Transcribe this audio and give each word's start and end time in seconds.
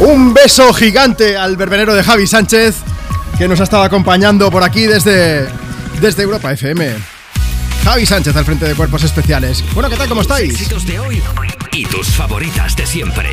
Un 0.00 0.32
beso 0.32 0.72
gigante 0.72 1.36
al 1.36 1.58
verbenero 1.58 1.94
de 1.94 2.02
Javi 2.02 2.26
Sánchez, 2.26 2.76
que 3.36 3.46
nos 3.46 3.60
ha 3.60 3.64
estado 3.64 3.82
acompañando 3.82 4.50
por 4.50 4.64
aquí 4.64 4.86
desde, 4.86 5.46
desde 6.00 6.22
Europa 6.22 6.50
FM. 6.52 6.96
Javi 7.84 8.06
Sánchez 8.06 8.34
al 8.34 8.46
frente 8.46 8.66
de 8.66 8.74
Cuerpos 8.74 9.04
Especiales. 9.04 9.62
Bueno, 9.74 9.90
¿qué 9.90 9.96
tal? 9.96 10.08
¿Cómo 10.08 10.22
estáis? 10.22 10.54
Éxitos 10.54 10.86
de 10.86 10.98
hoy 11.00 11.22
y 11.72 11.84
tus 11.84 12.08
favoritas 12.08 12.74
de 12.76 12.86
siempre. 12.86 13.28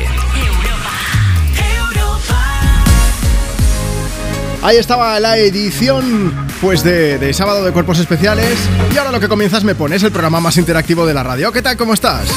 Ahí 4.60 4.76
estaba 4.76 5.18
la 5.20 5.38
edición 5.38 6.34
pues 6.60 6.82
de, 6.82 7.18
de, 7.18 7.32
sábado 7.32 7.64
de 7.64 7.72
Cuerpos 7.72 7.98
Especiales 7.98 8.58
y 8.92 8.98
ahora 8.98 9.10
lo 9.10 9.20
que 9.20 9.28
comienzas 9.28 9.64
me 9.64 9.74
pones 9.74 10.02
el 10.02 10.12
programa 10.12 10.40
más 10.40 10.58
interactivo 10.58 11.06
de 11.06 11.14
la 11.14 11.22
radio. 11.22 11.50
¿Qué 11.50 11.62
tal? 11.62 11.78
¿Cómo 11.78 11.94
estás? 11.94 12.28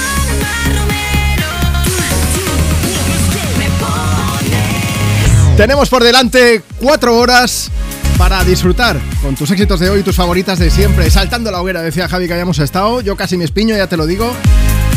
Tenemos 5.58 5.90
por 5.90 6.04
delante 6.04 6.64
cuatro 6.80 7.18
horas 7.18 7.70
para 8.18 8.44
disfrutar 8.44 9.00
con 9.22 9.36
tus 9.36 9.50
éxitos 9.52 9.80
de 9.80 9.90
hoy 9.90 10.04
tus 10.04 10.16
favoritas 10.16 10.60
de 10.60 10.72
siempre. 10.72 11.10
Saltando 11.12 11.52
la 11.52 11.62
hoguera, 11.62 11.82
decía 11.82 12.08
Javi 12.08 12.27
que 12.27 12.34
hayamos 12.34 12.60
estado. 12.60 13.02
Yo 13.02 13.16
casi 13.16 13.38
me 13.38 13.46
espiño, 13.46 13.76
ya 13.76 13.88
te 13.88 13.98
lo 13.98 14.05
digo. 14.05 14.34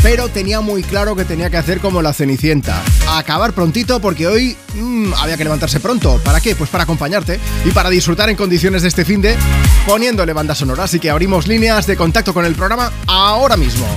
Pero 0.01 0.29
tenía 0.29 0.61
muy 0.61 0.83
claro 0.83 1.15
que 1.15 1.25
tenía 1.25 1.49
que 1.49 1.57
hacer 1.57 1.79
como 1.79 2.01
la 2.01 2.13
Cenicienta. 2.13 2.81
Acabar 3.09 3.53
prontito 3.53 3.99
porque 3.99 4.27
hoy 4.27 4.55
mmm, 4.75 5.13
había 5.15 5.37
que 5.37 5.43
levantarse 5.43 5.79
pronto. 5.79 6.19
¿Para 6.23 6.39
qué? 6.39 6.55
Pues 6.55 6.69
para 6.69 6.83
acompañarte 6.83 7.39
y 7.63 7.71
para 7.71 7.89
disfrutar 7.89 8.29
en 8.29 8.35
condiciones 8.35 8.83
de 8.83 8.87
este 8.87 9.03
fin 9.05 9.21
de 9.21 9.35
poniéndole 9.87 10.33
banda 10.33 10.53
sonora. 10.53 10.83
Así 10.83 10.99
que 10.99 11.09
abrimos 11.09 11.47
líneas 11.47 11.87
de 11.87 11.97
contacto 11.97 12.33
con 12.33 12.45
el 12.45 12.53
programa 12.53 12.91
ahora 13.07 13.57
mismo. 13.57 13.87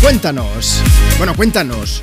Cuéntanos. 0.00 0.80
Bueno, 1.18 1.34
cuéntanos. 1.34 2.02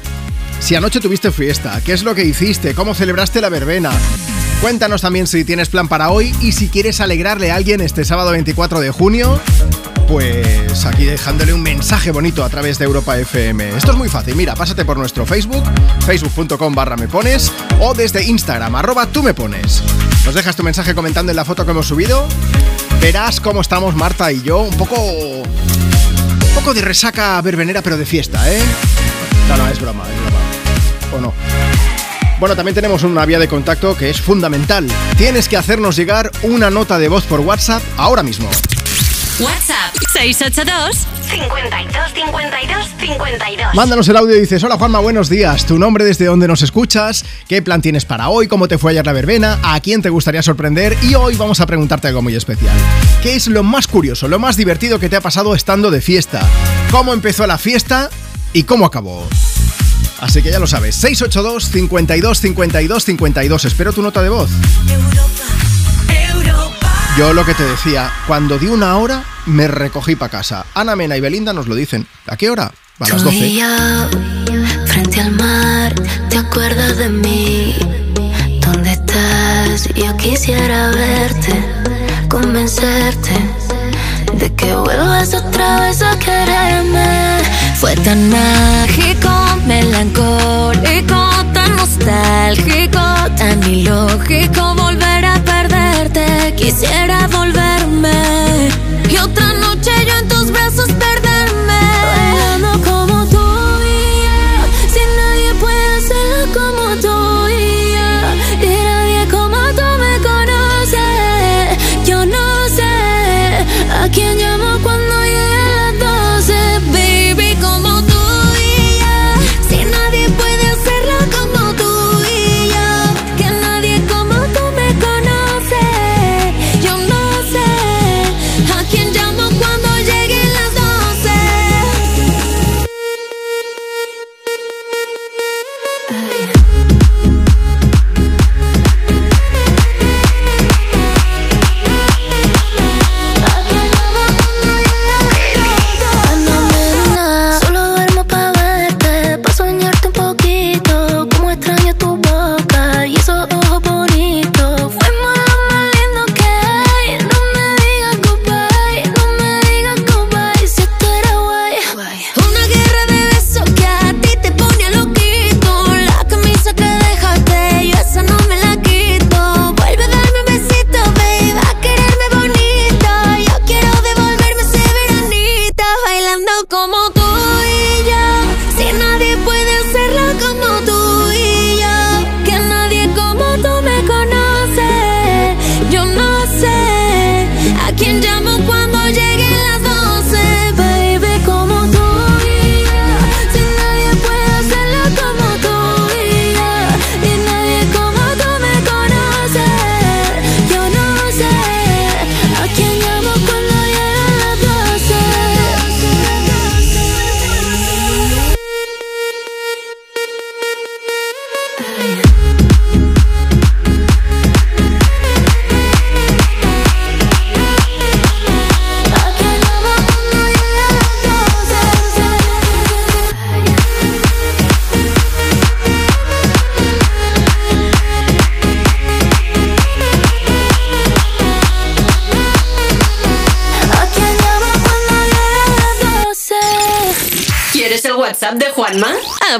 Si 0.64 0.76
anoche 0.76 1.02
tuviste 1.02 1.30
fiesta, 1.30 1.82
¿qué 1.84 1.92
es 1.92 2.04
lo 2.04 2.16
que 2.16 2.24
hiciste? 2.24 2.74
¿Cómo 2.74 2.96
celebraste 2.96 3.42
la 3.42 3.50
verbena? 3.50 3.92
Cuéntanos 4.62 5.02
también 5.02 5.28
si 5.28 5.44
tienes 5.44 5.68
plan 5.68 5.90
para 5.90 6.10
hoy 6.10 6.34
y 6.40 6.54
si 6.54 6.70
quieres 6.70 7.02
alegrarle 7.02 7.52
a 7.52 7.58
alguien 7.58 7.82
este 7.82 8.06
sábado 8.06 8.32
24 8.32 8.80
de 8.80 8.90
junio. 8.90 9.42
Pues 10.08 10.86
aquí 10.86 11.04
dejándole 11.04 11.54
un 11.54 11.62
mensaje 11.62 12.12
bonito 12.12 12.46
a 12.46 12.50
través 12.50 12.80
de 12.80 12.86
Europa 12.86 13.18
FM. 13.18 13.76
Esto 13.76 13.92
es 13.92 13.98
muy 13.98 14.08
fácil, 14.08 14.38
mira, 14.38 14.56
pásate 14.56 14.86
por 14.86 14.96
nuestro 14.96 15.26
Facebook, 15.26 15.66
facebook.com 16.06 16.74
barra 16.74 16.96
me 16.96 17.10
pones, 17.10 17.52
o 17.82 17.94
desde 17.94 18.24
Instagram, 18.24 18.74
arroba 18.78 19.08
tú 19.08 19.22
me 19.22 19.34
pones. 19.34 19.84
Nos 20.26 20.34
dejas 20.34 20.56
tu 20.56 20.64
mensaje 20.64 20.96
comentando 20.96 21.34
en 21.34 21.36
la 21.36 21.44
foto 21.44 21.66
que 21.66 21.72
hemos 21.72 21.88
subido. 21.88 22.26
Verás 23.02 23.42
cómo 23.42 23.60
estamos 23.60 23.96
Marta 23.98 24.32
y 24.32 24.42
yo, 24.42 24.62
un 24.62 24.78
poco... 24.78 24.96
Un 24.96 26.56
poco 26.56 26.74
de 26.74 26.82
resaca 26.82 27.42
verbenera, 27.42 27.82
pero 27.82 27.98
de 27.98 28.06
fiesta, 28.06 28.50
¿eh? 28.50 28.62
No, 29.50 29.58
no, 29.58 29.68
es 29.68 29.82
broma, 29.82 30.04
es 30.04 30.22
broma. 30.22 30.33
¿O 31.14 31.22
no? 31.22 31.34
Bueno, 32.40 32.56
también 32.56 32.76
tenemos 32.76 33.04
una 33.04 33.26
vía 33.26 33.40
de 33.40 33.48
contacto 33.48 33.96
que 33.96 34.10
es 34.10 34.20
fundamental. 34.20 34.88
Tienes 35.18 35.48
que 35.48 35.56
hacernos 35.56 35.96
llegar 35.96 36.32
una 36.42 36.70
nota 36.70 36.98
de 36.98 37.08
voz 37.08 37.24
por 37.24 37.40
WhatsApp 37.40 37.82
ahora 37.96 38.24
mismo. 38.24 38.50
WhatsApp 39.40 39.96
682 40.12 41.08
52 41.30 42.14
52 42.14 42.88
52. 43.00 43.74
Mándanos 43.74 44.08
el 44.08 44.18
audio 44.18 44.36
y 44.36 44.42
dices, 44.42 44.64
hola 44.64 44.78
Juanma, 44.78 45.00
buenos 45.00 45.30
días. 45.30 45.66
Tu 45.66 45.80
nombre 45.80 46.04
desde 46.04 46.26
donde 46.26 46.48
nos 46.48 46.62
escuchas, 46.62 47.26
qué 47.48 47.62
plan 47.62 47.82
tienes 47.82 48.06
para 48.06 48.30
hoy, 48.30 48.48
cómo 48.48 48.68
te 48.68 48.78
fue 48.78 48.92
ayer 48.92 49.06
la 49.06 49.14
verbena, 49.14 49.60
a 49.64 49.80
quién 49.80 50.02
te 50.02 50.10
gustaría 50.10 50.44
sorprender 50.44 50.96
y 51.02 51.16
hoy 51.16 51.36
vamos 51.36 51.62
a 51.62 51.66
preguntarte 51.66 52.10
algo 52.10 52.22
muy 52.22 52.36
especial. 52.36 52.76
¿Qué 53.24 53.36
es 53.36 53.48
lo 53.48 53.64
más 53.64 53.88
curioso, 53.88 54.28
lo 54.28 54.38
más 54.38 54.56
divertido 54.56 55.00
que 55.00 55.10
te 55.10 55.16
ha 55.16 55.22
pasado 55.22 55.56
estando 55.56 55.90
de 55.90 56.02
fiesta? 56.02 56.42
¿Cómo 56.92 57.14
empezó 57.14 57.48
la 57.48 57.58
fiesta 57.58 58.10
y 58.54 58.64
cómo 58.64 58.86
acabó? 58.86 59.28
Así 60.24 60.42
que 60.42 60.52
ya 60.52 60.60
lo 60.60 60.68
sabes, 60.68 60.96
682 60.96 61.70
52 61.70 62.40
52 62.40 63.04
52. 63.04 63.66
Espero 63.66 63.92
tu 63.92 64.02
nota 64.02 64.24
de 64.24 64.30
voz. 64.30 64.50
Yo 67.18 67.34
lo 67.34 67.46
que 67.46 67.54
te 67.54 67.64
decía, 67.64 68.10
cuando 68.26 68.58
di 68.58 68.68
una 68.68 68.96
hora, 68.96 69.26
me 69.48 69.68
recogí 69.68 70.16
para 70.16 70.32
casa. 70.32 70.66
Ana 70.76 70.96
Mena 70.96 71.18
y 71.18 71.20
Belinda 71.20 71.52
nos 71.52 71.68
lo 71.68 71.76
dicen. 71.76 72.08
¿A 72.26 72.38
qué 72.38 72.50
hora? 72.50 72.72
A 73.00 73.10
las 73.10 73.22
12. 73.22 73.62
frente 74.86 75.20
al 75.20 75.32
mar, 75.32 75.94
¿te 76.30 76.38
acuerdas 76.38 76.98
de 77.00 77.10
mí? 77.10 77.76
¿Dónde 78.62 78.94
estás? 78.94 79.90
Yo 79.94 80.16
quisiera 80.16 80.88
verte, 80.92 81.66
convencerte 82.30 83.34
de 84.36 84.56
que 84.56 84.74
vuelvas 84.74 85.34
otra 85.34 85.82
vez 85.82 86.02
a 86.02 86.18
quererme. 86.18 87.40
Fue 87.84 87.98
tan 87.98 88.30
mágico, 88.30 89.30
melancólico, 89.68 91.20
tan 91.54 91.76
nostálgico, 91.76 93.02
tan 93.36 93.62
ilógico 93.62 94.74
volver 94.76 95.26
a 95.26 95.38
perderte. 95.44 96.54
Quisiera 96.56 97.28
volverme 97.28 98.53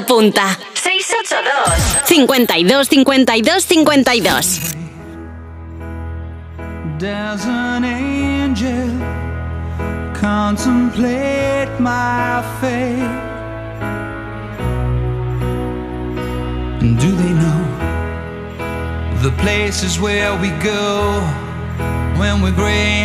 Apunta. 0.04 0.56
682 0.74 2.04
682 2.04 2.84
52 2.84 3.24
52 3.24 3.84
52 3.84 4.84
Does 6.98 7.46
an 7.46 7.84
angel 7.84 8.88
contemplate 10.14 11.80
my 11.80 12.42
fate? 12.60 13.32
Do 17.00 17.10
they 17.10 17.32
know 17.32 17.64
the 19.22 19.32
places 19.40 19.98
where 19.98 20.38
we 20.38 20.50
go 20.62 21.22
when 22.18 22.42
we're 22.42 22.52
gray 22.52 23.04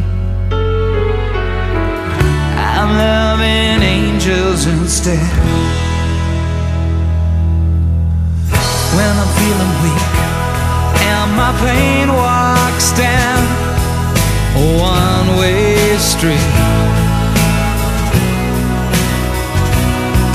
Loving 2.97 3.81
angels 3.81 4.65
instead. 4.65 5.31
When 8.95 9.13
I'm 9.21 9.31
feeling 9.39 9.73
weak 9.83 10.13
and 11.09 11.29
my 11.35 11.51
pain 11.63 12.07
walks 12.11 12.91
down 12.91 13.39
a 14.55 14.63
one 14.77 15.39
way 15.39 15.97
street, 15.97 16.51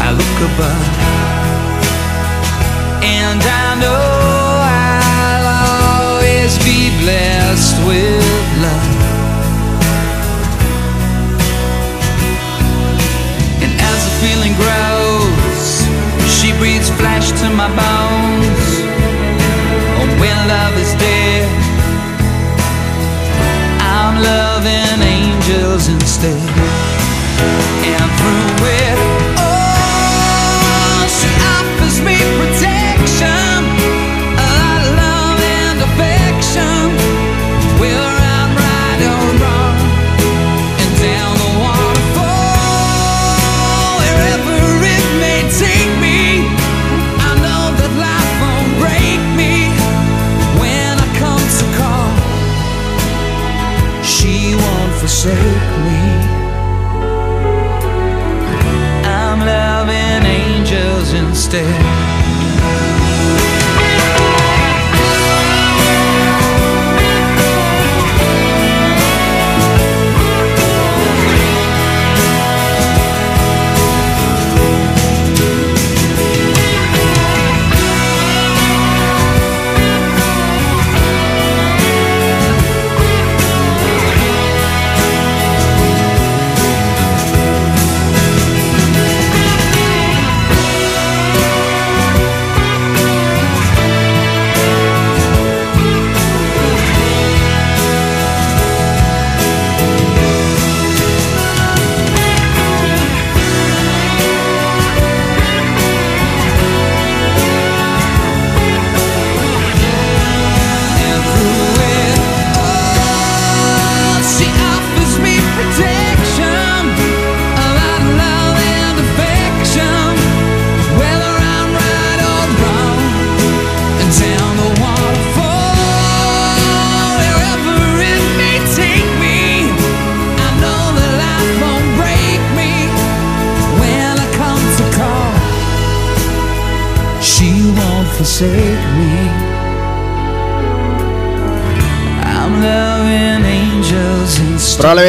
I 0.00 0.08
look 0.20 0.36
above 0.50 0.86
and 3.04 3.40
I 3.42 3.74
know 3.82 4.06
I'll 4.80 5.48
always 6.16 6.56
be 6.64 6.90
blessed 7.02 7.76
with 7.86 8.62
love. 8.62 8.95
Feeling 14.22 14.54
grows, 14.56 15.84
she 16.36 16.52
breathes 16.58 16.90
flesh 16.90 17.30
to 17.40 17.46
my 17.50 17.68
bones. 17.68 18.66
Oh, 19.98 20.08
when 20.20 20.38
love 20.48 20.74
is 20.78 20.92
dead, 20.94 21.48
I'm 23.80 24.16
loving 24.22 24.98
angels 25.02 25.88
instead. 25.88 26.48
And 27.92 28.08
through 28.18 28.66
it, 28.84 28.98
oh, 29.36 31.04
she 31.18 31.30
offers 31.56 31.96
me 32.06 32.16
protection, 32.38 33.35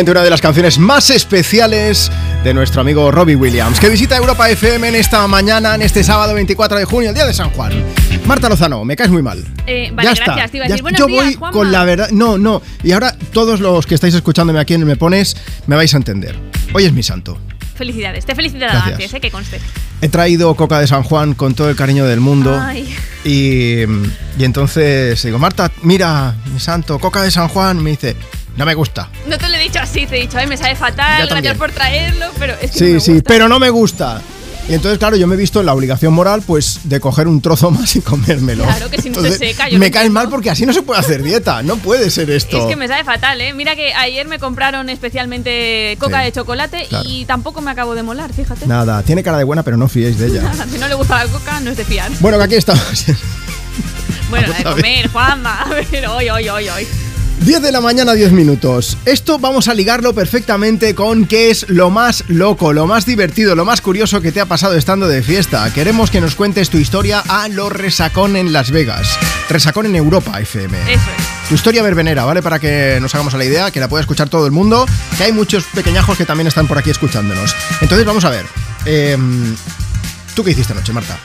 Probablemente 0.08 0.12
una 0.12 0.24
de 0.24 0.30
las 0.30 0.42
canciones 0.42 0.80
más 0.80 1.10
especiales 1.10 2.10
de 2.44 2.54
nuestro 2.54 2.80
amigo 2.80 3.12
Robbie 3.12 3.36
Williams, 3.36 3.78
que 3.80 3.90
visita 3.90 4.16
Europa 4.16 4.50
FM 4.50 4.88
en 4.88 4.96
esta 4.96 5.28
mañana, 5.28 5.76
en 5.76 5.82
este 5.82 6.02
sábado 6.04 6.34
24 6.34 6.78
de 6.78 6.86
junio, 6.86 7.10
el 7.10 7.16
día 7.16 7.26
de 7.26 7.34
San 7.34 7.50
Juan. 7.50 7.74
Marta 8.26 8.48
Lozano, 8.48 8.86
me 8.86 8.96
caes 8.96 9.10
muy 9.10 9.22
mal. 9.22 9.44
Eh, 9.66 9.92
vale, 9.94 10.08
ya 10.08 10.14
está. 10.14 10.26
gracias. 10.26 10.52
Te 10.52 10.58
iba 10.58 10.66
a 10.66 10.70
ya 10.70 10.74
decir, 10.76 10.84
buenos 10.84 11.00
Yo 11.00 11.08
días, 11.08 11.26
voy 11.26 11.34
Juanma. 11.34 11.52
con 11.52 11.72
la 11.74 11.84
verdad. 11.84 12.10
No, 12.12 12.38
no. 12.38 12.62
Y 12.84 12.94
ahora 12.94 13.16
todos 13.34 13.60
los 13.60 13.86
que 13.86 13.96
estáis 13.96 14.14
escuchándome 14.14 14.60
aquí 14.60 14.76
en 14.76 14.82
el 14.82 14.88
Me 14.88 14.96
Pones, 14.96 15.36
me 15.66 15.76
vais 15.76 15.94
a 15.94 15.98
entender. 15.98 16.36
Hoy 16.74 16.86
es 16.86 16.94
mi 16.94 17.04
santo. 17.04 17.38
Felicidades, 17.76 18.26
te 18.26 18.34
felicito 18.34 18.66
antes, 18.66 19.14
eh, 19.14 19.20
que 19.20 19.30
conste. 19.30 19.60
He 20.02 20.08
traído 20.08 20.56
coca 20.56 20.80
de 20.80 20.88
San 20.88 21.04
Juan 21.04 21.34
con 21.34 21.54
todo 21.54 21.70
el 21.70 21.76
cariño 21.76 22.06
del 22.06 22.22
mundo. 22.22 22.58
Ay. 22.58 22.96
Y, 23.26 23.82
y 24.40 24.44
entonces 24.44 25.22
digo, 25.22 25.38
Marta, 25.38 25.70
mira, 25.82 26.34
mi 26.54 26.60
santo, 26.60 26.98
coca 26.98 27.24
de 27.24 27.32
San 27.32 27.50
Juan. 27.50 27.84
Me 27.84 27.90
dice, 27.92 28.16
no 28.56 28.66
me 28.66 28.74
gusta. 28.74 29.10
No 29.28 29.38
te 29.38 29.50
lo 29.50 29.56
he 29.56 29.60
dicho 29.60 29.80
así, 29.80 30.06
te 30.08 30.18
he 30.18 30.22
dicho, 30.22 30.38
ay, 30.38 30.48
me 30.48 30.58
sabe 30.58 30.76
fatal, 30.76 31.28
gracias 31.28 31.58
por 31.58 31.72
traerlo, 31.72 32.28
pero 32.40 32.54
es 32.62 32.72
que 32.72 32.80
no 32.80 32.86
Sí, 32.88 32.94
me 32.94 33.00
sí, 33.00 33.14
gusta. 33.16 33.28
pero 33.28 33.48
no 33.50 33.60
me 33.60 33.70
gusta. 33.70 34.22
Y 34.70 34.74
entonces, 34.74 35.00
claro, 35.00 35.16
yo 35.16 35.28
me 35.28 35.36
he 35.36 35.38
visto 35.38 35.62
en 35.62 35.66
la 35.66 35.74
obligación 35.74 36.14
moral, 36.14 36.42
pues, 36.46 36.82
de 36.84 37.00
coger 37.00 37.28
un 37.30 37.40
trozo 37.42 37.72
más 37.72 37.96
y 37.96 38.02
comérmelo. 38.02 38.64
Claro, 38.66 38.90
que 38.90 39.02
si 39.02 39.10
no 39.10 39.16
se 39.22 39.28
Entonces, 39.28 39.40
seca, 39.52 39.70
yo 39.70 39.80
Me 39.80 39.92
caes 39.92 40.12
mal 40.12 40.28
porque 40.30 40.50
así 40.50 40.66
no 40.66 40.74
se 40.74 40.82
puede 40.82 41.00
hacer 41.00 41.24
dieta. 41.24 41.64
No 41.64 41.78
puede 41.78 42.10
ser 42.10 42.30
esto. 42.30 42.58
Es 42.58 42.66
que 42.66 42.76
me 42.76 42.88
sabe 42.90 43.06
fatal, 43.06 43.40
¿eh? 43.40 43.54
Mira 43.54 43.78
que 43.78 43.94
ayer 43.94 44.28
me 44.28 44.40
compraron 44.40 44.90
especialmente 44.90 45.96
coca 46.02 46.20
Sí, 46.20 46.26
de 46.26 46.32
chocolate 46.34 46.86
claro. 46.90 47.08
y 47.10 47.24
tampoco 47.24 47.62
me 47.62 47.72
acabo 47.72 47.96
de 47.96 48.04
molar, 48.04 48.34
fíjate. 48.34 48.68
Nada, 48.68 49.04
tiene 49.04 49.24
cara 49.24 49.38
de 49.38 49.46
buena, 49.46 49.64
pero 49.64 49.78
no 49.78 49.88
fiéis 49.88 50.18
de 50.18 50.28
ella. 50.28 50.52
si 50.72 50.78
no 50.78 50.88
le 50.90 50.96
gusta 50.96 51.24
la 51.24 51.32
coca, 51.32 51.62
no 51.62 51.72
es 51.72 51.78
de 51.78 51.86
fiar. 51.86 52.12
Bueno, 52.20 52.38
que 52.38 52.44
aquí 52.44 52.56
estamos. 52.56 53.06
Bueno, 54.30 54.48
la 54.50 54.58
de 54.58 54.64
comer, 54.76 55.10
Juanma. 55.10 55.62
A 55.62 55.70
ver, 55.70 56.08
hoy, 56.08 56.30
hoy, 56.30 56.50
hoy, 56.50 56.68
hoy. 56.70 56.88
10 57.42 57.62
de 57.62 57.72
la 57.72 57.82
mañana, 57.82 58.14
10 58.14 58.32
minutos. 58.32 58.98
Esto 59.06 59.40
vamos 59.40 59.68
a 59.68 59.74
ligarlo 59.74 60.14
perfectamente 60.14 60.96
con 60.96 61.26
qué 61.26 61.50
es 61.50 61.70
lo 61.70 61.90
más 61.90 62.24
loco, 62.28 62.74
lo 62.74 62.88
más 62.88 63.06
divertido, 63.06 63.56
lo 63.56 63.64
más 63.64 63.82
curioso 63.82 64.22
que 64.22 64.32
te 64.32 64.42
ha 64.42 64.46
pasado 64.46 64.76
estando 64.76 65.08
de 65.08 65.22
fiesta. 65.22 65.72
Queremos 65.74 66.10
que 66.12 66.20
nos 66.20 66.36
cuentes 66.36 66.70
tu 66.70 66.78
historia 66.78 67.24
a 67.28 67.48
los 67.48 67.72
Resacón 67.72 68.36
en 68.36 68.52
Las 68.52 68.72
Vegas. 68.72 69.18
Resacón 69.50 69.86
en 69.86 69.96
Europa, 69.96 70.40
FM. 70.42 70.78
Eso 70.92 71.10
es. 71.18 71.48
Tu 71.50 71.56
historia 71.56 71.82
verbenera, 71.84 72.26
¿vale? 72.26 72.42
Para 72.42 72.60
que 72.60 72.98
nos 73.00 73.14
hagamos 73.16 73.34
a 73.34 73.38
la 73.38 73.46
idea, 73.46 73.72
que 73.72 73.80
la 73.80 73.88
pueda 73.88 74.02
escuchar 74.02 74.28
todo 74.28 74.46
el 74.46 74.52
mundo, 74.52 74.86
que 75.18 75.24
hay 75.24 75.32
muchos 75.32 75.64
pequeñajos 75.66 76.18
que 76.18 76.26
también 76.26 76.48
están 76.48 76.68
por 76.68 76.78
aquí 76.78 76.90
escuchándonos. 76.90 77.56
Entonces, 77.80 78.06
vamos 78.06 78.26
a 78.26 78.30
ver. 78.30 78.46
Em, 78.86 79.56
¿Tú 80.36 80.44
qué 80.44 80.52
hiciste 80.52 80.74
anoche, 80.74 80.92
Marta? 80.92 81.18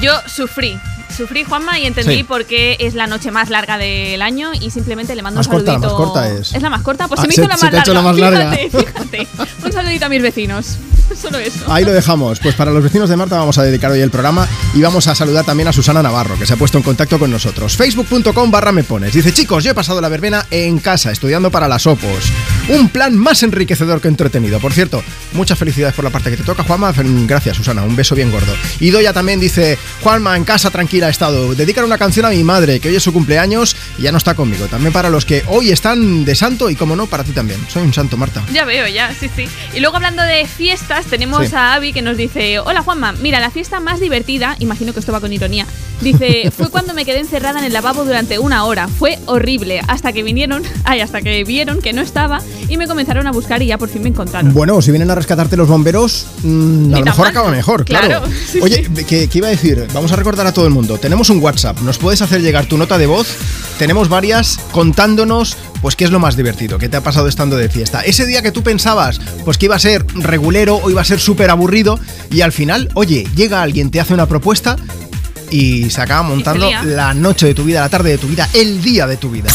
Yo 0.00 0.12
sufrí. 0.26 0.78
Sufrí, 1.16 1.42
Juanma, 1.44 1.78
y 1.78 1.86
entendí 1.86 2.16
Sí. 2.18 2.22
por 2.22 2.44
qué 2.44 2.76
es 2.78 2.94
la 2.94 3.06
noche 3.06 3.30
más 3.30 3.50
larga 3.50 3.76
del 3.78 4.22
año 4.22 4.52
y 4.60 4.70
simplemente 4.70 5.14
le 5.16 5.22
mando 5.22 5.38
Más 5.40 5.46
un 5.48 5.52
corta, 5.54 5.72
saludito. 5.72 5.98
más 5.98 6.06
corta 6.06 6.28
es. 6.30 6.54
¿Es 6.54 6.62
la 6.62 6.70
más 6.70 6.82
corta? 6.82 7.08
Pues 7.08 7.18
Ah, 7.18 7.22
se 7.22 7.28
me 7.28 7.34
se- 7.34 7.40
hizo 7.40 7.48
la 7.48 7.56
más 7.56 7.72
larga. 7.72 7.92
la 7.92 8.02
más 8.02 8.16
larga. 8.16 8.52
Fíjate, 8.52 8.70
fíjate. 8.86 9.28
Un 9.64 9.72
saludito 9.72 10.06
a 10.06 10.08
mis 10.08 10.22
vecinos. 10.22 10.76
Solo 11.20 11.38
eso. 11.38 11.72
Ahí 11.72 11.84
lo 11.84 11.92
dejamos. 11.92 12.38
Pues 12.38 12.54
para 12.54 12.70
los 12.70 12.82
vecinos 12.84 13.08
de 13.08 13.16
Marta 13.16 13.36
vamos 13.38 13.56
a 13.58 13.62
dedicar 13.62 13.90
hoy 13.90 14.00
el 14.00 14.10
programa 14.10 14.46
y 14.74 14.82
vamos 14.82 15.06
a 15.08 15.14
saludar 15.14 15.44
también 15.44 15.66
a 15.68 15.72
Susana 15.72 16.02
Navarro, 16.02 16.38
que 16.38 16.46
se 16.46 16.52
ha 16.52 16.56
puesto 16.56 16.76
en 16.78 16.84
contacto 16.84 17.18
con 17.18 17.30
nosotros. 17.30 17.76
Facebook.com 17.76 18.50
barra 18.50 18.72
me 18.72 18.84
pones. 18.84 19.14
Dice, 19.14 19.32
chicos, 19.32 19.64
yo 19.64 19.70
he 19.70 19.74
pasado 19.74 20.00
la 20.02 20.08
verbena 20.10 20.46
en 20.50 20.78
casa, 20.78 21.10
estudiando 21.10 21.50
para 21.50 21.66
las 21.66 21.86
OPOS. 21.86 22.24
Un 22.68 22.90
plan 22.90 23.16
más 23.16 23.42
enriquecedor 23.42 24.00
que 24.02 24.08
entretenido. 24.08 24.60
Por 24.60 24.72
cierto, 24.74 25.02
muchas 25.32 25.58
felicidades 25.58 25.94
por 25.94 26.04
la 26.04 26.10
parte 26.10 26.30
que 26.30 26.36
te 26.36 26.42
toca, 26.44 26.62
Juanma. 26.62 26.92
Gracias, 27.26 27.56
Susana. 27.56 27.82
Un 27.82 27.96
beso 27.96 28.14
bien 28.14 28.30
gordo. 28.30 28.52
Y 28.78 28.90
Doya 28.90 29.14
también 29.14 29.40
dice, 29.40 29.78
Juanma, 30.02 30.36
en 30.36 30.44
casa 30.44 30.70
tranquila 30.98 31.08
he 31.08 31.10
estado. 31.10 31.54
Dedican 31.54 31.84
una 31.84 31.98
canción 31.98 32.26
a 32.26 32.30
mi 32.30 32.42
madre, 32.44 32.80
que 32.80 32.88
hoy 32.88 32.96
es 32.96 33.02
su 33.02 33.12
cumpleaños 33.12 33.76
y 33.98 34.02
ya 34.02 34.12
no 34.12 34.18
está 34.18 34.34
conmigo. 34.34 34.66
También 34.66 34.92
para 34.92 35.10
los 35.10 35.24
que 35.24 35.42
hoy 35.46 35.70
están 35.70 36.24
de 36.24 36.34
santo 36.34 36.70
y, 36.70 36.74
como 36.76 36.96
no, 36.96 37.06
para 37.06 37.24
ti 37.24 37.32
también. 37.32 37.60
Soy 37.68 37.82
un 37.82 37.92
santo, 37.94 38.16
Marta. 38.16 38.42
Ya 38.52 38.64
veo, 38.64 38.86
ya, 38.88 39.14
sí, 39.14 39.30
sí. 39.34 39.48
Y 39.74 39.80
luego 39.80 39.96
hablando 39.96 40.22
de 40.22 40.46
fiestas, 40.46 41.06
tenemos 41.06 41.48
Sí. 41.48 41.54
a 41.54 41.74
Avi 41.74 41.92
que 41.92 42.02
nos 42.02 42.16
dice, 42.16 42.58
hola 42.58 42.82
Juanma, 42.82 43.12
mira, 43.12 43.38
la 43.40 43.50
fiesta 43.50 43.80
más 43.80 44.00
divertida, 44.00 44.56
imagino 44.58 44.92
que 44.92 45.00
esto 45.00 45.12
va 45.12 45.20
con 45.20 45.32
ironía, 45.32 45.66
dice, 46.00 46.50
fue 46.50 46.68
cuando 46.68 46.94
me 46.94 47.04
quedé 47.04 47.20
encerrada 47.20 47.58
en 47.58 47.64
el 47.64 47.72
lavabo 47.72 48.04
durante 48.04 48.38
una 48.38 48.64
hora, 48.64 48.88
fue 48.88 49.18
horrible, 49.26 49.80
hasta 49.88 50.12
que 50.12 50.22
vinieron, 50.22 50.62
ay, 50.84 51.00
hasta 51.00 51.20
que 51.22 51.44
vieron 51.44 51.80
que 51.80 51.92
no 51.92 52.02
estaba 52.02 52.40
y 52.68 52.76
me 52.76 52.86
comenzaron 52.86 53.26
a 53.26 53.32
buscar 53.32 53.62
y 53.62 53.66
ya 53.66 53.78
por 53.78 53.88
fin 53.88 54.02
me 54.02 54.08
encontraron. 54.08 54.52
Bueno, 54.52 54.80
si 54.82 54.90
vienen 54.90 55.10
a 55.10 55.14
rescatarte 55.14 55.56
los 55.56 55.68
bomberos, 55.68 56.26
mm, 56.42 56.94
a 56.94 56.98
lo 56.98 57.04
mejor 57.04 57.24
mal. 57.24 57.30
acaba 57.30 57.50
mejor, 57.50 57.84
claro. 57.84 58.08
Claro, 58.08 58.26
sí, 58.50 58.60
Oye, 58.60 58.88
¿qué, 59.06 59.28
qué 59.28 59.38
iba 59.38 59.48
a 59.48 59.50
decir? 59.50 59.86
Vamos 59.92 60.12
a 60.12 60.16
recordar 60.16 60.46
a 60.46 60.52
todo 60.52 60.66
el 60.66 60.72
mundo. 60.72 60.98
Tenemos 60.98 61.30
un 61.30 61.40
WhatsApp, 61.40 61.80
nos 61.80 61.98
puedes 61.98 62.22
hacer 62.22 62.40
llegar 62.42 62.66
tu 62.66 62.76
nota 62.78 62.98
de 62.98 63.06
voz. 63.06 63.28
Tenemos 63.78 64.08
varias 64.08 64.58
contándonos, 64.72 65.56
pues, 65.80 65.94
qué 65.96 66.04
es 66.04 66.10
lo 66.10 66.18
más 66.18 66.36
divertido, 66.36 66.78
qué 66.78 66.88
te 66.88 66.96
ha 66.96 67.02
pasado 67.02 67.28
estando 67.28 67.56
de 67.56 67.68
fiesta. 67.68 68.00
Ese 68.00 68.26
día 68.26 68.42
que 68.42 68.52
tú 68.52 68.62
pensabas, 68.62 69.20
pues, 69.44 69.58
que 69.58 69.66
iba 69.66 69.76
a 69.76 69.78
ser 69.78 70.04
regulero 70.14 70.76
o 70.76 70.90
iba 70.90 71.00
a 71.00 71.04
ser 71.04 71.20
súper 71.20 71.50
aburrido 71.50 71.98
y 72.30 72.40
al 72.40 72.52
final, 72.52 72.90
oye, 72.94 73.26
llega 73.36 73.62
alguien, 73.62 73.90
te 73.90 74.00
hace 74.00 74.14
una 74.14 74.26
propuesta 74.26 74.76
y 75.50 75.90
se 75.90 76.00
acaba 76.00 76.22
montando 76.22 76.70
la 76.84 77.14
noche 77.14 77.46
de 77.46 77.54
tu 77.54 77.64
vida, 77.64 77.80
la 77.80 77.88
tarde 77.88 78.10
de 78.10 78.18
tu 78.18 78.26
vida, 78.26 78.48
el 78.54 78.82
día 78.82 79.06
de 79.06 79.16
tu 79.16 79.30
vida. 79.30 79.50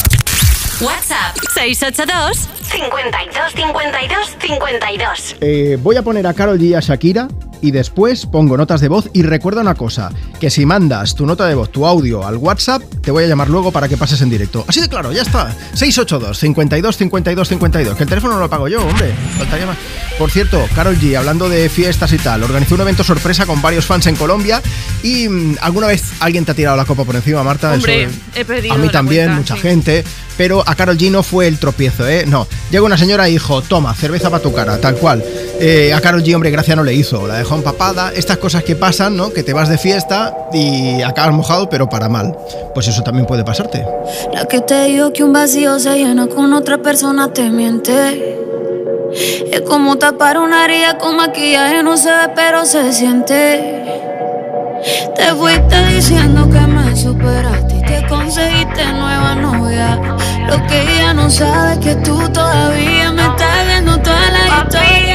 WhatsApp 0.81 1.37
682 1.53 2.49
52 2.71 3.53
52 3.53 4.37
52. 4.39 5.35
Eh, 5.41 5.77
voy 5.81 5.95
a 5.95 6.01
poner 6.01 6.25
a 6.27 6.33
Carol 6.33 6.59
G 6.59 6.63
y 6.63 6.73
a 6.73 6.79
Shakira 6.79 7.27
y 7.63 7.71
después 7.71 8.25
pongo 8.25 8.57
notas 8.57 8.81
de 8.81 8.89
voz 8.89 9.09
y 9.13 9.23
recuerda 9.23 9.61
una 9.61 9.73
cosa, 9.73 10.11
que 10.39 10.49
si 10.49 10.65
mandas 10.65 11.15
tu 11.15 11.25
nota 11.25 11.47
de 11.47 11.55
voz, 11.55 11.71
tu 11.71 11.85
audio 11.87 12.27
al 12.27 12.35
WhatsApp, 12.37 12.83
te 13.01 13.09
voy 13.09 13.23
a 13.23 13.27
llamar 13.27 13.49
luego 13.49 13.71
para 13.71 13.87
que 13.87 13.95
pases 13.97 14.21
en 14.21 14.29
directo. 14.29 14.65
Así 14.67 14.81
de 14.81 14.89
claro, 14.89 15.11
ya 15.13 15.21
está. 15.21 15.55
682 15.73 16.37
52 16.37 16.97
52 16.97 17.47
52, 17.47 17.95
que 17.95 18.03
el 18.03 18.09
teléfono 18.09 18.33
no 18.35 18.41
lo 18.41 18.49
pago 18.49 18.67
yo, 18.67 18.85
hombre. 18.85 19.13
Faltaría 19.37 19.65
más. 19.65 19.77
Por 20.19 20.29
cierto, 20.29 20.61
Carol 20.75 20.97
G, 20.99 21.15
hablando 21.17 21.47
de 21.49 21.69
fiestas 21.69 22.11
y 22.13 22.17
tal, 22.17 22.43
organizó 22.43 22.75
un 22.75 22.81
evento 22.81 23.03
sorpresa 23.03 23.45
con 23.45 23.61
varios 23.61 23.85
fans 23.85 24.05
en 24.07 24.15
Colombia 24.15 24.61
y 25.01 25.29
mm, 25.29 25.57
alguna 25.61 25.87
vez 25.87 26.03
alguien 26.19 26.43
te 26.45 26.51
ha 26.51 26.55
tirado 26.55 26.75
la 26.77 26.85
copa 26.85 27.05
por 27.05 27.15
encima, 27.15 27.43
Marta. 27.43 27.71
Hombre, 27.73 28.03
Eso- 28.03 28.13
he 28.35 28.43
perdido 28.45 28.73
A 28.73 28.77
mí 28.77 28.87
la 28.87 28.91
también, 28.91 29.25
cuenta, 29.27 29.39
mucha 29.41 29.55
sí. 29.55 29.61
gente. 29.61 30.03
Pero 30.35 30.63
a 30.67 30.73
Carol 30.73 30.97
G 30.97 31.11
no 31.11 31.21
fue 31.21 31.47
el 31.47 31.59
tropiezo, 31.59 32.07
¿eh? 32.09 32.25
No. 32.27 32.47
Llega 32.71 32.83
una 32.83 32.97
señora 32.97 33.29
y 33.29 33.33
dijo, 33.33 33.61
toma, 33.61 33.93
cerveza 33.93 34.31
para 34.31 34.41
tu 34.41 34.51
cara, 34.51 34.79
tal 34.79 34.95
cual. 34.95 35.23
Eh, 35.59 35.93
a 35.93 36.01
Carol 36.01 36.23
G, 36.23 36.33
hombre, 36.33 36.49
gracia 36.49 36.75
no 36.75 36.83
le 36.83 36.91
hizo. 36.95 37.27
La 37.27 37.35
dejó 37.37 37.52
empapada. 37.55 38.11
Estas 38.15 38.37
cosas 38.37 38.63
que 38.63 38.75
pasan, 38.75 39.15
¿no? 39.15 39.31
Que 39.31 39.43
te 39.43 39.53
vas 39.53 39.69
de 39.69 39.77
fiesta 39.77 40.35
y 40.53 41.01
acabas 41.01 41.33
mojado, 41.33 41.69
pero 41.69 41.89
para 41.89 42.09
mal. 42.09 42.37
Pues 42.73 42.87
eso 42.87 43.03
también 43.03 43.25
puede 43.25 43.43
pasarte. 43.43 43.85
La 44.33 44.45
que 44.45 44.61
te 44.61 44.85
dijo 44.85 45.13
que 45.13 45.23
un 45.23 45.33
vacío 45.33 45.79
se 45.79 45.97
llena 45.97 46.27
con 46.27 46.53
otra 46.53 46.77
persona 46.77 47.31
te 47.33 47.49
miente. 47.49 48.39
Es 49.51 49.61
como 49.61 49.97
tapar 49.97 50.39
una 50.39 50.65
herida 50.65 50.97
con 50.97 51.17
maquillaje, 51.17 51.83
no 51.83 51.97
se 51.97 52.09
ve, 52.09 52.31
pero 52.35 52.65
se 52.65 52.91
siente. 52.93 53.83
Te 55.15 55.25
fuiste 55.35 55.87
diciendo 55.87 56.49
que 56.49 56.59
me 56.59 56.95
superaste 56.95 57.77
y 57.77 57.81
que 57.83 58.07
conseguiste 58.07 58.85
nueva 58.93 59.35
novia. 59.35 59.99
Lo 60.47 60.67
que 60.67 60.81
ella 60.81 61.13
no 61.13 61.29
sabe 61.29 61.73
es 61.73 61.79
que 61.79 61.95
tú 61.97 62.17
todavía 62.29 63.11
me 63.11 63.21
estás 63.21 63.67
viendo 63.67 63.97
toda 63.99 64.29
la 64.31 64.63
historia, 64.63 65.12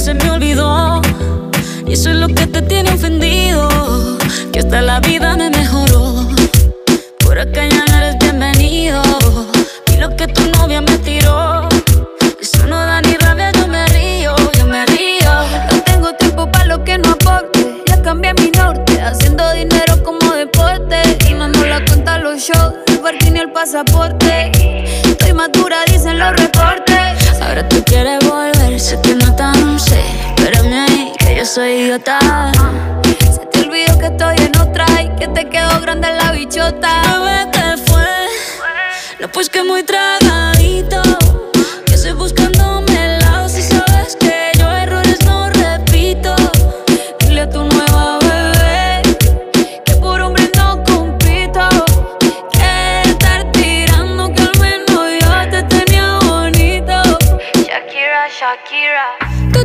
se 0.00 0.14
me 0.14 0.30
olvidó. 0.30 1.02
Y 1.86 1.92
eso 1.92 2.08
es 2.08 2.16
lo 2.16 2.28
que 2.28 2.46
te 2.46 2.62
tiene 2.62 2.90
ofendido. 2.90 3.68
Que 4.50 4.60
hasta 4.60 4.80
la 4.80 4.98
vida 5.00 5.36
me 5.36 5.50
mejoró. 5.50 6.26
Por 7.18 7.38
acá 7.38 7.66
ya 7.66 7.84
no 7.84 7.98
eres 7.98 8.16
bienvenido. 8.18 9.02
Y 9.92 9.98
lo 9.98 10.16
que 10.16 10.26
tu 10.26 10.42
novia 10.52 10.80
me 10.80 10.96
tiró. 10.98 11.68
Eso 12.40 12.66
no 12.66 12.76
da 12.76 13.02
ni 13.02 13.14
rabia, 13.16 13.52
yo 13.52 13.68
me 13.68 13.84
río, 13.88 14.34
yo 14.58 14.66
me 14.66 14.86
río. 14.86 15.32
No 15.70 15.82
tengo 15.82 16.14
tiempo 16.14 16.50
para 16.50 16.64
lo 16.64 16.82
que 16.82 16.96
no 16.96 17.10
aporte. 17.10 17.82
Ya 17.86 18.00
cambié 18.00 18.32
mi 18.34 18.50
norte, 18.52 19.02
haciendo 19.02 19.52
dinero 19.52 20.02
como 20.02 20.32
deporte. 20.32 20.96
Y 21.28 21.34
no 21.34 21.48
nos 21.48 21.66
la 21.66 21.84
cuentan 21.84 22.22
los 22.24 22.40
shows, 22.40 22.72
el 22.86 23.00
parking 23.00 23.36
y 23.36 23.40
el 23.40 23.52
pasaporte. 23.52 24.50
Estoy 25.04 25.34
madura, 25.34 25.84
dicen 25.86 26.18
los 26.18 26.32
reportes. 26.36 26.89
Ahora 27.40 27.68
tú 27.68 27.82
quieres 27.84 28.18
volver, 28.28 28.78
sé 28.78 29.00
que 29.02 29.14
no 29.14 29.34
tan 29.34 29.78
sé. 29.78 30.00
Espérame 30.36 30.86
ahí, 30.88 31.12
que 31.18 31.36
yo 31.36 31.44
soy 31.44 31.70
idiota. 31.72 32.18
Se 33.18 33.46
te 33.46 33.60
olvidó 33.60 33.98
que 33.98 34.06
estoy 34.06 34.36
en 34.38 34.56
otra 34.58 34.86
y 35.02 35.08
que 35.16 35.28
te 35.28 35.48
quedó 35.48 35.80
grande 35.80 36.08
la 36.12 36.32
bichota. 36.32 37.02
Bebé, 37.18 37.50
¿qué 37.52 37.90
fue? 37.90 38.06
No, 39.20 39.28
pues 39.28 39.48
que 39.48 39.62
muy 39.62 39.82
tragadito. 39.82 40.59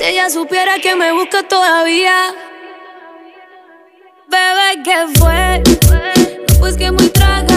ella 0.00 0.30
supiera 0.30 0.78
que 0.78 0.94
me 0.94 1.12
busca 1.12 1.42
todavía. 1.42 2.34
Bebé, 4.28 4.82
¿qué 4.84 5.18
fue? 5.18 5.62
Pues 6.58 6.76
que 6.76 6.90
muy 6.90 7.08
tragadito. 7.08 7.47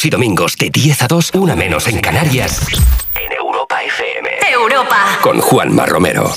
Sábados 0.00 0.04
y 0.06 0.10
domingos 0.10 0.56
de 0.56 0.70
10 0.70 1.02
a 1.02 1.08
2, 1.08 1.30
una 1.34 1.56
menos 1.56 1.86
en 1.88 2.00
Canarias. 2.00 2.62
En 3.14 3.32
Europa 3.32 3.82
FM. 3.82 4.30
Europa. 4.50 5.18
Con 5.20 5.40
Juanma 5.40 5.84
Romero. 5.84 6.32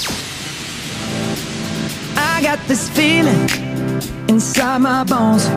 I 2.17 2.43
got 2.43 2.59
this 2.67 2.89
feeling 2.89 3.47
inside 4.27 4.79
my 4.79 5.05
bones. 5.05 5.49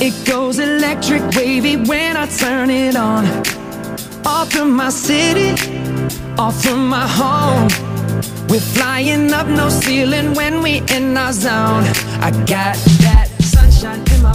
It 0.00 0.14
goes 0.28 0.58
electric 0.58 1.22
wavy 1.36 1.76
when 1.76 2.16
I 2.16 2.26
turn 2.26 2.70
it 2.70 2.96
on. 2.96 3.26
Off 4.24 4.50
from 4.50 4.74
my 4.74 4.90
city, 4.90 5.54
off 6.38 6.60
from 6.60 6.88
my 6.88 7.06
home. 7.06 7.68
We're 8.48 8.60
flying 8.60 9.32
up 9.32 9.46
no 9.46 9.68
ceiling 9.68 10.34
when 10.34 10.60
we 10.60 10.82
in 10.88 11.16
our 11.16 11.32
zone. 11.32 11.84
I 12.20 12.32
got 12.46 12.76
that 13.02 13.28
sunshine 13.40 14.02
in 14.12 14.22
my 14.22 14.34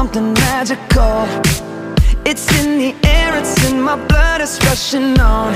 Something 0.00 0.32
magical. 0.32 1.26
It's 2.24 2.46
in 2.58 2.78
the 2.78 2.94
air, 3.06 3.36
it's 3.36 3.70
in 3.70 3.82
my 3.82 3.96
blood, 4.06 4.40
it's 4.40 4.58
rushing 4.64 5.20
on. 5.20 5.52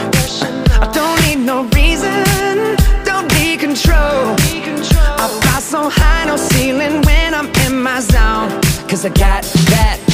I 0.84 0.86
don't 0.92 1.18
need 1.26 1.44
no 1.44 1.64
reason, 1.78 2.76
don't 3.04 3.26
need 3.38 3.60
control. 3.60 4.36
I 5.22 5.26
fly 5.40 5.60
so 5.60 5.88
high, 5.88 6.26
no 6.26 6.36
ceiling 6.36 7.00
when 7.02 7.32
I'm 7.32 7.50
in 7.66 7.82
my 7.82 8.00
zone. 8.00 8.50
Cause 8.88 9.04
I 9.04 9.08
got 9.08 9.42
that 9.72 10.13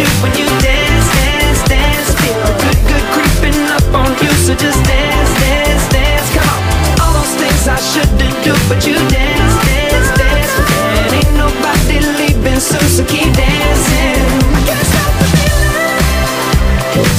when 0.00 0.32
you 0.38 0.46
dance, 0.64 1.06
dance, 1.20 1.68
dance. 1.68 2.08
Feel 2.16 2.40
good, 2.64 2.80
good 2.88 3.04
creeping 3.12 3.60
up 3.76 3.84
on 3.92 4.08
you. 4.24 4.32
So 4.40 4.54
just 4.54 4.80
dance, 4.88 5.32
dance, 5.36 5.84
dance. 5.92 6.32
Come 6.32 6.48
on. 6.48 6.60
All 7.02 7.12
those 7.12 7.34
things 7.36 7.68
I 7.68 7.76
shouldn't 7.76 8.36
do, 8.40 8.56
but 8.72 8.86
you 8.86 8.96
dance, 9.12 9.54
dance, 9.68 10.08
dance. 10.16 10.54
And 10.96 11.12
ain't 11.12 11.36
nobody 11.36 12.00
leaving 12.16 12.60
so 12.60 13.04
keep 13.04 13.36
dancing. 13.36 14.24
I 14.56 14.60
can't 14.64 14.86
stop 14.88 15.12
the 15.20 15.26
feeling. 15.36 15.84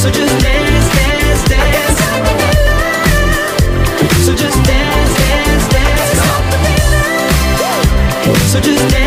So 0.02 0.10
just 0.10 0.34
dance, 0.42 0.88
dance, 0.98 1.44
dance. 1.46 2.02
So 4.26 4.34
just 4.34 4.58
dance, 4.66 5.14
dance, 5.22 5.66
dance. 5.70 6.22
So 8.52 8.60
just 8.60 8.90
dance, 8.90 9.03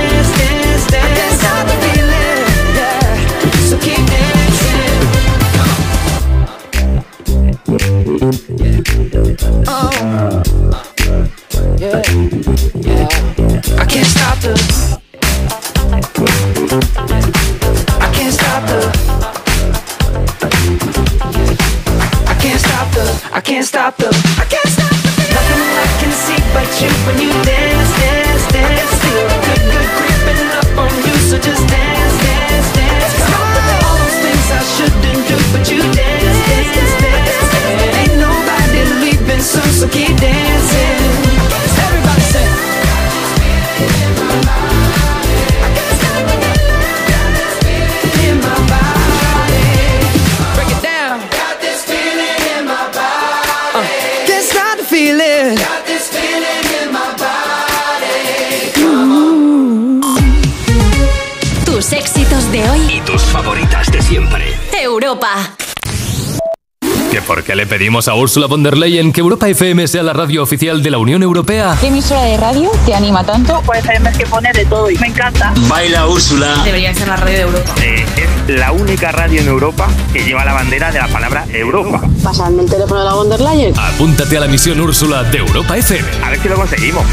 le 67.67 67.79
pedimos 67.79 68.07
a 68.07 68.15
Ursula 68.15 68.47
von 68.47 68.63
der 68.63 68.77
Leyen 68.77 69.13
que 69.13 69.21
Europa 69.21 69.49
FM 69.49 69.89
sea 69.89 70.03
la 70.03 70.13
radio 70.13 70.43
oficial 70.43 70.83
de 70.83 70.91
la 70.91 70.99
Unión 70.99 71.23
Europea? 71.23 71.77
¿Qué 71.81 71.89
emisora 71.89 72.23
de 72.23 72.37
radio 72.37 72.71
te 72.85 72.95
anima 72.95 73.25
tanto? 73.25 73.61
Pues 73.67 73.81
FM 73.81 74.11
es 74.11 74.17
que 74.17 74.27
pone 74.27 74.53
de 74.53 74.65
todo 74.67 74.89
y 74.91 74.97
me 74.99 75.09
encanta. 75.09 75.53
Baila 75.69 76.07
Úrsula. 76.07 76.55
Debería 76.65 76.95
ser 76.95 77.09
la 77.09 77.17
radio 77.17 77.35
de 77.35 77.41
Europa. 77.41 77.75
Eh, 77.83 78.07
es 78.17 78.55
la 78.55 78.71
única 78.73 79.11
radio 79.11 79.41
en 79.41 79.49
Europa 79.49 79.89
que 80.13 80.23
lleva 80.23 80.45
la 80.45 80.53
bandera 80.53 80.93
de 80.93 80.99
la 81.01 81.09
palabra 81.09 81.45
Europa. 81.51 82.03
Pasadme 82.23 82.63
el 82.63 82.71
teléfono 82.71 83.01
de 83.01 83.07
la 83.07 83.15
von 83.15 83.29
der 83.31 83.41
Leyen. 83.41 83.75
Apúntate 83.77 84.37
a 84.37 84.41
la 84.41 84.47
misión 84.47 84.81
Úrsula 84.81 85.25
de 85.25 85.39
Europa 85.39 85.77
FM. 85.77 86.09
A 86.25 86.31
ver 86.31 86.41
si 86.41 86.49
lo 86.49 86.57
conseguimos. 86.57 87.05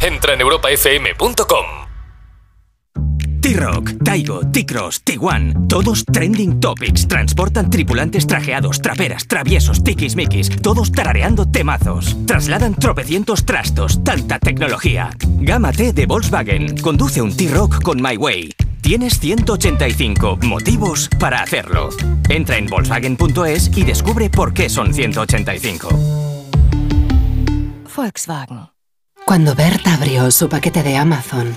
Entra 0.00 0.34
en 0.34 0.40
europafm.com. 0.40 1.81
Taigo, 4.12 4.42
T-Cross, 4.44 5.04
T1, 5.06 5.68
todos 5.68 6.04
trending 6.04 6.60
topics. 6.60 7.08
Transportan 7.08 7.70
tripulantes 7.70 8.26
trajeados, 8.26 8.82
traperas, 8.82 9.26
traviesos, 9.26 9.82
tiquismiquis, 9.82 10.50
todos 10.60 10.92
tarareando 10.92 11.46
temazos. 11.46 12.14
Trasladan 12.26 12.74
tropecientos 12.74 13.46
trastos, 13.46 14.04
tanta 14.04 14.38
tecnología. 14.38 15.16
Gama 15.40 15.72
T 15.72 15.94
de 15.94 16.04
Volkswagen. 16.04 16.76
Conduce 16.82 17.22
un 17.22 17.34
T-Rock 17.34 17.80
con 17.80 18.02
My 18.02 18.18
Way. 18.18 18.54
Tienes 18.82 19.18
185 19.18 20.40
motivos 20.42 21.08
para 21.18 21.40
hacerlo. 21.40 21.88
Entra 22.28 22.58
en 22.58 22.66
Volkswagen.es 22.66 23.70
y 23.74 23.82
descubre 23.82 24.28
por 24.28 24.52
qué 24.52 24.68
son 24.68 24.92
185. 24.92 25.88
Volkswagen. 27.96 28.71
Cuando 29.24 29.54
Berta 29.54 29.94
abrió 29.94 30.30
su 30.30 30.48
paquete 30.48 30.82
de 30.82 30.96
Amazon, 30.96 31.56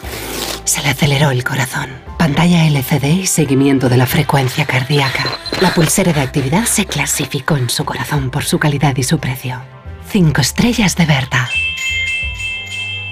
se 0.63 0.81
le 0.81 0.89
aceleró 0.89 1.31
el 1.31 1.43
corazón. 1.43 1.89
Pantalla 2.17 2.65
LCD 2.67 3.05
y 3.05 3.25
seguimiento 3.27 3.89
de 3.89 3.97
la 3.97 4.05
frecuencia 4.05 4.65
cardíaca. 4.65 5.25
La 5.61 5.73
pulsera 5.73 6.13
de 6.13 6.21
actividad 6.21 6.65
se 6.65 6.85
clasificó 6.85 7.57
en 7.57 7.69
su 7.69 7.83
corazón 7.83 8.29
por 8.29 8.43
su 8.43 8.59
calidad 8.59 8.95
y 8.97 9.03
su 9.03 9.19
precio. 9.19 9.61
Cinco 10.07 10.41
estrellas 10.41 10.95
de 10.95 11.05
Berta. 11.05 11.49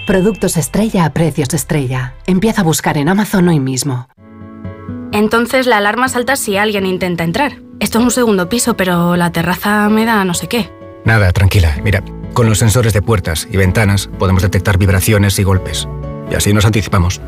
Productos 0.06 0.58
estrella 0.58 1.06
a 1.06 1.14
precios 1.14 1.54
estrella. 1.54 2.14
Empieza 2.28 2.62
a 2.62 2.64
buscar 2.64 2.98
en 2.98 3.10
Amazon 3.10 3.48
hoy 3.48 3.60
mismo. 3.60 4.08
Entonces 5.12 5.66
la 5.66 5.78
alarma 5.78 6.10
salta 6.10 6.36
si 6.36 6.58
alguien 6.58 6.86
intenta 6.86 7.24
entrar. 7.24 7.54
Esto 7.80 8.00
es 8.00 8.06
un 8.06 8.12
segundo 8.12 8.50
piso, 8.50 8.78
pero 8.78 9.16
la 9.16 9.32
terraza 9.32 9.90
me 9.90 10.06
da 10.06 10.24
no 10.26 10.34
sé 10.34 10.48
qué. 10.48 10.70
Nada, 11.06 11.32
tranquila. 11.32 11.76
Mira, 11.84 12.04
con 12.34 12.48
los 12.48 12.60
sensores 12.60 12.94
de 12.94 13.02
puertas 13.02 13.48
y 13.52 13.58
ventanas 13.58 14.10
podemos 14.20 14.42
detectar 14.42 14.78
vibraciones 14.78 15.38
y 15.40 15.44
golpes. 15.44 15.88
Y 16.32 16.36
así 16.36 16.54
nos 16.54 16.66
anticipamos. 16.66 17.22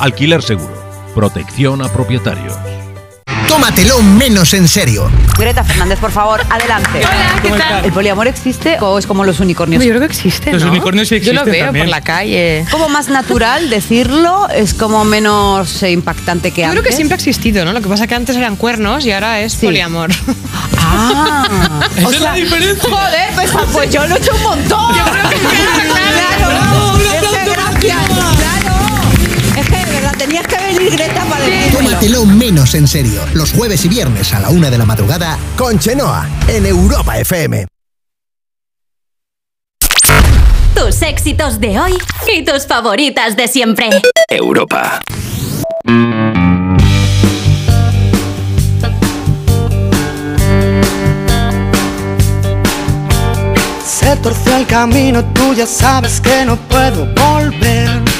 Alquiler 0.00 0.42
seguro, 0.42 0.74
protección 1.14 1.80
a 1.80 1.88
propietarios. 1.88 2.58
Tómatelo 3.48 4.02
menos 4.02 4.52
en 4.52 4.68
serio. 4.68 5.10
Greta 5.38 5.64
Fernández, 5.64 5.98
por 5.98 6.10
favor, 6.12 6.40
adelante. 6.50 6.98
Hola, 6.98 7.40
¿qué 7.42 7.50
tal? 7.50 7.84
¿El 7.84 7.92
poliamor 7.92 8.28
existe 8.28 8.76
o 8.80 8.98
es 8.98 9.06
como 9.06 9.24
los 9.24 9.40
unicornios? 9.40 9.82
Yo 9.82 9.88
creo 9.88 10.00
que 10.00 10.06
existe. 10.06 10.52
Los 10.52 10.62
¿no? 10.64 10.70
unicornios 10.70 11.08
sí 11.08 11.18
Yo 11.20 11.32
lo 11.32 11.40
existen 11.40 11.52
veo 11.52 11.64
también. 11.66 11.86
por 11.86 11.90
la 11.90 12.00
calle. 12.02 12.66
como 12.70 12.88
más 12.90 13.08
natural 13.08 13.70
decirlo, 13.70 14.48
es 14.50 14.74
como 14.74 15.04
menos 15.04 15.82
eh, 15.82 15.90
impactante 15.90 16.50
que 16.50 16.60
Yo 16.62 16.66
antes. 16.68 16.80
creo 16.82 16.90
que 16.90 16.96
siempre 16.96 17.14
ha 17.14 17.16
existido, 17.16 17.64
¿no? 17.64 17.72
Lo 17.72 17.80
que 17.80 17.88
pasa 17.88 18.04
es 18.04 18.08
que 18.08 18.14
antes 18.16 18.36
eran 18.36 18.56
cuernos 18.56 19.06
y 19.06 19.12
ahora 19.12 19.40
es 19.40 19.54
poliamor. 19.56 20.10
Ah, 20.76 21.80
Esa 21.96 22.10
es 22.10 22.20
la 22.20 22.34
diferencia. 22.34 22.90
Joder, 22.90 23.30
pues, 23.34 23.50
pues 23.72 23.90
yo 23.90 24.06
lo 24.06 24.14
he 24.14 24.18
hecho 24.18 24.34
un 24.36 24.42
montón. 24.42 24.94
Yo 24.94 25.04
creo 25.04 25.30
que 25.30 25.36
claro. 25.38 26.98
Es 26.98 27.28
que 27.28 27.50
gracias, 27.50 28.06
claro. 28.08 28.18
Es 28.18 28.20
que 28.20 28.28
de 28.28 28.34
verdad 28.36 28.57
tenías 30.18 30.46
que 30.46 30.56
venir 30.56 30.90
Greta 30.90 31.24
para 31.24 31.44
decirlo. 31.44 31.78
Tómatelo 31.78 32.26
menos 32.26 32.74
en 32.74 32.88
serio. 32.88 33.22
Los 33.34 33.52
jueves 33.52 33.84
y 33.84 33.88
viernes 33.88 34.34
a 34.34 34.40
la 34.40 34.50
una 34.50 34.68
de 34.68 34.76
la 34.76 34.84
madrugada 34.84 35.38
con 35.56 35.78
Chenoa 35.78 36.28
en 36.48 36.66
Europa 36.66 37.18
FM. 37.18 37.66
Tus 40.74 41.02
éxitos 41.02 41.60
de 41.60 41.80
hoy 41.80 41.98
y 42.32 42.44
tus 42.44 42.66
favoritas 42.66 43.36
de 43.36 43.48
siempre. 43.48 43.88
Europa. 44.28 45.00
Se 53.84 54.16
torció 54.16 54.56
el 54.56 54.66
camino, 54.66 55.24
tú 55.34 55.54
ya 55.54 55.66
sabes 55.66 56.20
que 56.20 56.44
no 56.44 56.56
puedo 56.56 57.06
volver. 57.14 58.17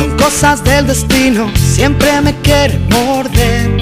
Son 0.00 0.16
cosas 0.16 0.64
del 0.64 0.86
destino, 0.86 1.50
siempre 1.54 2.22
me 2.22 2.34
quiere 2.40 2.78
morder. 2.88 3.76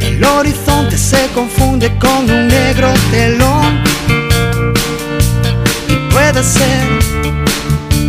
El 0.00 0.24
horizonte 0.24 0.96
se 0.96 1.26
confunde 1.34 1.94
con 1.98 2.30
un 2.30 2.48
negro 2.48 2.90
telón. 3.10 3.82
Y 5.88 5.96
puede 6.10 6.42
ser 6.42 6.88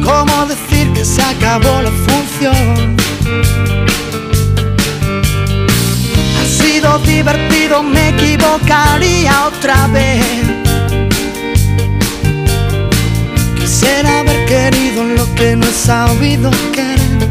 como 0.05 0.45
decir 0.45 0.89
que 0.93 1.03
se 1.03 1.21
acabó 1.21 1.81
la 1.81 1.91
función. 2.07 2.95
Ha 6.39 6.45
sido 6.45 6.97
divertido, 6.99 7.83
me 7.83 8.07
equivocaría 8.11 9.47
otra 9.47 9.87
vez. 9.87 10.60
Quisiera 13.81 14.19
haber 14.19 14.45
querido 14.45 15.03
lo 15.03 15.33
que 15.33 15.55
no 15.55 15.65
he 15.65 15.73
sabido 15.73 16.51
querer. 16.71 17.29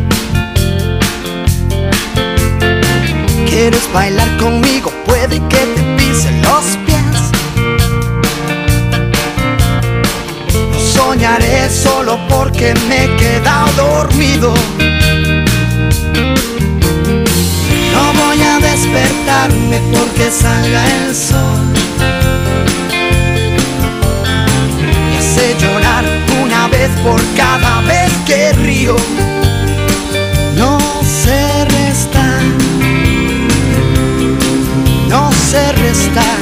¿Quieres 3.49 3.89
bailar 3.93 4.37
conmigo? 4.37 4.93
Puede 5.07 5.39
que 5.49 5.59
te 5.59 5.83
pise 5.97 6.33
los 6.43 6.77
pies. 6.87 7.21
No 10.73 10.81
soñaré 10.81 11.71
solo 11.71 12.19
porque 12.29 12.75
me 12.89 13.05
he 13.05 13.17
quedado 13.17 13.71
dormido. 13.77 14.53
No 17.93 18.13
voy 18.25 18.43
a 18.43 18.59
despertarme 18.59 19.81
porque 19.93 20.31
salga 20.33 20.85
el 21.07 21.15
sol. 21.15 21.71
Hace 25.17 25.55
llorar 25.61 25.70
una 25.70 25.70
vez 26.81 26.91
por 27.01 27.21
cada 27.37 27.83
vez 27.83 28.11
que 28.27 28.53
río. 28.53 28.97
No 30.57 30.79
sé 31.23 31.65
restar, 31.77 32.43
no 35.09 35.31
sé 35.49 35.73
restar 35.73 36.41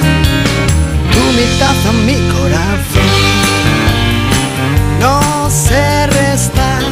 tu 1.12 1.22
mitad 1.38 1.78
a 1.90 1.92
mi 2.06 2.18
corazón. 2.34 3.10
No 5.00 5.50
sé 5.50 6.06
restar 6.06 6.82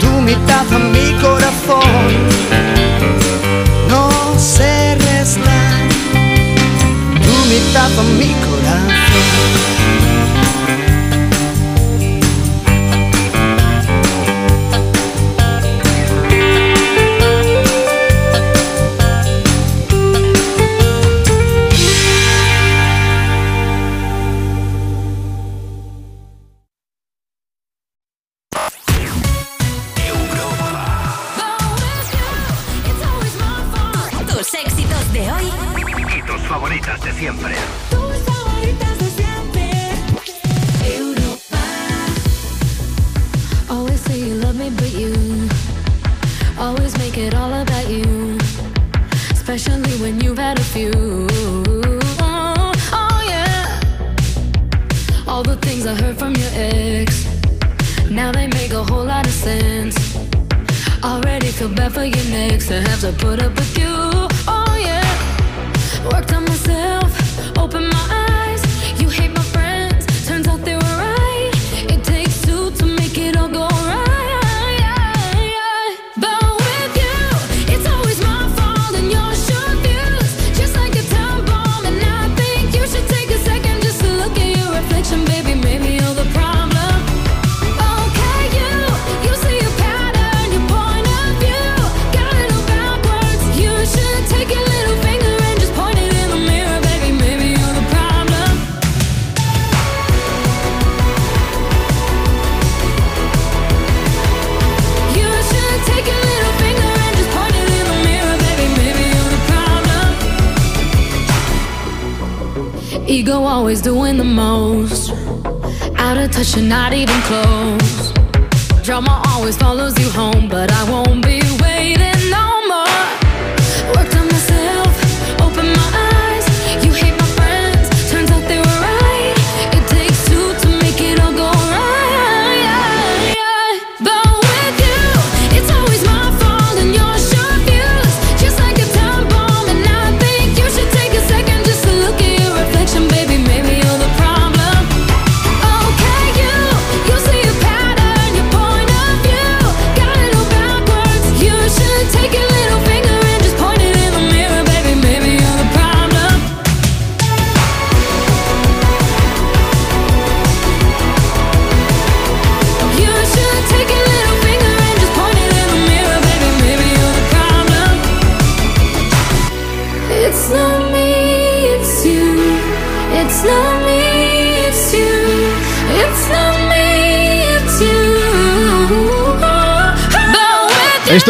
tu 0.00 0.10
mitad 0.28 0.66
a 0.72 0.80
mi 0.94 1.08
corazón. 1.24 2.10
No 3.88 4.04
sé 4.38 4.96
restar 5.08 5.76
tu 7.24 7.34
mitad 7.52 7.92
a 7.98 8.04
mi 8.18 8.30
corazón. 8.46 9.73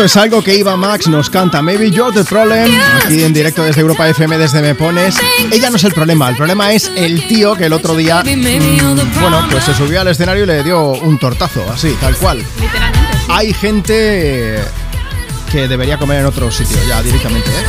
Es 0.04 0.16
algo 0.18 0.42
que 0.42 0.54
Iva 0.54 0.76
Max 0.76 1.08
nos 1.08 1.30
canta. 1.30 1.62
Maybe 1.62 1.90
you're 1.90 2.12
the 2.12 2.24
problem. 2.24 2.70
Aquí 3.02 3.22
en 3.22 3.32
directo 3.32 3.62
desde 3.62 3.80
Europa 3.80 4.06
FM, 4.08 4.36
desde 4.36 4.60
Me 4.60 4.74
Pones. 4.74 5.16
Ella 5.50 5.70
no 5.70 5.76
es 5.76 5.84
el 5.84 5.92
problema. 5.92 6.28
El 6.28 6.36
problema 6.36 6.72
es 6.72 6.90
el 6.94 7.26
tío 7.26 7.54
que 7.54 7.66
el 7.66 7.72
otro 7.72 7.96
día, 7.96 8.22
bueno, 8.22 9.46
pues 9.50 9.64
se 9.64 9.74
subió 9.74 10.02
al 10.02 10.08
escenario 10.08 10.44
y 10.44 10.46
le 10.46 10.62
dio 10.62 10.92
un 10.92 11.18
tortazo, 11.18 11.64
así, 11.72 11.96
tal 12.00 12.14
cual. 12.16 12.44
Hay 13.28 13.54
gente 13.54 14.62
que 15.50 15.68
debería 15.68 15.98
comer 15.98 16.20
en 16.20 16.26
otro 16.26 16.50
sitio, 16.50 16.76
ya 16.86 17.02
directamente, 17.02 17.48
¿eh? 17.50 17.64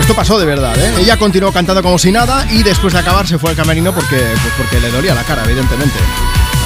Esto 0.00 0.14
pasó 0.14 0.38
de 0.38 0.44
verdad, 0.44 0.76
¿eh? 0.78 0.92
Ella 1.00 1.16
continuó 1.16 1.52
cantando 1.52 1.82
como 1.82 1.98
si 1.98 2.12
nada 2.12 2.46
y 2.50 2.62
después 2.62 2.92
de 2.92 3.00
acabar 3.00 3.26
se 3.26 3.38
fue 3.38 3.50
al 3.50 3.56
camerino 3.56 3.94
porque, 3.94 4.16
pues 4.16 4.54
porque 4.58 4.80
le 4.80 4.90
dolía 4.90 5.14
la 5.14 5.22
cara, 5.24 5.44
evidentemente. 5.44 5.98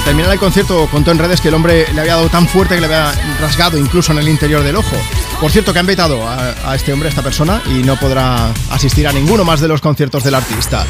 Al 0.03 0.07
terminar 0.07 0.33
el 0.33 0.39
concierto 0.39 0.85
contó 0.91 1.11
en 1.11 1.17
redes 1.17 1.39
que 1.39 1.47
el 1.47 1.53
hombre 1.53 1.85
le 1.93 2.01
había 2.01 2.15
dado 2.15 2.27
tan 2.27 2.45
fuerte 2.45 2.75
que 2.75 2.81
le 2.81 2.87
había 2.87 3.13
rasgado 3.39 3.77
incluso 3.77 4.11
en 4.11 4.17
el 4.17 4.27
interior 4.27 4.61
del 4.61 4.75
ojo. 4.75 4.97
Por 5.39 5.49
cierto, 5.49 5.71
que 5.71 5.79
han 5.79 5.85
vetado 5.85 6.27
a, 6.27 6.53
a 6.69 6.75
este 6.75 6.91
hombre, 6.91 7.07
a 7.07 7.09
esta 7.09 7.21
persona, 7.21 7.61
y 7.67 7.83
no 7.83 7.95
podrá 7.97 8.51
asistir 8.69 9.07
a 9.07 9.13
ninguno 9.13 9.45
más 9.45 9.61
de 9.61 9.69
los 9.69 9.79
conciertos 9.79 10.23
del 10.25 10.35
artista. 10.35 10.85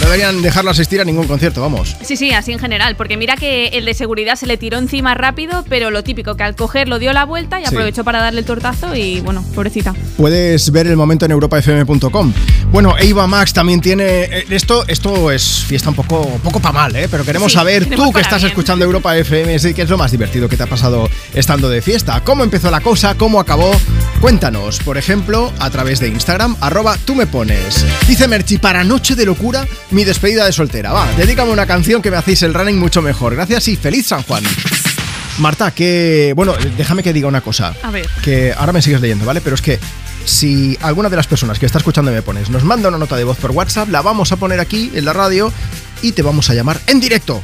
No 0.00 0.04
deberían 0.06 0.42
dejarlo 0.42 0.70
asistir 0.70 1.00
a 1.00 1.04
ningún 1.04 1.26
concierto, 1.26 1.60
vamos. 1.62 1.96
Sí, 2.02 2.16
sí, 2.16 2.30
así 2.32 2.52
en 2.52 2.58
general, 2.58 2.94
porque 2.96 3.16
mira 3.16 3.36
que 3.36 3.68
el 3.68 3.84
de 3.86 3.94
seguridad 3.94 4.36
se 4.36 4.46
le 4.46 4.56
tiró 4.58 4.78
encima 4.78 5.14
rápido, 5.14 5.64
pero 5.68 5.90
lo 5.90 6.04
típico, 6.04 6.36
que 6.36 6.42
al 6.44 6.54
cogerlo 6.54 6.98
dio 6.98 7.12
la 7.14 7.24
vuelta 7.24 7.58
y 7.60 7.64
Sí. 7.64 7.68
aprovechó 7.74 8.04
para 8.04 8.20
darle 8.20 8.40
el 8.40 8.46
tortazo 8.46 8.94
y 8.94 9.20
bueno, 9.20 9.42
pobrecita. 9.54 9.94
Puedes 10.16 10.70
ver 10.70 10.86
el 10.86 10.96
momento 10.96 11.24
en 11.24 11.32
europafm.com. 11.32 12.32
Bueno, 12.70 12.94
Eva 12.98 13.26
Max 13.26 13.52
también 13.54 13.80
tiene. 13.80 14.04
eh, 14.24 14.46
Esto, 14.50 14.84
esto 14.86 15.30
es 15.32 15.64
fiesta 15.66 15.88
un 15.88 15.96
poco, 15.96 16.20
un 16.20 16.40
poco 16.40 16.60
pa' 16.60 16.70
mal, 16.70 16.94
¿eh? 16.96 17.08
Pero 17.10 17.24
queremos 17.24 17.50
Sí, 17.50 17.56
saber, 17.56 17.86
tú 17.86 18.06
que 18.06 18.12
para 18.12 18.20
estás 18.20 18.42
bien. 18.42 18.50
escuchando 18.50 18.84
Europa 18.84 19.16
FM, 19.16 19.58
sí, 19.58 19.72
¿qué 19.72 19.82
es 19.82 19.88
lo 19.88 19.96
más 19.96 20.10
divertido 20.10 20.48
que 20.50 20.56
te 20.56 20.64
ha 20.64 20.66
pasado 20.66 21.08
estando 21.32 21.70
de 21.70 21.80
fiesta? 21.80 22.20
¿Cómo 22.24 22.44
empezó 22.44 22.70
la 22.70 22.80
cosa? 22.80 23.14
¿Cómo 23.16 23.40
acabó? 23.40 23.70
Cuéntanos, 24.20 24.80
por 24.80 24.98
ejemplo, 24.98 25.50
a 25.58 25.70
través 25.70 25.98
de 25.98 26.08
Instagram, 26.08 26.56
arroba 26.60 26.96
tú 27.04 27.14
me 27.14 27.26
pones. 27.26 27.84
Dice 28.06 28.28
Merchi, 28.28 28.58
para 28.58 28.84
Noche 28.84 29.14
de 29.14 29.24
Locura, 29.24 29.66
mi 29.90 30.04
despedida 30.04 30.44
de 30.44 30.52
soltera. 30.52 30.92
Va, 30.92 31.10
dedícame 31.16 31.50
una 31.50 31.66
canción 31.66 32.02
que 32.02 32.10
me 32.10 32.18
hacéis 32.18 32.42
el 32.42 32.52
running 32.52 32.78
mucho 32.78 33.00
mejor. 33.00 33.34
Gracias 33.34 33.66
y 33.68 33.76
feliz 33.76 34.06
San 34.08 34.22
Juan. 34.24 34.44
Marta, 35.38 35.70
que. 35.70 36.32
Bueno, 36.36 36.54
déjame 36.76 37.02
que 37.04 37.12
diga 37.12 37.28
una 37.28 37.40
cosa 37.40 37.72
A 37.84 37.90
ver. 37.92 38.08
que 38.22 38.52
ahora 38.56 38.72
me 38.72 38.82
sigues 38.82 39.00
leyendo, 39.00 39.24
¿vale? 39.24 39.40
Pero 39.40 39.54
es 39.54 39.62
que 39.62 39.78
si 40.28 40.76
alguna 40.82 41.08
de 41.08 41.16
las 41.16 41.26
personas 41.26 41.58
que 41.58 41.66
está 41.66 41.78
escuchando 41.78 42.12
Me 42.12 42.22
Pones 42.22 42.50
nos 42.50 42.62
manda 42.62 42.88
una 42.88 42.98
nota 42.98 43.16
de 43.16 43.24
voz 43.24 43.38
por 43.38 43.50
WhatsApp, 43.50 43.88
la 43.88 44.02
vamos 44.02 44.30
a 44.32 44.36
poner 44.36 44.60
aquí 44.60 44.90
en 44.94 45.04
la 45.04 45.12
radio 45.12 45.52
y 46.02 46.12
te 46.12 46.22
vamos 46.22 46.50
a 46.50 46.54
llamar 46.54 46.78
en 46.86 47.00
directo. 47.00 47.42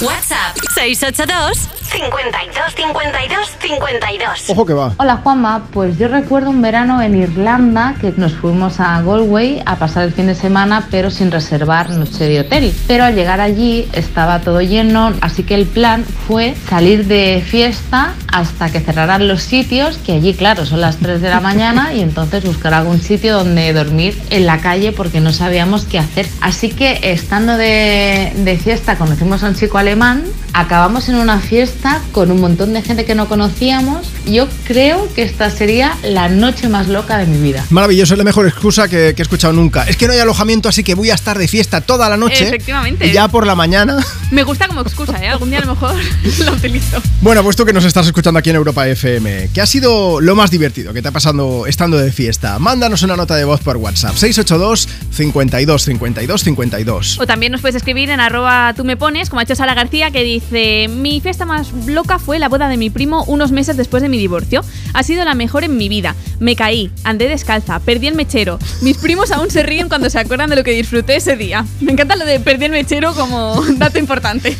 WhatsApp 0.00 0.56
682 0.74 1.73
52 1.94 2.74
52 2.74 3.50
52. 3.60 4.50
Ojo 4.50 4.66
que 4.66 4.72
va. 4.74 4.94
Hola 4.96 5.20
Juanma, 5.22 5.68
pues 5.72 5.96
yo 5.96 6.08
recuerdo 6.08 6.50
un 6.50 6.60
verano 6.60 7.00
en 7.00 7.14
Irlanda 7.14 7.94
que 8.00 8.12
nos 8.16 8.32
fuimos 8.32 8.80
a 8.80 9.00
Galway 9.00 9.62
a 9.64 9.76
pasar 9.76 10.02
el 10.02 10.12
fin 10.12 10.26
de 10.26 10.34
semana 10.34 10.88
pero 10.90 11.12
sin 11.12 11.30
reservar 11.30 11.90
noche 11.90 12.24
de 12.24 12.40
hotel. 12.40 12.74
Pero 12.88 13.04
al 13.04 13.14
llegar 13.14 13.40
allí 13.40 13.88
estaba 13.92 14.40
todo 14.40 14.60
lleno, 14.60 15.12
así 15.20 15.44
que 15.44 15.54
el 15.54 15.66
plan 15.66 16.04
fue 16.26 16.56
salir 16.68 17.06
de 17.06 17.44
fiesta 17.46 18.14
hasta 18.32 18.72
que 18.72 18.80
cerraran 18.80 19.28
los 19.28 19.42
sitios, 19.42 19.98
que 19.98 20.12
allí 20.14 20.34
claro 20.34 20.66
son 20.66 20.80
las 20.80 20.96
3 20.96 21.20
de 21.20 21.30
la 21.30 21.40
mañana 21.40 21.94
y 21.94 22.00
entonces 22.00 22.44
buscar 22.44 22.74
algún 22.74 23.00
sitio 23.00 23.34
donde 23.34 23.72
dormir 23.72 24.20
en 24.30 24.46
la 24.46 24.58
calle 24.58 24.90
porque 24.90 25.20
no 25.20 25.32
sabíamos 25.32 25.84
qué 25.84 26.00
hacer. 26.00 26.26
Así 26.40 26.70
que 26.70 26.98
estando 27.02 27.56
de, 27.56 28.32
de 28.34 28.58
fiesta 28.58 28.96
conocimos 28.96 29.44
a 29.44 29.48
un 29.48 29.54
chico 29.54 29.78
alemán, 29.78 30.24
acabamos 30.54 31.08
en 31.08 31.16
una 31.16 31.40
fiesta 31.40 32.00
con 32.12 32.30
un 32.30 32.40
montón 32.40 32.72
de 32.72 32.80
gente 32.80 33.04
que 33.04 33.14
no 33.14 33.28
conocíamos. 33.28 34.08
Yo 34.26 34.48
creo 34.66 35.08
que 35.14 35.22
esta 35.22 35.50
sería 35.50 35.96
la 36.02 36.28
noche 36.28 36.68
más 36.68 36.88
loca 36.88 37.18
de 37.18 37.26
mi 37.26 37.38
vida. 37.38 37.64
Maravilloso, 37.70 38.14
es 38.14 38.18
la 38.18 38.24
mejor 38.24 38.46
excusa 38.46 38.88
que, 38.88 39.14
que 39.14 39.22
he 39.22 39.24
escuchado 39.24 39.52
nunca. 39.52 39.84
Es 39.84 39.96
que 39.96 40.06
no 40.06 40.12
hay 40.12 40.18
alojamiento, 40.18 40.68
así 40.68 40.82
que 40.82 40.94
voy 40.94 41.10
a 41.10 41.14
estar 41.14 41.38
de 41.38 41.48
fiesta 41.48 41.80
toda 41.80 42.08
la 42.08 42.16
noche. 42.16 42.46
Efectivamente. 42.46 43.06
Y 43.06 43.12
ya 43.12 43.28
por 43.28 43.46
la 43.46 43.54
mañana. 43.54 43.98
Me 44.30 44.42
gusta 44.42 44.66
como 44.66 44.80
excusa, 44.80 45.22
¿eh? 45.22 45.28
Algún 45.28 45.50
día 45.50 45.58
a 45.58 45.64
lo 45.64 45.74
mejor 45.74 45.94
lo 46.44 46.52
utilizo. 46.52 47.00
Bueno, 47.20 47.42
pues 47.42 47.56
tú 47.56 47.64
que 47.64 47.72
nos 47.72 47.84
estás 47.84 48.06
escuchando 48.06 48.38
aquí 48.38 48.50
en 48.50 48.56
Europa 48.56 48.86
FM, 48.88 49.50
¿qué 49.52 49.60
ha 49.60 49.66
sido 49.66 50.20
lo 50.20 50.34
más 50.34 50.50
divertido 50.50 50.92
que 50.92 51.02
te 51.02 51.08
ha 51.08 51.12
pasado 51.12 51.66
estando 51.66 51.98
de 51.98 52.10
fiesta? 52.12 52.58
Mándanos 52.58 53.02
una 53.02 53.16
nota 53.16 53.36
de 53.36 53.44
voz 53.44 53.60
por 53.60 53.76
WhatsApp, 53.76 54.16
682 54.16 54.88
52 55.10 55.84
52 55.84 56.42
52. 56.42 57.18
O 57.20 57.26
también 57.26 57.52
nos 57.52 57.60
puedes 57.60 57.76
escribir 57.76 58.10
en 58.10 58.20
arroba 58.20 58.72
tú 58.76 58.84
me 58.84 58.96
pones, 58.96 59.30
como 59.30 59.40
ha 59.40 59.42
hecho 59.42 59.54
Sara 59.54 59.74
García, 59.74 60.10
que 60.10 60.22
dice, 60.22 60.88
mi 60.88 61.20
fiesta 61.20 61.44
más 61.44 61.72
loca 61.86 62.18
fue 62.18 62.38
la 62.38 62.48
boda 62.48 62.68
de 62.68 62.76
mi 62.76 62.90
primo 62.90 63.24
unos 63.24 63.52
meses 63.52 63.76
después 63.76 64.02
de 64.02 64.08
mi 64.08 64.13
divorcio. 64.16 64.62
Ha 64.92 65.02
sido 65.02 65.24
la 65.24 65.34
mejor 65.34 65.64
en 65.64 65.76
mi 65.76 65.88
vida. 65.88 66.14
Me 66.40 66.56
caí, 66.56 66.90
andé 67.04 67.28
descalza, 67.28 67.80
perdí 67.80 68.06
el 68.06 68.14
mechero. 68.14 68.58
Mis 68.80 68.96
primos 68.96 69.30
aún 69.30 69.50
se 69.50 69.62
ríen 69.62 69.88
cuando 69.88 70.10
se 70.10 70.18
acuerdan 70.18 70.50
de 70.50 70.56
lo 70.56 70.64
que 70.64 70.72
disfruté 70.72 71.16
ese 71.16 71.36
día. 71.36 71.64
Me 71.80 71.92
encanta 71.92 72.16
lo 72.16 72.24
de 72.24 72.40
perdí 72.40 72.66
el 72.66 72.72
mechero 72.72 73.14
como 73.14 73.62
dato 73.76 73.98
importante. 73.98 74.56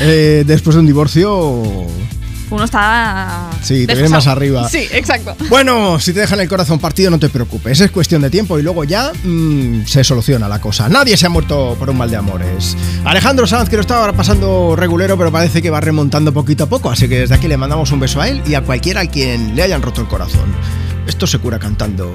Eh, 0.00 0.44
después 0.46 0.74
de 0.74 0.80
un 0.80 0.86
divorcio, 0.86 1.62
Uno 2.50 2.64
está... 2.64 3.50
Sí, 3.62 3.86
te 3.86 3.94
viene 3.94 4.08
más 4.08 4.26
arriba. 4.26 4.68
Sí, 4.68 4.86
exacto. 4.92 5.34
Bueno, 5.48 5.98
si 5.98 6.12
te 6.12 6.20
dejan 6.20 6.40
el 6.40 6.48
corazón 6.48 6.78
partido, 6.78 7.10
no 7.10 7.18
te 7.18 7.28
preocupes. 7.28 7.80
Es 7.80 7.90
cuestión 7.90 8.22
de 8.22 8.30
tiempo 8.30 8.58
y 8.58 8.62
luego 8.62 8.84
ya 8.84 9.12
mm, 9.24 9.86
se 9.86 10.04
soluciona 10.04 10.48
la 10.48 10.60
cosa. 10.60 10.88
Nadie 10.88 11.16
se 11.16 11.26
ha 11.26 11.28
muerto 11.28 11.76
por 11.78 11.90
un 11.90 11.98
mal 11.98 12.10
de 12.10 12.16
amores. 12.16 12.76
Alejandro 13.04 13.46
Sanz, 13.46 13.68
que 13.68 13.76
lo 13.76 13.82
estaba 13.82 14.00
ahora 14.00 14.12
pasando 14.12 14.76
regulero, 14.76 15.16
pero 15.16 15.32
parece 15.32 15.62
que 15.62 15.70
va 15.70 15.80
remontando 15.80 16.32
poquito 16.32 16.64
a 16.64 16.68
poco. 16.68 16.90
Así 16.90 17.08
que 17.08 17.20
desde 17.20 17.34
aquí 17.34 17.48
le 17.48 17.56
mandamos 17.56 17.90
un 17.92 18.00
beso 18.00 18.20
a 18.20 18.28
él 18.28 18.42
y 18.46 18.54
a 18.54 18.62
cualquiera 18.62 19.02
a 19.02 19.06
quien 19.06 19.56
le 19.56 19.62
hayan 19.62 19.82
roto 19.82 20.00
el 20.00 20.08
corazón. 20.08 20.54
Esto 21.06 21.26
se 21.26 21.38
cura 21.38 21.58
cantando. 21.58 22.14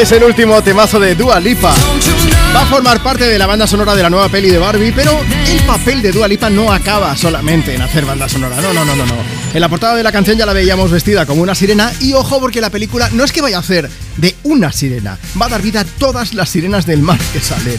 Es 0.00 0.12
el 0.12 0.24
último 0.24 0.62
temazo 0.62 0.98
de 0.98 1.14
Dua 1.14 1.38
Lipa. 1.38 1.74
Va 2.56 2.62
a 2.62 2.66
formar 2.66 3.02
parte 3.02 3.24
de 3.24 3.38
la 3.38 3.46
banda 3.46 3.66
sonora 3.66 3.94
de 3.94 4.02
la 4.02 4.08
nueva 4.08 4.30
peli 4.30 4.48
de 4.48 4.56
Barbie, 4.56 4.92
pero 4.92 5.20
el 5.46 5.60
papel 5.64 6.00
de 6.00 6.10
Dua 6.10 6.26
Lipa 6.26 6.48
no 6.48 6.72
acaba 6.72 7.14
solamente 7.14 7.74
en 7.74 7.82
hacer 7.82 8.06
banda 8.06 8.26
sonora. 8.26 8.56
No, 8.62 8.72
no, 8.72 8.82
no, 8.86 8.96
no, 8.96 9.04
no. 9.04 9.14
En 9.52 9.60
la 9.60 9.68
portada 9.68 9.94
de 9.96 10.02
la 10.02 10.10
canción 10.10 10.38
ya 10.38 10.46
la 10.46 10.54
veíamos 10.54 10.90
vestida 10.90 11.26
como 11.26 11.42
una 11.42 11.54
sirena 11.54 11.92
y 12.00 12.14
ojo 12.14 12.40
porque 12.40 12.62
la 12.62 12.70
película 12.70 13.10
no 13.12 13.24
es 13.24 13.30
que 13.32 13.42
vaya 13.42 13.58
a 13.58 13.60
hacer 13.60 13.90
de 14.16 14.34
una 14.42 14.72
sirena, 14.72 15.18
va 15.40 15.46
a 15.46 15.50
dar 15.50 15.60
vida 15.60 15.80
a 15.80 15.84
todas 15.84 16.32
las 16.32 16.48
sirenas 16.48 16.86
del 16.86 17.02
mar 17.02 17.18
que 17.34 17.40
salen. 17.40 17.78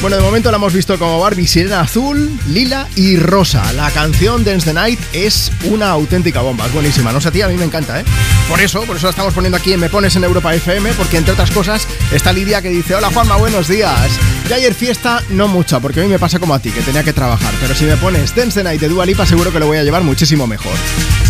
Bueno, 0.00 0.16
de 0.16 0.22
momento 0.22 0.50
la 0.50 0.56
hemos 0.56 0.72
visto 0.72 0.98
como 0.98 1.20
Barbie 1.20 1.46
sirena 1.46 1.80
azul, 1.80 2.40
lila 2.48 2.88
y 2.96 3.16
rosa. 3.18 3.72
La 3.74 3.90
canción 3.90 4.42
Dance 4.42 4.66
the 4.66 4.72
Night 4.72 4.98
es 5.12 5.52
una 5.64 5.90
auténtica 5.90 6.40
bomba, 6.40 6.66
es 6.66 6.72
buenísima. 6.72 7.12
No 7.12 7.20
sé 7.20 7.28
a 7.28 7.30
ti, 7.30 7.42
a 7.42 7.48
mí 7.48 7.56
me 7.56 7.64
encanta, 7.64 8.00
¿eh? 8.00 8.04
Por 8.52 8.60
eso, 8.60 8.82
por 8.82 8.98
eso 8.98 9.08
estamos 9.08 9.32
poniendo 9.32 9.56
aquí 9.56 9.72
en 9.72 9.80
Me 9.80 9.88
Pones 9.88 10.14
en 10.14 10.24
Europa 10.24 10.54
FM, 10.54 10.92
porque 10.92 11.16
entre 11.16 11.32
otras 11.32 11.50
cosas 11.50 11.88
está 12.12 12.34
Lidia 12.34 12.60
que 12.60 12.68
dice, 12.68 12.94
hola 12.94 13.08
Juanma, 13.10 13.36
buenos 13.36 13.66
días. 13.66 14.10
Y 14.46 14.52
ayer 14.52 14.74
fiesta, 14.74 15.22
no 15.30 15.48
mucha, 15.48 15.80
porque 15.80 16.02
mí 16.02 16.08
me 16.08 16.18
pasa 16.18 16.38
como 16.38 16.52
a 16.52 16.58
ti, 16.58 16.70
que 16.70 16.82
tenía 16.82 17.02
que 17.02 17.14
trabajar. 17.14 17.54
Pero 17.62 17.74
si 17.74 17.86
me 17.86 17.96
pones 17.96 18.34
Dance 18.34 18.62
the 18.62 18.76
de 18.76 18.88
Dua 18.88 19.06
Lipa, 19.06 19.24
seguro 19.24 19.52
que 19.52 19.58
lo 19.58 19.68
voy 19.68 19.78
a 19.78 19.84
llevar 19.84 20.02
muchísimo 20.02 20.46
mejor. 20.46 20.74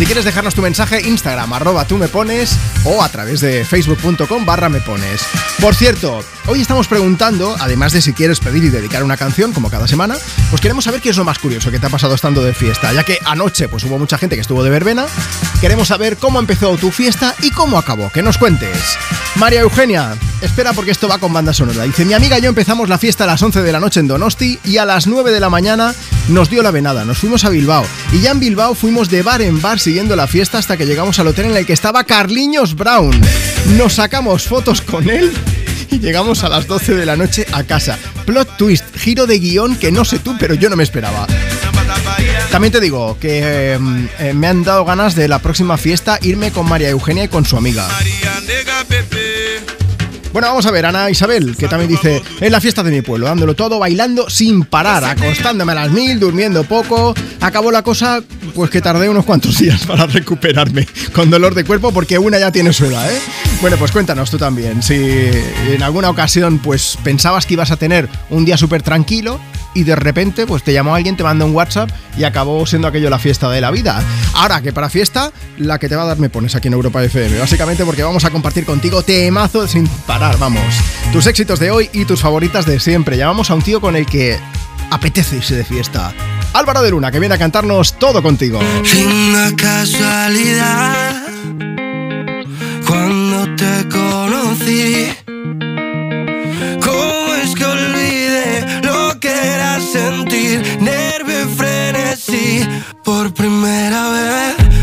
Si 0.03 0.07
quieres 0.07 0.25
dejarnos 0.25 0.53
tu 0.53 0.61
mensaje, 0.61 0.99
Instagram, 1.07 1.53
arroba 1.53 1.87
tú 1.87 1.97
me 1.97 2.09
pones, 2.09 2.59
o 2.83 3.01
a 3.01 3.07
través 3.07 3.39
de 3.39 3.63
facebook.com 3.63 4.45
barra 4.45 4.67
me 4.67 4.81
pones. 4.81 5.21
Por 5.61 5.75
cierto, 5.75 6.19
hoy 6.47 6.59
estamos 6.59 6.89
preguntando, 6.89 7.55
además 7.57 7.93
de 7.93 8.01
si 8.01 8.11
quieres 8.11 8.41
pedir 8.41 8.65
y 8.65 8.69
dedicar 8.69 9.05
una 9.05 9.15
canción, 9.15 9.53
como 9.53 9.69
cada 9.69 9.87
semana, 9.87 10.17
pues 10.49 10.61
queremos 10.61 10.83
saber 10.83 10.99
qué 10.99 11.07
es 11.07 11.15
lo 11.15 11.23
más 11.23 11.39
curioso 11.39 11.71
que 11.71 11.79
te 11.79 11.85
ha 11.85 11.89
pasado 11.89 12.15
estando 12.15 12.43
de 12.43 12.53
fiesta, 12.53 12.91
ya 12.91 13.05
que 13.05 13.17
anoche 13.25 13.69
pues 13.69 13.85
hubo 13.85 13.97
mucha 13.97 14.17
gente 14.17 14.35
que 14.35 14.41
estuvo 14.41 14.61
de 14.61 14.71
verbena. 14.71 15.05
Queremos 15.61 15.87
saber 15.87 16.17
cómo 16.17 16.39
empezó 16.39 16.75
tu 16.75 16.91
fiesta 16.91 17.33
y 17.41 17.51
cómo 17.51 17.77
acabó. 17.77 18.11
Que 18.11 18.21
nos 18.21 18.37
cuentes. 18.37 18.97
María 19.35 19.61
Eugenia, 19.61 20.17
espera 20.41 20.73
porque 20.73 20.91
esto 20.91 21.07
va 21.07 21.17
con 21.17 21.31
banda 21.31 21.53
sonora. 21.53 21.85
Dice, 21.85 22.03
mi 22.03 22.13
amiga 22.13 22.37
y 22.37 22.41
yo 22.41 22.49
empezamos 22.49 22.89
la 22.89 22.97
fiesta 22.97 23.23
a 23.23 23.27
las 23.27 23.41
11 23.41 23.61
de 23.61 23.71
la 23.71 23.79
noche 23.79 24.01
en 24.01 24.09
Donosti 24.09 24.59
y 24.65 24.79
a 24.79 24.85
las 24.85 25.07
9 25.07 25.31
de 25.31 25.39
la 25.39 25.49
mañana 25.49 25.95
nos 26.29 26.49
dio 26.49 26.63
la 26.63 26.71
venada. 26.71 27.05
Nos 27.05 27.17
fuimos 27.17 27.45
a 27.45 27.49
Bilbao 27.49 27.85
y 28.11 28.21
ya 28.21 28.31
en 28.31 28.39
Bilbao 28.39 28.75
fuimos 28.75 29.09
de 29.09 29.23
bar 29.23 29.41
en 29.41 29.61
bar 29.61 29.79
siguiendo 29.79 30.15
la 30.15 30.27
fiesta 30.27 30.57
hasta 30.57 30.77
que 30.77 30.85
llegamos 30.85 31.19
al 31.19 31.27
hotel 31.27 31.45
en 31.45 31.57
el 31.57 31.65
que 31.65 31.73
estaba 31.73 32.03
Carliños 32.03 32.75
Brown. 32.75 33.19
Nos 33.77 33.93
sacamos 33.93 34.43
fotos 34.43 34.81
con 34.81 35.09
él 35.09 35.31
y 35.89 35.99
llegamos 35.99 36.43
a 36.43 36.49
las 36.49 36.67
12 36.67 36.95
de 36.95 37.05
la 37.05 37.15
noche 37.15 37.45
a 37.51 37.63
casa. 37.63 37.97
Plot 38.25 38.57
twist, 38.57 38.85
giro 38.95 39.27
de 39.27 39.39
guion 39.39 39.75
que 39.75 39.91
no 39.91 40.05
sé 40.05 40.19
tú, 40.19 40.35
pero 40.39 40.53
yo 40.53 40.69
no 40.69 40.75
me 40.75 40.83
esperaba. 40.83 41.27
También 42.51 42.71
te 42.71 42.79
digo 42.79 43.17
que 43.19 43.39
eh, 43.43 43.79
eh, 44.19 44.33
me 44.33 44.47
han 44.47 44.63
dado 44.63 44.85
ganas 44.85 45.15
de 45.15 45.27
la 45.27 45.39
próxima 45.39 45.77
fiesta 45.77 46.19
irme 46.21 46.51
con 46.51 46.67
María 46.67 46.89
Eugenia 46.89 47.23
y 47.23 47.27
con 47.27 47.45
su 47.45 47.57
amiga. 47.57 47.87
Bueno, 50.33 50.47
vamos 50.47 50.65
a 50.65 50.71
ver, 50.71 50.87
Ana 50.87 51.11
Isabel, 51.11 51.55
que 51.55 51.67
también 51.67 51.91
dice, 51.91 52.19
en 52.41 52.51
la 52.51 52.59
fiesta 52.59 52.81
de 52.81 52.89
mi 52.89 53.03
pueblo, 53.03 53.27
dándolo 53.27 53.55
todo, 53.55 53.77
bailando 53.77 54.31
sin 54.31 54.63
parar, 54.63 55.05
acostándome 55.05 55.73
a 55.73 55.75
las 55.75 55.91
mil, 55.91 56.19
durmiendo 56.19 56.63
poco. 56.63 57.13
Acabó 57.39 57.71
la 57.71 57.83
cosa, 57.83 58.19
pues 58.55 58.71
que 58.71 58.81
tardé 58.81 59.07
unos 59.09 59.25
cuantos 59.25 59.59
días 59.59 59.85
para 59.87 60.07
recuperarme 60.07 60.87
con 61.13 61.29
dolor 61.29 61.53
de 61.53 61.63
cuerpo, 61.63 61.93
porque 61.93 62.17
una 62.17 62.39
ya 62.39 62.51
tiene 62.51 62.73
su 62.73 62.85
edad, 62.85 63.13
¿eh? 63.13 63.21
Bueno, 63.61 63.77
pues 63.77 63.91
cuéntanos 63.91 64.31
tú 64.31 64.39
también, 64.39 64.81
si 64.81 64.95
en 64.95 65.83
alguna 65.83 66.09
ocasión 66.09 66.57
pues 66.57 66.97
pensabas 67.03 67.45
que 67.45 67.53
ibas 67.53 67.69
a 67.69 67.77
tener 67.77 68.09
un 68.31 68.43
día 68.43 68.57
súper 68.57 68.81
tranquilo 68.81 69.39
y 69.73 69.83
de 69.83 69.95
repente 69.95 70.45
pues 70.45 70.63
te 70.63 70.73
llamó 70.73 70.95
alguien, 70.95 71.17
te 71.17 71.23
manda 71.23 71.45
un 71.45 71.55
WhatsApp 71.55 71.89
y 72.17 72.23
acabó 72.23 72.65
siendo 72.65 72.87
aquello 72.87 73.09
la 73.09 73.19
fiesta 73.19 73.49
de 73.49 73.61
la 73.61 73.71
vida. 73.71 74.03
Ahora 74.33 74.61
que 74.61 74.73
para 74.73 74.89
fiesta, 74.89 75.31
la 75.57 75.79
que 75.79 75.89
te 75.89 75.95
va 75.95 76.03
a 76.03 76.07
dar 76.07 76.19
me 76.19 76.29
pones 76.29 76.55
aquí 76.55 76.67
en 76.67 76.73
Europa 76.73 77.03
FM, 77.03 77.39
básicamente 77.39 77.85
porque 77.85 78.03
vamos 78.03 78.25
a 78.25 78.29
compartir 78.29 78.65
contigo 78.65 79.03
temazo 79.03 79.67
sin 79.67 79.87
parar, 79.87 80.37
vamos. 80.37 80.63
Tus 81.11 81.27
éxitos 81.27 81.59
de 81.59 81.71
hoy 81.71 81.89
y 81.93 82.05
tus 82.05 82.21
favoritas 82.21 82.65
de 82.65 82.79
siempre. 82.79 83.17
Llamamos 83.17 83.49
a 83.49 83.55
un 83.55 83.61
tío 83.61 83.81
con 83.81 83.95
el 83.95 84.05
que 84.05 84.39
apetece 84.89 85.37
irse 85.37 85.55
de 85.55 85.63
fiesta. 85.63 86.13
Álvaro 86.53 86.81
de 86.83 86.91
Luna, 86.91 87.11
que 87.11 87.19
viene 87.19 87.35
a 87.35 87.37
cantarnos 87.37 87.97
todo 87.97 88.21
contigo. 88.21 88.59
Una 88.59 89.55
casualidad 89.55 91.23
cuando 92.85 93.55
te 93.55 93.89
conocí. 93.89 95.22
Sentir 100.53 100.81
nervio 100.81 101.41
y 101.41 101.55
frenesí 101.55 102.67
por 103.03 103.33
primera 103.33 104.09
vez? 104.09 104.82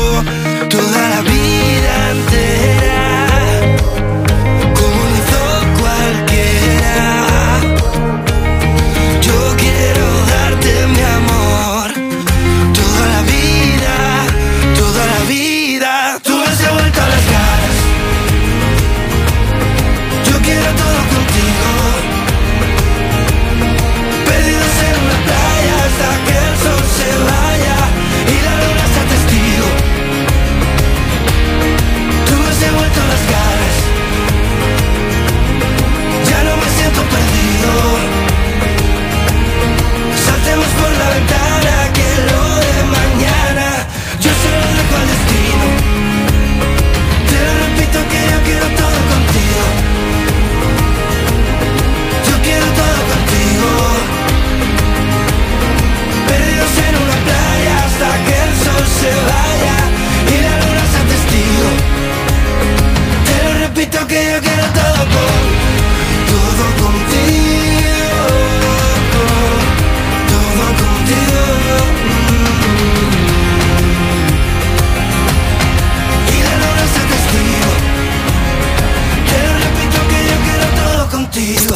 que 63.91 64.31
yo 64.31 64.41
quiero 64.41 64.63
todo 64.73 65.03
con 65.13 65.31
todo 66.31 66.65
contigo. 66.81 68.23
Todo 70.27 70.65
contigo. 70.81 71.41
Y 76.27 76.37
la 76.43 76.53
luna 76.61 76.85
sea 76.93 77.05
testigo. 77.13 77.71
Te 79.29 79.37
lo 79.45 79.51
repito 79.65 79.99
que 80.09 80.19
yo 80.29 80.35
quiero 80.45 80.65
todo 80.81 81.01
contigo. 81.09 81.75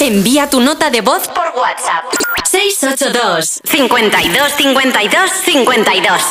Envía 0.00 0.48
tu 0.48 0.60
nota 0.60 0.90
de 0.90 1.00
voz 1.00 1.28
por 1.28 1.46
WhatsApp. 1.56 2.04
682 2.44 3.60
52 3.64 4.52
52 4.56 5.30
52. 5.44 6.22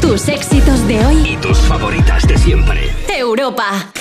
Tus 0.00 0.28
éxitos 0.28 0.86
de 0.86 1.06
hoy 1.06 1.30
y 1.32 1.36
tus 1.36 1.58
favoritas 1.58 2.26
de 2.26 2.36
siempre. 2.36 3.01
Europa. 3.32 3.91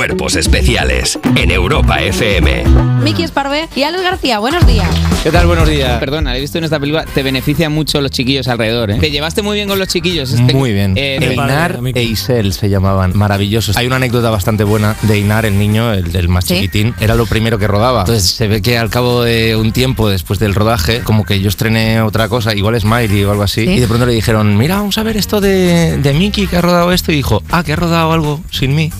Cuerpos 0.00 0.34
especiales 0.36 1.18
en 1.36 1.50
Europa 1.50 2.00
FM. 2.00 2.64
Miki 3.04 3.22
Esparvé 3.22 3.68
y 3.76 3.82
Alex 3.82 4.02
García, 4.02 4.38
buenos 4.38 4.66
días. 4.66 4.88
¿Qué 5.22 5.30
tal? 5.30 5.46
Buenos 5.46 5.68
días. 5.68 6.00
Perdona, 6.00 6.34
he 6.34 6.40
visto 6.40 6.56
en 6.56 6.64
esta 6.64 6.80
película, 6.80 7.04
te 7.04 7.22
beneficia 7.22 7.68
mucho 7.68 8.00
los 8.00 8.10
chiquillos 8.10 8.48
alrededor, 8.48 8.92
¿eh? 8.92 8.96
Te 8.98 9.10
llevaste 9.10 9.42
muy 9.42 9.56
bien 9.56 9.68
con 9.68 9.78
los 9.78 9.88
chiquillos. 9.88 10.32
este- 10.32 10.54
Muy 10.54 10.72
bien. 10.72 10.94
Eh, 10.96 11.18
Einar 11.20 11.80
e 11.94 12.02
Isel 12.02 12.54
se 12.54 12.70
llamaban. 12.70 13.12
Maravillosos. 13.14 13.76
Hay 13.76 13.86
una 13.86 13.96
anécdota 13.96 14.30
bastante 14.30 14.64
buena 14.64 14.96
de 15.02 15.16
Einar, 15.16 15.44
el 15.44 15.58
niño, 15.58 15.92
el 15.92 16.10
del 16.12 16.30
más 16.30 16.46
¿Sí? 16.46 16.54
chiquitín. 16.54 16.94
Era 16.98 17.14
lo 17.14 17.26
primero 17.26 17.58
que 17.58 17.66
rodaba. 17.66 18.00
Entonces 18.00 18.30
se 18.30 18.48
ve 18.48 18.62
que 18.62 18.78
al 18.78 18.88
cabo 18.88 19.22
de 19.22 19.54
un 19.54 19.70
tiempo 19.72 20.08
después 20.08 20.38
del 20.38 20.54
rodaje, 20.54 21.00
como 21.02 21.26
que 21.26 21.42
yo 21.42 21.50
estrené 21.50 22.00
otra 22.00 22.30
cosa, 22.30 22.54
igual 22.54 22.80
Smiley 22.80 23.22
o 23.24 23.32
algo 23.32 23.42
así, 23.42 23.66
¿Sí? 23.66 23.72
y 23.72 23.80
de 23.80 23.86
pronto 23.86 24.06
le 24.06 24.14
dijeron, 24.14 24.56
mira, 24.56 24.76
vamos 24.76 24.96
a 24.96 25.02
ver 25.02 25.18
esto 25.18 25.42
de, 25.42 25.98
de 25.98 26.12
Mickey 26.14 26.46
que 26.46 26.56
ha 26.56 26.62
rodado 26.62 26.90
esto. 26.90 27.12
Y 27.12 27.16
dijo, 27.16 27.42
ah, 27.50 27.62
que 27.62 27.74
ha 27.74 27.76
rodado 27.76 28.12
algo 28.12 28.40
sin 28.50 28.74
mí. 28.74 28.90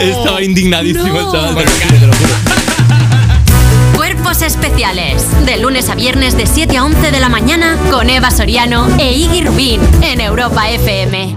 Estaba 0.00 0.42
indignadísimo 0.42 1.20
el 1.20 1.30
chaval. 1.30 1.64
Cuerpos 3.96 4.42
especiales. 4.42 5.26
De 5.46 5.58
lunes 5.58 5.88
a 5.90 5.94
viernes 5.94 6.36
de 6.36 6.46
7 6.46 6.76
a 6.76 6.84
11 6.84 7.10
de 7.10 7.20
la 7.20 7.28
mañana 7.28 7.76
con 7.90 8.10
Eva 8.10 8.30
Soriano 8.30 8.86
e 8.98 9.12
Iggy 9.12 9.42
Rubín 9.42 9.80
en 10.02 10.20
Europa 10.20 10.70
FM. 10.70 11.36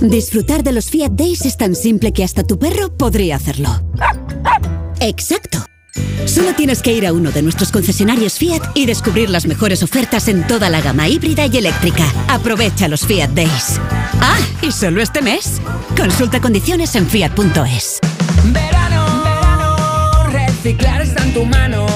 Disfrutar 0.00 0.62
de 0.62 0.72
los 0.72 0.90
Fiat 0.90 1.12
Days 1.12 1.44
es 1.44 1.56
tan 1.56 1.74
simple 1.74 2.12
que 2.12 2.24
hasta 2.24 2.42
tu 2.42 2.58
perro 2.58 2.96
podría 2.96 3.36
hacerlo. 3.36 3.68
Exacto. 5.00 5.69
Solo 6.26 6.54
tienes 6.54 6.82
que 6.82 6.92
ir 6.92 7.06
a 7.06 7.12
uno 7.12 7.32
de 7.32 7.42
nuestros 7.42 7.72
concesionarios 7.72 8.38
Fiat 8.38 8.62
y 8.74 8.86
descubrir 8.86 9.30
las 9.30 9.46
mejores 9.46 9.82
ofertas 9.82 10.28
en 10.28 10.46
toda 10.46 10.70
la 10.70 10.80
gama 10.80 11.08
híbrida 11.08 11.46
y 11.46 11.56
eléctrica. 11.56 12.04
Aprovecha 12.28 12.88
los 12.88 13.06
Fiat 13.06 13.30
Days. 13.30 13.80
Ah, 14.20 14.38
y 14.62 14.70
solo 14.70 15.02
este 15.02 15.22
mes. 15.22 15.60
Consulta 15.96 16.40
condiciones 16.40 16.94
en 16.94 17.06
fiat.es. 17.06 17.98
Verano, 18.52 19.22
verano, 19.24 20.26
reciclar 20.30 21.02
está 21.02 21.24
en 21.24 21.34
tu 21.34 21.44
mano. 21.44 21.86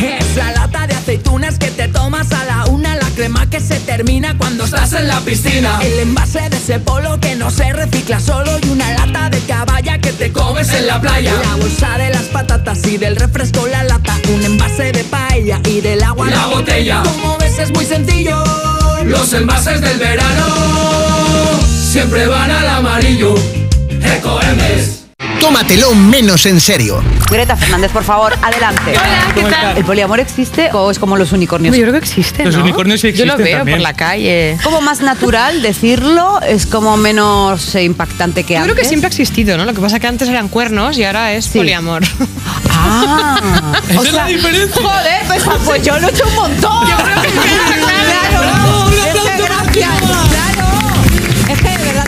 Esa 0.00 0.52
lata 0.52 0.86
de 0.86 0.94
aceitunas 0.94 1.58
que 1.58 1.70
te 1.70 1.88
tomas 1.88 2.30
a 2.32 2.44
la 2.44 2.66
crema 3.22 3.48
que 3.48 3.60
se 3.60 3.78
termina 3.78 4.36
cuando 4.36 4.64
estás 4.64 4.94
en 4.94 5.06
la 5.06 5.20
piscina. 5.20 5.78
El 5.80 6.00
envase 6.00 6.40
de 6.50 6.56
ese 6.56 6.80
polo 6.80 7.20
que 7.20 7.36
no 7.36 7.52
se 7.52 7.72
recicla 7.72 8.18
solo 8.18 8.50
y 8.60 8.68
una 8.68 8.92
lata 8.94 9.30
de 9.30 9.38
caballa 9.42 10.00
que 10.00 10.12
te 10.12 10.32
comes 10.32 10.72
en 10.72 10.88
la 10.88 11.00
playa. 11.00 11.32
La 11.40 11.54
bolsa 11.54 11.98
de 11.98 12.10
las 12.10 12.24
patatas 12.24 12.84
y 12.84 12.96
del 12.96 13.14
refresco 13.14 13.64
la 13.68 13.84
lata, 13.84 14.16
un 14.34 14.42
envase 14.42 14.90
de 14.90 15.04
paella 15.04 15.60
y 15.68 15.80
del 15.80 16.02
agua 16.02 16.30
La 16.30 16.46
botella. 16.46 17.04
Como 17.04 17.38
ves 17.38 17.60
es 17.60 17.70
muy 17.70 17.84
sencillo. 17.84 18.42
Los 19.04 19.32
envases 19.34 19.80
del 19.80 19.98
verano 19.98 20.46
siempre 21.92 22.26
van 22.26 22.50
al 22.50 22.66
amarillo. 22.66 23.36
Ecoembes. 24.16 25.01
Tómatelo 25.42 25.92
menos 25.96 26.46
en 26.46 26.60
serio. 26.60 27.02
Greta 27.28 27.56
Fernández, 27.56 27.90
por 27.90 28.04
favor, 28.04 28.32
adelante. 28.42 28.92
Hola, 28.92 29.32
¿qué 29.34 29.42
tal? 29.42 29.76
¿El 29.76 29.84
poliamor 29.84 30.20
existe 30.20 30.70
o 30.72 30.88
es 30.88 31.00
como 31.00 31.16
los 31.16 31.32
unicornios? 31.32 31.74
Yo 31.74 31.82
creo 31.82 31.92
que 31.94 31.98
existe, 31.98 32.44
Los 32.44 32.54
unicornios 32.54 33.00
sí 33.00 33.12
Yo 33.12 33.24
lo 33.24 33.32
existen 33.32 33.44
veo 33.44 33.58
también. 33.58 33.78
por 33.78 33.82
la 33.82 33.92
calle. 33.94 34.56
Como 34.62 34.80
más 34.82 35.00
natural 35.00 35.60
decirlo, 35.60 36.40
es 36.42 36.64
como 36.66 36.96
menos 36.96 37.74
eh, 37.74 37.82
impactante 37.82 38.44
que 38.44 38.54
Yo 38.54 38.60
antes. 38.60 38.72
creo 38.72 38.82
que 38.84 38.88
siempre 38.88 39.08
ha 39.08 39.10
existido, 39.10 39.56
¿no? 39.58 39.64
Lo 39.64 39.74
que 39.74 39.80
pasa 39.80 39.96
es 39.96 40.00
que 40.00 40.06
antes 40.06 40.28
eran 40.28 40.46
cuernos 40.46 40.96
y 40.96 41.02
ahora 41.02 41.32
es 41.32 41.48
poliamor. 41.48 42.02
Ah, 42.84 43.38
Esa 43.88 44.00
o 44.00 44.02
es 44.04 44.12
la 44.12 44.24
sea, 44.24 44.26
diferencia. 44.34 44.82
Joder, 44.82 45.20
pues, 45.28 45.42
pues 45.64 45.82
yo 45.84 45.98
lo 46.00 46.08
he 46.08 46.10
hecho 46.10 46.26
un 46.26 46.34
montón. 46.34 46.88
Yo 46.88 46.96
creo 46.96 47.22
que 47.22 47.28
claro. 47.28 48.88
Es 48.90 49.12
que 49.12 49.42
gracias, 49.44 50.21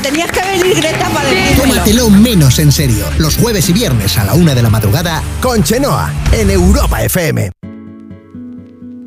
tenías 0.05 0.31
que 0.31 0.41
venir 0.43 0.77
Greta 0.77 1.09
para 1.09 1.29
decirlo. 1.31 1.65
Tómatelo 1.65 2.11
menos 2.11 2.59
en 2.59 2.71
serio. 2.71 3.07
Los 3.19 3.37
jueves 3.37 3.69
y 3.71 3.73
viernes 3.73 4.19
a 4.19 4.25
la 4.25 4.35
una 4.35 4.55
de 4.55 4.63
la 4.63 4.69
madrugada 4.69 5.23
con 5.41 5.63
Chenoa 5.63 6.13
en 6.33 6.51
Europa 6.51 7.03
FM. 7.03 7.51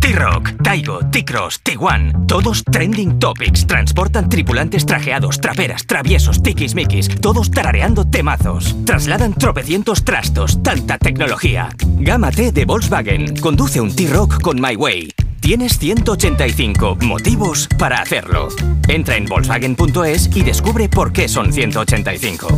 T-Rock, 0.02 0.50
Taigo, 0.64 0.98
T-Cross, 1.12 1.60
Tiguan, 1.62 2.26
todos 2.26 2.64
trending 2.64 3.20
topics. 3.20 3.64
Transportan 3.68 4.28
tripulantes 4.28 4.84
trajeados, 4.84 5.40
traperas, 5.40 5.86
traviesos, 5.86 6.42
tiquismiquis, 6.42 7.08
todos 7.20 7.52
tarareando 7.52 8.04
temazos. 8.04 8.74
Trasladan 8.84 9.32
tropecientos 9.32 10.04
trastos, 10.04 10.60
tanta 10.60 10.98
tecnología. 10.98 11.68
Gama 12.00 12.32
T 12.32 12.50
de 12.50 12.64
Volkswagen. 12.64 13.36
Conduce 13.36 13.80
un 13.80 13.94
T-Rock 13.94 14.40
con 14.40 14.60
My 14.60 14.74
Way. 14.74 15.14
Tienes 15.40 15.78
185 15.78 16.98
motivos 17.02 17.68
para 17.78 18.02
hacerlo. 18.02 18.48
Entra 18.88 19.16
en 19.16 19.26
Volkswagen.es 19.26 20.36
y 20.36 20.42
descubre 20.42 20.88
por 20.88 21.12
qué 21.12 21.28
son 21.28 21.52
185. 21.52 22.48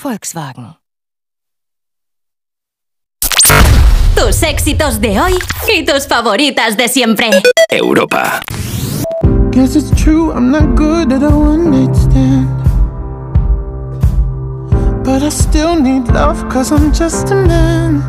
Volkswagen. 0.00 0.79
Tus 4.20 4.42
éxitos 4.42 5.00
de 5.00 5.18
hoy 5.18 5.32
y 5.74 5.82
tus 5.82 6.06
favoritas 6.06 6.76
de 6.76 6.88
siempre. 6.88 7.30
Europa. 7.70 8.42
Guess 9.50 9.76
it's 9.76 9.90
true, 9.92 10.30
I'm 10.30 10.50
not 10.50 10.76
good 10.76 11.10
at 11.10 11.22
a 11.22 11.30
one 11.30 11.70
night 11.70 11.96
stand. 11.96 12.46
But 15.02 15.22
I 15.22 15.30
still 15.30 15.74
need 15.74 16.06
love, 16.08 16.46
cause 16.50 16.70
I'm 16.70 16.92
just 16.92 17.30
a 17.30 17.34
man. 17.34 18.02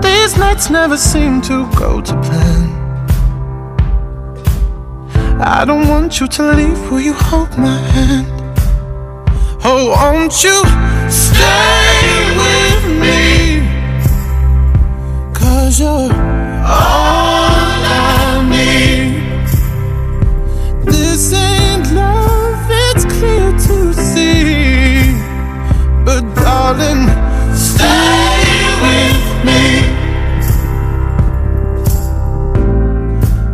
These 0.00 0.38
nights 0.38 0.70
never 0.70 0.96
seem 0.96 1.42
to 1.42 1.68
go 1.76 2.00
to 2.00 2.14
plan. 2.22 2.72
I 5.42 5.66
don't 5.66 5.86
want 5.88 6.18
you 6.20 6.26
to 6.26 6.42
leave, 6.54 6.90
will 6.90 7.00
you 7.00 7.12
hold 7.12 7.50
my 7.58 7.78
hand? 7.92 8.26
Oh, 9.62 9.90
won't 9.90 10.42
you 10.42 10.64
stay 11.10 11.87
Cause 15.68 15.80
you're 15.80 15.88
all 15.90 16.08
I 17.84 18.40
need. 18.48 19.20
This 20.86 21.34
ain't 21.34 21.92
love, 21.92 22.66
it's 22.70 23.04
clear 23.04 23.52
to 23.52 23.92
see. 23.92 25.12
But 26.06 26.22
darling, 26.36 27.04
stay 27.54 28.48
with 28.80 29.24
me. 29.44 29.64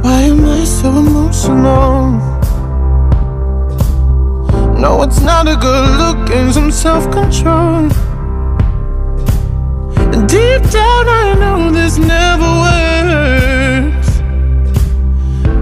Why 0.02 0.20
am 0.30 0.44
I 0.44 0.62
so 0.62 0.90
emotional? 0.90 2.12
No, 4.78 5.02
it's 5.02 5.20
not 5.20 5.48
a 5.48 5.56
good 5.56 5.98
look 5.98 6.30
and 6.30 6.54
some 6.54 6.70
self 6.70 7.10
control. 7.10 7.74
And 7.74 8.03
deep 10.34 10.62
down, 10.70 11.04
I 11.22 11.34
know 11.42 11.70
this 11.70 11.96
never 11.96 12.50
works. 12.66 14.10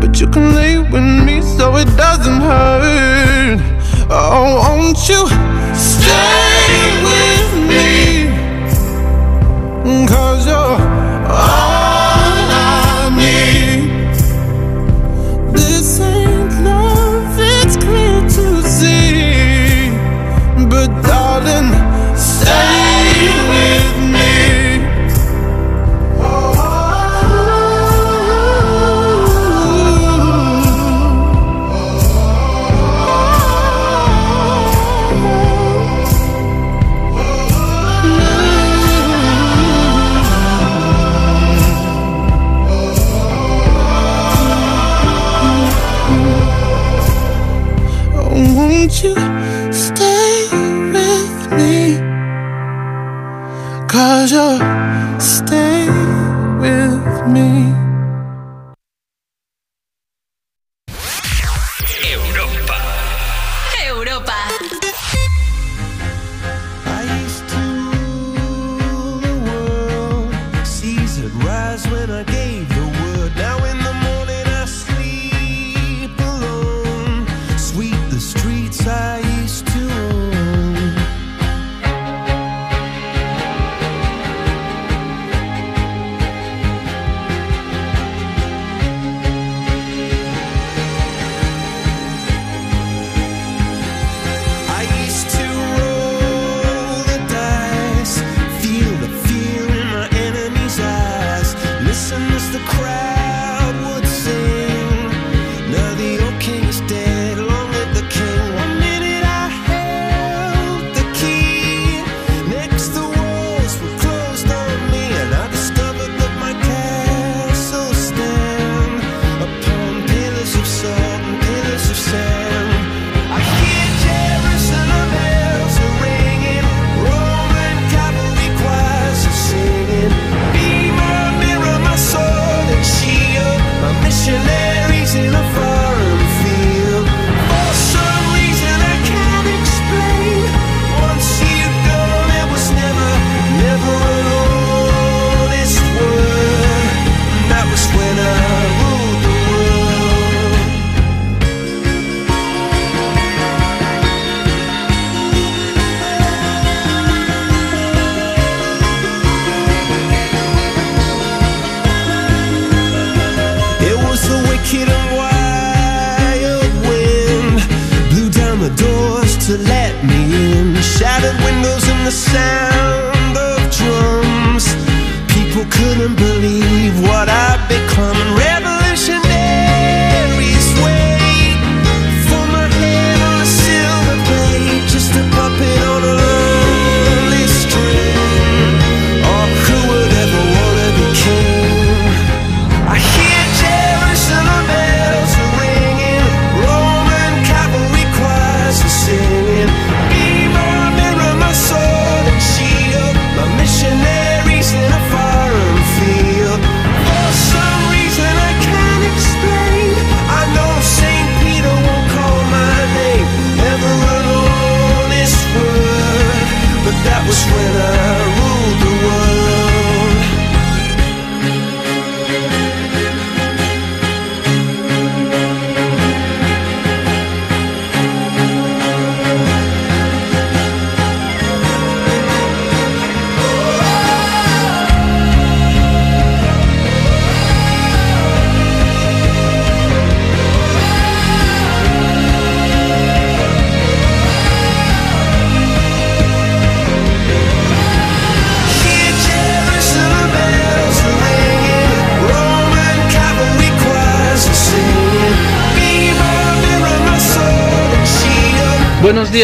But 0.01 0.13
you 0.21 0.27
can 0.35 0.55
lay 0.55 0.79
with 0.93 1.09
me 1.27 1.37
so 1.43 1.77
it 1.83 1.91
doesn't 2.05 2.41
hurt. 2.51 3.61
Oh, 4.09 4.49
won't 4.63 5.01
you 5.11 5.23
stay 5.95 6.83
with 7.09 7.51
me? 7.71 7.87
Cause 10.13 10.32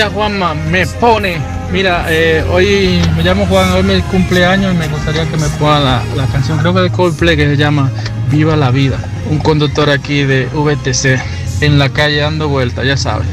Juanma, 0.08 0.54
me 0.54 0.86
pone. 0.86 1.38
Mira, 1.72 2.06
eh, 2.08 2.44
hoy 2.50 3.00
me 3.16 3.22
llamo 3.22 3.46
Juan, 3.46 3.70
hoy 3.72 3.80
es 3.80 3.84
mi 3.86 4.00
cumpleaños 4.02 4.74
y 4.74 4.76
me 4.76 4.88
gustaría 4.88 5.26
que 5.28 5.36
me 5.36 5.48
ponga 5.50 5.80
la, 5.80 6.02
la 6.16 6.26
canción, 6.26 6.58
creo 6.58 6.74
que 6.74 6.80
de 6.80 6.90
Coldplay, 6.90 7.36
que 7.36 7.46
se 7.46 7.56
llama 7.56 7.90
Viva 8.30 8.56
la 8.56 8.70
Vida. 8.70 8.98
Un 9.30 9.38
conductor 9.38 9.90
aquí 9.90 10.22
de 10.24 10.46
VTC, 10.46 11.20
en 11.62 11.78
la 11.78 11.90
calle 11.90 12.18
dando 12.18 12.48
vueltas, 12.48 12.86
ya 12.86 12.96
sabes. 12.96 13.26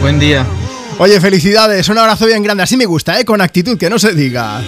Buen 0.00 0.18
día. 0.18 0.44
Oye, 0.98 1.20
felicidades, 1.20 1.88
un 1.88 1.98
abrazo 1.98 2.26
bien 2.26 2.42
grande, 2.42 2.62
así 2.62 2.76
me 2.76 2.84
gusta, 2.84 3.18
¿eh? 3.18 3.24
Con 3.24 3.40
actitud, 3.40 3.78
que 3.78 3.88
no 3.88 3.98
se 3.98 4.12
diga. 4.12 4.60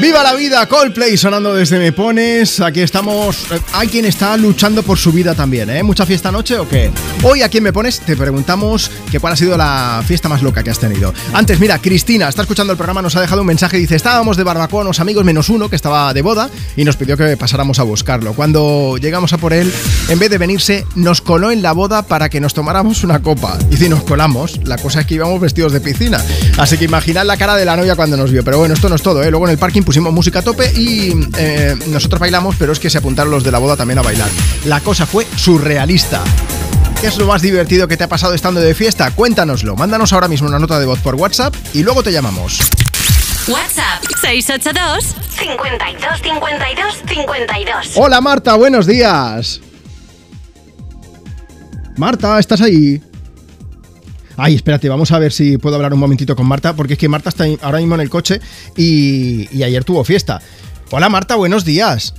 ¡Viva 0.00 0.22
la 0.22 0.34
vida! 0.34 0.66
Coldplay 0.66 1.16
sonando 1.16 1.54
desde 1.54 1.78
Me 1.78 1.92
Pones. 1.92 2.60
Aquí 2.60 2.80
estamos. 2.80 3.46
Eh, 3.50 3.60
Hay 3.72 3.88
quien 3.88 4.04
está 4.04 4.36
luchando 4.36 4.82
por 4.82 4.98
su 4.98 5.12
vida 5.12 5.34
también, 5.34 5.70
¿eh? 5.70 5.82
¿Mucha 5.82 6.04
fiesta 6.04 6.28
anoche 6.28 6.58
o 6.58 6.68
qué? 6.68 6.90
Hoy 7.22 7.42
aquí 7.42 7.58
en 7.58 7.64
Me 7.64 7.72
Pones 7.72 8.00
te 8.00 8.16
preguntamos 8.16 8.90
que 9.10 9.18
cuál 9.20 9.32
ha 9.32 9.36
sido 9.36 9.56
la 9.56 10.02
fiesta 10.06 10.28
más 10.28 10.42
loca 10.42 10.62
que 10.62 10.70
has 10.70 10.78
tenido. 10.80 11.14
Antes, 11.32 11.58
mira, 11.60 11.78
Cristina 11.78 12.28
está 12.28 12.42
escuchando 12.42 12.72
el 12.72 12.76
programa, 12.76 13.00
nos 13.02 13.14
ha 13.16 13.20
dejado 13.20 13.40
un 13.42 13.46
mensaje. 13.46 13.78
Dice: 13.78 13.94
Estábamos 13.94 14.36
de 14.36 14.42
barbacoa, 14.42 14.82
unos 14.82 15.00
amigos 15.00 15.24
menos 15.24 15.48
uno 15.48 15.70
que 15.70 15.76
estaba 15.76 16.12
de 16.12 16.22
boda 16.22 16.50
y 16.76 16.84
nos 16.84 16.96
pidió 16.96 17.16
que 17.16 17.36
pasáramos 17.36 17.78
a 17.78 17.84
buscarlo. 17.84 18.34
Cuando 18.34 18.98
llegamos 19.00 19.32
a 19.32 19.38
por 19.38 19.52
él, 19.54 19.72
en 20.08 20.18
vez 20.18 20.28
de 20.28 20.38
venirse, 20.38 20.84
nos 20.96 21.22
coló 21.22 21.50
en 21.50 21.62
la 21.62 21.72
boda 21.72 22.02
para 22.02 22.28
que 22.28 22.40
nos 22.40 22.52
tomáramos 22.52 23.04
una 23.04 23.22
copa. 23.22 23.56
Y 23.70 23.76
si 23.76 23.88
nos 23.88 24.02
colamos, 24.02 24.58
la 24.64 24.76
cosa 24.76 25.00
es 25.00 25.06
que 25.06 25.14
íbamos 25.14 25.40
vestidos 25.40 25.72
de 25.72 25.80
piscina. 25.80 26.22
Así 26.58 26.76
que 26.76 26.84
imaginad 26.84 27.24
la 27.24 27.36
cara 27.38 27.54
de 27.56 27.64
la 27.64 27.76
novia 27.76 27.94
cuando 27.96 28.16
nos 28.16 28.30
vio. 28.32 28.44
Pero 28.44 28.58
bueno, 28.58 28.74
esto 28.74 28.88
no 28.88 28.96
es 28.96 29.02
todo, 29.02 29.22
¿eh? 29.22 29.30
Luego 29.30 29.46
en 29.46 29.52
el 29.52 29.58
parking 29.58 29.83
pusimos 29.84 30.12
música 30.12 30.40
a 30.40 30.42
tope 30.42 30.72
y 30.74 31.12
eh, 31.36 31.76
nosotros 31.86 32.20
bailamos, 32.20 32.56
pero 32.58 32.72
es 32.72 32.78
que 32.78 32.90
se 32.90 32.98
apuntaron 32.98 33.30
los 33.30 33.44
de 33.44 33.52
la 33.52 33.58
boda 33.58 33.76
también 33.76 33.98
a 33.98 34.02
bailar. 34.02 34.28
La 34.64 34.80
cosa 34.80 35.06
fue 35.06 35.26
surrealista. 35.36 36.22
¿Qué 37.00 37.08
es 37.08 37.16
lo 37.18 37.26
más 37.26 37.42
divertido 37.42 37.86
que 37.86 37.96
te 37.96 38.04
ha 38.04 38.08
pasado 38.08 38.34
estando 38.34 38.60
de 38.60 38.74
fiesta? 38.74 39.10
Cuéntanoslo. 39.10 39.76
Mándanos 39.76 40.12
ahora 40.12 40.26
mismo 40.26 40.48
una 40.48 40.58
nota 40.58 40.78
de 40.80 40.86
voz 40.86 40.98
por 41.00 41.14
WhatsApp 41.16 41.54
y 41.74 41.82
luego 41.82 42.02
te 42.02 42.10
llamamos. 42.12 42.60
WhatsApp 43.46 44.02
682 44.22 45.14
52 45.38 46.22
52 46.22 47.02
52. 47.06 47.90
Hola 47.96 48.20
Marta, 48.22 48.54
buenos 48.54 48.86
días. 48.86 49.60
Marta, 51.96 52.38
¿estás 52.38 52.60
ahí? 52.62 53.02
Ay, 54.36 54.54
espérate, 54.56 54.88
vamos 54.88 55.12
a 55.12 55.18
ver 55.18 55.32
si 55.32 55.58
puedo 55.58 55.76
hablar 55.76 55.92
un 55.94 56.00
momentito 56.00 56.34
con 56.34 56.46
Marta, 56.46 56.74
porque 56.74 56.94
es 56.94 56.98
que 56.98 57.08
Marta 57.08 57.28
está 57.28 57.44
ahora 57.62 57.78
mismo 57.78 57.94
en 57.94 58.00
el 58.00 58.10
coche 58.10 58.40
y, 58.76 59.48
y 59.56 59.62
ayer 59.62 59.84
tuvo 59.84 60.02
fiesta. 60.04 60.40
Hola 60.90 61.08
Marta, 61.08 61.36
buenos 61.36 61.64
días. 61.64 62.14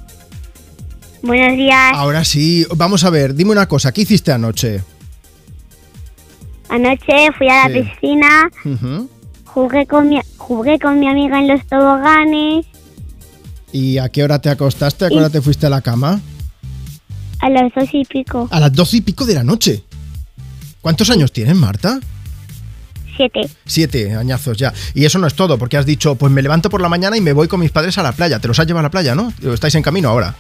Buenos 1.22 1.57
días. 1.57 1.93
Ahora 1.93 2.24
sí, 2.24 2.66
vamos 2.76 3.03
a 3.03 3.09
ver, 3.09 3.34
dime 3.36 3.51
una 3.51 3.68
cosa, 3.68 3.91
¿qué 3.91 4.01
hiciste 4.01 4.32
anoche? 4.32 4.82
Anoche 6.70 7.32
fui 7.38 7.47
a 7.49 7.68
la 7.68 7.74
Sí. 7.74 7.82
piscina, 7.84 8.49
jugué 9.45 9.86
con, 9.86 10.09
mi, 10.09 10.20
jugué 10.38 10.80
con 10.80 10.99
mi 10.99 11.07
amiga 11.07 11.39
en 11.39 11.47
los 11.47 11.66
toboganes 11.68 12.66
¿Y 13.72 13.97
a 13.97 14.07
qué 14.09 14.24
hora 14.24 14.39
te 14.39 14.49
acostaste? 14.49 15.05
¿A 15.05 15.09
qué 15.09 15.16
hora 15.18 15.30
te 15.30 15.41
fuiste 15.41 15.66
a 15.66 15.70
la 15.70 15.82
cama? 15.82 16.22
a 17.41 17.49
las 17.49 17.72
dos 17.76 17.89
y 17.93 18.03
pico. 18.05 18.47
A 18.49 18.59
las 18.59 18.74
doce 18.74 18.97
y 18.97 19.01
pico 19.01 19.26
de 19.26 19.36
la 19.36 19.43
noche. 19.43 19.84
¿Cuántos 20.86 21.09
años 21.09 21.31
tienes, 21.31 21.55
Marta? 21.55 21.99
Siete. 23.17 23.49
Siete 23.65 24.13
añazos 24.15 24.55
ya. 24.55 24.71
Y 24.93 25.05
eso 25.05 25.17
no 25.17 25.25
es 25.25 25.33
todo, 25.33 25.57
porque 25.57 25.77
has 25.77 25.86
dicho, 25.88 26.13
pues 26.13 26.31
me 26.31 26.43
levanto 26.43 26.69
por 26.69 26.79
la 26.79 26.89
mañana 26.89 27.17
y 27.17 27.21
me 27.21 27.33
voy 27.33 27.47
con 27.47 27.59
mis 27.59 27.71
padres 27.71 27.97
a 27.97 28.03
la 28.03 28.11
playa. 28.11 28.38
Te 28.38 28.47
los 28.47 28.59
has 28.59 28.67
llevado 28.67 28.81
a 28.81 28.83
la 28.83 28.91
playa, 28.91 29.15
¿no? 29.15 29.33
¿Estáis 29.51 29.73
en 29.73 29.81
camino 29.81 30.09
ahora? 30.09 30.36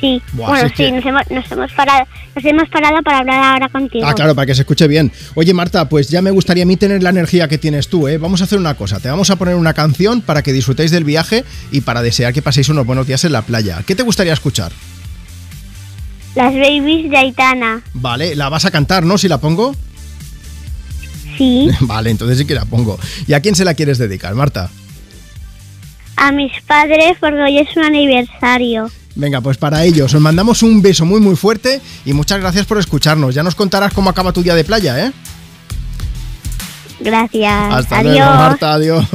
Sí. 0.00 0.22
Buah, 0.34 0.50
bueno, 0.50 0.68
sí, 0.68 0.84
es 0.84 0.92
que- 0.92 0.92
nos, 0.92 1.04
hemos, 1.04 1.30
nos, 1.32 1.50
hemos 1.50 1.72
parado, 1.72 2.06
nos 2.36 2.44
hemos 2.44 2.68
parado 2.68 3.02
para 3.02 3.18
hablar 3.18 3.42
ahora 3.42 3.68
contigo. 3.70 4.06
Ah, 4.06 4.14
claro, 4.14 4.36
para 4.36 4.46
que 4.46 4.54
se 4.54 4.60
escuche 4.60 4.86
bien. 4.86 5.10
Oye, 5.34 5.52
Marta, 5.52 5.88
pues 5.88 6.08
ya 6.08 6.22
me 6.22 6.30
gustaría 6.30 6.62
a 6.62 6.66
mí 6.66 6.76
tener 6.76 7.02
la 7.02 7.10
energía 7.10 7.48
que 7.48 7.58
tienes 7.58 7.88
tú, 7.88 8.06
¿eh? 8.06 8.18
Vamos 8.18 8.42
a 8.42 8.44
hacer 8.44 8.56
una 8.60 8.74
cosa. 8.74 9.00
Te 9.00 9.08
vamos 9.08 9.30
a 9.30 9.34
poner 9.36 9.56
una 9.56 9.74
canción 9.74 10.20
para 10.22 10.44
que 10.44 10.52
disfrutéis 10.52 10.92
del 10.92 11.02
viaje 11.02 11.44
y 11.72 11.80
para 11.80 12.02
desear 12.02 12.32
que 12.32 12.40
paséis 12.40 12.68
unos 12.68 12.86
buenos 12.86 13.04
días 13.04 13.24
en 13.24 13.32
la 13.32 13.42
playa. 13.42 13.82
¿Qué 13.84 13.96
te 13.96 14.04
gustaría 14.04 14.32
escuchar? 14.32 14.70
Las 16.34 16.52
babies 16.54 17.10
de 17.10 17.16
Aitana. 17.16 17.82
Vale, 17.94 18.36
la 18.36 18.48
vas 18.48 18.64
a 18.64 18.70
cantar, 18.70 19.04
¿no? 19.04 19.18
Si 19.18 19.28
la 19.28 19.38
pongo. 19.38 19.74
Sí. 21.36 21.68
Vale, 21.80 22.10
entonces 22.10 22.38
sí 22.38 22.44
que 22.44 22.54
la 22.54 22.64
pongo. 22.64 22.98
¿Y 23.26 23.32
a 23.32 23.40
quién 23.40 23.54
se 23.56 23.64
la 23.64 23.74
quieres 23.74 23.98
dedicar, 23.98 24.34
Marta? 24.34 24.70
A 26.16 26.32
mis 26.32 26.52
padres 26.66 27.16
porque 27.18 27.40
hoy 27.40 27.58
es 27.58 27.76
un 27.76 27.84
aniversario. 27.84 28.90
Venga, 29.14 29.40
pues 29.40 29.56
para 29.56 29.84
ellos 29.84 30.14
os 30.14 30.20
mandamos 30.20 30.62
un 30.62 30.82
beso 30.82 31.04
muy 31.04 31.20
muy 31.20 31.34
fuerte 31.34 31.80
y 32.04 32.12
muchas 32.12 32.40
gracias 32.40 32.66
por 32.66 32.78
escucharnos. 32.78 33.34
Ya 33.34 33.42
nos 33.42 33.54
contarás 33.54 33.92
cómo 33.92 34.10
acaba 34.10 34.32
tu 34.32 34.42
día 34.42 34.54
de 34.54 34.64
playa, 34.64 35.06
¿eh? 35.06 35.12
Gracias. 37.00 37.74
Hasta 37.74 37.98
Adiós. 37.98 38.16
luego, 38.16 38.34
Marta, 38.34 38.72
adiós. 38.74 39.06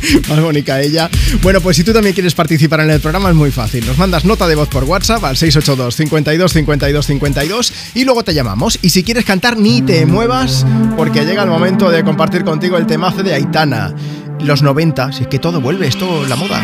Más 0.28 0.40
bonita 0.40 0.80
ella. 0.80 1.10
Bueno, 1.42 1.60
pues 1.60 1.76
si 1.76 1.84
tú 1.84 1.92
también 1.92 2.14
quieres 2.14 2.34
participar 2.34 2.80
en 2.80 2.90
el 2.90 3.00
programa 3.00 3.30
es 3.30 3.36
muy 3.36 3.50
fácil. 3.50 3.86
Nos 3.86 3.98
mandas 3.98 4.24
nota 4.24 4.46
de 4.46 4.54
voz 4.54 4.68
por 4.68 4.84
WhatsApp 4.84 5.24
al 5.24 5.36
682 5.36 5.94
52 5.94 6.52
52 6.52 7.06
52 7.06 7.72
y 7.94 8.04
luego 8.04 8.24
te 8.24 8.34
llamamos. 8.34 8.78
Y 8.82 8.90
si 8.90 9.02
quieres 9.02 9.24
cantar, 9.24 9.56
ni 9.56 9.82
te 9.82 10.06
muevas 10.06 10.66
porque 10.96 11.24
llega 11.24 11.42
el 11.42 11.50
momento 11.50 11.90
de 11.90 12.04
compartir 12.04 12.44
contigo 12.44 12.76
el 12.76 12.86
temazo 12.86 13.22
de 13.22 13.34
Aitana. 13.34 13.94
Los 14.40 14.62
90, 14.62 15.12
si 15.12 15.22
es 15.22 15.28
que 15.28 15.38
todo 15.38 15.60
vuelve, 15.60 15.86
esto 15.86 16.26
la 16.26 16.36
moda. 16.36 16.60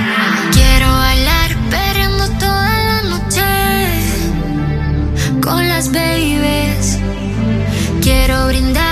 Quiero 0.53 0.87
bailar 0.89 1.57
perreando 1.71 2.29
toda 2.39 2.83
la 2.85 3.03
noche 3.03 3.41
con 5.41 5.67
las 5.69 5.91
babies. 5.91 6.99
Quiero 8.03 8.47
brindar 8.49 8.92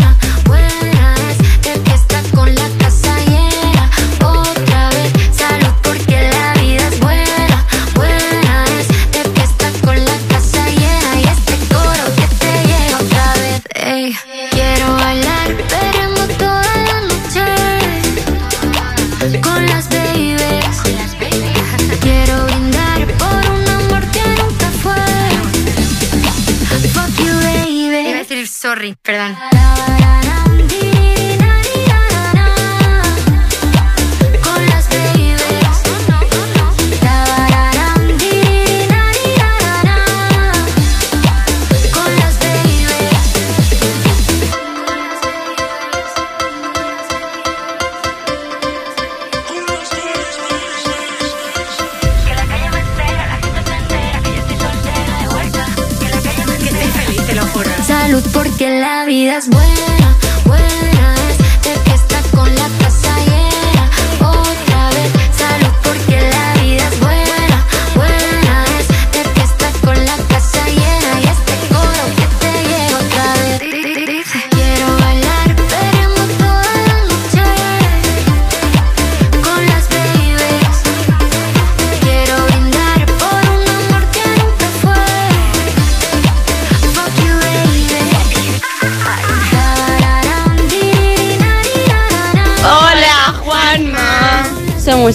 perdón. 29.03 29.50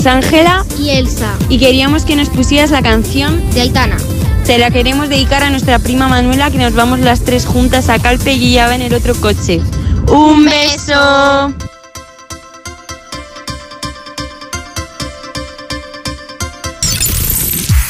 Somos 0.07 0.25
Ángela 0.25 0.65
y 0.79 0.91
Elsa. 0.91 1.37
Y 1.49 1.59
queríamos 1.59 2.05
que 2.05 2.15
nos 2.15 2.29
pusieras 2.29 2.71
la 2.71 2.81
canción 2.81 3.43
de 3.51 3.63
Aitana. 3.63 3.97
Te 4.45 4.57
la 4.57 4.71
queremos 4.71 5.09
dedicar 5.09 5.43
a 5.43 5.51
nuestra 5.51 5.81
prima 5.81 6.07
Manuela, 6.07 6.49
que 6.53 6.59
nos 6.59 6.75
vamos 6.75 7.01
las 7.01 7.25
tres 7.25 7.45
juntas 7.45 7.89
a 7.89 7.99
Calpe 7.99 8.35
y 8.35 8.53
ella 8.53 8.69
va 8.69 8.77
en 8.77 8.83
el 8.83 8.95
otro 8.95 9.17
coche. 9.17 9.61
¡Un 10.09 10.45
beso! 10.45 11.53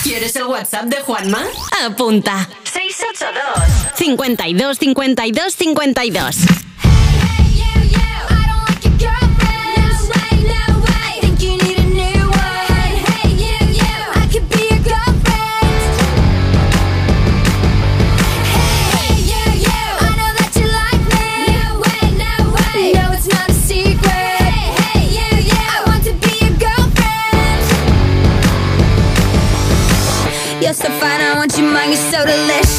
¿Quieres 0.03 0.37
el 0.37 0.45
WhatsApp 0.45 0.85
de 0.87 0.97
Juanma? 1.03 1.43
Apunta. 1.85 2.49
682 2.65 3.95
52 3.95 4.79
52 4.79 5.55
52. 5.55 6.66
So 31.97 32.25
delicious. 32.25 32.76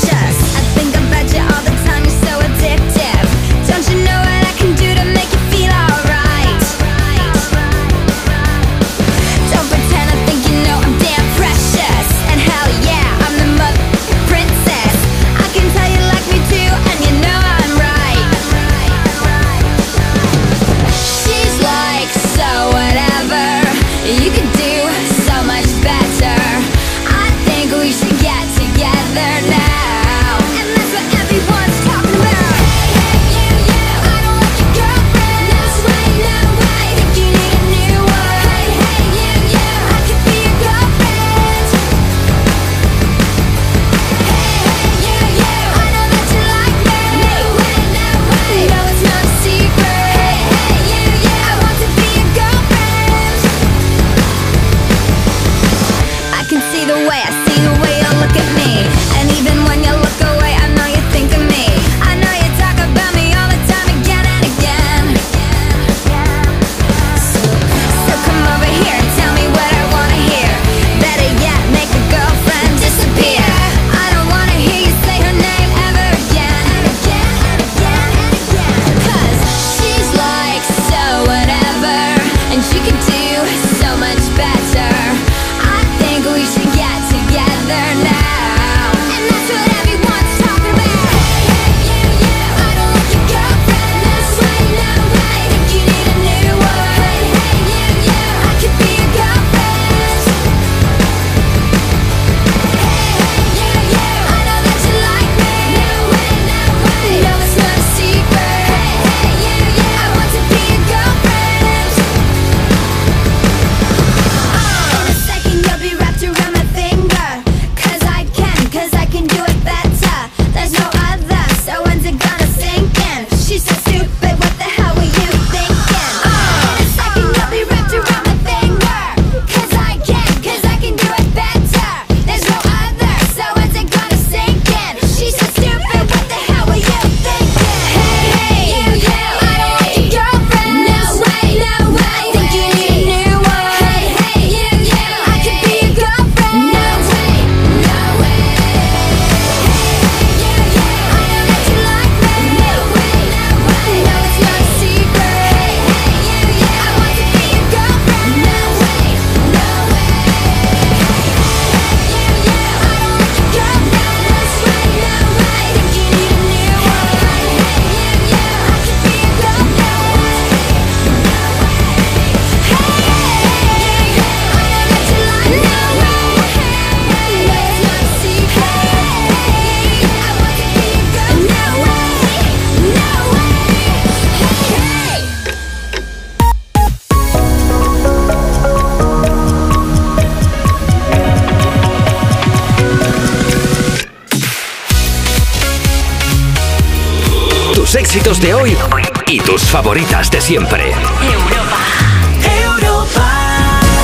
Favoritas 199.77 200.31
de 200.31 200.41
siempre. 200.41 200.91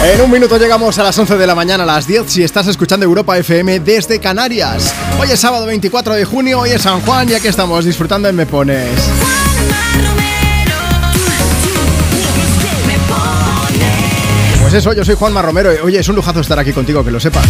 En 0.06 0.22
un 0.22 0.30
minuto 0.30 0.60
llegamos 0.60 1.00
a 1.00 1.04
las 1.04 1.18
11 1.18 1.36
de 1.36 1.48
la 1.48 1.56
mañana, 1.56 1.82
a 1.82 1.88
las 1.88 2.06
10, 2.06 2.32
si 2.32 2.44
estás 2.44 2.68
escuchando 2.68 3.08
Europa 3.08 3.36
FM 3.40 3.80
desde 3.80 4.20
Canarias. 4.20 4.94
Hoy 5.20 5.32
es 5.32 5.40
sábado 5.40 5.66
24 5.66 6.14
de 6.14 6.26
junio, 6.26 6.60
hoy 6.60 6.70
es 6.70 6.84
San 6.84 7.02
Juan 7.02 7.28
y 7.28 7.34
aquí 7.34 7.48
estamos 7.48 7.86
disfrutando 7.86 8.30
en 8.30 8.36
Me 8.36 8.46
Pones. 8.46 8.88
Pues 14.62 14.74
eso, 14.76 14.94
yo 14.94 15.04
soy 15.04 15.16
Juanma 15.16 15.42
Romero. 15.42 15.72
Oye, 15.84 15.98
es 15.98 16.08
un 16.08 16.16
lujazo 16.16 16.42
estar 16.42 16.60
aquí 16.60 16.72
contigo, 16.72 17.04
que 17.04 17.10
lo 17.10 17.20
sepas. 17.20 17.48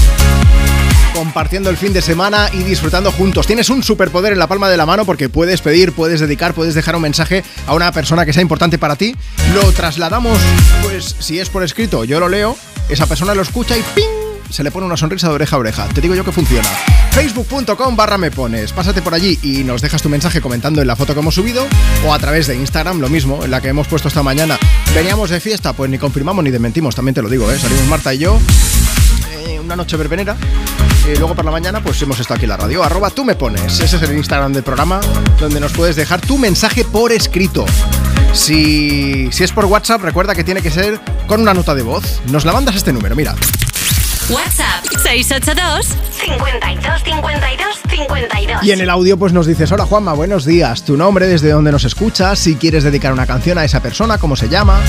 Compartiendo 1.24 1.70
el 1.70 1.78
fin 1.78 1.94
de 1.94 2.02
semana 2.02 2.50
y 2.52 2.64
disfrutando 2.64 3.10
juntos. 3.10 3.48
Tienes 3.48 3.70
un 3.70 3.82
superpoder 3.82 4.34
en 4.34 4.40
la 4.40 4.48
palma 4.48 4.70
de 4.70 4.76
la 4.76 4.86
mano 4.86 5.06
porque 5.06 5.30
puedes 5.30 5.62
pedir, 5.62 5.94
puedes 5.94 6.20
dedicar, 6.20 6.54
puedes 6.54 6.76
dejar 6.76 6.98
un 6.98 7.02
mensaje 7.02 7.46
a 7.66 7.74
una 7.74 7.94
persona 7.94 8.26
que 8.26 8.34
sea 8.34 8.42
importante 8.42 8.78
para 8.78 8.98
ti. 8.98 9.16
Lo 9.54 9.72
trasladamos, 9.72 10.38
pues 10.82 11.16
si 11.20 11.40
es 11.40 11.50
por 11.50 11.64
escrito, 11.64 12.04
yo 12.04 12.20
lo 12.20 12.28
leo, 12.28 12.58
esa 12.90 13.06
persona 13.06 13.34
lo 13.34 13.42
escucha 13.42 13.78
y 13.78 13.84
¡ping! 13.96 14.04
se 14.50 14.64
le 14.64 14.70
pone 14.70 14.86
una 14.86 14.98
sonrisa 14.98 15.30
de 15.30 15.36
oreja 15.36 15.56
a 15.56 15.60
oreja. 15.60 15.88
Te 15.88 16.02
digo 16.02 16.14
yo 16.14 16.26
que 16.26 16.34
funciona. 16.34 16.68
Facebook.com 17.12 17.96
barra 17.96 18.18
me 18.18 18.30
pones. 18.30 18.74
Pásate 18.74 19.02
por 19.02 19.14
allí 19.14 19.40
y 19.42 19.64
nos 19.64 19.82
dejas 19.82 20.02
tu 20.02 20.10
mensaje 20.10 20.42
comentando 20.42 20.82
en 20.82 20.88
la 20.88 20.98
foto 20.98 21.14
que 21.14 21.22
hemos 21.22 21.36
subido 21.36 21.66
o 22.06 22.14
a 22.14 22.20
través 22.20 22.48
de 22.48 22.58
Instagram, 22.58 23.00
lo 23.00 23.08
mismo, 23.08 23.46
en 23.46 23.50
la 23.50 23.62
que 23.62 23.70
hemos 23.70 23.88
puesto 23.88 24.10
esta 24.10 24.24
mañana. 24.24 24.60
Veníamos 24.94 25.30
de 25.30 25.40
fiesta, 25.40 25.72
pues 25.72 25.90
ni 25.90 25.98
confirmamos 25.98 26.44
ni 26.44 26.52
desmentimos, 26.52 26.94
también 26.96 27.16
te 27.16 27.22
lo 27.22 27.30
digo, 27.30 27.50
¿eh? 27.50 27.58
Salimos 27.58 27.88
Marta 27.88 28.14
y 28.14 28.18
yo 28.18 28.38
eh, 29.48 29.60
una 29.62 29.78
noche 29.78 29.96
verbenera. 29.96 30.36
Y 31.06 31.18
luego 31.18 31.36
por 31.36 31.44
la 31.44 31.52
mañana, 31.52 31.84
pues 31.84 32.02
hemos 32.02 32.20
estado 32.20 32.36
aquí 32.36 32.46
en 32.46 32.50
la 32.50 32.58
radio. 32.58 32.84
Arroba 32.84 33.10
tú 33.10 33.26
me 33.26 33.36
pones. 33.36 33.80
Ese 33.80 33.98
es 33.98 34.02
el 34.02 34.16
Instagram 34.16 34.54
del 34.54 34.64
programa 34.64 35.02
donde 35.40 35.60
nos 35.60 35.74
puedes 35.74 35.98
dejar 35.98 36.22
tu 36.22 36.38
mensaje 36.38 36.86
por 36.86 37.12
escrito. 37.12 37.66
Si, 38.32 39.30
si 39.32 39.44
es 39.44 39.52
por 39.52 39.66
WhatsApp, 39.66 40.02
recuerda 40.02 40.34
que 40.34 40.44
tiene 40.44 40.62
que 40.62 40.72
ser 40.72 41.00
con 41.28 41.42
una 41.42 41.54
nota 41.54 41.76
de 41.76 41.84
voz. 41.84 42.22
Nos 42.28 42.46
la 42.46 42.54
mandas 42.54 42.76
este 42.76 42.94
número, 42.94 43.16
mira. 43.16 43.36
WhatsApp 44.30 44.86
682 45.04 45.98
52 46.12 47.04
52 47.04 47.80
52. 47.90 48.64
Y 48.64 48.72
en 48.72 48.80
el 48.80 48.90
audio 48.90 49.18
pues 49.18 49.34
nos 49.34 49.46
dices, 49.46 49.70
hola 49.74 49.86
Juanma, 49.86 50.14
buenos 50.14 50.46
días, 50.46 50.86
tu 50.86 50.96
nombre, 50.96 51.28
desde 51.28 51.52
dónde 51.52 51.74
nos 51.74 51.84
escuchas, 51.84 52.40
si 52.40 52.56
quieres 52.56 52.86
dedicar 52.86 53.12
una 53.12 53.28
canción 53.28 53.58
a 53.58 53.66
esa 53.66 53.82
persona, 53.82 54.18
cómo 54.18 54.38
se 54.38 54.48
llama. 54.48 54.80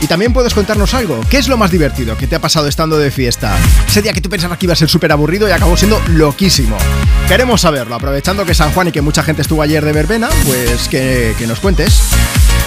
Y 0.00 0.08
también 0.08 0.32
puedes 0.32 0.54
contarnos 0.54 0.92
algo, 0.94 1.20
¿qué 1.30 1.38
es 1.38 1.46
lo 1.46 1.56
más 1.56 1.70
divertido 1.70 2.16
que 2.16 2.26
te 2.26 2.34
ha 2.34 2.40
pasado 2.40 2.66
estando 2.66 2.98
de 2.98 3.12
fiesta? 3.12 3.56
Ese 3.86 4.02
día 4.02 4.12
que 4.12 4.20
tú 4.20 4.28
pensabas 4.28 4.58
que 4.58 4.66
iba 4.66 4.72
a 4.72 4.76
ser 4.76 4.88
súper 4.88 5.12
aburrido 5.12 5.48
y 5.48 5.52
acabó 5.52 5.76
siendo 5.76 6.02
loquísimo. 6.08 6.76
Queremos 7.28 7.60
saberlo, 7.60 7.94
aprovechando 7.94 8.44
que 8.44 8.54
San 8.54 8.72
Juan 8.72 8.88
y 8.88 8.92
que 8.92 9.02
mucha 9.02 9.22
gente 9.22 9.42
estuvo 9.42 9.62
ayer 9.62 9.84
de 9.84 9.92
verbena, 9.92 10.28
pues 10.46 10.88
que, 10.88 11.34
que 11.38 11.46
nos 11.46 11.60
cuentes. 11.60 12.02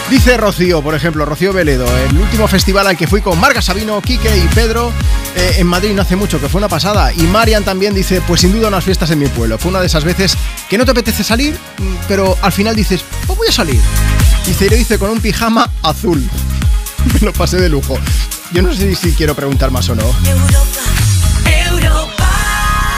Dice 0.10 0.38
Rocío, 0.38 0.82
por 0.82 0.96
ejemplo, 0.96 1.26
Rocío 1.26 1.54
Veledo, 1.54 1.86
el 1.98 2.18
último 2.18 2.48
festival 2.48 2.88
al 2.88 2.98
que 2.98 3.08
fui 3.08 3.22
con 3.22 3.40
Marga 3.40 3.62
Sabino, 3.62 4.00
Quique 4.02 4.38
y 4.38 4.48
Pedro 4.54 4.92
eh, 5.36 5.56
en 5.58 5.68
Madrid 5.68 5.94
no 5.94 6.04
hace 6.04 6.16
mucho, 6.16 6.40
que 6.40 6.50
fue 6.50 6.60
una 6.60 6.70
pasada. 6.70 7.12
Y 7.14 7.22
Marian 7.24 7.64
también 7.64 7.96
dice, 7.96 8.22
pues 8.28 8.42
sin 8.42 8.52
duda 8.52 8.68
unas 8.68 8.84
fiestas 8.84 9.10
en 9.12 9.20
mi 9.20 9.28
pueblo. 9.28 9.58
Fue 9.58 9.70
una 9.70 9.80
de 9.80 9.88
esas 9.88 10.04
veces 10.04 10.38
que 10.70 10.78
no 10.78 10.86
te 10.86 10.92
apetece 10.92 11.24
salir, 11.24 11.54
mm, 11.54 11.96
pero 12.08 12.38
al 12.42 12.52
final 12.52 12.76
dices, 12.76 13.04
pues 13.26 13.38
voy 13.38 13.48
a 13.48 13.52
salir. 13.52 13.80
Y 14.46 14.54
Ceiro 14.54 14.76
dice 14.76 15.00
con 15.00 15.10
un 15.10 15.20
pijama 15.20 15.70
azul. 15.82 16.22
Me 17.14 17.20
lo 17.22 17.34
pasé 17.34 17.58
de 17.58 17.70
lujo. 17.70 17.98
Yo 18.52 18.62
no 18.62 18.74
sé 18.74 18.94
si 18.96 19.14
quiero 19.14 19.34
preguntar 19.34 19.72
más 19.72 19.90
o 19.90 19.96
no. 19.96 20.04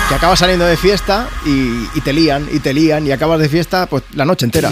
Que 0.09 0.15
acabas 0.15 0.39
saliendo 0.39 0.65
de 0.65 0.75
fiesta 0.77 1.29
y, 1.45 1.87
y 1.97 2.01
te 2.03 2.13
lían, 2.13 2.47
y 2.51 2.59
te 2.59 2.73
lían, 2.73 3.07
y 3.07 3.11
acabas 3.11 3.39
de 3.39 3.49
fiesta 3.49 3.87
pues 3.87 4.03
la 4.13 4.25
noche 4.25 4.45
entera. 4.45 4.71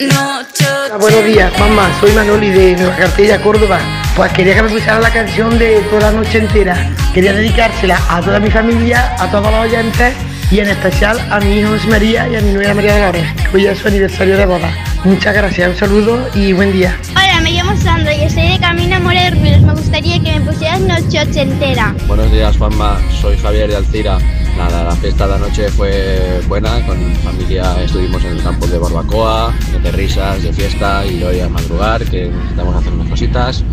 Hola, 0.00 0.96
buenos 0.98 1.24
días, 1.24 1.56
mamá. 1.60 1.88
Soy 2.00 2.10
Manoli 2.10 2.50
de 2.50 2.74
Nueva 2.74 2.96
Cartella, 2.96 3.40
Córdoba. 3.40 3.78
Pues 4.16 4.32
quería 4.32 4.56
que 4.56 4.62
me 4.64 4.68
pusiera 4.68 4.98
la 4.98 5.12
canción 5.12 5.56
de 5.56 5.78
toda 5.88 6.10
la 6.10 6.18
noche 6.18 6.38
entera. 6.38 6.90
Quería 7.14 7.32
dedicársela 7.32 8.00
a 8.08 8.20
toda 8.20 8.40
mi 8.40 8.50
familia, 8.50 9.14
a 9.20 9.30
todos 9.30 9.52
los 9.52 9.66
oyentes 9.66 10.14
y 10.50 10.60
en 10.60 10.68
especial 10.68 11.18
a 11.30 11.40
mi 11.40 11.58
hijo 11.58 11.70
José 11.70 11.88
María 11.88 12.28
y 12.28 12.36
a 12.36 12.40
mi 12.40 12.52
nuera 12.52 12.74
María 12.74 12.98
Dolores, 12.98 13.26
que 13.50 13.56
hoy 13.56 13.66
es 13.66 13.78
su 13.78 13.88
aniversario 13.88 14.36
de 14.36 14.46
boda. 14.46 14.70
Muchas 15.04 15.34
gracias, 15.34 15.68
un 15.68 15.76
saludo 15.76 16.28
y 16.34 16.52
buen 16.52 16.72
día. 16.72 16.98
Hola, 17.10 17.40
me 17.42 17.52
llamo 17.52 17.76
Sandra 17.76 18.14
y 18.14 18.22
estoy 18.22 18.48
de 18.48 18.58
camino 18.58 18.96
a 18.96 19.00
Morelos. 19.00 19.62
Me 19.62 19.72
gustaría 19.72 20.22
que 20.22 20.38
me 20.38 20.40
pusieras 20.40 20.80
noche 20.80 21.20
ochentera. 21.20 21.94
Buenos 22.06 22.30
días, 22.32 22.56
Juanma. 22.56 22.98
Soy 23.20 23.36
Javier 23.38 23.68
de 23.68 23.76
Alcira. 23.76 24.18
Nada, 24.56 24.84
la 24.84 24.96
fiesta 24.96 25.26
de 25.26 25.34
anoche 25.34 25.68
fue 25.68 26.40
buena, 26.46 26.80
con 26.86 27.08
mi 27.08 27.14
familia 27.16 27.82
estuvimos 27.82 28.24
en 28.24 28.36
el 28.36 28.42
campo 28.42 28.66
de 28.66 28.78
barbacoa, 28.78 29.52
de 29.82 29.90
risas, 29.90 30.42
de 30.42 30.52
fiesta 30.52 31.04
y 31.04 31.22
hoy 31.24 31.40
a 31.40 31.48
madrugar, 31.48 32.04
que 32.04 32.28
necesitamos 32.28 32.76
hacer 32.76 32.92
unas 32.92 33.08
cositas. 33.08 33.64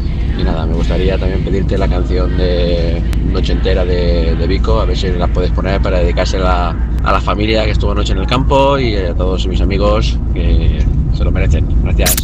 Y 0.42 0.44
nada, 0.44 0.66
me 0.66 0.74
gustaría 0.74 1.20
también 1.20 1.46
pedirte 1.46 1.78
la 1.78 1.88
canción 1.88 2.36
de 2.36 3.00
Noche 3.26 3.54
Entera 3.54 3.86
de, 3.86 4.34
Vico, 4.48 4.82
a 4.82 4.86
ver 4.86 4.98
si 4.98 5.08
la 5.10 5.28
puedes 5.28 5.52
poner 5.52 5.80
para 5.80 6.00
dedicársela 6.00 6.76
a 7.04 7.12
la 7.12 7.22
familia 7.22 7.64
que 7.64 7.72
estuvo 7.72 7.92
anoche 7.92 8.14
en 8.14 8.20
el 8.20 8.26
campo 8.26 8.80
y 8.80 8.96
a 8.96 9.14
todos 9.14 9.46
mis 9.46 9.62
amigos 9.62 10.18
que 10.34 10.84
se 11.16 11.24
lo 11.24 11.32
merecen. 11.32 11.68
Gracias. 11.84 12.16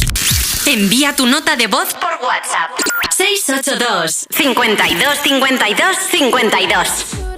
Envía 0.65 1.15
tu 1.15 1.27
nota 1.27 1.55
de 1.55 1.67
voz 1.67 1.93
por 1.93 2.09
WhatsApp. 2.25 2.71
682 3.15 4.25
52 4.31 5.17
52 5.19 5.97
52 6.09 7.36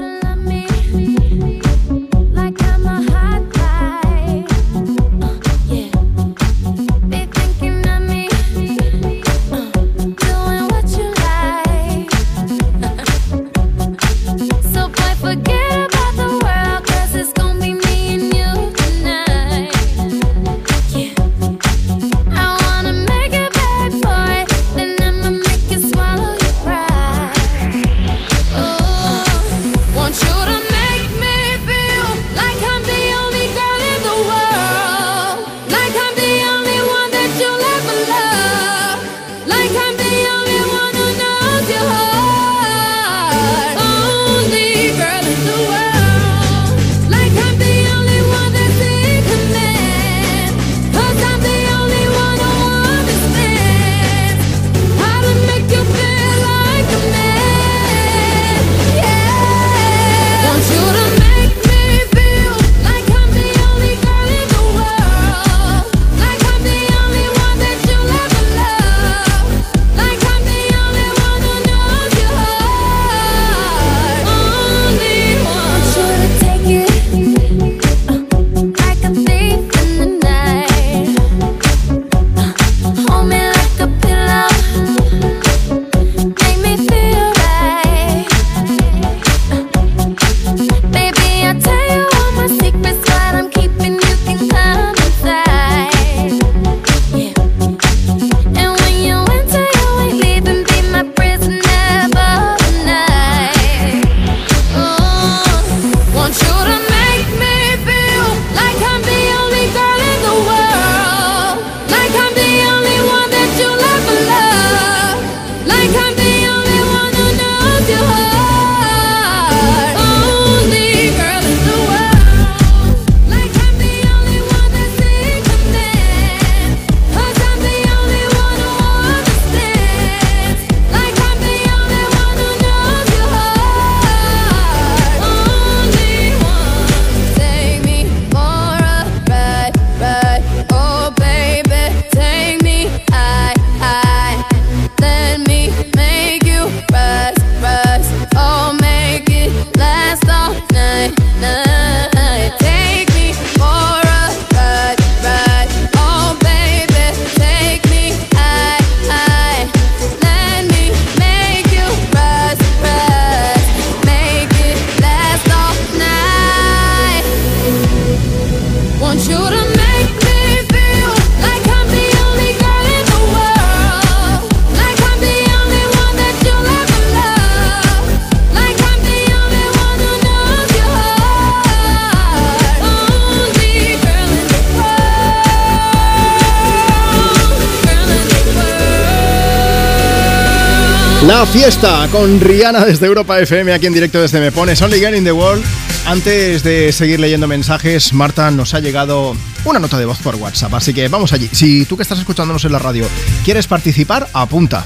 La 191.26 191.45
fiesta 191.45 192.07
con 192.13 192.39
Rihanna 192.39 192.86
desde 192.86 193.05
Europa 193.05 193.38
FM, 193.39 193.74
aquí 193.74 193.88
en 193.88 193.93
directo 193.93 194.22
desde 194.22 194.39
Me 194.39 194.53
Pones, 194.53 194.82
Only 194.82 194.99
Girl 194.99 195.15
in 195.15 195.26
the 195.26 195.34
World. 195.34 195.65
Antes 196.05 196.63
de 196.63 196.93
seguir 196.93 197.20
leyendo 197.20 197.45
mensajes, 197.45 198.13
Marta, 198.13 198.49
nos 198.51 198.74
ha 198.74 198.80
llegado 198.80 199.36
una 199.65 199.80
nota 199.80 199.99
de 199.99 200.05
voz 200.05 200.17
por 200.20 200.36
WhatsApp, 200.36 200.74
así 200.76 200.93
que 200.93 201.09
vamos 201.09 201.34
allí. 201.34 201.49
Si 201.51 201.86
tú 201.86 201.97
que 201.97 202.03
estás 202.03 202.20
escuchándonos 202.20 202.63
en 202.63 202.72
la 202.72 202.80
radio 202.80 203.05
quieres 203.43 203.67
participar, 203.67 204.28
apunta. 204.34 204.82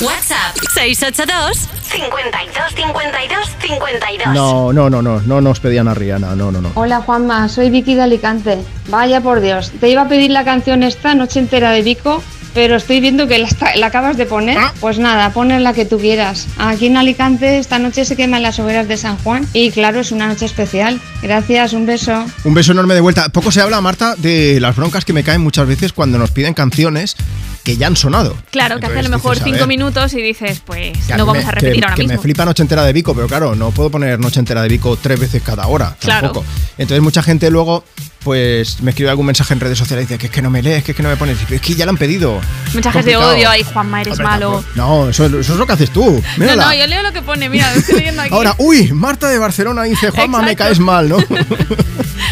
WhatsApp 0.00 0.56
682 0.74 1.68
52 1.90 2.74
52 2.74 3.48
52 3.60 4.34
No, 4.34 4.72
no, 4.72 4.90
no, 4.90 5.00
no, 5.00 5.20
no 5.20 5.40
nos 5.40 5.60
pedían 5.60 5.86
a 5.86 5.94
Rihanna, 5.94 6.34
no, 6.34 6.50
no, 6.50 6.60
no. 6.60 6.72
Hola 6.74 7.02
Juanma, 7.02 7.48
soy 7.48 7.70
Vicky 7.70 7.94
de 7.94 8.02
Alicante. 8.02 8.58
Vaya 8.88 9.20
por 9.20 9.40
Dios, 9.40 9.70
te 9.80 9.88
iba 9.88 10.02
a 10.02 10.08
pedir 10.08 10.32
la 10.32 10.44
canción 10.44 10.82
esta 10.82 11.14
noche 11.14 11.38
entera 11.38 11.70
de 11.70 11.82
Vico, 11.82 12.20
pero 12.56 12.74
estoy 12.76 13.00
viendo 13.00 13.28
que 13.28 13.38
la, 13.38 13.46
está- 13.46 13.76
la 13.76 13.86
acabas 13.88 14.16
de 14.16 14.24
poner. 14.24 14.58
Pues 14.80 14.98
nada, 14.98 15.30
pones 15.34 15.60
la 15.60 15.74
que 15.74 15.84
tú 15.84 15.98
quieras. 15.98 16.46
Aquí 16.56 16.86
en 16.86 16.96
Alicante 16.96 17.58
esta 17.58 17.78
noche 17.78 18.06
se 18.06 18.16
queman 18.16 18.42
las 18.42 18.58
hogueras 18.58 18.88
de 18.88 18.96
San 18.96 19.18
Juan 19.18 19.46
y 19.52 19.70
claro, 19.70 20.00
es 20.00 20.10
una 20.10 20.26
noche 20.26 20.46
especial. 20.46 20.98
Gracias, 21.22 21.74
un 21.74 21.84
beso. 21.84 22.24
Un 22.44 22.54
beso 22.54 22.72
enorme 22.72 22.94
de 22.94 23.00
vuelta. 23.02 23.28
Poco 23.28 23.52
se 23.52 23.60
habla, 23.60 23.80
Marta, 23.82 24.14
de 24.16 24.58
las 24.58 24.74
broncas 24.74 25.04
que 25.04 25.12
me 25.12 25.22
caen 25.22 25.42
muchas 25.42 25.68
veces 25.68 25.92
cuando 25.92 26.16
nos 26.16 26.30
piden 26.30 26.54
canciones 26.54 27.14
que 27.62 27.76
ya 27.76 27.88
han 27.88 27.96
sonado. 27.96 28.36
Claro, 28.52 28.80
que 28.80 28.86
hace 28.86 29.00
a 29.00 29.02
lo 29.02 29.08
mejor 29.10 29.32
dices, 29.34 29.44
cinco 29.44 29.58
ver, 29.58 29.68
minutos 29.68 30.14
y 30.14 30.22
dices, 30.22 30.62
pues 30.64 30.96
que 31.06 31.14
no 31.16 31.26
vamos 31.26 31.42
me- 31.44 31.48
a 31.48 31.52
repetir 31.52 31.80
que, 31.80 31.84
ahora 31.84 31.94
que 31.96 32.02
mismo. 32.04 32.16
me 32.16 32.22
flipa 32.22 32.44
Noche 32.46 32.62
Entera 32.62 32.84
de 32.84 32.92
Vico, 32.94 33.14
pero 33.14 33.26
claro, 33.26 33.54
no 33.54 33.70
puedo 33.72 33.90
poner 33.90 34.18
Noche 34.18 34.40
Entera 34.40 34.62
de 34.62 34.68
Vico 34.68 34.96
tres 34.96 35.20
veces 35.20 35.42
cada 35.42 35.66
hora. 35.66 35.94
Claro. 36.00 36.28
Tampoco. 36.28 36.46
Entonces 36.78 37.02
mucha 37.02 37.22
gente 37.22 37.50
luego 37.50 37.84
pues 38.26 38.82
me 38.82 38.90
escribe 38.90 39.08
algún 39.08 39.24
mensaje 39.24 39.54
en 39.54 39.60
redes 39.60 39.78
sociales 39.78 40.02
y 40.02 40.06
dice 40.08 40.18
que 40.18 40.26
es 40.26 40.32
que 40.32 40.42
no 40.42 40.50
me 40.50 40.60
lees, 40.60 40.82
que 40.82 40.90
es 40.90 40.96
que 40.96 41.02
no 41.04 41.08
me 41.08 41.16
pones. 41.16 41.38
Es 41.48 41.60
que 41.60 41.74
ya 41.76 41.84
lo 41.84 41.90
han 41.92 41.96
pedido. 41.96 42.40
Mensajes 42.74 43.04
de 43.04 43.16
odio, 43.16 43.48
ay 43.48 43.62
Juanma, 43.62 44.00
eres 44.00 44.14
Hombre, 44.14 44.26
malo. 44.26 44.50
tampoco. 44.64 44.72
No, 44.74 45.08
eso, 45.10 45.26
eso 45.26 45.52
es 45.52 45.58
lo 45.60 45.64
que 45.64 45.72
haces 45.74 45.90
tú. 45.90 46.04
No, 46.10 46.22
Mírala. 46.36 46.64
no, 46.66 46.74
yo 46.74 46.86
leo 46.88 47.04
lo 47.04 47.12
que 47.12 47.22
pone, 47.22 47.48
mira, 47.48 47.72
lo 47.72 47.78
estoy 47.78 47.98
leyendo 48.00 48.22
aquí. 48.22 48.34
Ahora, 48.34 48.56
uy, 48.58 48.90
Marta 48.92 49.28
de 49.28 49.38
Barcelona 49.38 49.84
dice, 49.84 50.10
Juanma, 50.10 50.42
me 50.42 50.56
caes 50.56 50.80
mal, 50.80 51.08
¿no? 51.08 51.18
Nada, 51.18 51.46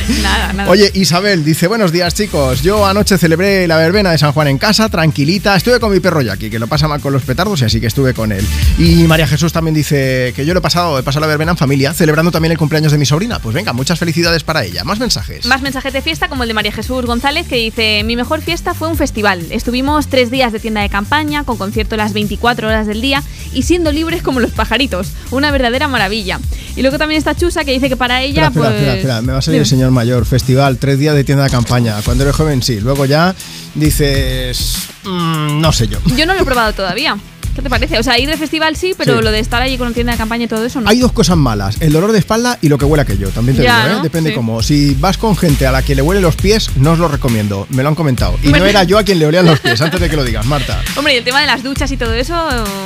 Nada, 0.23 0.53
nada. 0.53 0.71
Oye, 0.71 0.91
Isabel 0.95 1.45
dice, 1.45 1.69
buenos 1.69 1.93
días 1.93 2.13
chicos, 2.13 2.63
yo 2.65 2.85
anoche 2.87 3.17
celebré 3.17 3.67
la 3.69 3.77
verbena 3.77 4.11
de 4.11 4.19
San 4.19 4.33
Juan 4.33 4.49
en 4.49 4.59
casa, 4.59 4.89
tranquilita, 4.89 5.55
estuve 5.55 5.79
con 5.79 5.93
mi 5.93 6.01
perro 6.01 6.21
Jackie, 6.23 6.51
que 6.51 6.59
lo 6.59 6.67
pasa 6.67 6.89
mal 6.89 7.01
con 7.01 7.13
los 7.13 7.23
petardos 7.23 7.63
y 7.63 7.67
así 7.67 7.81
que 7.81 7.87
estuve 7.87 8.13
con 8.15 8.33
él. 8.33 8.45
Y 8.79 9.05
María 9.05 9.27
Jesús 9.29 9.53
también 9.53 9.75
dice 9.75 10.33
que 10.35 10.45
yo 10.45 10.53
lo 10.55 10.59
he 10.59 10.63
pasado, 10.63 10.99
he 10.99 11.03
pasado 11.03 11.21
la 11.21 11.27
verbena 11.29 11.53
en 11.53 11.57
familia, 11.57 11.95
celebrando 11.95 12.33
también 12.33 12.53
el 12.53 12.59
cumpleaños 12.59 12.91
de 12.91 12.99
mi 12.99 13.07
sobrina. 13.07 13.39
Pues 13.39 13.55
venga, 13.55 13.73
muchas 13.73 13.99
felicidades 13.99 14.43
para 14.43 14.65
ella. 14.65 14.83
Más 14.85 14.99
mensajes. 14.99 15.47
Más 15.47 15.63
mensajes 15.63 15.84
de 15.93 16.03
fiesta 16.03 16.29
como 16.29 16.43
el 16.45 16.49
de 16.49 16.55
María 16.55 16.73
Jesús 16.73 17.05
González 17.05 17.47
que 17.47 17.57
dice, 17.57 18.03
mi 18.05 18.17
mejor 18.17 18.41
fiesta 18.41 18.75
fue 18.75 18.89
un 18.89 18.97
festival. 18.97 19.45
Estuvimos 19.51 20.09
tres 20.09 20.31
días 20.31 20.53
de 20.53 20.59
tienda 20.59 20.81
de 20.81 20.89
campaña, 20.89 21.45
con 21.45 21.57
concierto 21.57 21.97
las 21.97 22.13
24 22.13 22.69
horas 22.69 22.87
del 22.87 23.01
día 23.01 23.23
y 23.53 23.63
siendo 23.63 23.93
libres 23.93 24.23
como 24.23 24.41
los 24.41 24.53
pajaritos. 24.53 25.09
Una 25.31 25.51
verdadera 25.51 25.87
maravilla. 25.89 26.41
Y 26.77 26.83
luego 26.83 26.99
también 26.99 27.19
está 27.19 27.35
Chusa 27.35 27.65
que 27.65 27.73
dice 27.73 27.89
que 27.89 27.97
para 27.97 28.23
ella... 28.23 28.47
Espera, 28.47 28.65
pues... 28.69 28.75
espera, 28.75 28.95
espera, 28.97 29.23
me 29.23 29.33
va 29.33 29.39
a 29.39 29.43
salir 29.43 29.61
el 29.61 29.67
señor 29.67 29.91
mayor. 29.91 30.25
Festival, 30.27 30.79
tres 30.79 30.99
días 30.99 31.15
de 31.15 31.25
tienda 31.25 31.45
de 31.45 31.51
campaña. 31.51 31.97
Cuando 32.05 32.25
eres 32.25 32.35
joven, 32.35 32.63
sí. 32.63 32.81
Luego 32.81 33.05
ya 33.07 33.35
dices, 33.75 34.77
"Mm, 35.05 35.61
no 35.61 35.73
sé 35.73 35.89
yo. 35.89 35.99
Yo 36.17 36.27
no 36.27 36.35
lo 36.35 36.41
he 36.41 36.45
probado 36.45 36.73
todavía. 36.73 37.17
¿Qué 37.55 37.63
te 37.63 37.71
parece? 37.71 37.99
O 37.99 38.03
sea, 38.03 38.19
ir 38.19 38.29
de 38.29 38.37
festival 38.37 38.75
sí, 38.77 38.95
pero 38.99 39.19
Sí. 39.19 39.23
lo 39.25 39.31
de 39.31 39.39
estar 39.39 39.63
allí 39.63 39.79
con 39.79 39.95
tienda 39.95 40.13
de 40.13 40.19
campaña 40.19 40.45
y 40.45 40.49
todo 40.49 40.65
eso 40.65 40.81
no. 40.81 40.89
Hay 40.89 40.99
dos 40.99 41.13
cosas 41.13 41.37
malas, 41.37 41.77
el 41.81 41.93
dolor 41.93 42.11
de 42.11 42.19
espalda 42.19 42.59
y 42.61 42.69
lo 42.69 42.79
que 42.79 42.85
huele 42.85 43.03
aquello, 43.03 43.29
también 43.31 43.57
te 43.57 43.63
Ya, 43.63 43.83
digo, 43.85 43.91
¿eh? 43.91 43.97
¿no? 43.99 44.03
depende 44.03 44.31
Sí. 44.31 44.37
cómo. 44.37 44.61
Si 44.63 44.95
vas 44.99 45.19
con 45.19 45.37
gente 45.37 45.65
a 45.67 45.71
la 45.73 45.83
que 45.83 45.95
le 45.95 46.03
huele 46.03 46.21
los 46.21 46.35
pies, 46.35 46.71
no 46.77 46.93
os 46.93 46.99
lo 46.99 47.07
recomiendo, 47.07 47.67
me 47.71 47.83
lo 47.85 47.91
han 47.91 47.95
comentado. 47.95 48.37
Y 48.43 48.49
no 48.49 48.65
era 48.65 48.83
yo 48.85 48.99
a 48.99 49.05
quien 49.05 49.21
le 49.21 49.27
olían 49.27 49.47
los 49.47 49.61
pies, 49.61 49.81
antes 49.81 50.01
de 50.01 50.11
que 50.11 50.17
lo 50.17 50.25
digas, 50.25 50.45
Marta. 50.47 50.83
Hombre, 50.97 51.15
y 51.15 51.19
el 51.19 51.25
tema 51.25 51.41
de 51.41 51.47
las 51.47 51.63
duchas 51.63 51.91
y 51.93 51.97
todo 51.97 52.13
eso, 52.13 52.35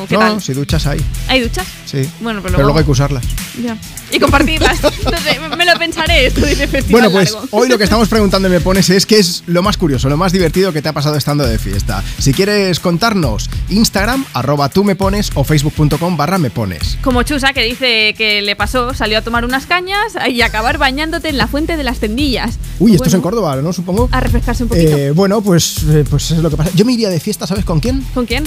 ¿qué 0.08 0.14
no, 0.16 0.20
tal? 0.20 0.42
si 0.42 0.52
duchas 0.52 0.86
hay, 0.86 1.00
¿Hay 1.28 1.40
duchas? 1.40 1.66
sí. 1.86 2.02
Bueno, 2.20 2.40
pero 2.42 2.56
Pero 2.56 2.58
luego- 2.58 2.62
luego 2.64 2.78
hay 2.80 2.84
que 2.84 2.90
usarlas. 2.90 3.24
Ya. 3.62 3.76
Y 4.12 4.18
compartirlas. 4.18 4.78
me 5.56 5.64
lo 5.64 5.78
pensaré 5.78 6.26
esto 6.26 6.40
de 6.40 6.55
festival 6.66 7.02
Bueno, 7.02 7.10
pues 7.10 7.32
largo. 7.32 7.48
hoy 7.51 7.68
lo 7.68 7.76
que 7.78 7.85
estamos 7.85 8.09
preguntando 8.09 8.48
y 8.48 8.51
me 8.51 8.60
pones 8.60 8.89
es 8.90 9.06
qué 9.06 9.18
es 9.18 9.43
lo 9.47 9.62
más 9.62 9.76
curioso, 9.76 10.09
lo 10.09 10.16
más 10.16 10.32
divertido 10.32 10.72
que 10.72 10.82
te 10.82 10.89
ha 10.89 10.93
pasado 10.93 11.16
estando 11.16 11.47
de 11.47 11.59
fiesta. 11.59 12.02
Si 12.18 12.32
quieres 12.32 12.80
contarnos, 12.80 13.51
Instagram, 13.68 14.24
arroba 14.32 14.68
tú 14.70 14.85
me 14.85 14.97
pones 14.97 15.30
o 15.35 15.44
facebook.com 15.44 16.16
barra 16.16 16.39
me 16.39 16.51
pones. 16.51 16.98
Como 17.02 17.22
Chusa, 17.22 17.52
que 17.52 17.62
dice 17.62 18.14
que 18.16 18.43
le 18.43 18.56
pasó, 18.56 18.94
salió 18.94 19.18
a 19.18 19.22
tomar 19.22 19.44
unas 19.44 19.66
cañas 19.66 20.14
y 20.28 20.40
acabar 20.43 20.78
bañándote 20.78 21.28
en 21.28 21.36
la 21.36 21.47
fuente 21.47 21.76
de 21.76 21.85
las 21.85 21.98
tendillas. 21.98 22.59
Uy, 22.78 22.94
esto 22.94 23.09
es 23.09 23.14
en 23.14 23.20
Córdoba, 23.20 23.56
¿no? 23.56 23.72
Supongo. 23.72 24.09
A 24.12 24.20
refrescarse 24.20 24.62
un 24.62 24.68
poquito. 24.70 24.97
Eh, 24.97 25.10
bueno, 25.10 25.43
pues, 25.43 25.82
eh, 25.90 26.05
pues 26.09 26.30
es 26.30 26.39
lo 26.39 26.51
que 26.51 26.56
pasa. 26.56 26.70
Yo 26.74 26.85
me 26.85 26.93
iría 26.93 27.10
de 27.10 27.20
fiesta, 27.20 27.47
¿sabes 27.47 27.64
con 27.64 27.80
quién? 27.80 28.02
¿Con 28.14 28.26
quién? 28.26 28.44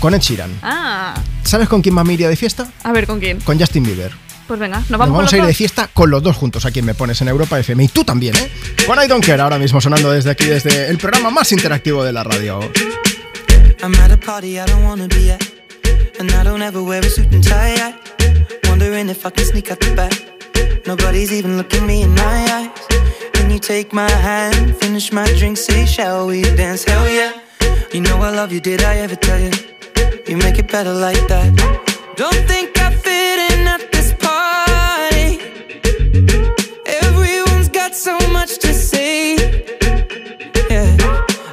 Con 0.00 0.14
Ed 0.14 0.20
Sheeran. 0.20 0.50
Ah, 0.62 1.14
¿Sabes 1.44 1.68
con 1.68 1.82
quién 1.82 1.94
más 1.94 2.04
me 2.06 2.14
iría 2.14 2.28
de 2.28 2.36
fiesta? 2.36 2.66
a 2.82 2.92
ver, 2.92 3.06
¿con 3.06 3.20
quién? 3.20 3.38
Con 3.40 3.58
Justin 3.58 3.84
Bieber. 3.84 4.12
Pues 4.48 4.58
venga, 4.58 4.78
nos 4.80 4.90
Nos 4.90 4.98
vamos, 4.98 5.16
vamos 5.16 5.30
con 5.30 5.38
a 5.38 5.42
ir 5.42 5.46
de 5.46 5.54
fiesta 5.54 5.88
con 5.92 6.10
los 6.10 6.22
dos 6.22 6.36
juntos 6.36 6.64
a 6.64 6.70
quien 6.72 6.84
me 6.84 6.94
pones 6.94 7.20
en 7.20 7.28
Europa 7.28 7.58
FM. 7.60 7.84
Y 7.84 7.88
tú 7.88 8.02
también, 8.02 8.34
¿eh? 8.36 8.50
Con 8.86 9.00
I 9.00 9.06
Don't 9.06 9.24
Care 9.24 9.40
ahora 9.40 9.58
mismo 9.58 9.80
sonando 9.80 10.10
desde 10.10 10.30
aquí, 10.30 10.46
desde 10.46 10.88
el 10.88 10.98
programa 10.98 11.30
más 11.30 11.52
interactivo 11.52 12.02
de 12.02 12.12
la 12.12 12.24
radio. 12.24 12.60
I'm 13.82 13.94
at 13.94 14.10
a 14.10 14.16
party 14.16 14.58
I 14.58 14.64
don't 14.66 14.84
wanna 14.84 15.06
be 15.06 15.30
at. 15.32 15.42
And 16.18 16.30
I 16.32 16.42
don't 16.44 16.62
ever 16.62 16.82
wear 16.82 17.04
a 17.04 17.08
suit 17.08 17.32
and 17.32 17.44
tie. 17.46 17.74
I 17.76 17.94
wondering 18.68 19.08
if 19.08 19.24
I 19.24 19.30
can 19.30 19.44
sneak 19.44 19.70
out 19.70 19.78
the 19.80 19.94
back. 19.94 20.12
Nobody's 20.86 21.30
even 21.32 21.56
looking 21.56 21.86
me 21.86 22.02
in 22.02 22.14
my 22.14 22.46
eyes. 22.52 22.70
Can 23.34 23.50
you 23.50 23.58
take 23.60 23.92
my 23.92 24.10
hand, 24.10 24.76
finish 24.78 25.12
my 25.12 25.26
drink, 25.38 25.58
say, 25.58 25.86
shall 25.86 26.26
we 26.26 26.42
dance? 26.56 26.84
Hell 26.84 27.08
yeah. 27.08 27.32
You 27.92 28.00
know 28.00 28.16
I 28.20 28.30
love 28.34 28.52
you, 28.52 28.60
did 28.60 28.82
I 28.82 28.96
ever 28.98 29.16
tell 29.16 29.38
you? 29.38 29.50
You 30.28 30.36
make 30.36 30.58
it 30.58 30.68
better 30.70 30.92
like 30.94 31.26
that. 31.28 31.50
Don't 32.16 32.42
think 32.46 32.78
I 32.78 32.90
fit 32.92 33.38
in 33.52 33.66
at 33.66 33.82
this 33.92 34.12
party. 34.26 35.28
Everyone's 36.86 37.68
got 37.68 37.94
so 37.94 38.16
much 38.32 38.58
to 38.58 38.72
say. 38.72 39.34
Yeah. 40.70 40.96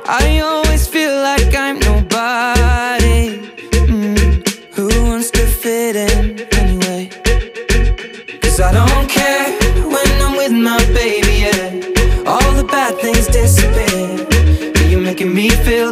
I 0.06 0.40
always 0.40 0.88
feel 0.88 1.14
like 1.30 1.54
I'm 1.56 1.80
nobody. 1.80 3.40
Mm, 3.92 4.18
Who 4.76 4.88
wants 5.10 5.32
to 5.32 5.46
fit 5.46 5.96
in 5.96 6.42
anyway? 6.62 7.10
Cause 8.42 8.60
I 8.60 8.72
don't 8.80 9.10
care 9.10 9.48
when 9.94 10.10
I'm 10.22 10.36
with 10.38 10.52
my 10.52 10.78
baby, 10.94 11.34
yeah. 11.46 12.30
All 12.32 12.52
the 12.54 12.64
bad 12.64 12.98
things 13.00 13.28
disappear. 13.28 14.26
You're 14.90 15.02
making 15.02 15.34
me 15.34 15.50
feel 15.50 15.92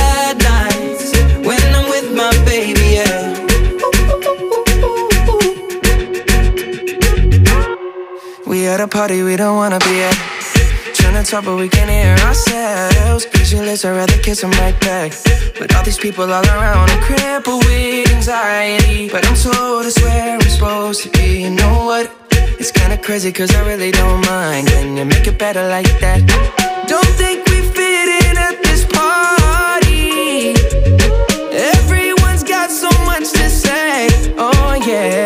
at 8.71 8.79
a 8.79 8.87
party 8.87 9.21
we 9.21 9.35
don't 9.35 9.57
wanna 9.57 9.79
be 9.79 10.01
at. 10.01 10.17
Trying 10.93 11.21
to 11.21 11.29
talk, 11.29 11.43
but 11.43 11.57
we 11.57 11.67
can't 11.67 11.89
hear 11.89 12.15
ourselves. 12.27 13.25
Pictureless, 13.25 13.83
I'd 13.83 13.97
rather 13.97 14.17
kiss 14.19 14.39
them 14.41 14.51
right 14.51 14.79
back. 14.79 15.11
But 15.59 15.75
all 15.75 15.83
these 15.83 15.97
people 15.97 16.23
all 16.23 16.45
around, 16.45 16.89
I'm 16.89 17.01
crippled 17.03 17.65
with 17.65 18.09
anxiety. 18.15 19.09
But 19.09 19.25
I'm 19.27 19.35
told 19.35 19.85
it's 19.85 20.01
where 20.01 20.35
I'm 20.35 20.41
supposed 20.41 21.03
to 21.03 21.09
be. 21.09 21.41
You 21.43 21.49
know 21.49 21.85
what? 21.89 22.05
It's 22.59 22.71
kinda 22.71 22.97
crazy, 22.97 23.31
cause 23.33 23.53
I 23.53 23.61
really 23.71 23.91
don't 23.91 24.25
mind. 24.25 24.67
Can 24.67 24.95
you 24.95 25.05
make 25.05 25.27
it 25.27 25.37
better 25.37 25.67
like 25.67 25.91
that? 25.99 26.19
Don't 26.87 27.13
think 27.21 27.37
we 27.49 27.57
fit 27.75 28.07
in 28.25 28.37
at 28.37 28.55
this 28.63 28.85
party. 28.85 30.53
Everyone's 31.75 32.43
got 32.43 32.69
so 32.69 32.91
much 33.09 33.31
to 33.39 33.49
say. 33.49 34.07
Oh, 34.37 34.73
yeah, 34.87 35.25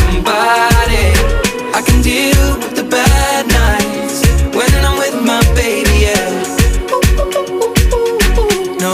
deal 2.01 2.57
with 2.57 2.75
the 2.75 2.83
bad 2.83 3.45
nights 3.47 4.25
when 4.55 4.69
I'm 4.85 4.97
with 4.97 5.17
my 5.23 5.41
baby, 5.53 6.09
yeah. 6.09 6.29
No, 8.81 8.93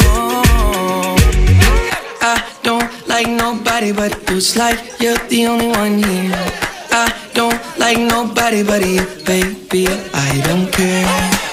I 2.21 2.43
don't 2.63 2.89
like 3.07 3.27
nobody 3.27 3.91
but 3.93 4.11
you. 4.29 4.39
Like 4.55 4.79
you're 4.99 5.17
the 5.29 5.47
only 5.47 5.67
one 5.69 6.03
here. 6.03 6.35
I 6.91 7.07
don't 7.33 7.59
like 7.79 7.97
nobody 7.97 8.63
but 8.63 8.85
you, 8.85 9.05
baby. 9.25 9.87
I 10.13 10.41
don't 10.47 10.71
care. 10.71 11.05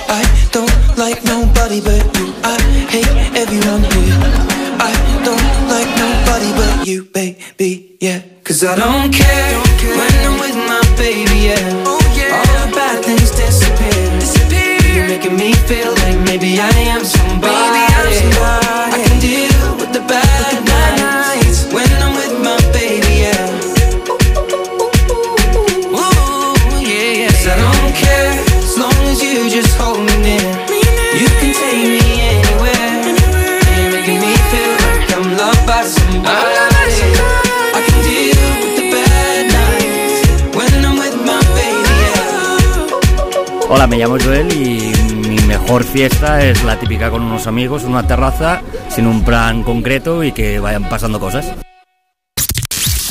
I 0.09 0.23
don't 0.51 0.75
like 0.99 1.23
nobody 1.25 1.81
but 1.81 2.03
you. 2.19 2.35
I 2.43 2.59
hate 2.91 3.15
everyone 3.37 3.85
here. 3.95 4.19
I 4.81 4.93
don't 5.25 5.49
like 5.71 5.91
nobody 6.03 6.51
but 6.59 6.87
you, 6.87 7.05
baby. 7.05 7.97
Yeah, 8.01 8.21
cause 8.43 8.65
I 8.65 8.75
don't 8.77 9.13
care 9.13 9.61
when 9.99 10.15
I'm 10.27 10.41
with 10.41 10.57
my 10.57 10.84
baby. 10.97 11.37
Yeah, 11.49 11.85
Oh, 11.87 12.01
yeah. 12.17 12.37
All 12.39 12.67
the 12.67 12.75
bad 12.75 13.05
things 13.05 13.31
disappear. 13.31 14.09
You're 14.95 15.09
making 15.09 15.37
me 15.37 15.53
feel 15.67 15.93
like 16.07 16.19
maybe 16.25 16.59
I 16.61 16.71
am 16.95 17.05
somebody. 17.05 17.53
I 17.55 17.89
can 17.91 18.11
deal 18.11 18.94
Hola, 43.77 43.89
me 43.89 43.97
llamo 43.97 44.17
Joel 44.23 44.53
y 44.53 44.93
mi 45.27 45.37
mejor 45.49 45.83
fiesta 45.83 46.41
es 46.45 46.63
la 46.63 46.79
típica 46.79 47.11
con 47.11 47.23
unos 47.23 47.49
amigos 47.49 47.83
en 47.83 47.89
una 47.89 48.07
terraza, 48.07 48.63
sin 48.89 49.05
un 49.05 49.25
plan 49.25 49.65
concreto 49.65 50.23
y 50.23 50.31
que 50.31 50.61
vayan 50.61 50.89
pasando 50.89 51.19
cosas. 51.19 51.47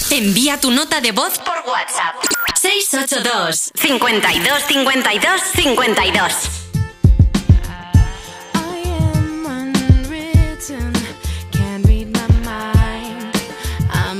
Envía 0.09 0.57
tu 0.61 0.71
nota 0.71 1.01
de 1.01 1.11
voz 1.11 1.37
por 1.39 1.57
WhatsApp. 1.69 2.15
682 2.55 3.73
52 3.75 4.63
52 4.65 5.41
52 5.53 6.33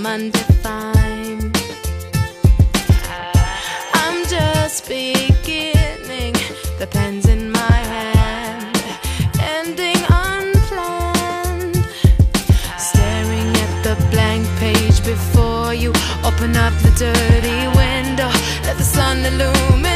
unwritten, 0.03 0.53
the 6.84 6.98
pen's 6.98 7.28
in 7.30 7.50
my 7.50 7.78
hand, 7.94 8.76
ending 9.40 10.02
unplanned. 10.10 11.78
Staring 12.78 13.52
at 13.66 13.74
the 13.86 13.96
blank 14.12 14.46
page 14.60 14.98
before 15.06 15.74
you, 15.74 15.92
open 16.26 16.58
up 16.58 16.74
the 16.86 16.94
dirty 17.06 17.62
window, 17.80 18.30
let 18.66 18.76
the 18.78 18.84
sun 18.84 19.24
illuminate 19.24 19.93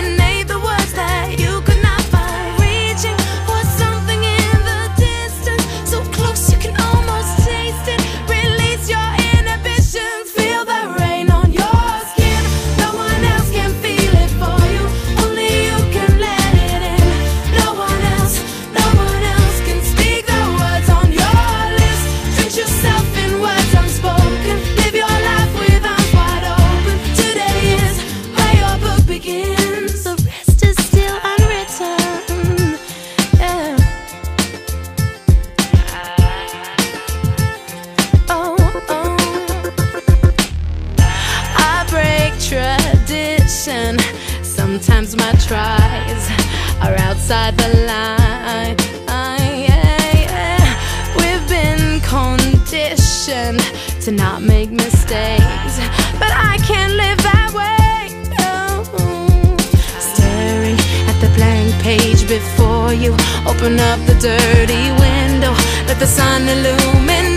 before 62.27 62.93
you, 62.93 63.13
open 63.47 63.79
up 63.79 63.99
the 64.05 64.15
dirty 64.19 64.91
window, 64.99 65.53
let 65.87 65.97
the 65.97 66.05
sun 66.05 66.41
illuminate 66.47 67.36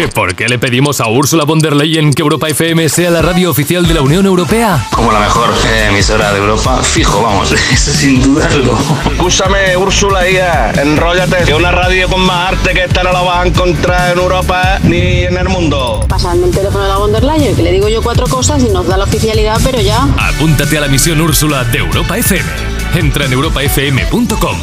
¿Que 0.00 0.08
por 0.08 0.34
qué 0.34 0.48
le 0.48 0.58
pedimos 0.58 0.98
a 1.02 1.08
Úrsula 1.08 1.44
von 1.44 1.58
der 1.58 1.76
Leyen 1.76 2.14
que 2.14 2.22
Europa 2.22 2.48
FM 2.48 2.88
sea 2.88 3.10
la 3.10 3.20
radio 3.20 3.50
oficial 3.50 3.86
de 3.86 3.92
la 3.92 4.00
Unión 4.00 4.24
Europea? 4.24 4.86
Como 4.92 5.12
la 5.12 5.20
mejor 5.20 5.50
eh, 5.66 5.88
emisora 5.90 6.32
de 6.32 6.38
Europa, 6.38 6.78
fijo, 6.82 7.20
vamos, 7.20 7.52
eso 7.70 7.92
sin 7.92 8.22
dudarlo. 8.22 8.78
Escúchame, 9.10 9.76
Úrsula, 9.76 10.26
hija, 10.26 10.70
enróllate. 10.70 11.44
Que 11.44 11.52
una 11.52 11.70
radio 11.70 12.08
con 12.08 12.22
más 12.22 12.54
arte 12.54 12.72
que 12.72 12.84
esta 12.84 13.02
no 13.02 13.12
la 13.12 13.20
vas 13.20 13.44
a 13.44 13.46
encontrar 13.48 14.12
en 14.12 14.18
Europa 14.20 14.78
ni 14.84 15.24
en 15.24 15.36
el 15.36 15.50
mundo. 15.50 16.06
Pasadme 16.08 16.46
el 16.46 16.54
teléfono 16.54 16.82
de 16.82 16.88
la 16.88 16.96
von 16.96 17.12
der 17.12 17.22
Leyen, 17.22 17.54
que 17.54 17.62
le 17.62 17.70
digo 17.70 17.90
yo 17.90 18.00
cuatro 18.00 18.26
cosas 18.26 18.62
y 18.62 18.70
nos 18.70 18.86
da 18.86 18.96
la 18.96 19.04
oficialidad, 19.04 19.60
pero 19.62 19.82
ya. 19.82 20.08
Apúntate 20.18 20.78
a 20.78 20.80
la 20.80 20.88
misión 20.88 21.20
Úrsula 21.20 21.64
de 21.64 21.76
Europa 21.76 22.16
FM. 22.16 22.48
Entra 22.94 23.26
en 23.26 23.34
europafm.com. 23.34 24.56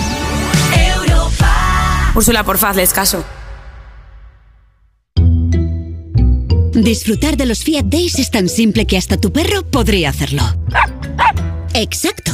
Úrsula, 2.15 2.43
porfa, 2.43 2.69
hazles 2.71 2.91
caso. 2.91 3.23
Disfrutar 6.83 7.37
de 7.37 7.47
los 7.47 7.63
Fiat 7.63 7.85
Days 7.85 8.19
es 8.19 8.29
tan 8.29 8.47
simple 8.47 8.85
que 8.85 8.97
hasta 8.97 9.17
tu 9.17 9.31
perro 9.33 9.63
podría 9.63 10.09
hacerlo. 10.09 10.43
Exacto. 11.73 12.33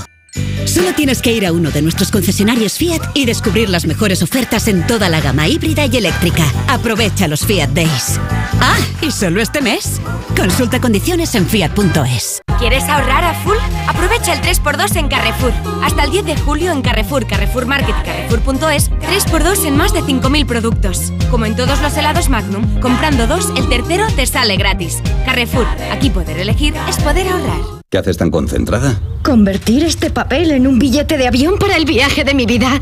Solo 0.65 0.93
tienes 0.93 1.21
que 1.21 1.31
ir 1.31 1.45
a 1.45 1.53
uno 1.53 1.71
de 1.71 1.81
nuestros 1.81 2.11
concesionarios 2.11 2.73
Fiat 2.73 3.01
y 3.13 3.25
descubrir 3.25 3.69
las 3.69 3.85
mejores 3.85 4.21
ofertas 4.21 4.67
en 4.67 4.85
toda 4.85 5.07
la 5.07 5.21
gama 5.21 5.47
híbrida 5.47 5.85
y 5.85 5.95
eléctrica. 5.95 6.43
Aprovecha 6.67 7.29
los 7.29 7.45
Fiat 7.45 7.69
Days. 7.69 8.19
Ah, 8.59 8.77
y 9.01 9.11
solo 9.11 9.41
este 9.41 9.61
mes. 9.61 10.01
Consulta 10.35 10.81
condiciones 10.81 11.35
en 11.35 11.47
fiat.es. 11.47 12.41
¿Quieres 12.59 12.83
ahorrar 12.83 13.23
a 13.23 13.33
full? 13.43 13.57
Aprovecha 13.87 14.33
el 14.33 14.41
3x2 14.41 14.95
en 14.97 15.07
Carrefour. 15.07 15.51
Hasta 15.83 16.03
el 16.03 16.11
10 16.11 16.25
de 16.25 16.37
julio 16.37 16.71
en 16.71 16.81
Carrefour, 16.81 17.25
Carrefour 17.27 17.65
Market 17.65 17.95
y 18.01 18.05
Carrefour.es, 18.05 18.91
3x2 18.91 19.65
en 19.65 19.77
más 19.77 19.93
de 19.93 20.01
5.000 20.01 20.45
productos. 20.45 21.11
Como 21.29 21.45
en 21.45 21.55
todos 21.55 21.81
los 21.81 21.95
helados 21.97 22.29
Magnum, 22.29 22.79
comprando 22.79 23.27
dos, 23.27 23.51
el 23.57 23.67
tercero 23.69 24.05
te 24.15 24.25
sale 24.25 24.55
gratis. 24.55 25.01
Carrefour, 25.25 25.65
aquí 25.91 26.09
poder 26.09 26.39
elegir 26.39 26.73
es 26.87 26.97
poder 26.97 27.27
ahorrar. 27.27 27.59
¿Qué 27.89 27.97
haces 27.97 28.17
tan 28.17 28.31
concentrada? 28.31 28.99
Convertir 29.23 29.83
este 29.83 30.09
papel 30.09 30.51
en 30.51 30.65
un 30.67 30.79
billete 30.79 31.17
de 31.17 31.27
avión 31.27 31.59
para 31.59 31.75
el 31.75 31.85
viaje 31.85 32.23
de 32.23 32.33
mi 32.33 32.45
vida. 32.45 32.81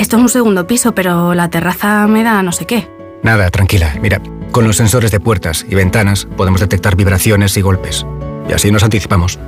Esto 0.00 0.16
es 0.16 0.22
un 0.22 0.28
segundo 0.30 0.66
piso, 0.66 0.94
pero 0.94 1.34
la 1.34 1.50
terraza 1.50 2.06
me 2.06 2.22
da 2.24 2.42
no 2.42 2.52
sé 2.52 2.64
qué. 2.64 2.88
Nada, 3.22 3.50
tranquila. 3.50 3.94
Mira, 4.00 4.22
con 4.50 4.66
los 4.66 4.78
sensores 4.78 5.10
de 5.10 5.20
puertas 5.20 5.66
y 5.68 5.74
ventanas 5.74 6.26
podemos 6.38 6.62
detectar 6.62 6.96
vibraciones 6.96 7.54
y 7.58 7.60
golpes. 7.60 8.06
Y 8.48 8.54
así 8.54 8.72
nos 8.72 8.82
anticipamos. 8.82 9.38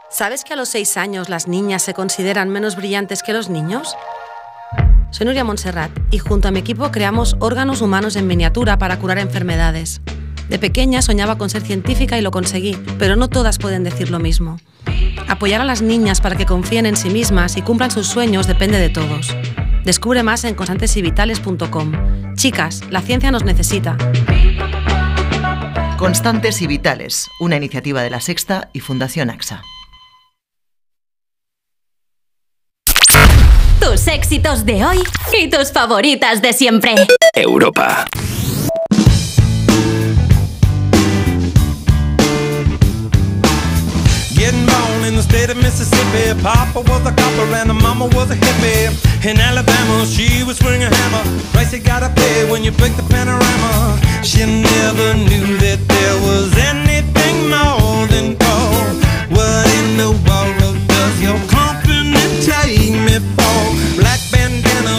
¿Sabes 0.09 0.45
que 0.45 0.53
a 0.53 0.55
los 0.55 0.69
6 0.69 0.95
años 0.97 1.29
las 1.29 1.49
niñas 1.49 1.83
se 1.83 1.93
consideran 1.93 2.49
menos 2.49 2.77
brillantes 2.77 3.21
que 3.21 3.33
los 3.33 3.49
niños? 3.49 3.95
Soy 5.15 5.25
Nuria 5.25 5.45
Montserrat 5.45 5.91
y 6.11 6.17
junto 6.17 6.49
a 6.49 6.51
mi 6.51 6.59
equipo 6.59 6.91
creamos 6.91 7.37
órganos 7.39 7.79
humanos 7.79 8.17
en 8.17 8.27
miniatura 8.27 8.77
para 8.77 8.99
curar 8.99 9.17
enfermedades. 9.17 10.01
De 10.49 10.59
pequeña 10.59 11.01
soñaba 11.01 11.37
con 11.37 11.49
ser 11.49 11.61
científica 11.61 12.17
y 12.17 12.21
lo 12.21 12.31
conseguí, 12.31 12.77
pero 12.99 13.15
no 13.15 13.29
todas 13.29 13.57
pueden 13.57 13.85
decir 13.85 14.09
lo 14.09 14.19
mismo. 14.19 14.59
Apoyar 15.29 15.61
a 15.61 15.63
las 15.63 15.81
niñas 15.81 16.19
para 16.19 16.35
que 16.35 16.45
confíen 16.45 16.85
en 16.85 16.97
sí 16.97 17.09
mismas 17.09 17.55
y 17.55 17.61
cumplan 17.61 17.91
sus 17.91 18.07
sueños 18.07 18.45
depende 18.45 18.77
de 18.77 18.89
todos. 18.89 19.33
Descubre 19.85 20.21
más 20.21 20.43
en 20.43 20.53
constantesybitales.com. 20.53 22.35
Chicas, 22.35 22.81
la 22.89 22.99
ciencia 22.99 23.31
nos 23.31 23.45
necesita. 23.45 23.97
Constantes 25.95 26.61
y 26.61 26.67
Vitales, 26.67 27.29
una 27.39 27.55
iniciativa 27.55 28.03
de 28.03 28.09
la 28.09 28.19
Sexta 28.19 28.69
y 28.73 28.81
Fundación 28.81 29.29
AXA. 29.29 29.61
Tus 33.85 34.07
éxitos 34.07 34.65
de 34.65 34.83
hoy 34.83 34.97
y 35.39 35.47
tus 35.47 35.71
favoritas 35.71 36.41
de 36.41 36.53
siempre. 36.53 36.95
Europa. 37.35 38.07
Getting 44.33 44.65
born 44.65 45.05
in 45.07 45.15
the 45.15 45.21
state 45.21 45.51
of 45.51 45.57
Mississippi. 45.57 46.33
Papa 46.41 46.79
was 46.79 47.05
a 47.05 47.11
copper 47.11 47.53
and 47.53 47.69
the 47.69 47.75
mama 47.75 48.05
was 48.07 48.31
a 48.31 48.35
hippie. 48.35 48.89
In 49.23 49.39
Alabama, 49.39 50.03
she 50.07 50.43
was 50.43 50.57
swinging 50.57 50.81
a 50.81 50.95
hammer. 50.95 51.23
Price 51.53 51.71
you 51.71 51.77
gotta 51.77 52.09
pay 52.15 52.49
when 52.49 52.63
you 52.63 52.71
break 52.71 52.95
the 52.95 53.03
panorama. 53.03 53.99
She 54.23 54.39
never 54.39 55.13
knew 55.13 55.57
that 55.59 55.77
there 55.87 56.17
was 56.25 56.57
anything 56.57 57.49
more 57.49 58.07
than 58.07 58.33
gold. 58.33 58.97
What 59.29 59.69
in 59.77 59.97
the 59.97 60.09
world 60.25 60.87
does 60.87 61.21
your 61.21 61.37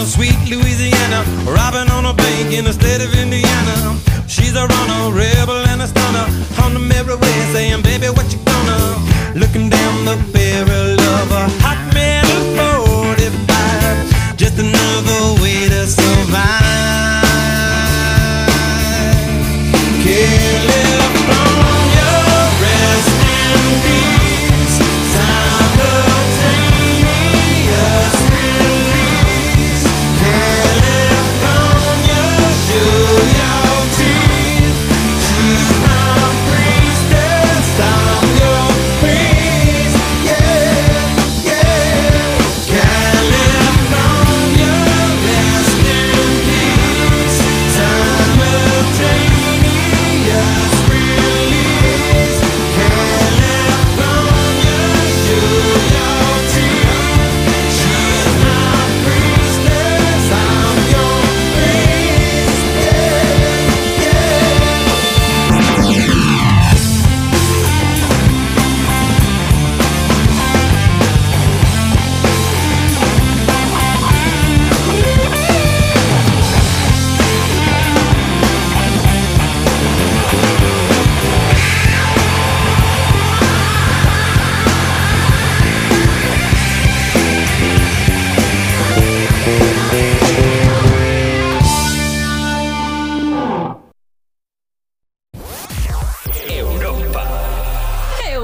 sweet 0.07 0.39
Louisiana. 0.49 1.23
Robbing 1.45 1.91
on 1.91 2.05
a 2.05 2.13
bank 2.13 2.53
in 2.53 2.65
the 2.65 2.73
state 2.73 3.01
of 3.01 3.13
Indiana. 3.13 3.99
She's 4.27 4.55
a 4.55 4.65
runner, 4.65 5.11
rebel 5.11 5.61
and 5.67 5.81
a 5.81 5.87
stunner. 5.87 6.27
On 6.63 6.73
the 6.73 6.79
merry 6.79 7.15
way, 7.15 7.37
saying, 7.53 7.81
baby, 7.83 8.07
what 8.07 8.31
you 8.31 8.39
gonna? 8.45 8.79
Looking 9.35 9.69
down 9.69 10.05
the 10.05 10.15
barrel 10.33 10.96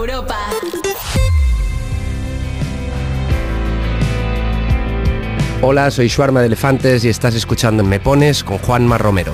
Europa. 0.04 0.38
Hola, 5.62 5.90
soy 5.92 6.10
Shuarma 6.10 6.42
de 6.42 6.48
Elefantes 6.48 7.06
y 7.06 7.10
estás 7.10 7.36
escuchando 7.36 7.84
en 7.84 7.90
Me 7.90 8.02
Pones 8.02 8.44
con 8.44 8.58
Juanma 8.58 8.98
Romero. 8.98 9.34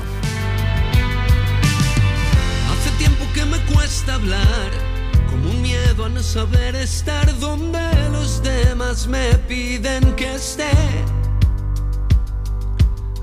Hace 2.72 2.92
tiempo 3.00 3.26
que 3.34 3.46
me 3.46 3.58
cuesta 3.74 4.14
hablar, 4.14 4.70
como 5.32 5.50
un 5.50 5.62
miedo 5.64 6.06
a 6.06 6.10
no 6.10 6.22
saber 6.22 6.76
estar 6.76 7.40
donde 7.40 7.80
los 8.12 8.44
demás 8.44 9.08
me 9.08 9.34
piden 9.48 10.14
que 10.16 10.36
esté. 10.36 10.70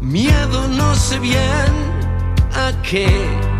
Miedo 0.00 0.66
no 0.66 0.96
sé 0.96 1.20
bien 1.20 1.72
a 2.52 2.72
qué. 2.82 3.55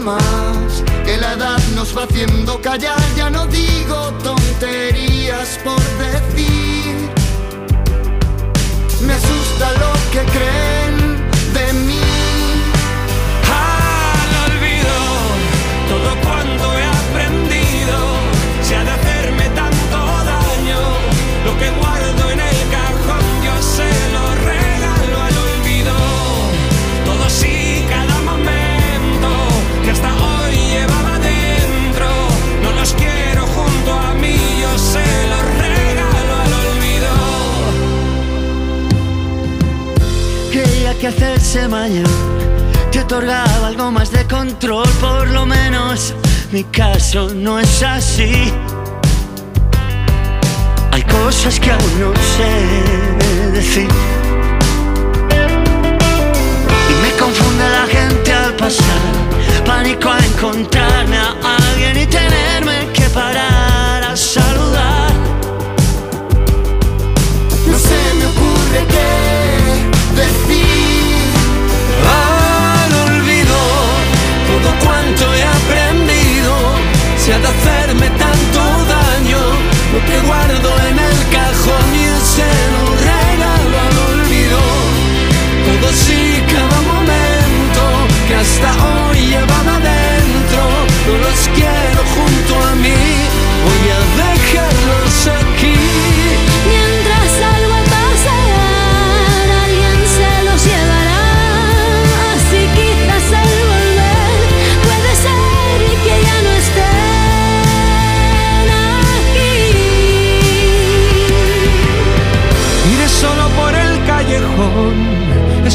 Más 0.00 0.82
que 1.04 1.16
la 1.16 1.34
edad 1.34 1.58
nos 1.74 1.96
va 1.96 2.04
haciendo 2.04 2.60
callar. 2.60 3.00
Ya 3.16 3.30
no 3.30 3.46
digo 3.46 4.12
tonterías 4.22 5.58
por 5.64 5.82
decir. 5.98 7.10
Me 9.02 9.12
asusta 9.14 9.72
lo 9.82 9.92
que 10.12 10.22
creen 10.36 10.94
de 11.54 11.72
mí. 11.86 12.00
Al 13.48 14.30
olvido 14.50 14.96
todo 15.88 16.10
cuanto 16.26 16.78
he 16.78 16.84
aprendido, 16.84 17.98
se 18.62 18.76
ha 18.76 18.84
de 18.84 18.90
hacerme 18.90 19.44
tanto 19.50 19.98
daño. 20.24 20.80
Lo 21.44 21.58
que 21.58 21.70
guardo 21.78 22.09
hacerse 41.06 41.66
mayor 41.68 42.08
te 42.90 43.00
otorgaba 43.00 43.68
algo 43.68 43.90
más 43.92 44.10
de 44.10 44.26
control, 44.26 44.88
por 45.00 45.28
lo 45.28 45.46
menos 45.46 46.12
mi 46.50 46.64
caso 46.64 47.30
no 47.34 47.58
es 47.58 47.82
así. 47.82 48.52
Hay 50.90 51.02
cosas 51.02 51.60
que 51.60 51.70
aún 51.70 52.00
no 52.00 52.12
sé 52.36 53.52
decir. 53.52 53.88
Y 56.88 56.94
me 57.02 57.10
confunde 57.16 57.64
la 57.68 57.86
gente 57.86 58.32
al 58.32 58.54
pasar, 58.54 59.64
pánico 59.64 60.10
a 60.10 60.18
encontrarme 60.18 61.16
a 61.16 61.56
alguien 61.70 61.96
y 61.96 62.06
tenerme 62.06 62.88
que 62.92 63.08
parar 63.10 64.02
a 64.02 64.16
saludar. 64.16 65.12
No 67.66 67.78
se 67.78 68.14
me 68.18 68.26
ocurre 68.26 68.86
qué 68.88 70.20
decir. 70.20 70.69
De 77.38 77.46
hacerme 77.46 78.10
tanto 78.10 78.60
daño. 78.88 79.42
Lo 79.92 80.00
que 80.04 80.18
guardo 80.26 80.70
en 80.88 80.98
el 80.98 81.18
cajón 81.30 81.88
y 81.94 82.08
se 82.34 82.50
lo 82.74 82.84
regalo 83.10 83.74
al 83.86 83.96
olvido. 84.10 84.60
Todos 85.66 85.98
y 86.10 86.40
cada 86.52 86.80
momento 86.92 87.82
que 88.26 88.34
hasta 88.34 88.70
hoy 88.86 89.18
llevaba 89.32 89.74
dentro 89.78 90.62
no 91.06 91.18
los 91.24 91.40
quiero 91.54 92.00
junto 92.14 92.52
a 92.68 92.74
mí. 92.74 92.98
Voy 93.64 93.84
a 93.94 94.00
dejarlos 94.16 94.39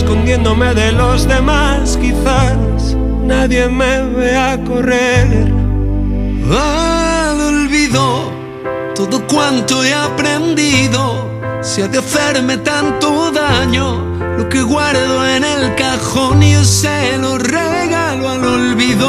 escondiéndome 0.06 0.76
de 0.76 0.92
los 0.92 1.28
demás, 1.28 1.98
quizás 2.00 2.96
nadie 3.24 3.68
me 3.68 4.04
vea 4.04 4.64
correr. 4.64 5.52
Al 6.48 7.42
olvido 7.42 8.32
todo 8.94 9.26
cuanto 9.26 9.84
he 9.84 9.94
aprendido, 9.96 11.28
si 11.64 11.82
ha 11.82 11.88
de 11.88 11.98
hacerme 11.98 12.58
tanto 12.58 13.32
daño, 13.32 14.00
lo 14.38 14.48
que 14.48 14.62
guardo 14.62 15.28
en 15.28 15.44
el 15.44 15.74
cajón 15.74 16.40
yo 16.40 16.64
se 16.64 17.18
lo 17.18 17.40
regalo 17.40 18.30
al 18.30 18.46
olvido. 18.46 19.08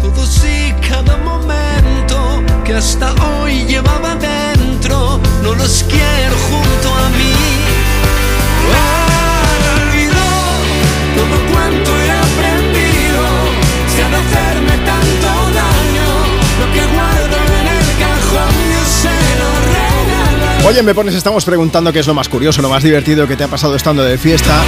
Todos 0.00 0.44
y 0.44 0.72
cada 0.88 1.16
momento 1.18 2.42
que 2.64 2.74
hasta 2.74 3.14
hoy 3.26 3.64
llevaba 3.66 4.16
dentro, 4.16 5.20
no 5.44 5.54
los 5.54 5.84
quiero 5.88 6.34
junto 6.50 6.88
a 6.88 7.08
mí. 7.10 7.53
Oye, 20.66 20.82
me 20.82 20.94
pones, 20.94 21.14
estamos 21.14 21.44
preguntando 21.44 21.92
qué 21.92 21.98
es 21.98 22.06
lo 22.06 22.14
más 22.14 22.28
curioso, 22.28 22.62
lo 22.62 22.70
más 22.70 22.82
divertido 22.82 23.28
que 23.28 23.36
te 23.36 23.44
ha 23.44 23.48
pasado 23.48 23.76
estando 23.76 24.02
de 24.02 24.16
fiesta. 24.16 24.62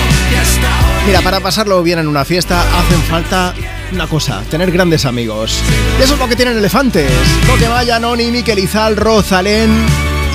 Mira, 1.06 1.22
para 1.22 1.40
pasarlo 1.40 1.82
bien 1.82 1.98
en 1.98 2.06
una 2.06 2.24
fiesta 2.24 2.60
hacen 2.78 3.00
falta 3.02 3.54
una 3.92 4.06
cosa, 4.06 4.42
tener 4.50 4.70
grandes 4.70 5.06
amigos. 5.06 5.62
Y 5.98 6.02
eso 6.02 6.14
es 6.14 6.20
lo 6.20 6.28
que 6.28 6.36
tienen 6.36 6.58
elefantes. 6.58 7.10
Coque 7.46 7.66
Maya, 7.68 7.98
Noni, 7.98 8.30
Miquel 8.30 8.58
Izal, 8.58 8.94
Rosalén 8.94 9.86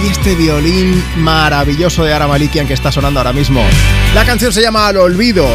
y 0.04 0.08
este 0.08 0.34
violín 0.34 1.04
maravilloso 1.18 2.04
de 2.04 2.14
Ara 2.14 2.28
Malikian 2.28 2.68
que 2.68 2.74
está 2.74 2.92
sonando 2.92 3.20
ahora 3.20 3.34
mismo. 3.34 3.64
La 4.16 4.26
canción 4.26 4.52
se 4.52 4.62
llama 4.64 4.88
Al 4.88 4.98
Olvido. 4.98 5.48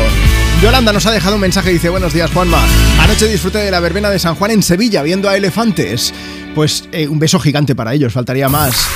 Yolanda 0.63 0.93
nos 0.93 1.05
ha 1.07 1.11
dejado 1.11 1.35
un 1.35 1.41
mensaje 1.41 1.71
y 1.71 1.75
dice, 1.75 1.89
buenos 1.89 2.13
días 2.13 2.31
Juanma. 2.31 2.63
Anoche 3.01 3.27
disfruté 3.27 3.59
de 3.59 3.73
la 3.73 3.81
verbena 3.81 4.09
de 4.09 4.21
San 4.21 4.37
Juan 4.37 4.53
en 4.53 4.63
Sevilla 4.63 5.03
viendo 5.03 5.29
a 5.29 5.37
elefantes. 5.37 6.15
Pues 6.55 6.89
eh, 6.93 7.09
un 7.09 7.19
beso 7.19 7.41
gigante 7.41 7.75
para 7.75 7.93
ellos, 7.93 8.13
faltaría 8.13 8.49
más. 8.49 8.87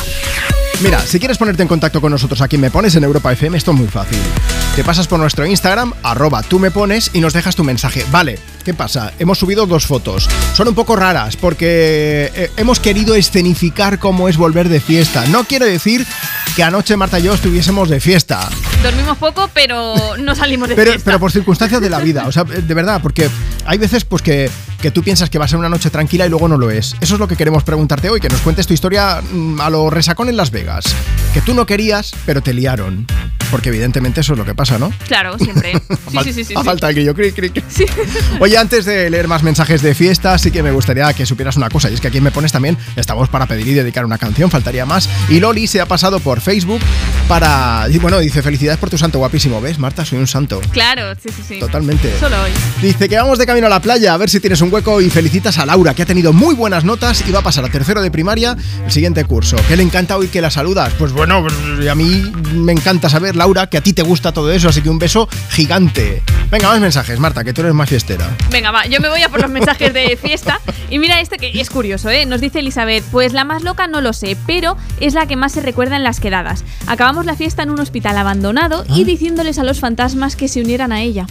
Mira, 0.82 0.98
si 1.00 1.18
quieres 1.18 1.36
ponerte 1.36 1.60
en 1.60 1.68
contacto 1.68 2.00
con 2.00 2.10
nosotros 2.10 2.40
aquí 2.40 2.56
Me 2.56 2.70
Pones 2.70 2.94
en 2.96 3.04
Europa 3.04 3.30
FM, 3.32 3.56
esto 3.58 3.72
es 3.72 3.76
muy 3.76 3.86
fácil. 3.86 4.18
Te 4.74 4.82
pasas 4.82 5.06
por 5.06 5.18
nuestro 5.20 5.44
Instagram, 5.44 5.92
arroba 6.02 6.42
tú 6.42 6.58
me 6.58 6.70
pones 6.70 7.10
y 7.12 7.20
nos 7.20 7.34
dejas 7.34 7.54
tu 7.54 7.64
mensaje. 7.64 8.06
Vale, 8.10 8.38
¿qué 8.64 8.72
pasa? 8.72 9.12
Hemos 9.18 9.38
subido 9.38 9.66
dos 9.66 9.84
fotos. 9.86 10.26
Son 10.54 10.68
un 10.68 10.74
poco 10.74 10.96
raras 10.96 11.36
porque 11.36 12.32
eh, 12.34 12.50
hemos 12.56 12.80
querido 12.80 13.14
escenificar 13.14 13.98
cómo 13.98 14.26
es 14.30 14.38
volver 14.38 14.70
de 14.70 14.80
fiesta. 14.80 15.26
No 15.26 15.44
quiero 15.44 15.66
decir 15.66 16.06
que 16.56 16.62
anoche 16.62 16.96
Marta 16.96 17.18
y 17.18 17.24
yo 17.24 17.34
estuviésemos 17.34 17.90
de 17.90 18.00
fiesta. 18.00 18.48
Dormimos 18.82 19.18
poco, 19.18 19.50
pero 19.52 20.16
no 20.18 20.34
salimos 20.34 20.70
de 20.70 20.76
Pero, 20.76 20.92
fiesta. 20.92 21.04
pero 21.04 21.20
por 21.20 21.30
circunstancias 21.30 21.82
de 21.82 21.90
la 21.90 21.98
vida, 21.98 22.26
o 22.26 22.32
sea, 22.32 22.44
de 22.44 22.74
verdad, 22.74 23.02
porque 23.02 23.28
hay 23.66 23.76
veces 23.76 24.04
pues 24.06 24.22
que, 24.22 24.50
que 24.80 24.90
tú 24.90 25.02
piensas 25.02 25.30
que 25.30 25.38
va 25.38 25.44
a 25.44 25.48
ser 25.48 25.58
una 25.58 25.68
noche 25.68 25.90
tranquila 25.90 26.26
y 26.26 26.28
luego 26.28 26.48
no 26.48 26.56
lo 26.56 26.70
es. 26.70 26.96
Eso 27.00 27.14
es 27.14 27.20
lo 27.20 27.28
que 27.28 27.36
queremos 27.36 27.64
preguntarte 27.64 28.08
hoy, 28.08 28.20
que 28.20 28.28
nos 28.28 28.40
cuentes 28.40 28.66
tu 28.66 28.74
historia 28.74 29.20
mm, 29.20 29.60
a 29.60 29.70
lo 29.70 29.90
resacón 29.90 30.28
en 30.28 30.36
Las 30.36 30.50
Vegas. 30.50 30.84
Que 31.34 31.40
tú 31.40 31.54
no 31.54 31.66
querías, 31.66 32.12
pero 32.26 32.42
te 32.42 32.54
liaron. 32.54 33.06
Porque 33.50 33.70
evidentemente 33.70 34.20
eso 34.20 34.34
es 34.34 34.38
lo 34.38 34.44
que 34.44 34.54
pasa, 34.54 34.78
¿no? 34.78 34.92
Claro, 35.06 35.36
siempre. 35.38 35.72
Sí, 36.10 36.18
sí, 36.24 36.32
sí, 36.32 36.44
sí, 36.44 36.54
a 36.56 36.60
sí. 36.60 36.64
falta 36.64 36.92
que 36.92 37.04
yo 37.04 37.14
cri, 37.14 37.30
cri, 37.32 37.50
cri. 37.50 37.62
Oye, 38.40 38.56
antes 38.56 38.84
de 38.84 39.08
leer 39.10 39.28
más 39.28 39.44
mensajes 39.44 39.80
de 39.80 39.94
fiesta, 39.94 40.36
sí 40.38 40.50
que 40.50 40.62
me 40.62 40.72
gustaría 40.72 41.12
que 41.12 41.24
supieras 41.24 41.56
una 41.56 41.68
cosa, 41.68 41.88
y 41.88 41.94
es 41.94 42.00
que 42.00 42.08
aquí 42.08 42.20
me 42.20 42.32
pones 42.32 42.50
también, 42.50 42.76
estamos 42.96 43.28
para 43.28 43.46
pedir 43.46 43.68
y 43.68 43.74
dedicar 43.74 44.04
una 44.04 44.18
canción, 44.18 44.50
faltaría 44.50 44.86
más. 44.86 45.08
Y 45.28 45.38
Loli 45.38 45.68
se 45.68 45.80
ha 45.80 45.86
pasado 45.86 46.18
por 46.18 46.40
Facebook 46.40 46.80
para. 47.28 47.86
Bueno, 48.00 48.18
dice: 48.18 48.42
Felicidades 48.42 48.78
por 48.78 48.90
tu 48.90 48.98
santo 48.98 49.18
guapísimo. 49.18 49.60
¿Ves, 49.60 49.78
Marta? 49.78 50.04
Soy 50.04 50.18
un 50.18 50.26
santo. 50.26 50.60
Claro, 50.72 51.14
sí, 51.14 51.30
sí, 51.34 51.42
sí. 51.46 51.60
Totalmente. 51.60 52.12
Solo 52.18 52.42
hoy. 52.42 52.50
Dice 52.82 53.08
que 53.08 53.16
vamos 53.16 53.38
de 53.38 53.46
camino 53.46 53.66
a 53.66 53.70
la 53.70 53.80
playa 53.80 54.14
a 54.14 54.16
ver 54.16 54.30
si 54.30 54.40
tienes 54.40 54.60
un 54.60 54.69
hueco 54.70 55.00
y 55.00 55.10
felicitas 55.10 55.58
a 55.58 55.66
Laura, 55.66 55.94
que 55.94 56.02
ha 56.02 56.06
tenido 56.06 56.32
muy 56.32 56.54
buenas 56.54 56.84
notas 56.84 57.24
y 57.26 57.32
va 57.32 57.40
a 57.40 57.42
pasar 57.42 57.64
a 57.64 57.68
tercero 57.68 58.00
de 58.00 58.10
primaria 58.10 58.56
el 58.84 58.90
siguiente 58.90 59.24
curso. 59.24 59.56
Que 59.68 59.76
le 59.76 59.82
encanta 59.82 60.16
oír 60.16 60.30
que 60.30 60.40
la 60.40 60.50
saludas. 60.50 60.92
Pues 60.98 61.12
bueno, 61.12 61.42
pues 61.42 61.88
a 61.88 61.94
mí 61.94 62.32
me 62.54 62.72
encanta 62.72 63.08
saber, 63.08 63.36
Laura, 63.36 63.68
que 63.68 63.78
a 63.78 63.80
ti 63.80 63.92
te 63.92 64.02
gusta 64.02 64.32
todo 64.32 64.50
eso, 64.52 64.68
así 64.68 64.80
que 64.82 64.88
un 64.88 64.98
beso 64.98 65.28
gigante. 65.50 66.22
Venga, 66.50 66.68
más 66.68 66.80
mensajes, 66.80 67.18
Marta, 67.18 67.44
que 67.44 67.52
tú 67.52 67.60
eres 67.60 67.74
más 67.74 67.88
fiestera. 67.88 68.28
Venga, 68.50 68.70
va, 68.70 68.86
yo 68.86 69.00
me 69.00 69.08
voy 69.08 69.22
a 69.22 69.28
por 69.28 69.40
los 69.40 69.50
mensajes 69.50 69.92
de 69.92 70.16
fiesta. 70.16 70.60
Y 70.88 70.98
mira 70.98 71.20
este 71.20 71.36
que 71.36 71.60
es 71.60 71.70
curioso, 71.70 72.10
¿eh? 72.10 72.26
Nos 72.26 72.40
dice 72.40 72.60
Elizabeth, 72.60 73.04
pues 73.10 73.32
la 73.32 73.44
más 73.44 73.62
loca 73.62 73.86
no 73.86 74.00
lo 74.00 74.12
sé, 74.12 74.36
pero 74.46 74.76
es 75.00 75.14
la 75.14 75.26
que 75.26 75.36
más 75.36 75.52
se 75.52 75.60
recuerda 75.60 75.96
en 75.96 76.04
las 76.04 76.20
quedadas. 76.20 76.64
Acabamos 76.86 77.26
la 77.26 77.36
fiesta 77.36 77.62
en 77.62 77.70
un 77.70 77.80
hospital 77.80 78.16
abandonado 78.16 78.84
y 78.88 79.04
diciéndoles 79.04 79.58
a 79.58 79.64
los 79.64 79.80
fantasmas 79.80 80.36
que 80.36 80.48
se 80.48 80.60
unieran 80.60 80.92
a 80.92 81.02
ella. 81.02 81.26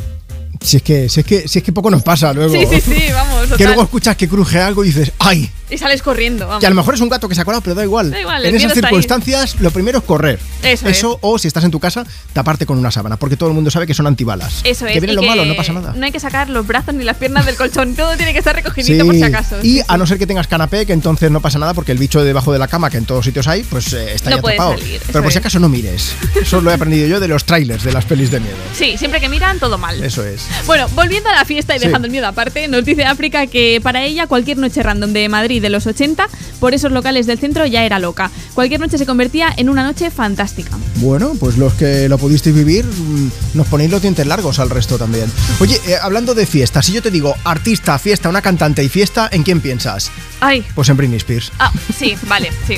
Si 0.62 0.78
es 0.78 0.84
que, 0.84 1.08
si 1.10 1.22
es 1.22 1.26
que, 1.26 1.48
si 1.48 1.60
es 1.60 1.64
que 1.64 1.72
poco 1.72 1.90
nos 1.90 2.04
pasa 2.04 2.34
luego. 2.34 2.54
Sí, 2.54 2.66
sí, 2.70 2.82
sí, 2.82 3.04
vamos, 3.14 3.48
Que 3.58 3.64
luego 3.64 3.84
escuchas 3.84 4.16
que 4.18 4.28
cruje 4.28 4.60
algo 4.60 4.84
y 4.84 4.88
dices, 4.88 5.12
¡ay! 5.20 5.50
Y 5.70 5.78
sales 5.78 6.02
corriendo, 6.02 6.48
vamos. 6.48 6.60
Que 6.60 6.66
a 6.66 6.70
lo 6.70 6.76
mejor 6.76 6.96
es 6.96 7.02
un 7.02 7.10
gato 7.10 7.30
que 7.30 7.36
se 7.36 7.42
ha 7.42 7.46
colado, 7.46 7.62
pero 7.62 7.76
da 7.76 7.84
igual. 7.84 8.10
Da 8.10 8.20
igual, 8.20 8.44
el 8.44 8.50
en 8.50 8.56
esas 8.56 8.74
circunstancias, 8.74 9.56
lo 9.60 9.72
primero 9.72 10.00
es 10.00 10.04
correr. 10.04 10.40
Eso 10.64 10.90
es. 10.90 11.02
o 11.04 11.38
si 11.38 11.48
estás 11.48 11.64
en 11.64 11.72
tu 11.72 11.80
casa, 11.80 12.06
taparte 12.34 12.66
con 12.66 12.78
una 12.78 12.92
sábana, 12.92 13.18
porque 13.18 13.38
todo 13.38 13.50
el 13.50 13.56
mundo 13.56 13.70
sabe 13.72 13.86
que 13.88 13.94
son 13.94 14.08
antibalas. 14.08 14.62
Eso 14.64 14.88
es. 14.88 14.94
Que 14.94 15.00
viene 15.00 15.14
y 15.14 15.16
lo 15.16 15.22
malo, 15.22 15.46
no 15.46 15.56
pasa 15.56 15.72
nada. 15.72 15.94
No 15.96 16.06
hay 16.06 16.12
que 16.12 16.20
sacar 16.20 16.50
los 16.50 16.66
brazos 16.66 16.94
ni 16.96 17.04
las 17.04 17.18
piernas 17.18 17.46
del 17.46 17.56
colchón, 17.56 17.96
todo 17.96 18.18
tiene 18.18 18.34
que 18.34 18.40
estar 18.40 18.56
recogidito 18.56 19.06
por 19.06 19.16
si 19.16 19.24
acaso. 19.24 19.60
Y 19.62 19.70
Sí, 19.78 19.82
a 19.88 19.98
no 19.98 20.08
ser 20.08 20.18
que 20.18 20.26
tengas 20.28 20.48
canapé, 20.48 20.86
que 20.88 20.94
entonces 20.94 21.30
no 21.30 21.40
pasa 21.40 21.60
nada, 21.60 21.74
porque 21.76 21.92
el 21.92 22.00
bicho 22.00 22.24
debajo 22.24 22.52
de 22.52 22.60
la 22.60 22.68
cama, 22.68 22.90
que 22.90 22.98
en 22.98 23.06
todos 23.06 23.24
sitios 23.24 23.48
hay, 23.48 23.62
pues 23.64 23.94
eh, 23.94 24.14
está 24.16 24.32
No 24.32 24.38
ya 24.38 24.42
tapado. 24.42 24.72
salir, 24.72 25.00
Pero 25.06 25.20
eso 25.20 25.24
por 25.24 25.32
si 25.32 25.38
acaso 25.38 25.60
no 25.60 25.70
mires. 25.70 26.14
Eso 26.42 26.60
lo 26.62 26.72
he 26.72 26.74
aprendido 26.74 27.08
yo 27.08 27.20
de 27.20 27.28
los 27.28 27.46
trailers 27.46 27.84
de 27.84 27.92
las 27.94 28.06
pelis 28.06 28.32
de 28.32 28.40
miedo. 28.40 28.58
Sí, 28.74 28.98
siempre 28.98 29.22
que 29.22 29.30
miran, 29.30 29.60
todo 29.60 29.78
mal. 29.78 30.04
Eso 30.04 30.26
es. 30.26 30.49
Bueno, 30.66 30.88
volviendo 30.96 31.30
a 31.30 31.34
la 31.34 31.46
fiesta 31.46 31.76
y 31.76 31.80
Sí. 31.80 31.86
dejando 31.86 32.06
el 32.06 32.12
miedo 32.12 32.28
aparte, 32.28 32.68
nos 32.68 32.86
dice 32.86 33.06
África 33.06 33.48
que 33.48 33.80
para 33.82 34.04
ella 34.04 34.28
cualquier 34.28 34.58
noche 34.58 34.84
random 34.84 35.14
de 35.14 35.28
Madrid 35.30 35.62
de 35.62 35.70
los 35.70 35.88
80, 35.88 36.28
por 36.60 36.74
esos 36.74 36.92
locales 36.92 37.26
del 37.26 37.40
centro, 37.40 37.66
ya 37.66 37.84
era 37.84 38.00
loca. 38.00 38.30
Cualquier 38.54 38.80
noche 38.80 38.98
se 38.98 39.06
convertía 39.06 39.54
en 39.58 39.70
una 39.70 39.84
noche 39.84 40.12
fantástica. 40.12 40.78
Bueno, 40.96 41.34
pues 41.40 41.58
los 41.58 41.74
que 41.74 42.08
lo 42.10 42.18
pudisteis 42.18 42.56
vivir, 42.56 42.86
mm, 42.86 43.32
nos 43.56 43.68
ponéis 43.68 43.90
los 43.92 44.02
dientes 44.02 44.28
largos 44.28 44.60
al 44.60 44.70
resto 44.70 44.98
también. 44.98 45.32
Oye, 45.60 45.80
eh, 45.88 45.96
hablando 46.02 46.36
de 46.36 46.46
fiesta, 46.46 46.82
si 46.82 46.92
yo 46.94 47.02
te 47.02 47.10
digo 47.12 47.36
artista, 47.44 47.98
fiesta, 47.98 48.30
una 48.30 48.42
cantante 48.42 48.84
y 48.84 48.90
fiesta, 48.90 49.30
¿en 49.32 49.44
quién 49.44 49.62
piensas? 49.62 50.12
Ay, 50.40 50.66
Pues 50.76 50.90
en 50.90 50.98
Britney 50.98 51.18
Spears. 51.18 51.52
ah, 51.60 51.72
sí, 51.98 52.16
vale, 52.28 52.50
sí. 52.68 52.78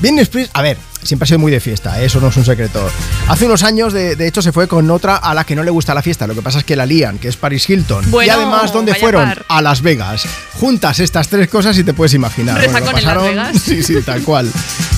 Britney 0.00 0.22
Spears, 0.22 0.50
a 0.52 0.62
ver, 0.62 0.76
siempre 1.06 1.24
ha 1.24 1.28
sido 1.28 1.38
muy 1.38 1.50
de 1.52 1.60
fiesta, 1.60 2.00
¿eh? 2.00 2.06
eso 2.06 2.20
no 2.20 2.28
es 2.28 2.36
un 2.36 2.44
secreto. 2.44 2.88
Hace 3.28 3.46
unos 3.46 3.62
años, 3.62 3.92
de, 3.92 4.16
de 4.16 4.28
hecho, 4.28 4.42
se 4.42 4.52
fue 4.52 4.68
con 4.68 4.90
otra 4.90 5.16
a 5.16 5.34
la 5.34 5.44
que 5.44 5.54
no 5.56 5.62
le 5.62 5.70
gusta 5.70 5.94
la 5.94 6.02
fiesta. 6.02 6.26
Lo 6.26 6.34
que 6.34 6.42
pasa 6.42 6.58
es 6.58 6.64
que 6.64 6.76
la 6.76 6.86
lían, 6.86 7.18
que 7.18 7.28
es 7.28 7.36
Paris 7.36 7.68
Hilton. 7.68 8.04
y 8.24 8.28
además, 8.28 8.72
¿dónde 8.72 8.94
fueron? 8.94 9.24
par. 9.24 9.44
A 9.48 9.62
Las 9.62 9.82
Vegas. 9.82 10.24
Juntas 10.54 11.00
estas 11.00 11.28
tres 11.28 11.48
cosas 11.48 11.76
y 11.78 11.84
te 11.84 11.94
puedes 11.94 12.14
imaginar. 12.14 12.58
Lo 12.58 12.78
en 12.78 13.04
Las 13.04 13.22
Vegas. 13.22 13.56
Sí, 13.66 13.82
sí, 13.82 14.00
tal 14.02 14.22
cual. 14.22 14.50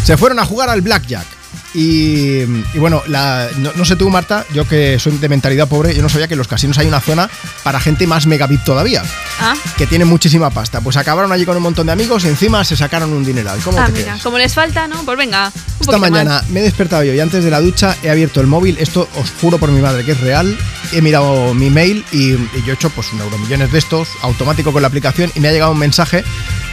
Se 0.05 0.16
fueron 0.16 0.39
a 0.39 0.44
jugar 0.44 0.68
al 0.68 0.80
Blackjack. 0.82 1.38
Y, 1.74 2.40
y 2.74 2.78
bueno, 2.78 3.03
la- 3.07 3.49
no, 3.59 3.70
no 3.74 3.85
sé 3.85 3.97
tú, 3.97 4.09
Marta, 4.11 4.45
yo 4.55 4.66
que 4.66 4.99
soy 4.99 5.16
de 5.19 5.28
mentalidad 5.28 5.69
pobre, 5.69 5.95
yo 5.95 6.03
no 6.03 6.09
sabía 6.09 6.27
que 6.27 6.35
en 6.35 6.39
los 6.39 6.49
casinos 6.49 6.78
hay 6.78 6.86
una 6.86 7.01
zona 7.01 7.28
para 7.62 7.78
gente 7.78 8.07
más 8.07 8.27
megabit 8.27 8.65
todavía, 8.65 9.03
Ah, 9.40 9.55
que 9.77 9.86
tiene 9.86 10.05
muchísima 10.05 10.51
pasta. 10.51 10.81
Pues 10.81 10.97
acabaron 10.97 11.31
allí 11.31 11.45
con 11.45 11.57
un 11.57 11.62
montón 11.62 11.86
de 11.86 11.93
amigos 11.93 12.24
y 12.24 12.28
encima 12.28 12.65
se 12.65 12.77
sacaron 12.77 13.12
un 13.12 13.24
dineral. 13.24 13.59
¿Cómo 13.65 13.78
ah, 13.78 13.86
te 13.86 13.93
mira, 13.93 14.05
quedas? 14.07 14.23
como 14.23 14.39
les 14.39 14.53
falta, 14.55 14.89
¿no? 14.89 15.03
Pues 15.05 15.16
venga. 15.19 15.53
un 15.55 15.81
Esta 15.81 15.99
mañana 15.99 16.31
más. 16.40 16.49
me 16.51 16.61
he 16.61 16.62
despertado 16.62 17.05
yo 17.05 17.12
y 17.15 17.20
antes 17.20 17.45
de 17.45 17.51
la 17.51 17.61
ducha 17.61 17.97
he 18.03 18.11
abierto 18.11 18.40
el 18.40 18.47
móvil, 18.47 18.77
esto 18.81 19.09
os 19.16 19.31
juro 19.40 19.59
por 19.59 19.70
mi 19.70 19.81
madre 19.81 20.05
que 20.05 20.12
es 20.12 20.20
real, 20.20 20.57
he 20.93 21.01
mirado 21.03 21.55
mi 21.55 21.70
mail 21.70 22.05
y, 22.12 22.32
y 22.32 22.62
yo 22.66 22.73
he 22.73 22.74
hecho 22.74 22.90
pues 22.90 23.12
un 23.12 23.20
euromillones 23.20 23.70
de 23.70 23.78
estos, 23.78 24.09
automático 24.23 24.73
con 24.73 24.82
la 24.82 24.89
aplicación 24.89 25.31
y 25.35 25.40
me 25.40 25.49
ha 25.49 25.53
llegado 25.53 25.73
un 25.73 25.78
mensaje 25.78 26.24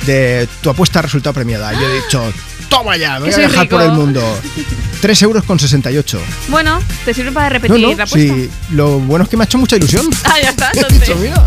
de 0.05 0.47
tu 0.61 0.69
apuesta 0.69 0.99
ha 0.99 1.01
resultado 1.03 1.33
premiada. 1.33 1.73
Y 1.73 1.77
yo 1.79 1.87
he 1.89 1.95
dicho, 2.01 2.33
toma 2.77 2.97
ya, 2.97 3.19
me 3.19 3.31
voy 3.31 3.43
a 3.43 3.47
rico. 3.47 3.67
por 3.69 3.81
el 3.81 3.91
mundo. 3.91 4.21
3 5.01 5.21
euros 5.23 5.43
con 5.43 5.59
68. 5.59 6.19
Bueno, 6.49 6.79
te 7.05 7.13
sirve 7.13 7.31
para 7.31 7.49
repetir 7.49 7.79
no, 7.79 7.87
la 7.95 8.03
apuesta. 8.03 8.17
sí, 8.17 8.49
lo 8.71 8.99
bueno 8.99 9.23
es 9.23 9.29
que 9.29 9.37
me 9.37 9.43
ha 9.43 9.45
hecho 9.45 9.57
mucha 9.57 9.75
ilusión. 9.75 10.05
Ah, 10.25 10.35
ya 10.41 10.49
está, 10.49 10.71
He 10.73 10.77
entonces. 10.79 10.99
dicho, 11.07 11.15
mira, 11.19 11.43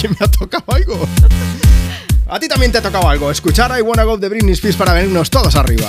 que 0.00 0.08
me 0.08 0.16
ha 0.20 0.28
tocado 0.28 0.64
algo. 0.68 1.08
A 2.28 2.40
ti 2.40 2.48
también 2.48 2.72
te 2.72 2.78
ha 2.78 2.82
tocado 2.82 3.08
algo. 3.08 3.30
Escuchar 3.30 3.76
I 3.78 3.82
Wanna 3.82 4.04
Go 4.04 4.16
de 4.16 4.28
Britney 4.28 4.52
Spears 4.54 4.76
para 4.76 4.92
venirnos 4.94 5.28
todos 5.28 5.54
arriba. 5.56 5.88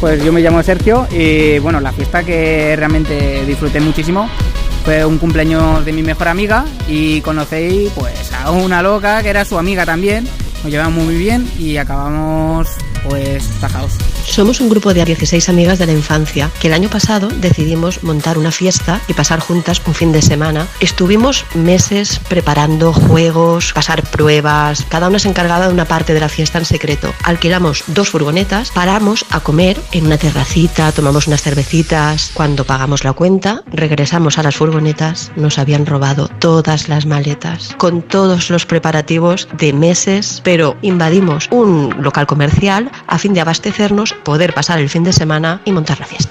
Pues 0.00 0.22
yo 0.22 0.32
me 0.32 0.40
llamo 0.40 0.62
Sergio 0.62 1.06
y 1.10 1.58
bueno, 1.58 1.80
la 1.80 1.92
fiesta 1.92 2.22
que 2.22 2.74
realmente 2.76 3.44
disfruté 3.44 3.80
muchísimo 3.80 4.28
fue 4.84 5.04
un 5.04 5.18
cumpleaños 5.18 5.84
de 5.84 5.92
mi 5.92 6.02
mejor 6.02 6.28
amiga 6.28 6.64
y 6.88 7.20
conocí 7.20 7.90
pues 7.94 8.32
a 8.32 8.50
una 8.50 8.82
loca 8.82 9.22
que 9.22 9.28
era 9.28 9.44
su 9.44 9.58
amiga 9.58 9.84
también. 9.84 10.26
Nos 10.62 10.72
llevamos 10.72 11.04
muy 11.04 11.16
bien 11.16 11.48
y 11.58 11.76
acabamos. 11.76 12.77
Somos 14.38 14.60
un 14.60 14.68
grupo 14.68 14.94
de 14.94 15.04
16 15.04 15.48
amigas 15.48 15.80
de 15.80 15.86
la 15.86 15.92
infancia 15.92 16.48
que 16.60 16.68
el 16.68 16.72
año 16.72 16.88
pasado 16.88 17.26
decidimos 17.26 18.04
montar 18.04 18.38
una 18.38 18.52
fiesta 18.52 19.00
y 19.08 19.14
pasar 19.14 19.40
juntas 19.40 19.82
un 19.84 19.94
fin 19.94 20.12
de 20.12 20.22
semana. 20.22 20.68
Estuvimos 20.78 21.44
meses 21.54 22.20
preparando 22.28 22.92
juegos, 22.92 23.72
pasar 23.72 24.04
pruebas, 24.04 24.86
cada 24.88 25.08
una 25.08 25.18
se 25.18 25.28
encargaba 25.28 25.66
de 25.66 25.74
una 25.74 25.86
parte 25.86 26.14
de 26.14 26.20
la 26.20 26.28
fiesta 26.28 26.58
en 26.58 26.66
secreto. 26.66 27.12
Alquilamos 27.24 27.82
dos 27.88 28.10
furgonetas, 28.10 28.70
paramos 28.70 29.26
a 29.30 29.40
comer 29.40 29.76
en 29.90 30.06
una 30.06 30.18
terracita, 30.18 30.92
tomamos 30.92 31.26
unas 31.26 31.42
cervecitas. 31.42 32.30
Cuando 32.32 32.64
pagamos 32.64 33.02
la 33.02 33.14
cuenta, 33.14 33.64
regresamos 33.66 34.38
a 34.38 34.44
las 34.44 34.54
furgonetas, 34.54 35.32
nos 35.34 35.58
habían 35.58 35.84
robado 35.84 36.28
todas 36.38 36.88
las 36.88 37.06
maletas, 37.06 37.74
con 37.76 38.02
todos 38.02 38.50
los 38.50 38.66
preparativos 38.66 39.48
de 39.58 39.72
meses, 39.72 40.40
pero 40.44 40.76
invadimos 40.80 41.48
un 41.50 41.92
local 41.98 42.28
comercial 42.28 42.92
a 43.08 43.18
fin 43.18 43.34
de 43.34 43.40
abastecernos, 43.40 44.12
poder 44.12 44.54
pasar 44.54 44.78
el 44.78 44.88
fin 44.88 45.02
de 45.02 45.12
semana 45.12 45.60
y 45.64 45.72
montar 45.72 45.98
la 45.98 46.06
fiesta. 46.06 46.27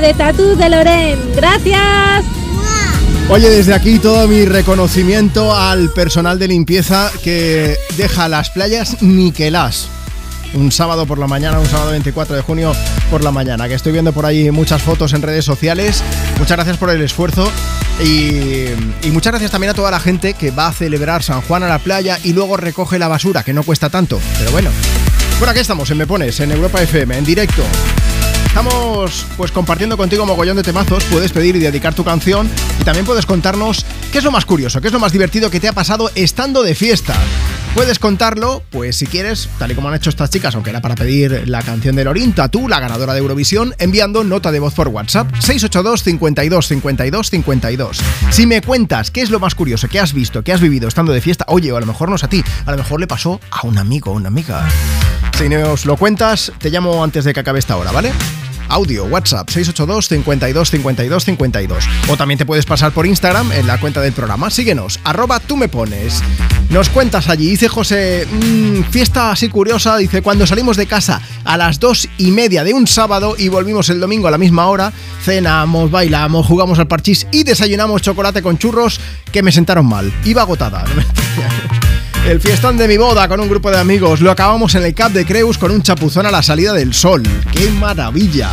De 0.00 0.14
Tatú 0.14 0.56
de 0.56 0.68
Loren. 0.68 1.18
Gracias. 1.34 2.24
Oye, 3.28 3.50
desde 3.50 3.74
aquí 3.74 3.98
todo 3.98 4.26
mi 4.26 4.44
reconocimiento 4.44 5.54
al 5.54 5.90
personal 5.90 6.38
de 6.38 6.48
limpieza 6.48 7.10
que 7.22 7.76
deja 7.96 8.28
las 8.28 8.50
playas 8.50 9.02
niquelas. 9.02 9.88
Un 10.54 10.70
sábado 10.70 11.06
por 11.06 11.18
la 11.18 11.26
mañana, 11.26 11.58
un 11.58 11.66
sábado 11.66 11.92
24 11.92 12.36
de 12.36 12.42
junio 12.42 12.72
por 13.10 13.22
la 13.22 13.30
mañana, 13.30 13.68
que 13.68 13.74
estoy 13.74 13.92
viendo 13.92 14.12
por 14.12 14.26
ahí 14.26 14.50
muchas 14.50 14.82
fotos 14.82 15.12
en 15.12 15.22
redes 15.22 15.44
sociales. 15.44 16.02
Muchas 16.38 16.56
gracias 16.56 16.76
por 16.76 16.90
el 16.90 17.00
esfuerzo 17.00 17.50
y 18.02 18.66
muchas 19.10 19.32
gracias 19.32 19.50
también 19.50 19.70
a 19.70 19.74
toda 19.74 19.90
la 19.90 20.00
gente 20.00 20.34
que 20.34 20.50
va 20.50 20.68
a 20.68 20.72
celebrar 20.72 21.22
San 21.22 21.40
Juan 21.42 21.62
a 21.62 21.68
la 21.68 21.78
playa 21.78 22.18
y 22.22 22.32
luego 22.32 22.56
recoge 22.56 22.98
la 22.98 23.08
basura, 23.08 23.42
que 23.42 23.52
no 23.52 23.62
cuesta 23.62 23.88
tanto, 23.88 24.20
pero 24.38 24.50
bueno. 24.50 24.70
Bueno, 25.38 25.50
aquí 25.50 25.60
estamos 25.60 25.90
en 25.90 25.98
Me 25.98 26.06
Pones, 26.06 26.38
en 26.40 26.52
Europa 26.52 26.82
FM, 26.82 27.18
en 27.18 27.24
directo. 27.24 27.62
Estamos 28.52 29.24
pues 29.38 29.50
compartiendo 29.50 29.96
contigo 29.96 30.26
mogollón 30.26 30.58
de 30.58 30.62
temazos, 30.62 31.04
puedes 31.04 31.32
pedir 31.32 31.56
y 31.56 31.60
dedicar 31.60 31.94
tu 31.94 32.04
canción 32.04 32.50
y 32.78 32.84
también 32.84 33.06
puedes 33.06 33.24
contarnos 33.24 33.86
qué 34.12 34.18
es 34.18 34.24
lo 34.24 34.30
más 34.30 34.44
curioso, 34.44 34.82
qué 34.82 34.88
es 34.88 34.92
lo 34.92 35.00
más 35.00 35.10
divertido 35.10 35.50
que 35.50 35.58
te 35.58 35.68
ha 35.68 35.72
pasado 35.72 36.10
estando 36.14 36.62
de 36.62 36.74
fiesta. 36.74 37.14
Puedes 37.74 37.98
contarlo, 37.98 38.62
pues 38.68 38.96
si 38.96 39.06
quieres, 39.06 39.48
tal 39.58 39.72
y 39.72 39.74
como 39.74 39.88
han 39.88 39.94
hecho 39.94 40.10
estas 40.10 40.28
chicas, 40.28 40.54
aunque 40.54 40.68
era 40.68 40.82
para 40.82 40.96
pedir 40.96 41.48
la 41.48 41.62
canción 41.62 41.96
de 41.96 42.04
Lorinta, 42.04 42.48
tú, 42.48 42.68
la 42.68 42.78
ganadora 42.78 43.14
de 43.14 43.20
Eurovisión, 43.20 43.74
enviando 43.78 44.22
nota 44.22 44.52
de 44.52 44.60
voz 44.60 44.74
por 44.74 44.88
WhatsApp 44.88 45.32
682 45.32 46.02
52 46.02 46.68
52 46.68 47.30
52. 47.30 47.98
Si 48.28 48.46
me 48.46 48.60
cuentas 48.60 49.10
qué 49.10 49.22
es 49.22 49.30
lo 49.30 49.40
más 49.40 49.54
curioso 49.54 49.88
que 49.88 49.98
has 49.98 50.12
visto, 50.12 50.44
que 50.44 50.52
has 50.52 50.60
vivido 50.60 50.88
estando 50.88 51.12
de 51.12 51.22
fiesta, 51.22 51.46
oye, 51.48 51.72
o 51.72 51.78
a 51.78 51.80
lo 51.80 51.86
mejor 51.86 52.10
no 52.10 52.16
es 52.16 52.24
a 52.24 52.28
ti, 52.28 52.44
a 52.66 52.70
lo 52.70 52.76
mejor 52.76 53.00
le 53.00 53.06
pasó 53.06 53.40
a 53.50 53.66
un 53.66 53.78
amigo 53.78 54.10
o 54.10 54.14
una 54.14 54.28
amiga. 54.28 54.68
Si 55.38 55.48
nos 55.48 55.86
lo 55.86 55.96
cuentas, 55.96 56.52
te 56.58 56.68
llamo 56.68 57.02
antes 57.02 57.24
de 57.24 57.32
que 57.32 57.40
acabe 57.40 57.58
esta 57.58 57.78
hora, 57.78 57.90
¿vale? 57.90 58.12
Audio, 58.72 59.04
WhatsApp 59.04 59.50
682 59.50 60.08
52 60.08 60.70
52 60.70 61.24
52. 61.24 61.84
O 62.08 62.16
también 62.16 62.38
te 62.38 62.46
puedes 62.46 62.64
pasar 62.64 62.92
por 62.92 63.06
Instagram 63.06 63.52
en 63.52 63.66
la 63.66 63.78
cuenta 63.78 64.00
del 64.00 64.14
programa. 64.14 64.50
Síguenos, 64.50 64.98
arroba 65.04 65.40
tú 65.40 65.58
me 65.58 65.68
pones. 65.68 66.22
Nos 66.70 66.88
cuentas 66.88 67.28
allí, 67.28 67.50
dice 67.50 67.68
José, 67.68 68.26
"Mm, 68.30 68.84
fiesta 68.90 69.30
así 69.30 69.50
curiosa, 69.50 69.98
dice, 69.98 70.22
cuando 70.22 70.46
salimos 70.46 70.78
de 70.78 70.86
casa 70.86 71.20
a 71.44 71.58
las 71.58 71.78
dos 71.80 72.08
y 72.16 72.30
media 72.30 72.64
de 72.64 72.72
un 72.72 72.86
sábado 72.86 73.34
y 73.38 73.48
volvimos 73.48 73.90
el 73.90 74.00
domingo 74.00 74.28
a 74.28 74.30
la 74.30 74.38
misma 74.38 74.66
hora, 74.66 74.90
cenamos, 75.22 75.90
bailamos, 75.90 76.46
jugamos 76.46 76.78
al 76.78 76.88
parchís 76.88 77.26
y 77.30 77.44
desayunamos 77.44 78.00
chocolate 78.00 78.40
con 78.40 78.56
churros 78.56 79.00
que 79.30 79.42
me 79.42 79.52
sentaron 79.52 79.84
mal. 79.86 80.10
Iba 80.24 80.42
agotada. 80.42 80.84
el 82.26 82.40
fiestón 82.40 82.76
de 82.76 82.86
mi 82.88 82.96
boda 82.96 83.28
con 83.28 83.40
un 83.40 83.48
grupo 83.48 83.70
de 83.70 83.78
amigos. 83.78 84.20
Lo 84.20 84.30
acabamos 84.30 84.74
en 84.74 84.84
el 84.84 84.94
Cap 84.94 85.12
de 85.12 85.24
Creus 85.26 85.58
con 85.58 85.70
un 85.70 85.82
chapuzón 85.82 86.26
a 86.26 86.30
la 86.30 86.42
salida 86.42 86.72
del 86.72 86.94
sol. 86.94 87.22
¡Qué 87.52 87.68
maravilla! 87.70 88.50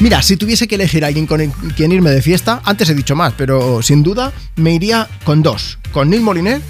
Mira, 0.00 0.22
si 0.22 0.36
tuviese 0.36 0.68
que 0.68 0.74
elegir 0.74 1.04
a 1.04 1.08
alguien 1.08 1.26
con 1.26 1.40
el- 1.40 1.50
quien 1.74 1.90
irme 1.92 2.10
de 2.10 2.20
fiesta, 2.20 2.60
antes 2.64 2.88
he 2.90 2.94
dicho 2.94 3.16
más, 3.16 3.32
pero 3.36 3.80
sin 3.82 4.02
duda 4.02 4.32
me 4.56 4.74
iría 4.74 5.08
con 5.24 5.42
dos. 5.42 5.78
Con 5.92 6.10
Neil 6.10 6.22
Moliner 6.22 6.60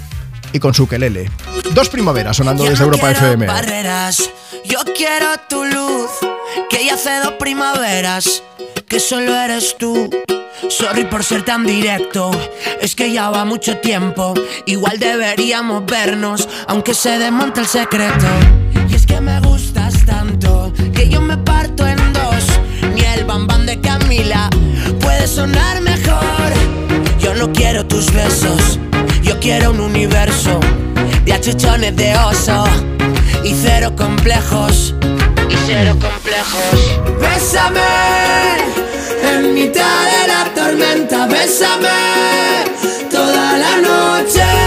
y 0.53 0.59
con 0.59 0.73
su 0.73 0.87
quelele. 0.87 1.29
Dos 1.73 1.89
primaveras 1.89 2.37
sonando 2.37 2.63
Yo 2.63 2.69
desde 2.69 2.85
no 2.85 2.91
Europa 2.91 3.11
FM. 3.11 3.45
barreras, 3.47 4.29
yo 4.63 4.79
quiero 4.95 5.27
tu 5.49 5.65
luz, 5.65 6.09
que 6.69 6.85
ya 6.85 6.93
hace 6.93 7.17
dos 7.21 7.33
primaveras, 7.37 8.43
que 8.87 9.01
solo 9.01 9.35
eres 9.35 9.75
tú. 9.77 10.09
Sorry 10.69 11.05
por 11.05 11.23
ser 11.23 11.43
tan 11.43 11.65
directo, 11.65 12.31
es 12.81 12.95
que 12.95 13.11
ya 13.11 13.29
va 13.29 13.45
mucho 13.45 13.77
tiempo. 13.77 14.33
Igual 14.65 14.99
deberíamos 14.99 15.85
vernos, 15.85 16.49
aunque 16.67 16.93
se 16.93 17.19
desmonte 17.19 17.61
el 17.61 17.67
secreto. 17.67 18.25
Y 18.89 18.95
es 18.95 19.05
que 19.05 19.21
me 19.21 19.39
gustas 19.39 20.05
tanto, 20.05 20.73
que 20.93 21.07
yo 21.07 21.21
me 21.21 21.37
parto 21.37 21.87
en 21.87 21.97
dos. 22.11 22.45
Ni 22.95 23.01
el 23.01 23.23
bambán 23.25 23.65
de 23.65 23.79
Camila 23.79 24.49
puede 24.99 25.27
sonar 25.27 25.79
mejor. 25.81 26.51
Yo 27.19 27.33
no 27.35 27.53
quiero 27.53 27.85
tus 27.85 28.11
besos, 28.11 28.79
yo 29.21 29.39
quiero 29.39 29.71
un 29.71 29.79
universo 29.79 30.59
de 31.23 31.33
achuchones 31.33 31.95
de 31.95 32.15
oso 32.17 32.65
y 33.43 33.53
cero 33.53 33.93
complejos. 33.95 34.95
Y 35.49 35.55
cero 35.65 35.95
complejos. 36.01 37.19
Bésame 37.21 38.86
en 39.47 39.53
mitad 39.53 40.03
de 40.11 40.27
la 40.27 40.53
tormenta, 40.53 41.27
bésame 41.27 42.65
toda 43.09 43.57
la 43.57 43.77
noche. 43.77 44.66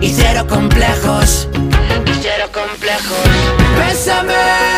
y 0.00 0.12
cero 0.12 0.46
complejos. 0.48 1.48
Y 2.06 2.12
cero 2.22 2.46
complejos. 2.52 3.18
Bésame 3.78 4.77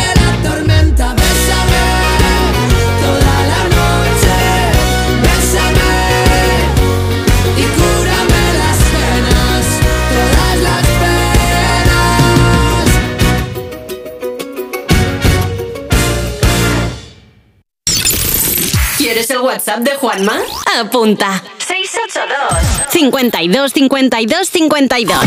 ¿Quieres 19.11 19.29
el 19.31 19.39
WhatsApp 19.39 19.79
de 19.79 19.91
Juanma? 19.95 20.37
Apunta. 20.79 21.43
682 21.57 22.89
52 22.91 23.73
52 23.73 24.47
52. 24.47 25.19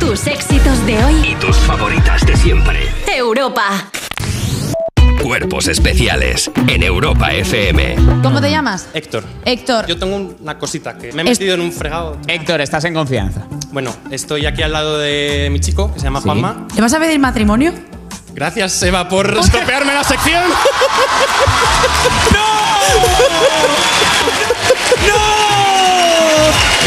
Tus 0.00 0.26
éxitos 0.26 0.86
de 0.86 1.04
hoy. 1.04 1.32
Y 1.32 1.34
tus 1.34 1.54
favoritas 1.58 2.24
de 2.24 2.34
siempre. 2.38 2.88
Europa. 3.14 3.90
Cuerpos 5.22 5.68
especiales 5.68 6.50
en 6.66 6.82
Europa 6.82 7.30
FM. 7.34 7.96
¿Cómo 8.22 8.40
te 8.40 8.50
llamas? 8.50 8.88
Héctor. 8.94 9.22
Héctor. 9.44 9.86
Yo 9.86 9.98
tengo 9.98 10.16
una 10.40 10.58
cosita 10.58 10.96
que 10.96 11.12
me 11.12 11.20
he 11.20 11.30
Es- 11.30 11.38
metido 11.38 11.56
en 11.56 11.60
un 11.60 11.70
fregado. 11.72 12.16
Héctor, 12.26 12.62
estás 12.62 12.84
en 12.86 12.94
confianza. 12.94 13.42
Bueno, 13.70 13.94
estoy 14.10 14.46
aquí 14.46 14.62
al 14.62 14.72
lado 14.72 14.96
de 14.98 15.50
mi 15.52 15.60
chico, 15.60 15.92
que 15.92 16.00
se 16.00 16.04
llama 16.06 16.22
Juanma. 16.22 16.66
¿Le 16.74 16.80
vas 16.80 16.94
a 16.94 16.98
pedir 16.98 17.18
matrimonio? 17.18 17.74
Gracias, 18.34 18.82
Eva, 18.82 19.08
por 19.08 19.36
estropearme 19.40 19.92
la 19.94 20.04
sección. 20.04 20.44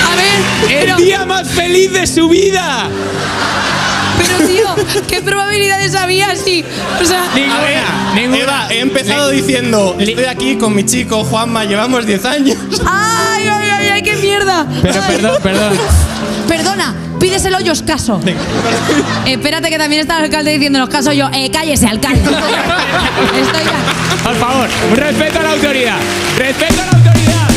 A 0.06 0.16
ver, 0.16 0.72
¡El 0.72 0.86
pero- 0.86 0.98
día 0.98 1.26
más 1.26 1.48
feliz 1.50 1.92
de 1.92 2.08
su 2.08 2.28
vida! 2.30 2.90
Pero 4.18 4.48
tío, 4.48 4.76
¿qué 5.08 5.22
probabilidades 5.22 5.96
había 5.96 6.36
si? 6.36 6.64
O 7.02 7.06
sea, 7.06 7.24
A 7.32 7.62
ver, 7.62 7.84
Eva, 8.36 8.68
he 8.70 8.80
empezado 8.80 9.30
diciendo, 9.30 9.96
estoy 10.00 10.26
aquí 10.26 10.58
con 10.58 10.74
mi 10.76 10.86
chico 10.86 11.24
Juanma, 11.24 11.66
llevamos 11.66 12.06
10 12.06 12.26
años. 12.26 12.58
¡Ay, 12.86 13.48
ay, 13.48 13.70
ay, 13.72 13.88
ay, 13.90 14.02
qué 14.04 14.16
mierda! 14.18 14.68
Pero 14.82 15.02
Ay. 15.02 15.16
perdón, 15.16 15.38
perdón. 15.42 15.74
Perdona, 16.48 16.94
pídeselo 17.20 17.60
yo, 17.60 17.72
os 17.74 17.82
caso. 17.82 18.20
Espérate 19.26 19.70
que 19.70 19.78
también 19.78 20.02
está 20.02 20.18
el 20.18 20.26
alcalde 20.26 20.52
diciéndonos 20.52 20.90
caso 20.90 21.12
yo. 21.12 21.30
Eh, 21.34 21.50
cállese, 21.52 21.88
alcalde. 21.88 22.22
Estoy 22.22 23.64
ya. 23.64 24.24
Por 24.24 24.36
favor, 24.36 24.70
respeto 24.96 25.40
a 25.40 25.44
la 25.44 25.52
autoridad. 25.52 25.98
Respeto 26.38 26.82
a 26.82 26.86
la 26.86 26.92
autoridad. 26.92 27.48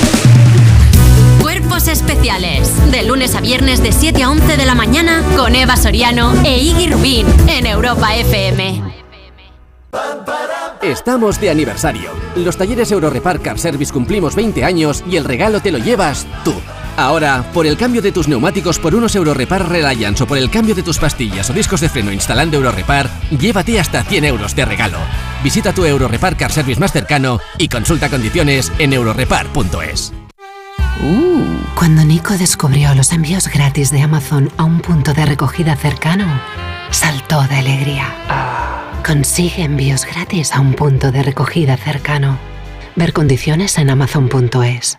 Cuerpos 1.41 1.89
especiales. 1.89 2.91
De 2.91 3.03
lunes 3.03 3.35
a 3.35 3.41
viernes 3.41 3.83
de 3.83 3.93
7 3.93 4.23
a 4.23 4.31
11 4.31 4.57
de 4.57 4.65
la 4.65 4.75
mañana 4.75 5.23
con 5.37 5.55
Eva 5.55 5.77
Soriano 5.77 6.33
e 6.45 6.59
Iggy 6.59 6.89
Rubín 6.89 7.27
en 7.49 7.67
Europa 7.67 8.15
FM. 8.17 8.83
Estamos 10.83 11.41
de 11.41 11.51
aniversario. 11.51 12.11
Los 12.37 12.57
talleres 12.57 12.93
Eurorepar 12.93 13.41
Car 13.41 13.59
Service 13.59 13.93
cumplimos 13.93 14.35
20 14.35 14.65
años 14.65 15.03
y 15.11 15.17
el 15.17 15.25
regalo 15.25 15.61
te 15.61 15.73
lo 15.73 15.79
llevas 15.79 16.27
tú. 16.45 16.55
Ahora, 16.97 17.45
por 17.53 17.67
el 17.67 17.77
cambio 17.77 18.01
de 18.01 18.11
tus 18.11 18.27
neumáticos 18.27 18.79
por 18.79 18.95
unos 18.95 19.15
Eurorepar 19.15 19.69
Reliance 19.69 20.23
o 20.25 20.27
por 20.27 20.39
el 20.39 20.51
cambio 20.51 20.75
de 20.75 20.83
tus 20.83 20.99
pastillas 20.99 21.51
o 21.51 21.53
discos 21.53 21.81
de 21.81 21.91
freno 21.91 22.11
instalando 22.11 22.57
Eurorepar, 22.57 23.11
llévate 23.31 23.79
hasta 23.79 24.03
100 24.03 24.25
euros 24.25 24.57
de 24.57 24.65
regalo. 24.65 24.99
Visita 25.45 25.75
tu 25.75 25.85
Eurorepar 25.85 26.37
Car 26.37 26.51
Service 26.51 26.81
más 26.81 26.93
cercano 26.93 27.39
y 27.59 27.69
consulta 27.69 28.09
condiciones 28.09 28.73
en 28.79 28.95
eurorepar.es. 28.95 30.13
Cuando 31.75 32.05
Nico 32.05 32.39
descubrió 32.39 32.95
los 32.95 33.13
envíos 33.13 33.49
gratis 33.49 33.91
de 33.91 34.01
Amazon 34.01 34.51
a 34.57 34.65
un 34.65 34.81
punto 34.81 35.13
de 35.13 35.27
recogida 35.27 35.77
cercano, 35.77 36.41
saltó 36.91 37.43
de 37.43 37.57
alegría. 37.57 38.07
Consigue 39.07 39.65
envíos 39.65 40.07
gratis 40.07 40.53
a 40.53 40.61
un 40.61 40.73
punto 40.73 41.13
de 41.13 41.23
recogida 41.23 41.77
cercano. 41.77 42.39
Ver 42.97 43.13
condiciones 43.13 43.77
en 43.77 43.91
amazon.es. 43.91 44.99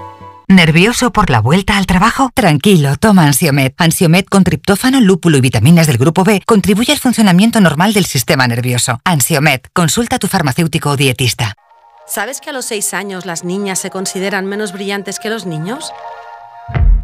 ¿Nervioso 0.51 1.13
por 1.13 1.29
la 1.29 1.39
vuelta 1.39 1.77
al 1.77 1.85
trabajo? 1.85 2.29
Tranquilo, 2.33 2.97
toma 2.97 3.25
Ansiomed. 3.25 3.71
Ansiomed 3.77 4.25
con 4.25 4.43
triptófano, 4.43 4.99
lúpulo 4.99 5.37
y 5.37 5.41
vitaminas 5.41 5.87
del 5.87 5.97
grupo 5.97 6.25
B 6.25 6.43
contribuye 6.45 6.91
al 6.91 6.99
funcionamiento 6.99 7.61
normal 7.61 7.93
del 7.93 8.05
sistema 8.05 8.45
nervioso. 8.49 8.99
Ansiomed, 9.05 9.61
consulta 9.71 10.17
a 10.17 10.19
tu 10.19 10.27
farmacéutico 10.27 10.89
o 10.89 10.97
dietista. 10.97 11.53
¿Sabes 12.05 12.41
que 12.41 12.49
a 12.49 12.53
los 12.53 12.65
6 12.65 12.93
años 12.93 13.25
las 13.25 13.45
niñas 13.45 13.79
se 13.79 13.91
consideran 13.91 14.45
menos 14.45 14.73
brillantes 14.73 15.19
que 15.19 15.29
los 15.29 15.45
niños? 15.45 15.93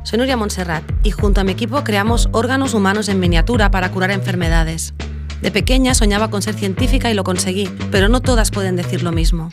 Soy 0.03 0.19
Nuria 0.19 0.35
Montserrat 0.35 0.83
y 1.03 1.11
junto 1.11 1.39
a 1.39 1.45
mi 1.45 1.53
equipo 1.53 1.85
creamos 1.85 2.27
órganos 2.33 2.73
humanos 2.73 3.07
en 3.07 3.21
miniatura 3.21 3.71
para 3.71 3.91
curar 3.91 4.11
enfermedades. 4.11 4.93
De 5.41 5.51
pequeña 5.51 5.93
soñaba 5.93 6.29
con 6.29 6.41
ser 6.41 6.55
científica 6.55 7.09
y 7.11 7.13
lo 7.13 7.23
conseguí, 7.23 7.69
pero 7.91 8.09
no 8.09 8.21
todas 8.21 8.51
pueden 8.51 8.75
decir 8.75 9.03
lo 9.03 9.11
mismo. 9.11 9.51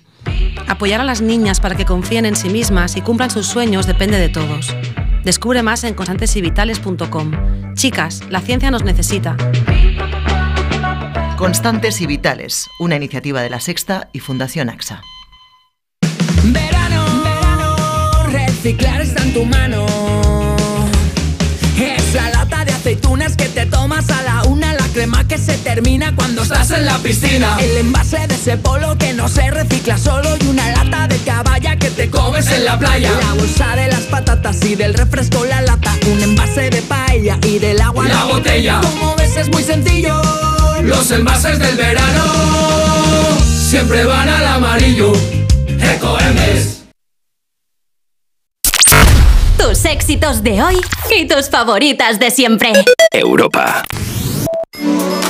Apoyar 0.67 1.01
a 1.01 1.05
las 1.05 1.21
niñas 1.21 1.61
para 1.61 1.77
que 1.77 1.85
confíen 1.85 2.27
en 2.27 2.37
sí 2.37 2.49
mismas 2.49 2.97
y 2.97 3.03
cumplan 3.03 3.31
sus 3.31 3.47
sueños 3.47 3.87
depende 3.87 4.19
de 4.19 4.29
todos. 4.29 4.75
Descubre 5.25 5.63
más 5.63 5.85
en 5.85 5.95
constantesybitales.com. 5.95 7.75
Chicas, 7.75 8.23
la 8.31 8.41
ciencia 8.41 8.71
nos 8.71 8.85
necesita. 8.85 9.37
Constantes 11.37 12.01
y 12.01 12.07
Vitales, 12.07 12.69
una 12.79 12.97
iniciativa 12.97 13.43
de 13.43 13.51
La 13.51 13.61
Sexta 13.61 14.09
y 14.13 14.21
Fundación 14.21 14.71
AXA. 14.71 15.03
Verano, 16.45 17.05
verano, 17.23 18.27
reciclar 18.31 19.01
está 19.01 19.23
en 19.23 19.35
tu 19.35 19.45
mano. 19.45 20.04
Crema 25.05 25.29
que 25.29 25.37
se 25.37 25.59
termina 25.59 26.15
cuando 26.17 26.43
estás 26.43 26.71
en 26.71 26.87
la 26.87 26.97
piscina. 26.97 27.59
El 27.61 27.77
envase 27.77 28.27
de 28.27 28.35
ese 28.35 28.57
polo 28.57 28.97
que 28.97 29.13
no 29.13 29.29
se 29.29 29.51
recicla 29.51 29.99
solo 29.99 30.31
y 30.41 30.47
una 30.47 30.71
lata 30.71 31.07
de 31.09 31.19
caballa 31.19 31.77
que 31.77 31.91
te 31.91 32.09
comes 32.09 32.51
en 32.51 32.65
la 32.65 32.79
playa. 32.79 33.11
La 33.21 33.35
bolsa 33.35 33.77
de 33.77 33.89
las 33.89 34.01
patatas 34.05 34.65
y 34.65 34.77
del 34.77 34.95
refresco 34.95 35.45
la 35.45 35.61
lata, 35.61 35.95
un 36.11 36.23
envase 36.23 36.71
de 36.71 36.81
paella 36.81 37.39
y 37.43 37.59
del 37.59 37.83
agua 37.83 38.09
La 38.09 38.25
botella. 38.25 38.81
Como 38.81 39.15
ves 39.17 39.37
es 39.37 39.49
muy 39.51 39.63
sencillo. 39.63 40.23
Los 40.81 41.11
envases 41.11 41.59
del 41.59 41.77
verano 41.77 42.25
siempre 43.69 44.07
van 44.07 44.31
al 44.31 44.47
amarillo. 44.47 45.13
Ecoembes. 45.83 46.85
Tus 49.59 49.85
éxitos 49.85 50.43
de 50.43 50.63
hoy 50.63 50.81
y 51.15 51.27
tus 51.27 51.51
favoritas 51.51 52.19
de 52.19 52.31
siempre. 52.31 52.73
Europa. 53.13 53.85
I 54.77 55.24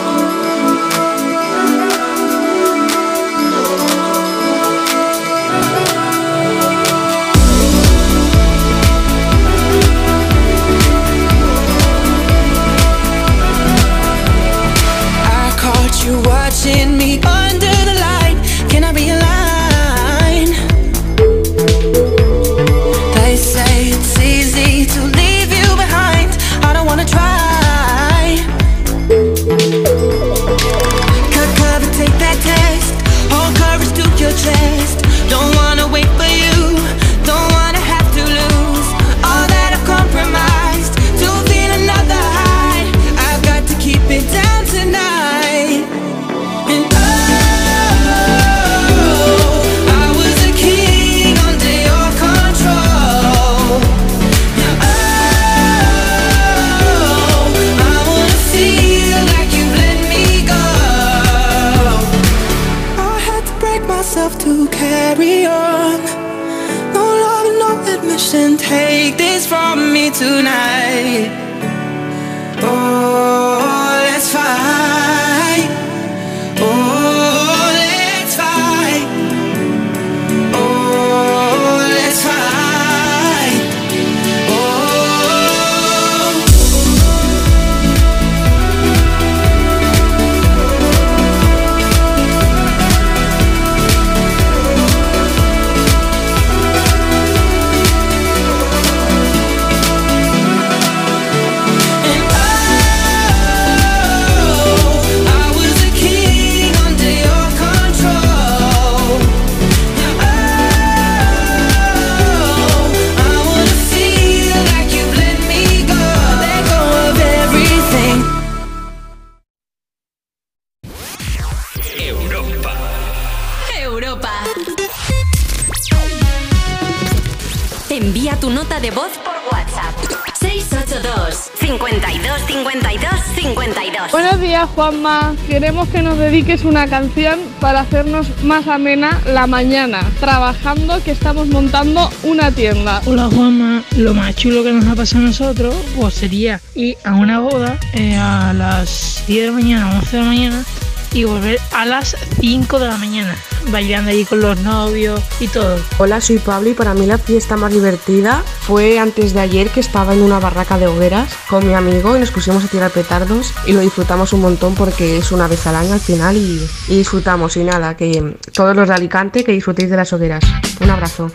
dediques 136.54 136.64
una 136.64 136.86
canción 136.86 137.40
para 137.60 137.80
hacernos 137.80 138.26
más 138.44 138.68
amena 138.68 139.20
la 139.26 139.46
mañana, 139.46 140.00
trabajando 140.20 141.02
que 141.02 141.10
estamos 141.10 141.48
montando 141.48 142.10
una 142.22 142.52
tienda. 142.52 143.02
Hola 143.06 143.28
Juanma, 143.32 143.82
lo 143.96 144.14
más 144.14 144.36
chulo 144.36 144.62
que 144.62 144.72
nos 144.72 144.86
ha 144.86 144.94
pasado 144.94 145.24
a 145.24 145.26
nosotros 145.28 145.74
pues 145.96 146.14
sería 146.14 146.60
ir 146.74 146.96
a 147.04 147.14
una 147.14 147.40
boda 147.40 147.78
eh, 147.92 148.16
a 148.16 148.52
las 148.52 149.24
10 149.26 149.40
de 149.40 149.46
la 149.46 149.52
mañana, 149.52 149.98
11 149.98 150.16
de 150.16 150.22
la 150.22 150.28
mañana 150.28 150.64
y 151.12 151.24
volver 151.24 151.58
a 151.72 151.86
las 151.86 152.16
5 152.40 152.78
de 152.78 152.86
la 152.86 152.98
mañana, 152.98 153.36
bailando 153.70 154.10
allí 154.10 154.24
con 154.24 154.40
los 154.40 154.58
novios 154.60 155.20
y 155.40 155.48
todo. 155.48 155.78
Hola, 155.98 156.20
soy 156.20 156.38
Pablo 156.38 156.70
y 156.70 156.74
para 156.74 156.94
mí 156.94 157.06
la 157.06 157.18
fiesta 157.18 157.56
más 157.56 157.72
divertida 157.72 158.42
fue 158.60 158.98
antes 158.98 159.34
de 159.34 159.40
ayer 159.40 159.70
que 159.70 159.80
estaba 159.80 160.14
en 160.14 160.22
una 160.22 160.38
barraca 160.38 160.78
de 160.78 160.86
hogueras 160.86 161.34
con 161.48 161.66
mi 161.66 161.74
amigo 161.74 162.16
y 162.16 162.20
nos 162.20 162.30
pusimos 162.30 162.64
a 162.64 162.68
tirar 162.68 162.90
petardos 162.90 163.52
y 163.66 163.72
lo 163.72 163.80
disfrutamos 163.80 164.32
un 164.32 164.40
montón 164.40 164.74
porque 164.74 165.18
es 165.18 165.32
una 165.32 165.48
vez 165.48 165.66
al 165.66 165.76
año 165.76 165.94
al 165.94 166.00
final 166.00 166.36
y, 166.36 166.66
y 166.88 166.96
disfrutamos 166.98 167.56
y 167.56 167.64
nada, 167.64 167.96
que 167.96 168.36
todos 168.52 168.74
los 168.76 168.88
de 168.88 168.94
Alicante 168.94 169.44
que 169.44 169.52
disfrutéis 169.52 169.90
de 169.90 169.96
las 169.96 170.12
hogueras. 170.12 170.44
Un 170.80 170.90
abrazo. 170.90 171.30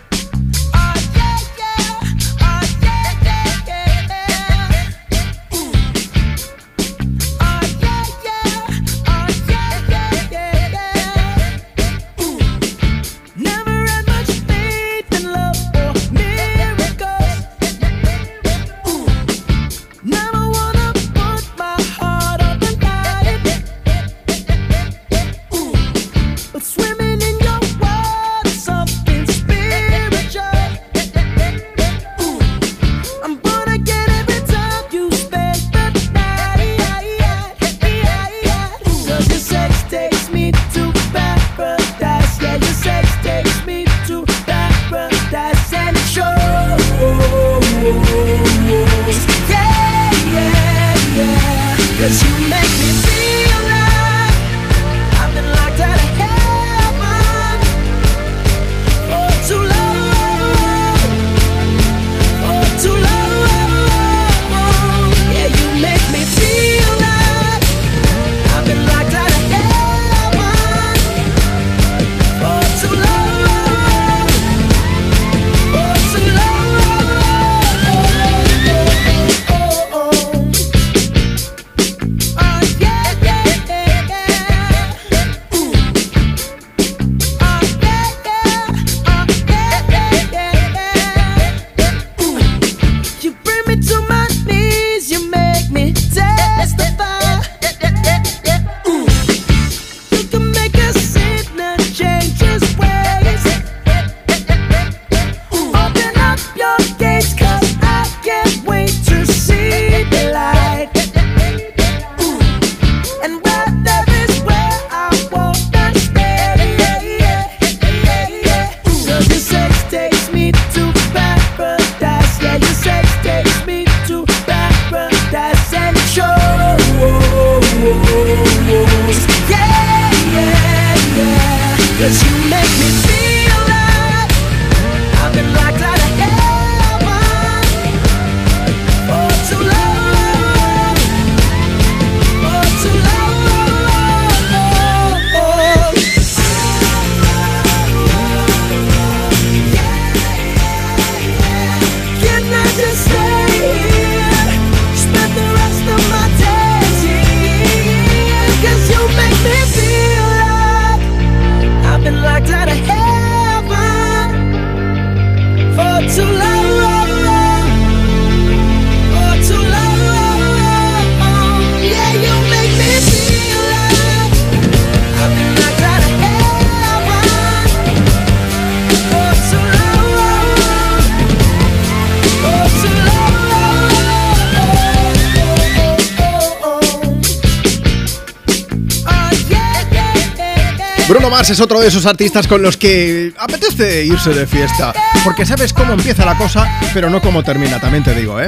Es 191.50 191.60
otro 191.60 191.80
de 191.80 191.88
esos 191.88 192.06
artistas 192.06 192.48
con 192.48 192.62
los 192.62 192.78
que 192.78 193.34
apetece 193.36 194.06
irse 194.06 194.30
de 194.30 194.46
fiesta. 194.46 194.94
Porque 195.24 195.48
sabes 195.48 195.74
cómo 195.74 195.94
empieza 195.94 196.24
la 196.24 196.38
cosa, 196.38 196.80
pero 196.94 197.10
no 197.10 197.22
cómo 197.22 197.42
termina, 197.42 197.80
también 197.80 198.04
te 198.04 198.14
digo, 198.14 198.40
¿eh? 198.40 198.48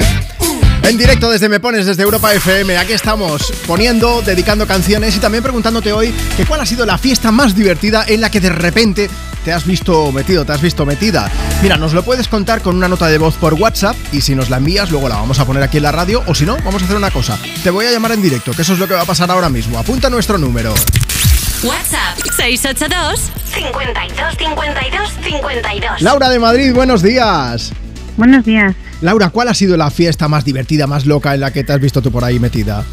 En 0.83 0.97
directo 0.97 1.31
desde 1.31 1.49
Me 1.49 1.59
Pones, 1.59 1.87
desde 1.87 2.03
Europa 2.03 2.31
FM, 2.31 2.77
aquí 2.77 2.93
estamos 2.93 3.51
poniendo, 3.65 4.21
dedicando 4.21 4.67
canciones 4.67 5.15
y 5.15 5.19
también 5.19 5.43
preguntándote 5.43 5.91
hoy 5.91 6.13
que 6.37 6.45
cuál 6.45 6.61
ha 6.61 6.65
sido 6.67 6.85
la 6.85 6.99
fiesta 6.99 7.31
más 7.31 7.55
divertida 7.55 8.05
en 8.07 8.21
la 8.21 8.29
que 8.29 8.39
de 8.39 8.49
repente 8.49 9.09
te 9.43 9.51
has 9.51 9.65
visto 9.65 10.11
metido, 10.11 10.45
te 10.45 10.51
has 10.51 10.61
visto 10.61 10.85
metida. 10.85 11.31
Mira, 11.63 11.77
nos 11.77 11.93
lo 11.93 12.03
puedes 12.03 12.27
contar 12.27 12.61
con 12.61 12.75
una 12.75 12.87
nota 12.87 13.07
de 13.07 13.17
voz 13.17 13.33
por 13.35 13.55
WhatsApp 13.55 13.95
y 14.11 14.21
si 14.21 14.35
nos 14.35 14.51
la 14.51 14.57
envías 14.57 14.91
luego 14.91 15.09
la 15.09 15.15
vamos 15.15 15.39
a 15.39 15.45
poner 15.45 15.63
aquí 15.63 15.77
en 15.77 15.83
la 15.83 15.91
radio 15.91 16.23
o 16.27 16.35
si 16.35 16.45
no, 16.45 16.55
vamos 16.57 16.83
a 16.83 16.85
hacer 16.85 16.97
una 16.97 17.09
cosa. 17.09 17.39
Te 17.63 17.71
voy 17.71 17.87
a 17.87 17.91
llamar 17.91 18.11
en 18.11 18.21
directo, 18.21 18.51
que 18.51 18.61
eso 18.61 18.73
es 18.73 18.79
lo 18.79 18.87
que 18.87 18.93
va 18.93 19.01
a 19.01 19.05
pasar 19.05 19.31
ahora 19.31 19.49
mismo. 19.49 19.79
Apunta 19.79 20.07
nuestro 20.07 20.37
número. 20.37 20.75
WhatsApp 21.63 22.17
682 22.31 23.19
52 23.45 24.37
52 24.37 25.09
52. 25.21 26.01
Laura 26.01 26.29
de 26.29 26.39
Madrid, 26.39 26.73
buenos 26.73 27.03
días. 27.03 27.73
Buenos 28.17 28.45
días. 28.45 28.73
Laura, 29.01 29.29
¿cuál 29.29 29.47
ha 29.49 29.53
sido 29.53 29.77
la 29.77 29.89
fiesta 29.89 30.27
más 30.27 30.45
divertida, 30.45 30.87
más 30.87 31.05
loca 31.05 31.33
en 31.33 31.41
la 31.41 31.51
que 31.51 31.63
te 31.63 31.73
has 31.73 31.79
visto 31.79 32.01
tú 32.01 32.11
por 32.11 32.23
ahí 32.23 32.39
metida? 32.39 32.83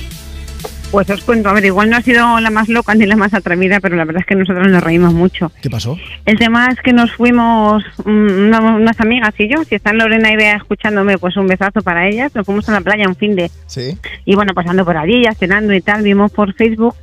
Pues 0.91 1.09
os 1.11 1.23
cuento, 1.23 1.51
a 1.51 1.53
ver, 1.53 1.67
igual 1.67 1.91
no 1.91 1.99
ha 1.99 2.03
sido 2.03 2.41
la 2.41 2.49
más 2.51 2.69
loca 2.71 2.95
ni 2.95 3.05
la 3.05 3.15
más 3.15 3.35
atrevida, 3.35 3.79
pero 3.79 3.95
la 3.95 4.07
verdad 4.07 4.23
es 4.23 4.27
que 4.27 4.35
nosotros 4.35 4.69
nos 4.69 4.83
reímos 4.83 5.13
mucho. 5.13 5.53
¿Qué 5.61 5.69
pasó? 5.69 5.99
El 6.25 6.39
tema 6.39 6.69
es 6.69 6.79
que 6.83 6.95
nos 6.95 7.13
fuimos 7.13 7.85
mm, 8.07 8.47
una- 8.47 8.77
unas 8.77 8.99
amigas 9.01 9.35
y 9.39 9.49
yo, 9.55 9.63
si 9.65 9.75
están 9.75 9.99
Lorena 9.99 10.33
y 10.33 10.37
Bea 10.37 10.57
escuchándome, 10.57 11.19
pues 11.19 11.37
un 11.37 11.47
besazo 11.47 11.83
para 11.83 12.09
ellas, 12.09 12.35
nos 12.35 12.47
fuimos 12.47 12.67
a 12.71 12.73
la 12.73 12.81
playa 12.81 13.07
un 13.07 13.17
fin 13.17 13.37
de... 13.37 13.51
Sí. 13.67 13.99
Y 14.25 14.35
bueno, 14.35 14.55
pasando 14.55 14.85
por 14.87 14.97
allí, 14.97 15.23
ya 15.25 15.35
cenando 15.35 15.75
y 15.75 15.83
tal, 15.83 16.03
vimos 16.03 16.33
por 16.33 16.55
Facebook 16.55 16.95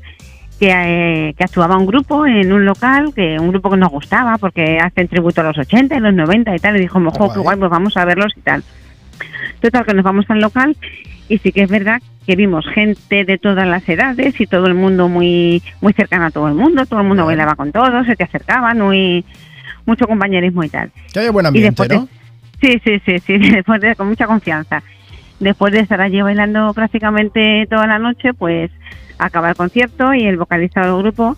que, 0.60 0.70
eh, 0.72 1.34
que 1.38 1.44
actuaba 1.44 1.78
un 1.78 1.86
grupo 1.86 2.26
en 2.26 2.52
un 2.52 2.66
local, 2.66 3.14
que 3.14 3.38
un 3.40 3.50
grupo 3.50 3.70
que 3.72 3.78
nos 3.78 3.90
gustaba, 3.90 4.38
porque 4.38 4.78
hacen 4.80 5.08
tributo 5.08 5.42
a 5.42 5.46
los 5.46 5.58
80 5.58 5.96
y 5.96 6.00
los 6.00 6.14
90 6.14 6.56
y 6.56 6.60
tal, 6.60 6.78
y 6.78 6.82
dijimos, 6.82 7.14
jo, 7.18 7.34
qué 7.34 7.40
guay, 7.40 7.58
pues 7.58 7.70
vamos 7.72 7.96
a 7.98 8.06
verlos 8.06 8.34
y 8.38 8.42
tal. 8.42 8.64
Total, 9.62 9.86
que 9.86 9.94
nos 9.94 10.04
vamos 10.04 10.26
al 10.30 10.40
local 10.40 10.76
y 11.28 11.38
sí 11.40 11.52
que 11.52 11.64
es 11.64 11.70
verdad 11.70 12.02
que 12.26 12.36
vimos 12.36 12.66
gente 12.68 13.24
de 13.26 13.38
todas 13.38 13.68
las 13.68 13.88
edades 13.88 14.40
y 14.40 14.46
todo 14.48 14.66
el 14.68 14.74
mundo 14.76 15.08
muy 15.10 15.62
muy 15.82 15.94
cercano 15.94 16.26
a 16.26 16.32
todo 16.32 16.48
el 16.48 16.54
mundo, 16.56 16.86
todo 16.86 17.02
el 17.02 17.08
mundo 17.08 17.26
bailaba 17.26 17.56
con 17.56 17.72
todos, 17.72 18.06
se 18.06 18.16
te 18.16 18.24
acercaban, 18.24 18.80
muy 18.80 19.24
mucho 19.86 20.08
compañerismo 20.08 20.64
y 20.64 20.70
tal. 20.70 20.92
Que 21.14 21.20
haya 21.20 21.32
buen 21.32 21.46
Y 21.46 21.48
ambiente, 21.48 21.88
de- 21.88 21.96
¿no? 21.96 22.08
Sí, 22.62 22.82
sí, 22.84 23.00
sí, 23.06 23.20
sí, 23.20 23.38
después 23.54 23.82
de, 23.82 23.96
con 23.96 24.08
mucha 24.08 24.26
confianza. 24.28 24.82
Después 25.40 25.74
de 25.74 25.80
estar 25.82 26.00
allí 26.02 26.22
bailando 26.22 26.74
prácticamente 26.74 27.68
toda 27.70 27.86
la 27.88 28.00
noche, 28.00 28.34
pues 28.34 28.72
acaba 29.18 29.50
el 29.50 29.56
concierto 29.56 30.14
y 30.14 30.26
el 30.26 30.38
vocalista 30.38 30.82
del 30.82 30.98
grupo 30.98 31.38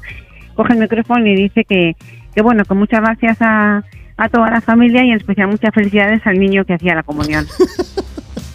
coge 0.56 0.74
el 0.74 0.80
micrófono 0.80 1.26
y 1.26 1.36
dice 1.36 1.64
que, 1.66 1.96
que 2.34 2.42
bueno, 2.42 2.64
que 2.66 2.74
muchas 2.74 3.02
gracias 3.02 3.38
a, 3.42 3.84
a 4.18 4.30
toda 4.30 4.50
la 4.50 4.62
familia 4.62 5.06
y 5.06 5.12
en 5.12 5.18
especial 5.18 5.48
muchas 5.48 5.74
felicidades 5.74 6.26
al 6.26 6.40
niño 6.40 6.66
que 6.66 6.74
hacía 6.74 6.96
la 6.96 7.04
comunión. 7.04 7.46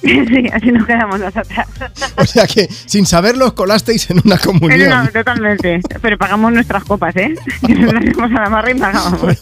sí, 0.29 0.49
así 0.53 0.73
nos 0.73 0.87
quedamos 0.87 1.21
nosotras. 1.21 1.67
O 2.17 2.27
sea 2.27 2.47
que 2.47 2.69
sin 2.87 3.07
saberlo 3.07 3.47
os 3.47 3.53
colasteis 3.55 4.11
en 4.11 4.21
una 4.25 4.39
comunión. 4.39 4.91
No, 4.91 5.09
totalmente. 5.09 5.81
Pero 6.01 6.17
pagamos 6.19 6.53
nuestras 6.53 6.85
copas, 6.85 7.15
¿eh? 7.17 7.35
Que 7.67 7.75
nos 7.75 7.93
las 7.93 8.05
dimos 8.05 8.31
a 8.31 8.43
la 8.43 8.49
barra 8.49 8.71
y 8.71 8.75
pagábamos. 8.75 9.37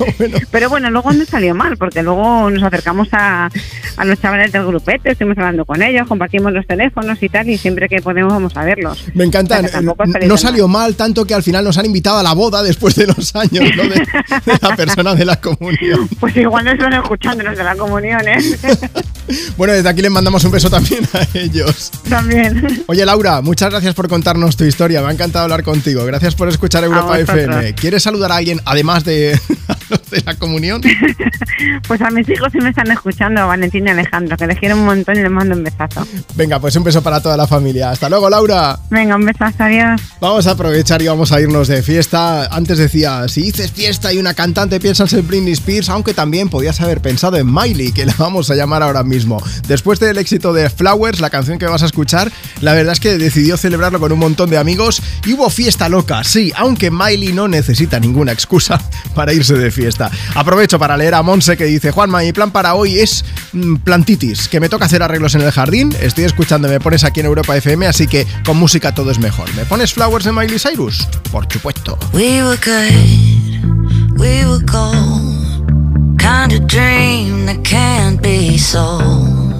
Pero 0.51 0.69
bueno, 0.71 0.91
luego 0.91 1.13
no 1.13 1.25
salió 1.25 1.55
mal, 1.55 1.77
porque 1.77 2.03
luego 2.03 2.51
nos 2.51 2.63
acercamos 2.63 3.09
a, 3.13 3.51
a 3.97 4.05
los 4.05 4.21
chavales 4.21 4.53
del 4.53 4.65
grupete, 4.67 5.13
estuvimos 5.13 5.39
hablando 5.39 5.65
con 5.65 5.83
ellos, 5.83 6.07
compartimos 6.07 6.53
los 6.53 6.67
teléfonos 6.67 7.23
y 7.23 7.29
tal, 7.29 7.49
y 7.51 7.59
siempre 7.59 7.89
que 7.89 8.01
podemos 8.01 8.33
vamos 8.33 8.57
a 8.57 8.65
verlos. 8.65 9.05
Me 9.15 9.25
encanta. 9.25 9.61
O 9.61 9.69
sea, 9.69 9.81
No 10.27 10.37
salió 10.37 10.69
mal 10.69 10.95
tanto 10.95 11.27
que 11.27 11.35
al 11.35 11.43
final 11.43 11.65
nos 11.65 11.77
han 11.79 11.87
invitado 11.87 12.19
a 12.19 12.23
la 12.23 12.33
boda 12.33 12.63
después 12.63 12.95
de 12.95 13.07
los 13.07 13.35
años 13.35 13.65
¿no? 13.77 13.83
de, 13.83 13.89
de 13.91 14.59
la 14.61 14.77
persona 14.77 15.15
de 15.15 15.25
la 15.25 15.41
comunión. 15.41 16.09
Pues 16.19 16.37
igual 16.37 16.65
no 16.65 16.73
están 16.73 16.93
escuchándonos 16.93 17.57
de 17.57 17.65
la 17.65 17.77
comunión, 17.77 18.21
¿eh? 18.27 18.39
Bueno, 19.57 19.73
desde 19.75 19.89
aquí 19.89 20.03
les 20.03 20.11
mandamos 20.11 20.43
un 20.45 20.50
beso 20.51 20.71
también 20.71 21.07
a 21.13 21.27
ellos. 21.39 21.91
También. 22.09 22.85
Oye, 22.87 23.05
Laura, 23.05 23.41
muchas 23.41 23.71
gracias 23.71 23.95
por 23.95 24.09
contarnos 24.09 24.57
tu 24.57 24.65
historia. 24.65 25.01
Me 25.03 25.09
ha 25.09 25.13
encantado 25.13 25.45
hablar 25.45 25.63
contigo. 25.63 26.05
Gracias 26.05 26.35
por 26.35 26.49
escuchar 26.49 26.85
Europa. 26.85 27.19
FM. 27.19 27.75
¿Quieres 27.75 28.03
saludar 28.03 28.33
a 28.33 28.37
alguien 28.37 28.61
además 28.65 29.05
de, 29.05 29.39
los 29.89 30.01
de 30.11 30.23
la 30.25 30.35
comunión? 30.37 30.83
Pues 31.87 32.01
a 32.01 32.11
mis 32.11 32.27
hijos 32.29 32.49
sí 32.53 32.59
me 32.59 32.71
están 32.71 32.91
escuchando, 32.91 33.43
a 33.43 33.45
Valentín 33.45 33.87
y 33.87 33.91
Alejandro, 33.91 34.35
que 34.37 34.47
les 34.47 34.59
quiero 34.59 34.77
un 34.77 34.87
montón 34.87 35.17
y 35.17 35.23
les 35.23 35.31
mando 35.31 35.55
un 35.55 35.63
besazo. 35.63 36.07
Venga, 36.35 36.59
pues 36.59 36.75
un 36.77 36.85
beso 36.85 37.03
para 37.03 37.21
toda 37.21 37.37
la 37.37 37.47
familia. 37.47 37.91
Hasta 37.91 38.09
luego, 38.09 38.31
Laura. 38.31 38.79
Venga, 38.89 39.17
un 39.17 39.27
besazo, 39.27 39.65
adiós. 39.65 40.01
Vamos 40.21 40.47
a 40.47 40.53
aprovechar 40.53 41.03
y 41.03 41.09
vamos 41.09 41.33
a 41.33 41.41
irnos 41.41 41.69
de 41.69 41.83
fiesta. 41.83 42.47
Antes 42.47 42.79
decía, 42.79 43.29
si 43.29 43.43
dices 43.43 43.73
fiesta 43.73 44.11
y 44.13 44.19
una 44.19 44.33
cantante 44.33 44.81
piensas 44.81 45.13
en 45.13 45.27
Britney 45.27 45.53
Spears, 45.53 45.91
aunque 45.91 46.15
también 46.15 46.49
podías 46.49 46.81
haber 46.81 47.03
pensado 47.03 47.37
en 47.37 47.53
Miley, 47.53 47.93
que 47.93 48.07
la 48.07 48.15
vamos 48.17 48.51
a 48.51 48.55
llamar 48.55 48.83
ahora 48.83 49.03
mismo. 49.03 49.43
Después 49.69 50.01
del 50.01 50.17
éxito 50.17 50.40
de 50.41 50.71
Flowers, 50.71 51.21
la 51.21 51.29
canción 51.29 51.59
que 51.59 51.67
vas 51.67 51.83
a 51.83 51.87
escuchar, 51.87 52.33
la 52.63 52.73
verdad 52.73 52.95
es 52.95 53.01
que 53.01 53.19
decidió 53.19 53.59
celebrarlo 53.59 54.01
con 54.01 54.11
un 54.11 54.19
montón 54.19 54.49
de 54.49 54.57
amigos 54.57 55.03
y 55.27 55.35
hubo 55.35 55.51
fiesta 55.51 55.89
loca, 55.91 56.25
sí, 56.25 56.51
aunque 56.57 56.91
Miley 56.91 57.35
no 57.35 57.47
necesita 57.47 58.01
ninguna 58.01 58.33
excusa 58.33 58.81
para 59.15 59.35
irse 59.35 59.55
de 59.55 59.71
fiesta. 59.71 60.11
Aprovecho 60.35 60.79
para 60.79 60.97
leer 60.97 61.15
a 61.15 61.23
Monse 61.23 61.57
que 61.57 61.65
dice, 61.65 61.91
Juanma, 61.91 62.21
mi 62.21 62.33
plan 62.33 62.51
para 62.51 62.75
hoy 62.75 62.99
es 62.99 63.25
mm, 63.53 63.77
plantitis, 63.77 64.49
que 64.49 64.59
me 64.59 64.71
toca 64.71 64.87
hacer 64.87 65.03
arreglos 65.03 65.35
en 65.35 65.43
el 65.43 65.53
jardín, 65.53 65.95
estoy 66.01 66.25
escuchando, 66.25 66.69
me 66.69 66.81
pones 66.81 67.05
aquí 67.05 67.21
en 67.21 67.27
Europa 67.27 67.55
FM, 67.57 67.87
así 67.87 68.07
que 68.07 68.27
con 68.45 68.57
música 68.57 68.95
todo 68.95 69.11
es 69.11 69.19
mejor. 69.19 69.55
¿Me 69.55 69.67
pones 69.67 69.93
Flowers 69.93 70.25
de 70.25 70.33
Miley 70.33 70.59
Cyrus? 70.59 71.07
Por 71.31 71.47
supuesto. 71.53 71.99
We 72.15 72.43
were 72.43 72.57
good, 72.57 74.19
we 74.19 74.47
were. 74.47 74.61
Kind 76.21 76.53
of 76.53 76.67
dream 76.67 77.47
that 77.47 77.65
can't 77.65 78.23
be 78.23 78.57
sold. 78.57 79.60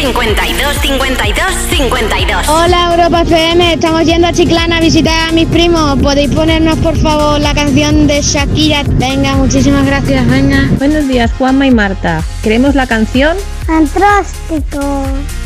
52 0.00 0.76
52 0.80 1.44
52 1.76 2.48
Hola 2.48 2.90
Europa 2.90 3.20
FM, 3.20 3.74
estamos 3.74 4.06
yendo 4.06 4.28
a 4.28 4.32
Chiclana 4.32 4.78
a 4.78 4.80
visitar 4.80 5.28
a 5.28 5.32
mis 5.32 5.46
primos. 5.46 5.98
¿Podéis 6.00 6.30
ponernos 6.30 6.78
por 6.78 6.96
favor 6.96 7.38
la 7.38 7.52
canción 7.52 8.06
de 8.06 8.22
Shakira? 8.22 8.82
Venga, 8.92 9.36
muchísimas 9.36 9.84
gracias, 9.84 10.26
venga. 10.26 10.70
Buenos 10.78 11.06
días, 11.06 11.30
Juanma 11.36 11.66
y 11.66 11.70
Marta. 11.70 12.22
Queremos 12.42 12.74
la 12.74 12.86
canción 12.86 13.36
Antróstico. 13.68 15.04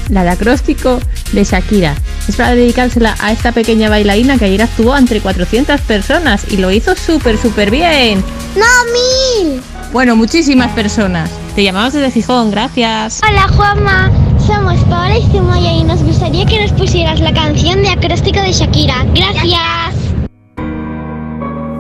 La 0.09 0.23
de 0.23 0.31
acróstico 0.31 1.01
de 1.33 1.43
Shakira. 1.43 1.97
Es 2.29 2.37
para 2.37 2.55
dedicársela 2.55 3.17
a 3.19 3.33
esta 3.33 3.51
pequeña 3.51 3.89
bailarina 3.89 4.39
que 4.39 4.45
ayer 4.45 4.63
actuó 4.63 4.97
entre 4.97 5.21
400 5.21 5.81
personas 5.81 6.45
y 6.49 6.59
lo 6.59 6.71
hizo 6.71 6.95
súper, 6.95 7.39
súper 7.39 7.73
bien. 7.73 8.23
¡No, 8.55 9.51
mil! 9.51 9.61
Bueno, 9.93 10.15
muchísimas 10.15 10.71
personas. 10.73 11.31
Te 11.55 11.63
llamamos 11.63 11.93
desde 11.93 12.11
Gijón, 12.11 12.51
gracias. 12.51 13.21
Hola 13.29 13.47
Juanma, 13.49 14.11
somos 14.47 14.79
Paola 14.85 15.19
y 15.19 15.23
Zumoya 15.31 15.73
y 15.73 15.85
nos 15.85 16.03
gustaría 16.03 16.45
que 16.45 16.61
nos 16.61 16.73
pusieras 16.73 17.21
la 17.21 17.33
canción 17.33 17.83
de 17.83 17.89
acróstico 17.89 18.41
de 18.41 18.53
Shakira. 18.53 19.05
Gracias. 19.15 19.95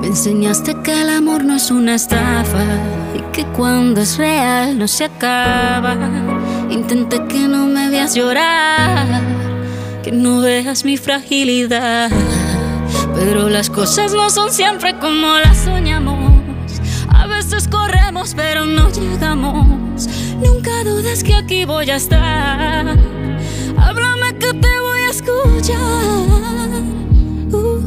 Me 0.01 0.07
enseñaste 0.07 0.75
que 0.83 1.03
el 1.03 1.11
amor 1.11 1.45
no 1.45 1.57
es 1.57 1.71
una 1.71 1.95
estafa 1.95 2.65
y 3.15 3.21
que 3.33 3.45
cuando 3.47 4.01
es 4.01 4.17
real 4.17 4.79
no 4.79 4.89
se 4.89 5.05
acaba. 5.05 5.97
Intenté 6.71 7.25
que 7.27 7.49
no 7.49 7.67
me 7.67 7.91
veas 7.91 8.15
llorar, 8.15 9.23
que 10.03 10.13
no 10.13 10.41
veas 10.41 10.85
mi 10.85 10.97
fragilidad. 10.97 12.11
Pero 13.15 13.49
las 13.49 13.71
cosas 13.71 14.13
no 14.15 14.31
son 14.31 14.51
siempre 14.51 14.99
como 14.99 15.39
las 15.39 15.59
soñamos. 15.59 16.33
A 17.09 17.27
veces 17.27 17.69
corremos 17.69 18.35
pero 18.35 18.65
no 18.65 18.91
llegamos. 18.91 19.84
Nunca 20.45 20.85
dudes 20.85 21.23
que 21.25 21.35
aquí 21.35 21.65
voy 21.65 21.91
a 21.91 21.97
estar. 21.97 22.87
Háblame 23.77 24.39
que 24.39 24.53
te 24.53 24.81
voy 24.81 25.01
a 25.01 25.11
escuchar. 25.11 26.45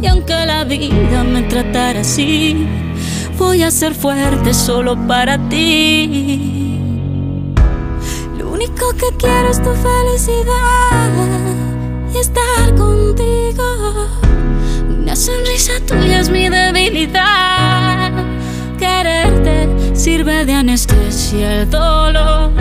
Y 0.01 0.07
aunque 0.07 0.45
la 0.45 0.63
vida 0.63 1.23
me 1.23 1.43
tratara 1.43 2.01
así, 2.01 2.67
voy 3.37 3.63
a 3.63 3.71
ser 3.71 3.93
fuerte 3.95 4.53
solo 4.53 4.95
para 5.07 5.37
ti. 5.49 6.79
Lo 8.37 8.51
único 8.51 8.91
que 8.93 9.15
quiero 9.17 9.49
es 9.49 9.61
tu 9.61 9.71
felicidad 9.73 11.11
y 12.13 12.17
estar 12.17 12.75
contigo. 12.75 14.07
Una 14.89 15.15
sonrisa 15.15 15.73
tuya 15.85 16.19
es 16.19 16.29
mi 16.29 16.49
debilidad. 16.49 18.16
Sirve 19.93 20.45
de 20.45 20.53
anestesia 20.53 21.61
el 21.61 21.69
dolor. 21.69 22.51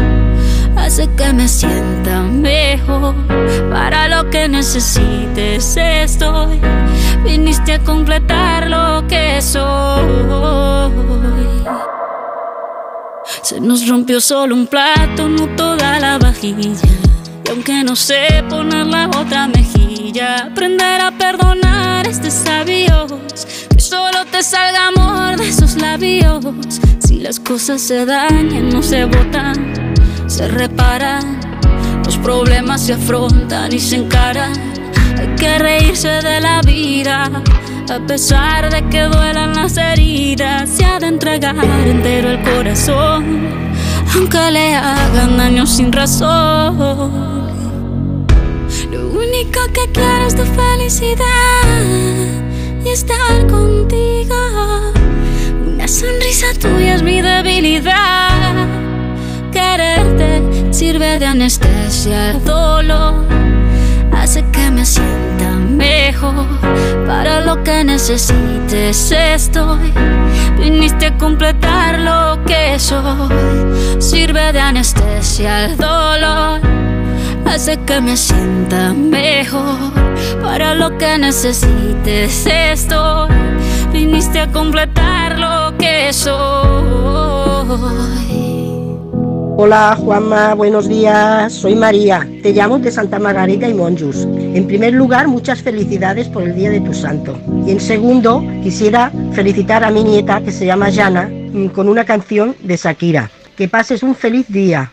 Hace 0.77 1.09
que 1.16 1.32
me 1.32 1.47
sienta 1.47 2.23
mejor. 2.23 3.14
Para 3.70 4.09
lo 4.09 4.31
que 4.31 4.48
necesites 4.48 5.77
estoy. 5.77 6.59
Viniste 7.24 7.74
a 7.74 7.78
completar 7.85 8.68
lo 8.68 9.06
que 9.06 9.40
soy. 9.43 10.06
Se 13.43 13.60
nos 13.60 13.86
rompió 13.86 14.20
solo 14.20 14.55
un 14.55 14.66
plato, 14.66 15.28
no 15.28 15.47
toda 15.56 16.01
la 16.01 16.18
vajilla. 16.18 16.81
Y 17.44 17.51
aunque 17.51 17.85
no 17.85 17.94
sé 17.94 18.44
poner 18.48 18.86
la 18.86 19.09
otra 19.09 19.47
mejilla, 19.47 20.47
aprender 20.47 21.01
a 21.01 21.12
perdonar 21.12 22.09
es 22.09 22.23
de 22.23 22.31
sabios. 22.31 23.65
Solo 23.88 24.24
te 24.32 24.42
salga 24.42 24.88
amor 24.88 25.36
de 25.36 25.48
esos 25.48 25.76
labios. 25.76 26.44
Si 27.06 27.20
las 27.20 27.38
cosas 27.38 27.80
se 27.80 28.04
dañan, 28.04 28.70
no 28.70 28.82
se 28.82 29.04
botan, 29.04 29.94
se 30.26 30.48
reparan. 30.48 31.38
Los 32.04 32.18
problemas 32.18 32.84
se 32.84 32.94
afrontan 32.94 33.72
y 33.72 33.78
se 33.78 33.94
encaran. 33.94 34.52
Hay 35.16 35.28
que 35.36 35.58
reírse 35.60 36.08
de 36.08 36.40
la 36.40 36.62
vida. 36.62 37.30
A 37.88 38.06
pesar 38.08 38.70
de 38.70 38.88
que 38.88 39.02
duelan 39.02 39.54
las 39.54 39.76
heridas, 39.76 40.68
se 40.68 40.84
ha 40.84 40.98
de 40.98 41.06
entregar 41.06 41.54
entero 41.86 42.30
el 42.30 42.42
corazón, 42.42 43.72
aunque 44.16 44.50
le 44.50 44.74
hagan 44.74 45.36
daño 45.36 45.64
sin 45.64 45.92
razón. 45.92 46.76
Lo 48.90 49.10
único 49.10 49.60
que 49.72 49.92
quiero 49.92 50.26
es 50.26 50.34
tu 50.34 50.42
felicidad 50.42 52.45
y 52.86 52.90
estar 52.90 53.46
contigo. 53.48 54.36
Una 55.66 55.88
sonrisa 55.88 56.46
tuya 56.60 56.94
es 56.94 57.02
mi 57.02 57.20
debilidad. 57.20 58.54
Quererte 59.52 60.42
sirve 60.72 61.18
de 61.18 61.26
anestesia 61.26 62.30
al 62.30 62.44
dolor. 62.44 63.24
Hace 64.12 64.44
que 64.52 64.70
me 64.70 64.84
sienta 64.84 65.50
mejor. 65.68 66.46
Para 67.06 67.40
lo 67.40 67.62
que 67.64 67.82
necesites 67.84 69.10
estoy. 69.10 69.92
Viniste 70.58 71.06
a 71.06 71.18
completar 71.18 71.98
lo 71.98 72.44
que 72.44 72.78
soy. 72.78 74.00
Sirve 74.00 74.52
de 74.52 74.60
anestesia 74.60 75.64
al 75.64 75.76
dolor. 75.76 76.60
Hace 77.57 77.78
que 77.87 78.03
me 78.03 78.19
sienta 78.19 78.93
mejor. 78.93 79.91
Para 80.43 80.74
lo 80.74 80.99
que 80.99 81.16
necesites 81.16 82.47
estoy. 82.47 83.31
Viniste 83.91 84.41
a 84.41 84.53
completar 84.53 85.39
lo 85.39 85.74
que 85.78 86.12
soy. 86.12 86.85
Hola 89.57 89.97
Juanma, 89.99 90.53
buenos 90.53 90.87
días. 90.87 91.51
Soy 91.51 91.74
María. 91.74 92.28
Te 92.43 92.53
llamo 92.53 92.78
de 92.78 92.91
Santa 92.91 93.19
Margarita 93.19 93.66
y 93.66 93.73
Monjus. 93.73 94.27
En 94.27 94.66
primer 94.66 94.93
lugar, 94.93 95.27
muchas 95.27 95.62
felicidades 95.62 96.28
por 96.28 96.43
el 96.43 96.55
Día 96.55 96.69
de 96.69 96.83
tu 96.83 96.93
Santo. 96.93 97.39
Y 97.66 97.70
en 97.70 97.81
segundo, 97.81 98.45
quisiera 98.62 99.11
felicitar 99.33 99.83
a 99.83 99.91
mi 99.91 100.05
nieta 100.05 100.43
que 100.43 100.53
se 100.53 100.66
llama 100.66 100.93
Jana 100.93 101.31
mm, 101.31 101.69
con 101.69 101.89
una 101.89 102.05
canción 102.05 102.55
de 102.61 102.77
Shakira. 102.77 103.31
Que 103.57 103.66
pases 103.66 104.03
un 104.03 104.15
feliz 104.15 104.45
día. 104.47 104.93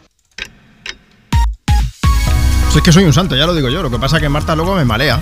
Si 2.74 2.80
es 2.80 2.84
que 2.84 2.92
soy 2.92 3.04
un 3.04 3.14
santo, 3.14 3.36
ya 3.36 3.46
lo 3.46 3.54
digo 3.54 3.70
yo. 3.70 3.84
Lo 3.84 3.92
que 3.92 4.00
pasa 4.00 4.18
es 4.18 4.24
que 4.24 4.30
Marta 4.30 4.56
luego 4.56 4.74
me 4.76 4.84
malea. 4.84 5.20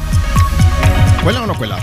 ¿Cuela 1.22 1.42
o 1.44 1.48
no 1.48 1.54
cuela? 1.56 1.78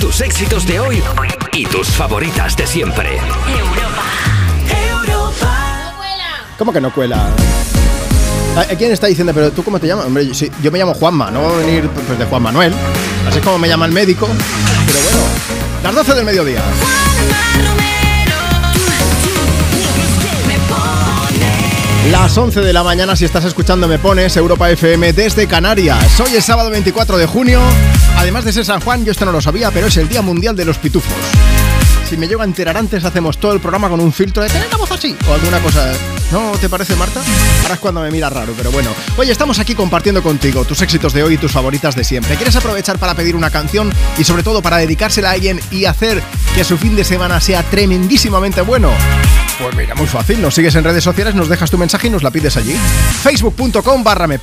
Tus 0.00 0.20
éxitos 0.20 0.66
de 0.66 0.78
hoy 0.80 1.02
y 1.52 1.64
tus 1.66 1.88
favoritas 1.88 2.56
de 2.56 2.66
siempre. 2.66 3.18
¿Cómo 6.58 6.72
que 6.72 6.80
no 6.80 6.92
cuela? 6.92 7.28
¿A- 8.56 8.64
¿Quién 8.76 8.92
está 8.92 9.06
diciendo? 9.08 9.34
Pero 9.34 9.50
tú 9.52 9.62
cómo 9.62 9.78
te 9.78 9.86
llamas? 9.86 10.06
Hombre, 10.06 10.26
yo, 10.26 10.34
sí, 10.34 10.50
yo 10.62 10.70
me 10.70 10.78
llamo 10.78 10.94
Juanma, 10.94 11.30
no 11.30 11.40
voy 11.40 11.54
a 11.62 11.66
venir 11.66 11.88
pues, 11.90 12.18
de 12.18 12.24
Juan 12.24 12.42
Manuel. 12.42 12.72
Así 13.28 13.38
es 13.38 13.44
como 13.44 13.58
me 13.58 13.68
llama 13.68 13.86
el 13.86 13.92
médico. 13.92 14.26
Pero 14.86 14.98
bueno, 15.02 15.26
las 15.82 15.94
12 15.94 16.14
del 16.14 16.24
mediodía. 16.24 16.62
Las 22.10 22.38
11 22.38 22.60
de 22.60 22.72
la 22.72 22.84
mañana, 22.84 23.16
si 23.16 23.24
estás 23.24 23.44
escuchando, 23.44 23.88
me 23.88 23.98
pones 23.98 24.36
Europa 24.36 24.70
FM 24.70 25.12
desde 25.12 25.48
Canarias. 25.48 26.20
Hoy 26.20 26.36
es 26.36 26.44
sábado 26.44 26.70
24 26.70 27.18
de 27.18 27.26
junio. 27.26 27.60
Además 28.16 28.44
de 28.44 28.52
ser 28.52 28.64
San 28.64 28.80
Juan, 28.80 29.04
yo 29.04 29.10
esto 29.10 29.24
no 29.24 29.32
lo 29.32 29.40
sabía, 29.40 29.72
pero 29.72 29.88
es 29.88 29.96
el 29.96 30.08
Día 30.08 30.22
Mundial 30.22 30.54
de 30.54 30.64
los 30.64 30.78
Pitufos. 30.78 31.12
Si 32.08 32.16
me 32.16 32.28
llego 32.28 32.42
a 32.42 32.44
enterar 32.44 32.76
antes, 32.76 33.04
hacemos 33.04 33.38
todo 33.38 33.54
el 33.54 33.60
programa 33.60 33.88
con 33.88 34.00
un 34.00 34.12
filtro 34.12 34.40
de 34.40 34.48
tener 34.48 34.70
la 34.70 34.76
voz 34.76 34.92
así 34.92 35.16
o 35.28 35.34
alguna 35.34 35.58
cosa. 35.58 35.92
¿No 36.32 36.52
te 36.60 36.68
parece, 36.68 36.96
Marta? 36.96 37.22
Ahora 37.62 37.74
es 37.74 37.80
cuando 37.80 38.00
me 38.00 38.10
mira 38.10 38.28
raro, 38.28 38.52
pero 38.56 38.72
bueno. 38.72 38.90
Oye, 39.16 39.30
estamos 39.30 39.58
aquí 39.60 39.74
compartiendo 39.74 40.22
contigo 40.22 40.64
tus 40.64 40.82
éxitos 40.82 41.12
de 41.12 41.22
hoy 41.22 41.34
y 41.34 41.38
tus 41.38 41.52
favoritas 41.52 41.94
de 41.94 42.02
siempre. 42.02 42.34
¿Quieres 42.34 42.56
aprovechar 42.56 42.98
para 42.98 43.14
pedir 43.14 43.36
una 43.36 43.50
canción 43.50 43.92
y 44.18 44.24
sobre 44.24 44.42
todo 44.42 44.60
para 44.60 44.78
dedicársela 44.78 45.30
a 45.30 45.32
alguien 45.32 45.60
y 45.70 45.84
hacer 45.84 46.22
que 46.54 46.64
su 46.64 46.78
fin 46.78 46.96
de 46.96 47.04
semana 47.04 47.40
sea 47.40 47.62
tremendísimamente 47.62 48.60
bueno? 48.62 48.90
Pues 49.60 49.74
mira, 49.74 49.94
muy 49.94 50.06
fácil, 50.06 50.42
nos 50.42 50.54
sigues 50.54 50.74
en 50.74 50.84
redes 50.84 51.02
sociales, 51.02 51.34
nos 51.34 51.48
dejas 51.48 51.70
tu 51.70 51.78
mensaje 51.78 52.08
y 52.08 52.10
nos 52.10 52.22
la 52.22 52.30
pides 52.30 52.56
allí. 52.56 52.76
Facebook.com 53.22 54.04
barra 54.04 54.26
me 54.26 54.38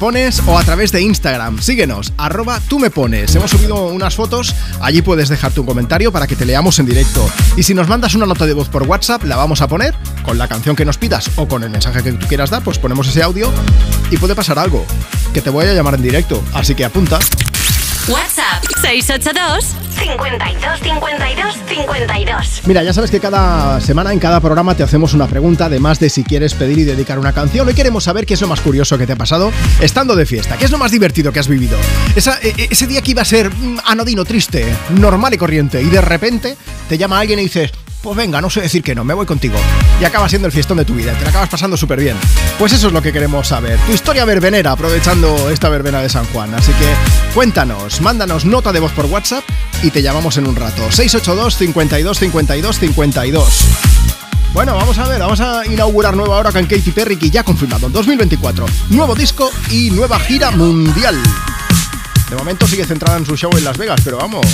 o 0.45 0.57
a 0.57 0.63
través 0.63 0.91
de 0.91 1.01
Instagram. 1.01 1.61
Síguenos, 1.61 2.13
arroba 2.17 2.59
tú 2.67 2.79
me 2.79 2.89
pones. 2.89 3.35
Hemos 3.35 3.51
subido 3.51 3.87
unas 3.87 4.15
fotos, 4.15 4.55
allí 4.81 5.01
puedes 5.01 5.29
dejarte 5.29 5.59
un 5.59 5.65
comentario 5.65 6.11
para 6.11 6.27
que 6.27 6.35
te 6.35 6.45
leamos 6.45 6.79
en 6.79 6.87
directo. 6.87 7.29
Y 7.55 7.63
si 7.63 7.73
nos 7.73 7.87
mandas 7.87 8.15
una 8.15 8.25
nota 8.25 8.45
de 8.45 8.53
voz 8.53 8.69
por 8.69 8.83
WhatsApp, 8.83 9.23
la 9.23 9.35
vamos 9.35 9.61
a 9.61 9.67
poner 9.67 9.93
con 10.23 10.37
la 10.37 10.47
canción 10.47 10.75
que 10.75 10.85
nos 10.85 10.97
pidas 10.97 11.29
o 11.35 11.47
con 11.47 11.63
el 11.63 11.72
mensaje 11.73 12.01
que 12.01 12.13
tú 12.13 12.25
quieras 12.27 12.49
dar, 12.49 12.63
pues 12.63 12.79
ponemos 12.79 13.07
ese 13.07 13.21
audio 13.21 13.51
y 14.09 14.17
puede 14.17 14.33
pasar 14.35 14.57
algo, 14.59 14.85
que 15.33 15.41
te 15.41 15.49
voy 15.49 15.65
a 15.65 15.73
llamar 15.73 15.95
en 15.95 16.01
directo. 16.03 16.41
Así 16.53 16.73
que 16.75 16.85
apunta. 16.85 17.19
WhatsApp 18.07 18.61
682 18.81 19.65
52 19.97 20.79
52 20.81 21.55
52. 21.69 22.61
Mira, 22.65 22.83
ya 22.83 22.91
sabes 22.93 23.09
que 23.09 23.21
cada 23.21 23.79
semana 23.79 24.11
en 24.11 24.19
cada 24.19 24.41
programa 24.41 24.75
te 24.75 24.83
hacemos 24.83 25.13
una 25.13 25.25
pregunta, 25.27 25.65
además 25.65 25.99
de 25.99 26.09
si 26.09 26.23
quieres 26.25 26.53
pedir 26.53 26.79
y 26.79 26.83
dedicar 26.83 27.17
una 27.17 27.31
canción. 27.31 27.65
Hoy 27.65 27.73
queremos 27.73 28.03
saber 28.03 28.25
qué 28.25 28.33
es 28.33 28.41
lo 28.41 28.47
más 28.49 28.59
curioso 28.59 28.97
que 28.97 29.07
te 29.07 29.13
ha 29.13 29.15
pasado 29.15 29.53
estando 29.79 30.17
de 30.17 30.25
fiesta, 30.25 30.57
qué 30.57 30.65
es 30.65 30.71
lo 30.71 30.77
más 30.77 30.91
divertido 30.91 31.31
que 31.31 31.39
has 31.39 31.47
vivido. 31.47 31.77
Esa- 32.15 32.39
e- 32.41 32.53
e- 32.57 32.67
ese 32.71 32.87
día 32.87 33.01
que 33.01 33.11
iba 33.11 33.21
a 33.21 33.25
ser 33.25 33.49
mm, 33.49 33.79
anodino, 33.85 34.25
triste, 34.25 34.65
normal 34.99 35.33
y 35.33 35.37
corriente, 35.37 35.81
y 35.81 35.85
de 35.85 36.01
repente 36.01 36.57
te 36.89 36.97
llama 36.97 37.19
alguien 37.19 37.39
y 37.39 37.43
dices, 37.43 37.71
pues 38.03 38.17
venga, 38.17 38.41
no 38.41 38.49
sé 38.49 38.59
decir 38.59 38.83
que 38.83 38.93
no, 38.93 39.05
me 39.05 39.13
voy 39.13 39.25
contigo. 39.25 39.55
Y 39.99 40.03
acaba 40.03 40.27
siendo 40.27 40.45
el 40.45 40.51
fiestón 40.51 40.77
de 40.77 40.83
tu 40.83 40.93
vida, 40.93 41.13
te 41.17 41.23
la 41.23 41.29
acabas 41.29 41.47
pasando 41.47 41.77
súper 41.77 41.99
bien. 42.01 42.17
Pues 42.59 42.73
eso 42.73 42.87
es 42.87 42.93
lo 42.93 43.01
que 43.01 43.13
queremos 43.13 43.47
saber. 43.47 43.79
Tu 43.79 43.93
historia 43.93 44.25
verbenera, 44.25 44.73
aprovechando 44.73 45.49
esta 45.49 45.69
verbena 45.69 46.01
de 46.01 46.09
San 46.09 46.25
Juan. 46.25 46.53
Así 46.53 46.73
que 46.73 46.85
cuéntanos, 47.33 48.01
mándanos 48.01 48.43
nota 48.43 48.73
de 48.73 48.81
voz 48.81 48.91
por 48.91 49.05
WhatsApp 49.05 49.45
y 49.81 49.89
te 49.89 50.01
llamamos 50.01 50.35
en 50.37 50.47
un 50.47 50.55
rato. 50.57 50.91
682 50.91 51.55
52 51.55 52.19
52 52.19 52.79
52. 52.79 53.65
Bueno, 54.53 54.75
vamos 54.75 54.97
a 54.99 55.07
ver, 55.07 55.19
vamos 55.19 55.39
a 55.39 55.65
inaugurar 55.65 56.15
nueva 56.15 56.37
hora 56.37 56.51
con 56.51 56.65
Katy 56.65 56.91
Perry, 56.91 57.15
que 57.15 57.29
ya 57.29 57.43
confirmado 57.43 57.87
en 57.87 57.93
2024. 57.93 58.65
Nuevo 58.89 59.15
disco 59.15 59.49
y 59.71 59.89
nueva 59.91 60.19
gira 60.19 60.51
mundial. 60.51 61.15
De 62.29 62.35
momento 62.35 62.67
sigue 62.67 62.85
centrada 62.85 63.17
en 63.17 63.25
su 63.25 63.37
show 63.37 63.49
en 63.57 63.63
Las 63.63 63.77
Vegas, 63.77 64.01
pero 64.03 64.17
vamos. 64.17 64.45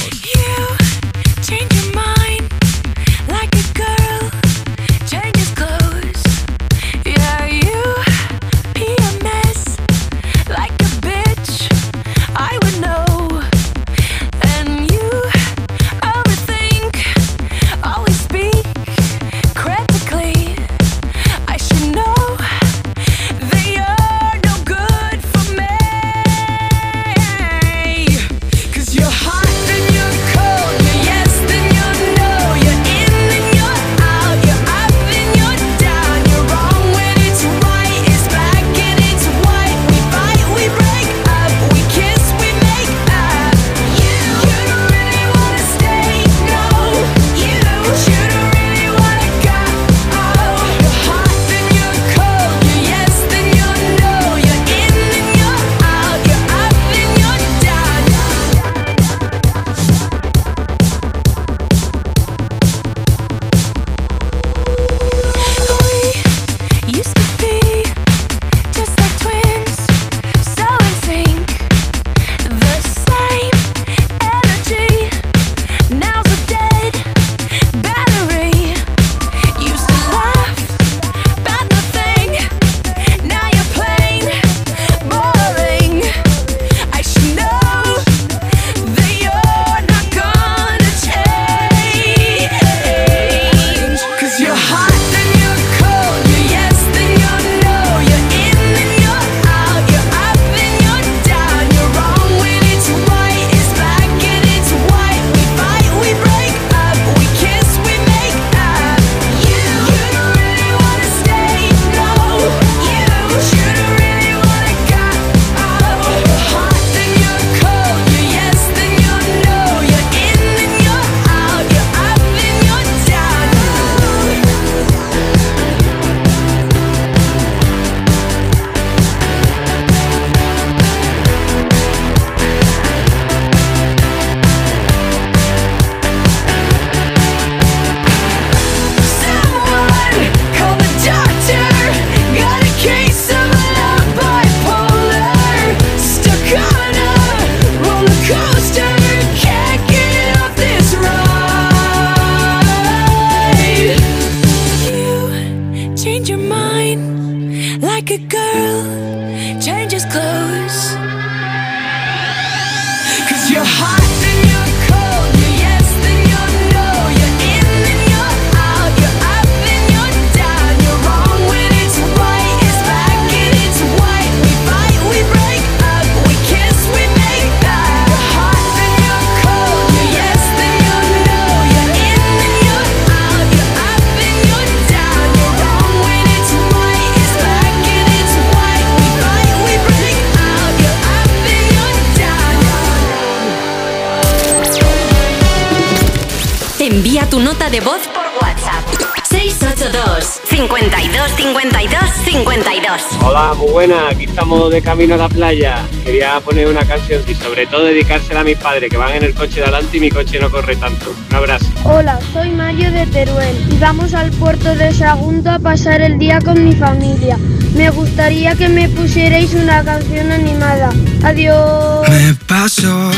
De 204.79 204.85
camino 204.85 205.15
a 205.15 205.17
la 205.17 205.29
playa. 205.29 205.85
Quería 206.05 206.39
poner 206.39 206.67
una 206.67 206.85
canción 206.85 207.21
y 207.27 207.35
sobre 207.35 207.65
todo 207.67 207.85
dedicársela 207.85 208.41
a 208.41 208.43
mis 208.43 208.57
padres 208.57 208.89
que 208.89 208.97
van 208.97 209.13
en 209.13 209.23
el 209.23 209.33
coche 209.33 209.55
de 209.55 209.63
adelante 209.63 209.97
y 209.97 209.99
mi 209.99 210.09
coche 210.09 210.39
no 210.39 210.49
corre 210.49 210.75
tanto. 210.77 211.13
Un 211.29 211.35
abrazo. 211.35 211.65
Hola, 211.83 212.19
soy 212.31 212.49
Mario 212.51 212.91
de 212.91 213.05
Teruel 213.07 213.57
y 213.71 213.77
vamos 213.77 214.13
al 214.13 214.31
puerto 214.31 214.73
de 214.75 214.93
Sagunto 214.93 215.49
a 215.49 215.59
pasar 215.59 216.01
el 216.01 216.17
día 216.17 216.39
con 216.39 216.63
mi 216.63 216.73
familia. 216.73 217.37
Me 217.75 217.89
gustaría 217.89 218.55
que 218.55 218.69
me 218.69 218.87
pusierais 218.89 219.53
una 219.53 219.83
canción 219.83 220.31
animada. 220.31 220.89
Adiós. 221.23 222.07
Me 222.09 222.33
paso 222.47 223.11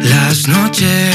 las 0.00 0.46
noches 0.46 1.13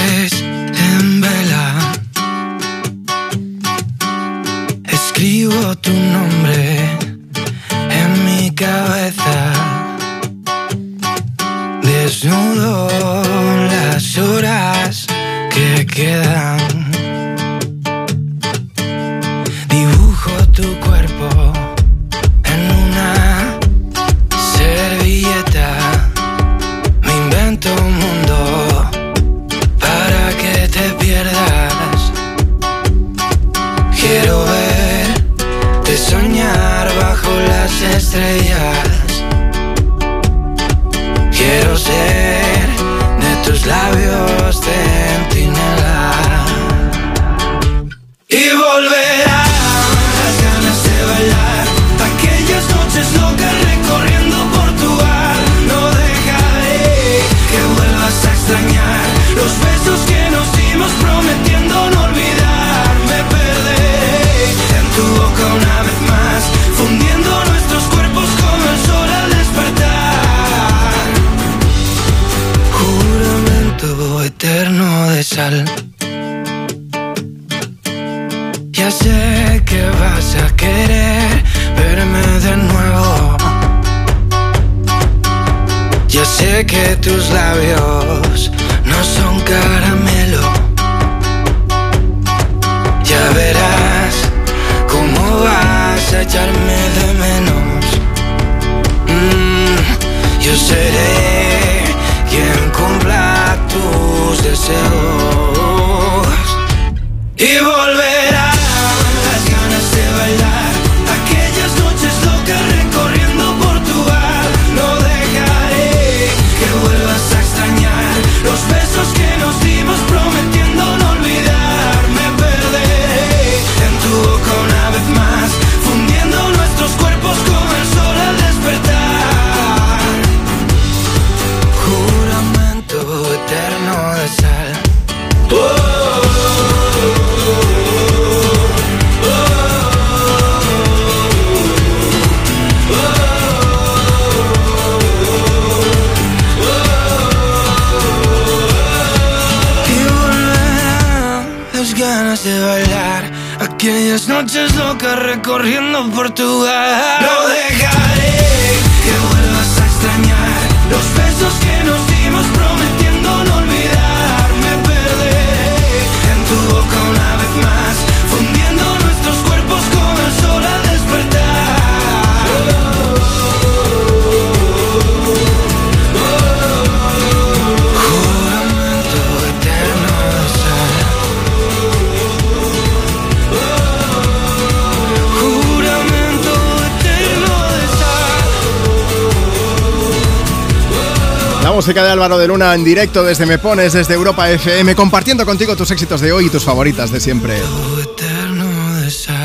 música 191.79 192.03
de 192.03 192.11
Álvaro 192.11 192.37
de 192.37 192.45
Luna 192.45 192.75
en 192.75 192.83
directo 192.83 193.23
desde 193.23 193.45
Me 193.45 193.57
Pones, 193.57 193.93
desde 193.93 194.13
Europa 194.13 194.51
FM, 194.51 194.95
compartiendo 194.95 195.45
contigo 195.45 195.77
tus 195.77 195.89
éxitos 195.91 196.19
de 196.19 196.33
hoy 196.33 196.47
y 196.47 196.49
tus 196.49 196.61
favoritas 196.61 197.09
de 197.09 197.21
siempre. 197.21 197.57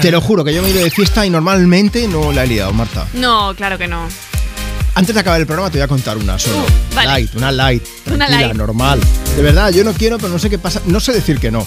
Te 0.02 0.11
lo 0.11 0.20
juro 0.20 0.43
que 0.43 0.52
yo 0.52 0.61
me 0.61 0.66
he 0.66 0.73
ido 0.73 0.82
de 0.82 0.90
fiesta 0.90 1.24
y 1.24 1.31
normalmente 1.31 2.09
no 2.09 2.32
la 2.32 2.43
he 2.43 2.48
liado, 2.48 2.73
Marta. 2.73 3.06
No, 3.12 3.55
claro 3.55 3.78
que 3.78 3.86
no. 3.86 4.09
Antes 4.97 5.15
de 5.15 5.20
acabar 5.20 5.40
el 5.40 5.47
programa 5.47 5.70
te 5.70 5.78
voy 5.78 5.85
a 5.85 5.86
contar 5.86 6.16
una 6.16 6.36
solo. 6.36 6.66
vale. 6.93 7.06
Light, 7.06 7.36
una 7.36 7.52
light. 7.52 7.85
Una 8.12 8.28
light. 8.28 8.52
normal. 8.55 8.98
De 9.36 9.40
verdad, 9.43 9.70
yo 9.70 9.85
no 9.85 9.93
quiero, 9.93 10.19
pero 10.19 10.31
no 10.31 10.40
sé 10.40 10.51
qué 10.51 10.59
pasa. 10.59 10.82
No 10.86 10.98
sé 10.98 11.12
decir 11.12 11.39
que 11.39 11.52
no. 11.52 11.65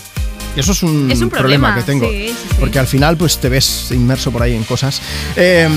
Eso 0.57 0.73
es 0.73 0.83
un, 0.83 1.09
Es 1.09 1.21
un 1.21 1.29
problema, 1.29 1.75
que 1.75 1.83
tengo. 1.83 2.09
sí, 2.09 2.27
sí, 2.27 2.35
sí. 2.37 2.55
Porque 2.59 2.77
al 2.77 2.87
final, 2.87 3.15
pues 3.15 3.37
te 3.37 3.47
ves 3.47 3.89
inmerso 3.91 4.31
por 4.33 4.41
ahí 4.41 4.53
en 4.53 4.65
cosas. 4.65 5.01
Eh, 5.37 5.69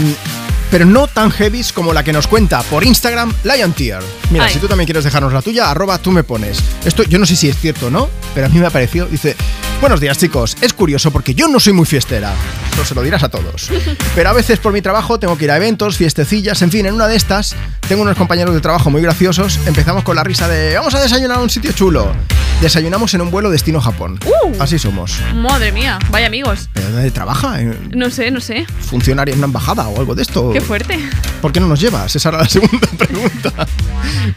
pero 0.70 0.84
no 0.84 1.06
tan 1.06 1.30
heavies 1.30 1.72
como 1.72 1.92
la 1.92 2.04
que 2.04 2.12
nos 2.12 2.26
cuenta 2.26 2.62
por 2.64 2.84
Instagram 2.84 3.32
Lion 3.44 3.72
Tier. 3.72 4.00
Mira, 4.30 4.46
Ay. 4.46 4.52
si 4.54 4.58
tú 4.58 4.68
también 4.68 4.86
quieres 4.86 5.04
dejarnos 5.04 5.32
la 5.32 5.42
tuya, 5.42 5.70
arroba 5.70 5.98
tú 5.98 6.12
me 6.12 6.22
pones. 6.22 6.58
Esto 6.84 7.02
yo 7.02 7.18
no 7.18 7.26
sé 7.26 7.36
si 7.36 7.48
es 7.48 7.58
cierto 7.58 7.86
o 7.86 7.90
no, 7.90 8.08
pero 8.34 8.46
a 8.46 8.50
mí 8.50 8.58
me 8.58 8.66
ha 8.66 8.70
parecido. 8.70 9.06
Dice: 9.06 9.36
Buenos 9.80 9.98
días, 9.98 10.18
chicos. 10.18 10.58
Es 10.60 10.74
curioso 10.74 11.10
porque 11.10 11.34
yo 11.34 11.48
no 11.48 11.58
soy 11.58 11.72
muy 11.72 11.86
fiestera. 11.86 12.34
Eso 12.74 12.84
se 12.84 12.94
lo 12.94 13.02
dirás 13.02 13.22
a 13.22 13.30
todos. 13.30 13.70
Pero 14.14 14.28
a 14.28 14.32
veces 14.34 14.58
por 14.58 14.74
mi 14.74 14.82
trabajo 14.82 15.18
tengo 15.18 15.38
que 15.38 15.44
ir 15.46 15.50
a 15.50 15.56
eventos, 15.56 15.96
fiestecillas, 15.96 16.60
en 16.60 16.70
fin, 16.70 16.84
en 16.84 16.92
una 16.94 17.08
de 17.08 17.16
estas 17.16 17.56
tengo 17.88 18.02
unos 18.02 18.16
compañeros 18.16 18.54
de 18.54 18.60
trabajo 18.60 18.90
muy 18.90 19.00
graciosos. 19.00 19.58
Empezamos 19.66 20.04
con 20.04 20.16
la 20.16 20.22
risa 20.22 20.48
de 20.48 20.74
vamos 20.76 20.94
a 20.94 21.00
desayunar 21.00 21.38
a 21.38 21.40
un 21.40 21.48
sitio 21.48 21.72
chulo. 21.72 22.12
Desayunamos 22.60 23.14
en 23.14 23.22
un 23.22 23.30
vuelo 23.30 23.48
destino 23.48 23.80
Japón. 23.80 24.20
Uh. 24.26 24.62
Así 24.62 24.78
somos. 24.78 25.18
Madre 25.34 25.72
mía, 25.72 25.98
vaya 26.10 26.26
amigos. 26.26 26.68
¿Pero 26.74 26.90
dónde 26.90 27.10
trabaja? 27.10 27.58
¿En 27.58 27.90
No 27.94 28.10
sé, 28.10 28.30
no 28.30 28.40
sé. 28.40 28.66
¿Funcionaria 28.80 29.32
en 29.32 29.38
una 29.38 29.46
embajada 29.46 29.88
o 29.88 29.98
algo 29.98 30.14
de 30.14 30.22
esto? 30.22 30.50
Qué 30.52 30.60
fuerte. 30.60 30.98
¿Por 31.40 31.52
qué 31.52 31.58
no 31.58 31.68
nos 31.68 31.80
llevas? 31.80 32.14
Esa 32.14 32.28
era 32.28 32.38
la 32.38 32.48
segunda 32.48 32.86
pregunta. 32.98 33.50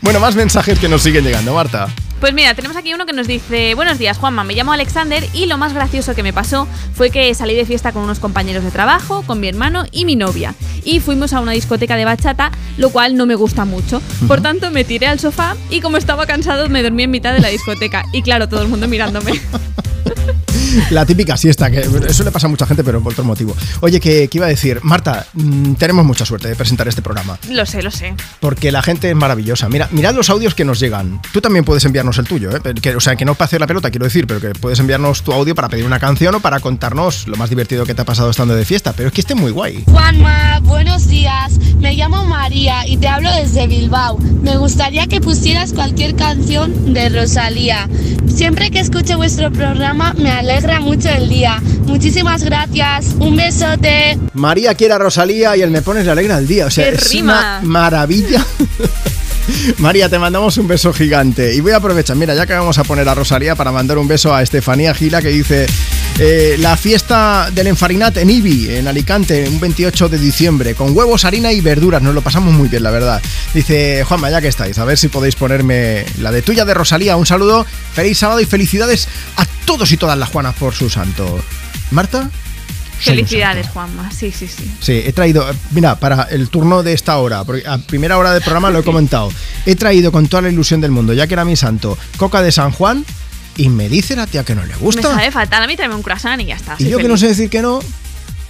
Bueno, 0.02 0.22
más 0.22 0.36
mensajes 0.36 0.80
que 0.80 0.88
nos 0.88 1.02
siguen 1.03 1.26
llegando, 1.26 1.53
Marta. 1.53 1.90
Pues 2.24 2.34
mira, 2.34 2.54
tenemos 2.54 2.78
aquí 2.78 2.94
uno 2.94 3.06
que 3.06 3.12
nos 3.12 3.28
dice, 3.28 3.76
buenos 3.76 4.00
días 4.00 4.18
Juanma, 4.18 4.45
me 4.45 4.54
llamo 4.54 4.72
Alexander 4.72 5.28
y 5.34 5.45
lo 5.45 5.58
más 5.58 5.74
gracioso 5.74 6.16
que 6.16 6.24
me 6.24 6.32
pasó 6.32 6.70
fue 6.94 7.10
que 7.10 7.34
salí 7.34 7.54
de 7.54 7.66
fiesta 7.66 7.91
con 7.91 8.02
unos 8.02 8.22
compañeros 8.22 8.64
de 8.64 8.72
trabajo, 8.72 9.24
con 9.24 9.41
mi 9.41 9.50
hermano 9.50 9.84
y 9.91 10.06
mi 10.06 10.16
novia. 10.16 10.56
Y 10.86 11.02
fuimos 11.02 11.34
a 11.34 11.41
una 11.41 11.52
discoteca 11.52 11.98
de 11.98 12.06
bachata, 12.06 12.54
lo 12.78 12.91
cual 12.91 13.18
no 13.18 13.26
me 13.26 13.36
gusta 13.36 13.66
mucho. 13.66 14.02
Por 14.26 14.40
tanto, 14.40 14.72
me 14.72 14.86
tiré 14.86 15.08
al 15.08 15.20
sofá 15.20 15.58
y 15.70 15.82
como 15.82 15.98
estaba 15.98 16.26
cansado 16.26 16.70
me 16.70 16.82
dormí 16.82 17.04
en 17.04 17.12
mitad 17.12 17.34
de 17.34 17.41
la 17.41 17.50
discoteca. 17.50 18.06
Y 18.14 18.22
claro, 18.22 18.48
todo 18.48 18.62
el 18.62 18.70
mundo 18.70 18.88
mirándome. 18.88 19.34
La 20.90 21.06
típica 21.06 21.38
siesta, 21.38 21.70
que 21.72 21.88
eso 22.08 22.24
le 22.24 22.32
pasa 22.32 22.48
a 22.48 22.50
mucha 22.50 22.66
gente, 22.66 22.84
pero 22.84 23.02
por 23.02 23.14
otro 23.14 23.24
motivo. 23.24 23.56
Oye, 23.82 24.00
que, 24.00 24.28
que 24.28 24.38
iba 24.38 24.45
a 24.45 24.50
decir, 24.50 24.80
Marta, 24.84 25.26
mm, 25.34 25.74
tenemos 25.74 26.06
mucha 26.06 26.26
suerte 26.26 26.48
de 26.48 26.56
presentar 26.56 26.88
este 26.88 27.02
programa. 27.02 27.38
Lo 27.50 27.66
sé, 27.66 27.82
lo 27.84 27.91
sé. 27.91 28.14
Porque 28.40 28.72
la 28.72 28.82
gente 28.82 29.10
es 29.10 29.16
maravillosa. 29.16 29.70
Mira, 29.70 29.88
mirad 29.91 30.14
los 30.16 30.30
audios 30.30 30.56
que 30.56 30.66
nos 30.66 30.80
llegan. 30.80 31.22
Tú 31.32 31.41
también 31.41 31.66
puedes 31.66 31.84
enviarnos 31.86 32.18
el 32.18 32.26
tuyo, 32.26 32.50
¿eh? 32.56 32.60
Que- 32.82 32.95
o 32.95 33.00
sea, 33.00 33.16
que 33.16 33.26
no 33.26 33.36
para 33.36 33.45
hacer 33.45 33.60
la 33.60 33.68
pelota, 33.68 33.90
quiero 33.91 34.06
decir, 34.06 34.26
pero 34.28 34.40
que 34.40 34.50
puedes 34.50 34.80
enviarnos 34.80 35.22
tu 35.24 35.32
audio 35.34 35.54
para 35.56 35.70
pedir 35.70 35.86
una 35.86 36.00
canción 36.00 36.36
o 36.36 36.40
para 36.40 36.60
contarnos 36.60 37.28
lo 37.28 37.36
más 37.38 37.50
divertido 37.50 37.86
que 37.86 37.94
te 37.94 38.02
ha 38.02 38.06
pasado 38.06 38.30
estando 38.30 38.56
de 38.56 38.66
fiesta. 38.66 38.94
Pero 38.94 39.08
es 39.10 39.14
que 39.14 39.22
este 39.22 39.34
es 39.34 39.40
muy 39.40 39.52
guay. 39.52 39.84
Juanma, 39.88 40.60
buenos 40.62 41.08
días. 41.08 41.54
Me 41.80 41.94
llamo 41.94 42.24
María 42.26 42.88
y 42.88 42.98
te 42.98 43.08
hablo 43.08 43.30
desde 43.34 43.68
Bilbao. 43.68 44.18
Me 44.41 44.58
gustaría 44.58 45.08
que 45.08 45.20
pusieras 45.22 45.74
cualquier 45.74 46.16
canción 46.16 46.94
de 46.94 47.10
Rosalía. 47.10 47.90
Siempre 48.28 48.72
que 48.72 48.80
escucho 48.80 49.18
vuestro 49.18 49.52
programa 49.52 50.14
me 50.18 50.32
alegra 50.32 50.62
mucho 50.80 51.10
el 51.10 51.30
día. 51.30 51.61
Muchísimas 51.85 52.44
gracias. 52.44 53.15
Un 53.19 53.35
besote. 53.35 54.18
María 54.34 54.73
quiere 54.76 54.94
a 54.94 54.98
Rosalía 54.98 55.56
y 55.57 55.61
el 55.61 55.72
Me 55.72 55.81
Pones 55.81 56.06
le 56.06 56.11
alegra 56.11 56.38
el 56.38 56.48
día. 56.48 56.65
O 56.68 56.69
sea, 56.72 56.90
¡Qué 56.90 56.95
es 56.95 57.11
rima! 57.11 57.60
una 57.61 57.69
maravilla. 57.69 58.45
María, 59.78 60.10
te 60.10 60.20
mandamos 60.20 60.57
un 60.57 60.68
beso 60.68 60.94
gigante. 60.94 61.53
Y 61.53 61.61
voy 61.61 61.72
a 61.72 61.78
aprovechar, 61.78 62.15
mira, 62.15 62.36
ya 62.36 62.45
que 62.45 62.53
vamos 62.53 62.78
a 62.78 62.84
poner 62.84 63.07
a 63.10 63.15
Rosalía 63.15 63.56
para 63.56 63.72
mandar 63.72 63.98
un 63.98 64.07
beso 64.07 64.34
a 64.34 64.41
Estefanía 64.41 64.94
Gila 64.94 65.22
que 65.22 65.30
dice 65.30 65.65
eh, 66.20 66.56
la 66.60 66.78
fiesta 66.78 67.49
del 67.52 67.68
Enfarinat 67.68 68.18
en 68.18 68.30
Ibi, 68.30 68.76
en 68.76 68.88
Alicante, 68.88 69.48
un 69.48 69.60
28 69.60 70.10
de 70.10 70.18
diciembre, 70.18 70.76
con 70.76 70.95
huevos, 70.95 71.26
harina 71.26 71.52
y 71.52 71.61
verduras. 71.61 72.02
Nos 72.02 72.14
lo 72.14 72.22
pasamos 72.22 72.53
muy 72.53 72.70
bien, 72.70 72.84
la 72.84 72.91
verdad. 72.91 73.22
Dice 73.53 74.03
Juanma, 74.07 74.30
ya 74.30 74.41
que 74.41 74.48
estáis, 74.48 74.78
a 74.78 74.86
ver 74.86 74.98
si 74.98 75.07
podéis 75.07 75.36
ponerme 75.36 76.06
la 76.20 76.32
de 76.32 76.41
tuya 76.41 76.65
de 76.65 76.74
Rosalía. 76.74 77.18
Un 77.18 77.26
saludo, 77.26 77.65
feliz 77.94 78.18
sábado 78.18 78.40
y 78.40 78.45
felicidades 78.45 79.07
a 79.38 79.45
todos 79.65 79.91
y 79.91 79.98
todas 79.98 80.18
las 80.18 80.30
Juanas 80.30 80.56
por 80.56 80.74
su 80.74 80.90
santo. 80.90 81.44
Marta. 81.91 82.30
Felicidades, 82.99 83.68
Juanma. 83.68 84.11
Sí, 84.11 84.32
sí, 84.32 84.48
sí. 84.48 84.70
Sí, 84.80 85.02
he 85.06 85.11
traído, 85.14 85.45
mira, 85.72 85.95
para 85.99 86.24
el 86.24 86.49
turno 86.49 86.84
de 86.84 86.94
esta 86.94 87.18
hora, 87.18 87.44
porque 87.44 87.68
a 87.68 87.78
primera 87.78 88.18
hora 88.18 88.32
del 88.34 88.41
programa 88.41 88.70
lo 88.70 88.80
he 88.80 88.84
comentado, 88.86 89.32
he 89.65 89.76
traído 89.76 90.11
con 90.11 90.28
toda 90.28 90.41
la 90.44 90.49
ilusión 90.49 90.80
del 90.82 90.91
mundo, 90.91 91.14
ya 91.14 91.28
que 91.28 91.34
era 91.34 91.45
mi 91.45 91.56
santo, 91.56 91.98
coca 92.18 92.41
de 92.41 92.52
San 92.52 92.72
Juan, 92.72 93.06
y 93.57 93.70
me 93.70 93.90
dice 93.90 94.15
la 94.15 94.26
tía 94.26 94.44
que 94.44 94.56
no 94.56 94.61
le 94.64 94.74
Me 94.74 94.80
gusta. 94.80 95.02
sabe 95.03 95.30
fatal. 95.32 95.64
A 95.64 95.68
mí 95.68 95.76
tráeme 95.76 95.95
un 95.95 96.02
croissant 96.02 96.41
y 96.41 96.45
ya 96.45 96.56
está. 96.56 96.76
Y 96.80 96.90
yo 96.90 96.98
que 96.98 97.03
no 97.03 97.10
feliz. 97.10 97.20
sé 97.22 97.28
decir 97.28 97.49
que 97.49 97.61
no, 97.61 97.80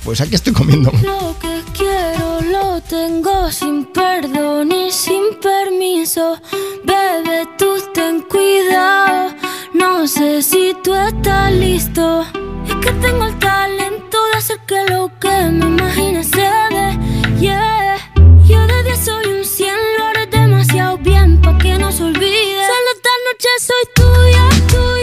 pues 0.03 0.19
aquí 0.21 0.35
estoy 0.35 0.53
comiendo. 0.53 0.91
Lo 1.03 1.35
que 1.39 1.63
quiero 1.73 2.41
lo 2.41 2.81
tengo 2.81 3.51
sin 3.51 3.85
perdón 3.85 4.71
y 4.71 4.91
sin 4.91 5.39
permiso. 5.41 6.39
Bebe, 6.83 7.47
tú 7.57 7.75
ten 7.93 8.21
cuidado. 8.21 9.33
No 9.73 10.07
sé 10.07 10.41
si 10.41 10.75
tú 10.83 10.93
estás 10.93 11.51
listo. 11.53 12.25
Es 12.67 12.75
que 12.85 12.91
tengo 12.93 13.25
el 13.25 13.39
talento 13.39 14.17
de 14.31 14.37
hacer 14.37 14.59
que 14.67 14.83
lo 14.89 15.11
que 15.19 15.29
me 15.29 15.65
imagine 15.65 16.23
se 16.23 16.49
dé. 16.75 16.99
Yeah. 17.39 17.97
Yo 18.45 18.67
de 18.67 18.83
10 18.83 18.99
soy 18.99 19.25
un 19.27 19.45
100, 19.45 19.73
lo 19.97 20.05
haré 20.05 20.25
demasiado 20.27 20.97
bien 20.97 21.41
pa' 21.41 21.57
que 21.57 21.77
no 21.77 21.91
se 21.91 22.03
olvide. 22.03 22.65
Solo 22.71 22.89
esta 22.95 23.09
noche 23.25 23.49
soy 23.59 23.85
tuya, 23.95 24.49
tuya. 24.69 25.02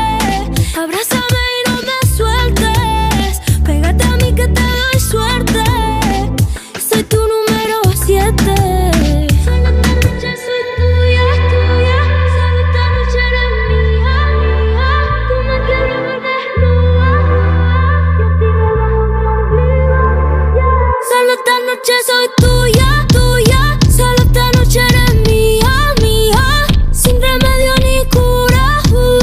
Noche 21.81 21.93
soy 22.05 22.27
tuya, 22.37 23.05
tuya. 23.07 23.61
Solo 23.89 24.15
esta 24.17 24.51
noche 24.51 24.79
eres 24.79 25.15
mía, 25.27 25.93
mía. 26.01 26.67
Sin 26.91 27.19
remedio 27.19 27.73
ni 27.83 28.05
cura, 28.09 28.81
uh, 28.91 29.19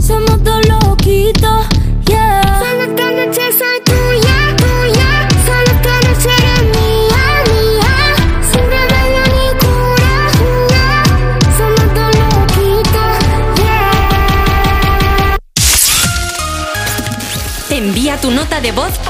somos 0.00 0.42
dos 0.42 0.60
loquitos, 0.68 1.66
yeah. 2.06 2.60
Solo 2.60 2.82
esta 2.82 3.10
noche 3.12 3.52
soy 3.58 3.80
tuya, 3.84 4.56
tuya. 4.58 5.28
Solo 5.46 5.70
esta 5.76 5.94
noche 6.06 6.30
eres 6.38 6.62
mía, 6.76 7.24
mía. 7.48 7.94
Sin 8.50 8.64
remedio 8.76 9.22
ni 9.32 9.46
cura, 9.64 10.14
uh, 10.42 10.58
somos 11.56 11.88
dos 11.94 12.12
loquitos, 12.24 13.12
yeah. 13.56 15.36
Envía 17.70 18.14
tu 18.20 18.30
nota 18.30 18.60
de 18.60 18.72
voz 18.72 18.92
por 18.98 19.09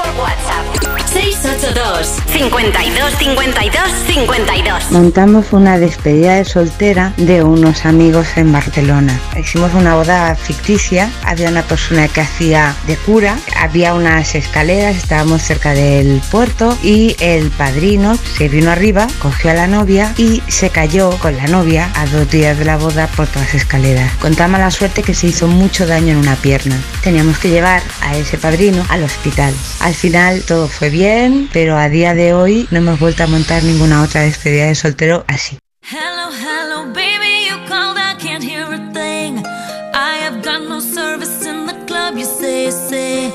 52 1.73 3.15
52 3.17 3.91
52. 4.07 4.91
Montamos 4.91 5.53
una 5.53 5.77
despedida 5.77 6.35
de 6.35 6.43
soltera 6.43 7.13
de 7.15 7.43
unos 7.43 7.85
amigos 7.85 8.27
en 8.35 8.51
Barcelona. 8.51 9.17
Hicimos 9.39 9.73
una 9.73 9.95
boda 9.95 10.35
ficticia, 10.35 11.09
había 11.23 11.49
una 11.49 11.63
persona 11.63 12.09
que 12.09 12.21
hacía 12.21 12.75
de 12.87 12.97
cura, 12.97 13.37
había 13.55 13.93
unas 13.93 14.35
escaleras, 14.35 14.97
estábamos 14.97 15.43
cerca 15.43 15.73
del 15.73 16.21
puerto 16.29 16.77
y 16.83 17.15
el 17.21 17.49
padrino 17.51 18.17
se 18.17 18.49
vino 18.49 18.69
arriba, 18.69 19.07
cogió 19.19 19.51
a 19.51 19.53
la 19.53 19.67
novia 19.67 20.13
y 20.17 20.43
se 20.49 20.71
cayó 20.71 21.11
con 21.19 21.37
la 21.37 21.47
novia 21.47 21.89
a 21.95 22.05
dos 22.07 22.29
días 22.29 22.57
de 22.57 22.65
la 22.65 22.75
boda 22.75 23.07
por 23.07 23.27
todas 23.27 23.45
las 23.45 23.55
escaleras. 23.55 24.11
Con 24.17 24.35
tan 24.35 24.51
mala 24.51 24.71
suerte 24.71 25.03
que 25.03 25.13
se 25.13 25.27
hizo 25.27 25.47
mucho 25.47 25.87
daño 25.87 26.09
en 26.09 26.17
una 26.17 26.35
pierna. 26.35 26.77
Teníamos 27.01 27.39
que 27.39 27.49
llevar 27.49 27.81
a 28.01 28.17
ese 28.17 28.37
padrino 28.37 28.85
al 28.89 29.03
hospital. 29.03 29.53
Al 29.79 29.93
final 29.93 30.41
todo 30.41 30.67
fue 30.67 30.89
bien, 30.89 31.49
pero 31.53 31.60
a 31.69 31.89
día 31.89 32.15
de 32.15 32.33
hoy 32.33 32.67
no 32.71 32.79
hemos 32.79 32.99
vuelto 32.99 33.23
a 33.23 33.27
montar 33.27 33.63
ninguna 33.63 34.01
otra 34.01 34.21
despedida 34.21 34.65
de 34.65 34.75
soltero 34.75 35.23
así. 35.27 35.59
Hello, 35.83 36.31
hello, 36.31 36.91
baby, 36.91 37.45
you 37.47 37.57
called, 37.67 37.97
I 37.97 38.15
can't 38.17 38.43
hear 38.43 38.63
a 38.63 38.79
thing. 38.93 39.45
I 39.93 40.17
have 40.23 40.41
got 40.41 40.67
no 40.67 40.79
service 40.79 41.45
in 41.45 41.67
the 41.67 41.75
club, 41.85 42.17
you 42.17 42.25
say, 42.25 42.71
say. 42.71 43.29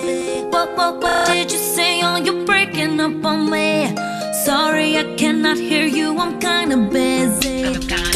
What, 0.51 0.77
what, 0.77 1.01
what 1.03 1.27
did 1.27 1.53
you 1.53 1.59
say? 1.59 2.01
Oh, 2.03 2.17
you're 2.17 2.45
breaking 2.45 2.99
up 3.01 3.25
on 3.25 3.49
me. 3.49 3.95
Sorry, 4.45 4.99
I 4.99 5.15
cannot 5.17 5.59
hear 5.59 5.87
you, 5.87 6.19
I'm 6.19 6.41
kinda 6.41 6.77
busy. 6.91 8.16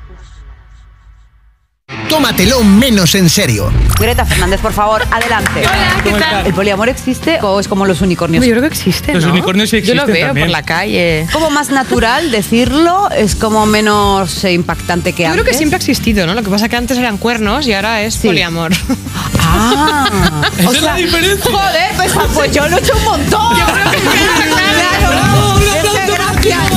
Tómatelo 2.31 2.63
menos 2.63 3.13
en 3.15 3.29
serio. 3.29 3.69
Greta 3.99 4.23
Fernández, 4.25 4.61
por 4.61 4.71
favor, 4.71 5.03
adelante. 5.11 5.59
Hola, 5.67 6.01
¿qué 6.01 6.11
tal? 6.11 6.47
¿El 6.47 6.53
poliamor 6.53 6.87
existe 6.87 7.39
o 7.41 7.59
es 7.59 7.67
como 7.67 7.85
los 7.85 7.99
unicornios? 7.99 8.45
Yo 8.45 8.51
creo 8.51 8.61
que 8.61 8.67
existe, 8.69 9.13
Los 9.13 9.25
¿no? 9.25 9.31
unicornios 9.31 9.69
sí 9.69 9.81
Yo 9.81 9.93
lo 9.95 10.03
existen 10.03 10.13
veo 10.13 10.27
también. 10.27 10.47
por 10.47 10.51
la 10.53 10.63
calle. 10.63 11.27
Como 11.33 11.49
más 11.49 11.71
natural 11.71 12.31
decirlo, 12.31 13.09
es 13.11 13.35
como 13.35 13.65
menos 13.65 14.45
eh, 14.45 14.53
impactante 14.53 15.11
que 15.11 15.23
Yo 15.23 15.27
antes. 15.29 15.41
creo 15.41 15.51
que 15.51 15.57
siempre 15.57 15.75
ha 15.75 15.79
existido, 15.79 16.25
¿no? 16.25 16.33
Lo 16.33 16.41
que 16.41 16.49
pasa 16.49 16.65
es 16.65 16.69
que 16.71 16.77
antes 16.77 16.97
eran 16.97 17.17
cuernos 17.17 17.67
y 17.67 17.73
ahora 17.73 18.01
es 18.01 18.15
poliamor. 18.17 18.71
Ah, 19.53 20.07
Esa 20.57 20.69
o 20.69 20.71
es 20.71 20.81
la 20.81 20.93
sea, 20.93 20.95
diferencia. 20.95 21.51
Joder, 21.51 21.89
pues, 21.97 22.13
pues 22.33 22.51
yo 22.53 22.69
lo 22.69 22.77
he 22.77 22.79
hecho 22.79 22.95
un 22.95 23.03
montón. 23.03 23.57
Yo 23.59 23.65
creo 23.65 23.91
que 23.91 23.97
claro. 23.97 25.59
Es 25.59 25.83
que 25.99 26.11
gracias, 26.13 26.71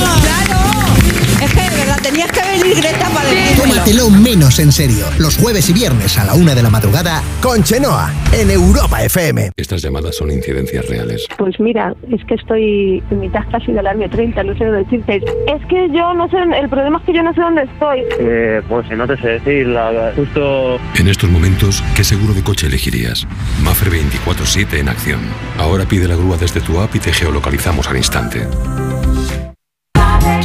venir 2.61 2.77
Greta 2.77 3.09
para 3.11 3.29
decirlo. 3.31 3.63
Tómatelo 3.65 4.11
menos 4.11 4.59
en 4.59 4.73
serio. 4.73 5.07
Los 5.19 5.37
jueves 5.37 5.69
y 5.71 5.73
viernes 5.73 6.19
a 6.19 6.25
la 6.25 6.35
una 6.35 6.55
de 6.55 6.63
la 6.63 6.71
madrugada 6.71 7.23
con 7.41 7.63
Chenoa 7.63 8.13
en 8.33 8.51
Europa 8.51 9.03
FM. 9.03 9.51
Estas 9.57 9.83
llamadas 9.83 10.17
son 10.17 10.31
incidencias 10.31 10.87
reales. 10.89 11.27
Pues 11.39 11.59
mira, 11.61 11.95
es 12.11 12.25
que 12.25 12.35
estoy 12.35 13.03
en 13.11 13.21
mitad 13.21 13.43
casi 13.51 13.73
del 13.73 13.87
año 13.87 14.09
30, 14.11 14.43
no 14.43 14.57
sé 14.57 14.65
dónde 14.65 14.85
decirte. 14.85 15.17
Es 15.17 15.65
que 15.69 15.89
yo 15.93 16.15
no 16.15 16.29
sé, 16.29 16.37
el 16.61 16.69
problema 16.69 16.99
es 16.99 17.05
que 17.05 17.15
yo 17.15 17.23
no 17.23 17.33
sé 17.35 17.41
dónde 17.41 17.63
estoy. 17.63 18.01
Eh, 18.21 18.63
pues 18.69 18.89
no 18.91 19.07
te 19.07 19.17
sé 19.19 19.29
decir, 19.29 19.67
la- 19.69 20.13
justo 20.17 20.79
En 20.97 21.09
estos 21.09 21.31
momentos, 21.31 21.83
¿qué 21.97 22.05
seguro 22.05 22.35
de 22.35 22.43
coche 22.43 22.67
elegirías? 22.67 23.27
Mafre 23.63 23.91
24-7 23.91 24.79
en 24.79 24.89
acción. 24.89 25.21
Ahora 25.59 25.85
pide 25.85 26.09
la 26.09 26.17
grúa 26.17 26.37
desde 26.37 26.61
tu 26.61 26.81
app 26.81 26.95
y 26.95 26.99
te 26.99 27.13
geolocalizamos 27.13 27.89
al 27.89 27.97
instante. 27.97 28.47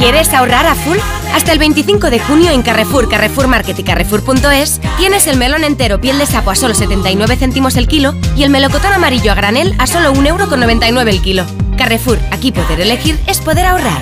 ¿Quieres 0.00 0.32
ahorrar 0.32 0.66
a 0.66 0.74
full? 0.74 0.96
Hasta 1.34 1.52
el 1.52 1.58
25 1.58 2.08
de 2.08 2.20
junio 2.20 2.50
en 2.52 2.62
Carrefour, 2.62 3.06
Carrefour 3.06 3.48
Market 3.48 3.78
y 3.78 3.82
Carrefour.es 3.82 4.80
tienes 4.96 5.26
el 5.26 5.36
melón 5.36 5.62
entero 5.62 6.00
piel 6.00 6.16
de 6.16 6.24
sapo 6.24 6.50
a 6.50 6.54
solo 6.54 6.72
79 6.72 7.36
céntimos 7.36 7.76
el 7.76 7.86
kilo 7.86 8.14
y 8.34 8.44
el 8.44 8.48
melocotón 8.48 8.94
amarillo 8.94 9.30
a 9.30 9.34
granel 9.34 9.74
a 9.78 9.86
solo 9.86 10.14
1,99 10.14 10.88
euro 10.88 11.02
el 11.02 11.20
kilo. 11.20 11.44
Carrefour, 11.76 12.18
aquí 12.30 12.50
poder 12.50 12.80
elegir 12.80 13.20
es 13.26 13.42
poder 13.42 13.66
ahorrar. 13.66 14.00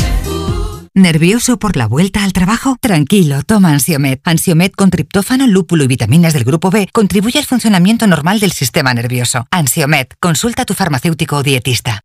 ¿Nervioso 0.94 1.58
por 1.58 1.76
la 1.76 1.88
vuelta 1.88 2.22
al 2.22 2.32
trabajo? 2.32 2.76
Tranquilo, 2.80 3.42
toma 3.42 3.72
Ansiomed. 3.72 4.20
Ansiomed 4.22 4.70
con 4.70 4.90
triptófano, 4.90 5.48
lúpulo 5.48 5.82
y 5.82 5.88
vitaminas 5.88 6.32
del 6.32 6.44
grupo 6.44 6.70
B 6.70 6.88
contribuye 6.92 7.40
al 7.40 7.44
funcionamiento 7.44 8.06
normal 8.06 8.38
del 8.38 8.52
sistema 8.52 8.94
nervioso. 8.94 9.48
Ansiomed, 9.50 10.06
consulta 10.20 10.62
a 10.62 10.64
tu 10.64 10.74
farmacéutico 10.74 11.38
o 11.38 11.42
dietista. 11.42 12.04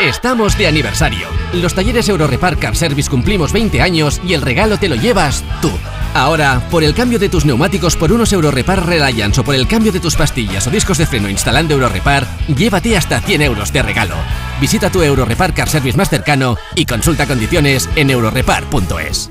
Estamos 0.00 0.58
de 0.58 0.66
aniversario. 0.66 1.26
Los 1.54 1.74
talleres 1.74 2.08
Eurorepar 2.08 2.58
Car 2.58 2.76
Service 2.76 3.10
cumplimos 3.10 3.52
20 3.52 3.80
años 3.80 4.20
y 4.26 4.34
el 4.34 4.42
regalo 4.42 4.78
te 4.78 4.88
lo 4.90 4.94
llevas 4.94 5.42
tú. 5.62 5.70
Ahora, 6.12 6.62
por 6.70 6.84
el 6.84 6.94
cambio 6.94 7.18
de 7.18 7.30
tus 7.30 7.46
neumáticos 7.46 7.96
por 7.96 8.12
unos 8.12 8.32
Eurorepar 8.32 8.86
Reliance 8.86 9.40
o 9.40 9.44
por 9.44 9.54
el 9.54 9.66
cambio 9.66 9.92
de 9.92 10.00
tus 10.00 10.14
pastillas 10.14 10.66
o 10.66 10.70
discos 10.70 10.98
de 10.98 11.06
freno 11.06 11.30
instalando 11.30 11.74
Eurorepar, 11.74 12.26
llévate 12.46 12.96
hasta 12.96 13.20
100 13.20 13.42
euros 13.42 13.72
de 13.72 13.82
regalo. 13.82 14.14
Visita 14.60 14.90
tu 14.90 15.02
Eurorepar 15.02 15.54
Car 15.54 15.68
Service 15.68 15.96
más 15.96 16.10
cercano 16.10 16.58
y 16.74 16.84
consulta 16.84 17.26
condiciones 17.26 17.88
en 17.96 18.10
eurorepar.es. 18.10 19.30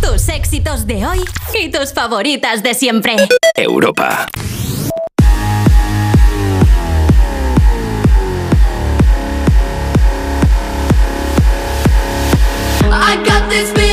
Tus 0.00 0.28
éxitos 0.28 0.86
de 0.86 1.04
hoy 1.04 1.18
y 1.60 1.68
tus 1.70 1.92
favoritas 1.92 2.62
de 2.62 2.74
siempre. 2.74 3.16
Europa. 3.56 4.28
This 13.48 13.85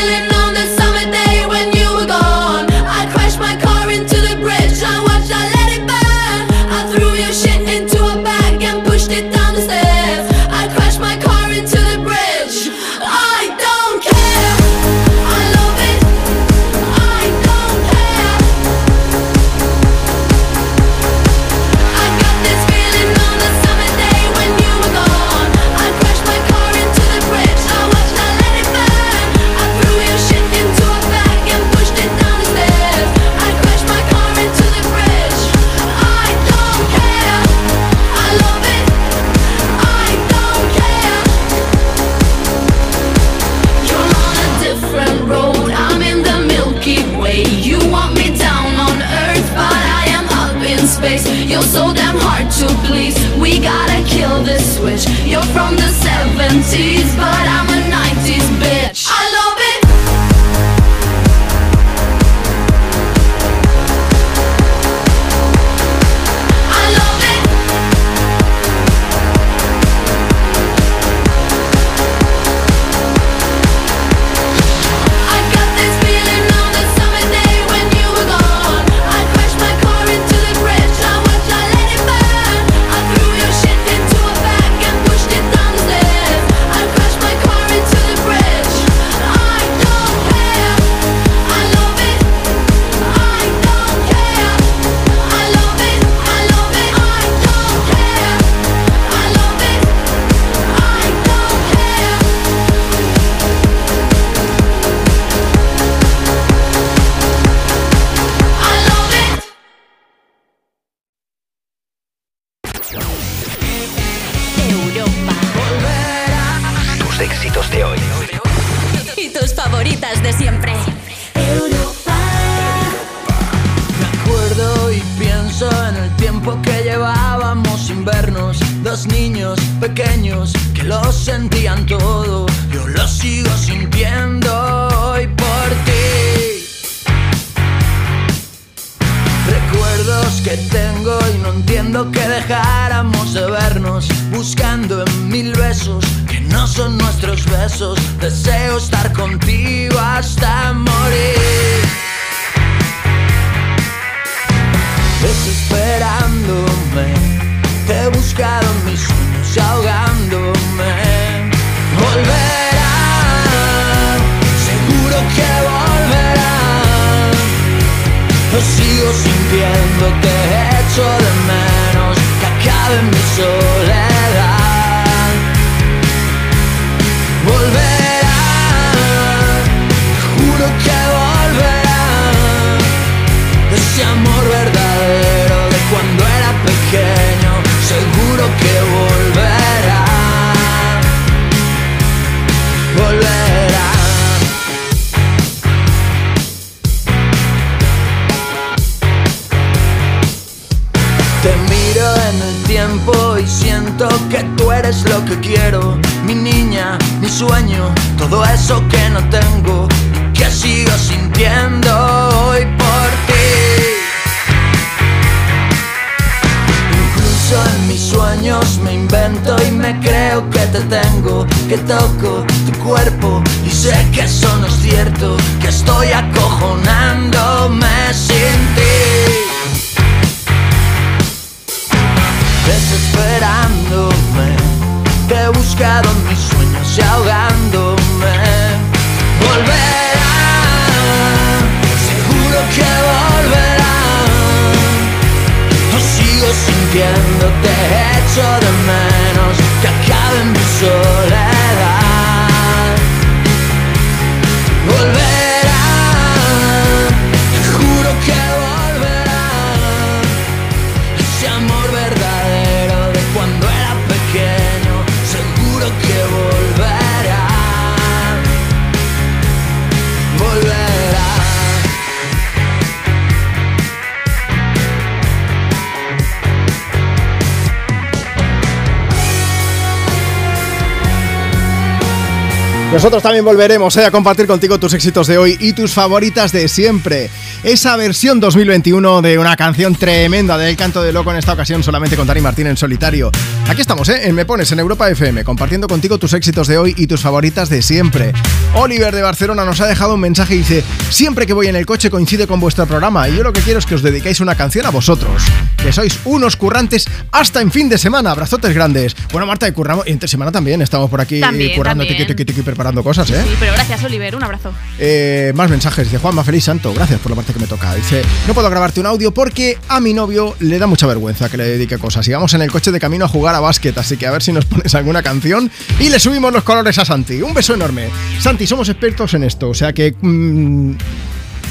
Nosotros 283.14 283.30
también 283.30 283.46
volveremos 283.46 283.96
eh, 283.98 284.06
a 284.06 284.10
compartir 284.10 284.48
contigo 284.48 284.80
tus 284.80 284.92
éxitos 284.96 285.28
de 285.28 285.38
hoy 285.38 285.56
y 285.60 285.74
tus 285.74 285.94
favoritas 285.94 286.52
de 286.52 286.68
siempre. 286.68 287.30
Esa 287.64 287.96
versión 287.96 288.40
2021 288.40 289.22
de 289.22 289.38
una 289.38 289.56
canción 289.56 289.94
tremenda 289.94 290.58
del 290.58 290.76
canto 290.76 291.04
de 291.04 291.14
loco 291.14 291.30
en 291.30 291.38
esta 291.38 291.54
ocasión 291.54 291.84
solamente 291.84 292.16
con 292.16 292.26
Dani 292.26 292.42
Martín 292.42 292.66
en 292.66 292.76
solitario. 292.76 293.30
Aquí 293.70 293.82
estamos, 293.82 294.10
¿eh? 294.10 294.28
En 294.28 294.34
Me 294.34 294.46
Pones 294.46 294.72
en 294.72 294.80
Europa 294.80 295.12
FM, 295.12 295.44
compartiendo 295.44 295.88
contigo 295.88 296.18
tus 296.18 296.34
éxitos 296.34 296.68
de 296.68 296.80
hoy 296.80 296.96
y 296.98 297.06
tus 297.06 297.22
favoritas 297.22 297.70
de 297.70 297.84
siempre. 297.84 298.34
Oliver 298.76 299.14
de 299.14 299.22
Barcelona 299.22 299.66
nos 299.66 299.80
ha 299.82 299.86
dejado 299.88 300.16
un 300.16 300.20
mensaje 300.20 300.56
y 300.56 300.60
dice: 300.60 300.84
Siempre 301.10 301.46
que 301.46 301.54
voy 301.54 301.68
en 301.68 301.76
el 301.76 301.86
coche 301.86 302.10
coincide 302.10 302.48
con 302.48 302.60
vuestro 302.60 302.86
programa 302.88 303.30
y 303.30 303.36
yo 303.38 303.44
lo 303.44 303.54
que 303.54 303.62
quiero 303.62 303.78
es 303.80 303.86
que 303.86 303.94
os 303.96 304.02
dediquéis 304.02 304.40
una 304.40 304.56
canción 304.56 304.86
a 304.88 304.90
vosotros, 304.90 305.44
que 305.78 305.94
sois 305.94 306.20
unos 306.26 306.56
currantes 306.56 307.06
hasta 307.32 307.62
en 307.62 307.72
fin 307.72 307.88
de 307.88 307.98
semana. 308.00 308.32
Abrazotes 308.32 308.74
grandes. 308.74 309.16
Bueno, 309.32 309.46
Marta, 309.46 309.68
y 309.68 309.72
curramos, 309.74 310.08
y 310.08 310.12
entre 310.12 310.28
semana 310.28 310.52
también 310.52 310.82
estamos 310.82 311.10
por 311.10 311.22
aquí 311.22 311.40
También, 311.40 311.76
currando, 311.76 312.04
también. 312.04 312.18
tiqui, 312.28 312.34
tiqui, 312.36 312.46
tiqui, 312.46 312.62
preparando 312.64 313.04
cosas, 313.04 313.30
¿eh? 313.30 313.44
Sí, 313.48 313.56
pero 313.60 313.74
gracias, 313.74 314.04
Oliver. 314.04 314.36
Un 314.36 314.44
abrazo. 314.44 314.74
Eh, 314.98 315.52
más 315.56 315.70
mensajes. 315.70 316.08
Dice 316.08 316.18
Juanma, 316.18 316.44
feliz 316.44 316.64
santo. 316.64 316.94
Gracias 316.96 317.20
por 317.20 317.30
la 317.32 317.36
parte 317.36 317.54
que 317.54 317.60
me 317.60 317.68
toca. 317.68 317.94
Dice, 317.94 318.24
no 318.48 318.56
puedo 318.56 318.70
grabarte 318.72 319.00
un 319.00 319.06
audio 319.06 319.32
porque 319.34 319.78
a 319.88 320.00
mi 320.00 320.14
novio 320.14 320.56
le 320.60 320.80
da 320.80 320.88
mucha 320.88 321.06
vergüenza 321.06 321.48
que 321.48 321.58
le 321.58 321.66
dedique 321.66 322.00
cosas. 322.00 322.28
Y 322.28 322.32
vamos 322.34 322.54
en 322.56 322.64
el 322.64 322.72
coche 322.72 322.92
de 322.92 323.00
camino 323.00 323.26
a 323.26 323.28
jugar 323.28 323.54
a 323.54 323.60
básquet, 323.60 323.96
así 324.00 324.18
que 324.18 324.26
a 324.26 324.32
ver 324.32 324.42
si 324.42 324.52
nos 324.52 324.66
pones 324.66 324.96
alguna 324.96 325.22
canción 325.22 325.70
y 326.00 326.10
le 326.10 326.20
subimos 326.20 326.52
los 326.52 326.64
colores 326.64 326.98
a 326.98 327.06
Santi. 327.06 327.42
Un 327.44 327.54
beso 327.54 327.76
enorme. 327.76 328.10
Santi, 328.40 328.63
somos 328.68 328.90
expertos 328.90 329.34
en 329.34 329.44
esto, 329.44 329.70
o 329.70 329.74
sea 329.74 329.94
que 329.94 330.14
mm, 330.20 330.92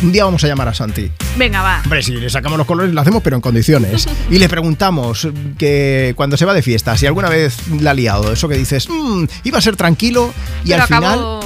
un 0.02 0.12
día 0.12 0.24
vamos 0.24 0.42
a 0.44 0.48
llamar 0.48 0.68
a 0.68 0.74
Santi. 0.74 1.10
Venga, 1.36 1.62
va. 1.62 1.80
Hombre, 1.84 2.02
si 2.02 2.12
le 2.12 2.28
sacamos 2.28 2.58
los 2.58 2.66
colores 2.66 2.92
lo 2.92 3.00
hacemos, 3.00 3.22
pero 3.22 3.36
en 3.36 3.42
condiciones. 3.42 4.08
Y 4.30 4.38
le 4.38 4.48
preguntamos 4.48 5.28
que 5.58 6.12
cuando 6.16 6.36
se 6.36 6.44
va 6.44 6.54
de 6.54 6.62
fiesta, 6.62 6.96
si 6.96 7.06
alguna 7.06 7.28
vez 7.28 7.56
la 7.80 7.92
ha 7.92 7.94
liado, 7.94 8.32
eso 8.32 8.48
que 8.48 8.56
dices, 8.56 8.88
"Mm, 8.88 9.24
iba 9.44 9.58
a 9.58 9.60
ser 9.60 9.76
tranquilo 9.76 10.32
y 10.64 10.70
Pero 10.70 10.82
al 10.82 10.88
final 10.88 11.40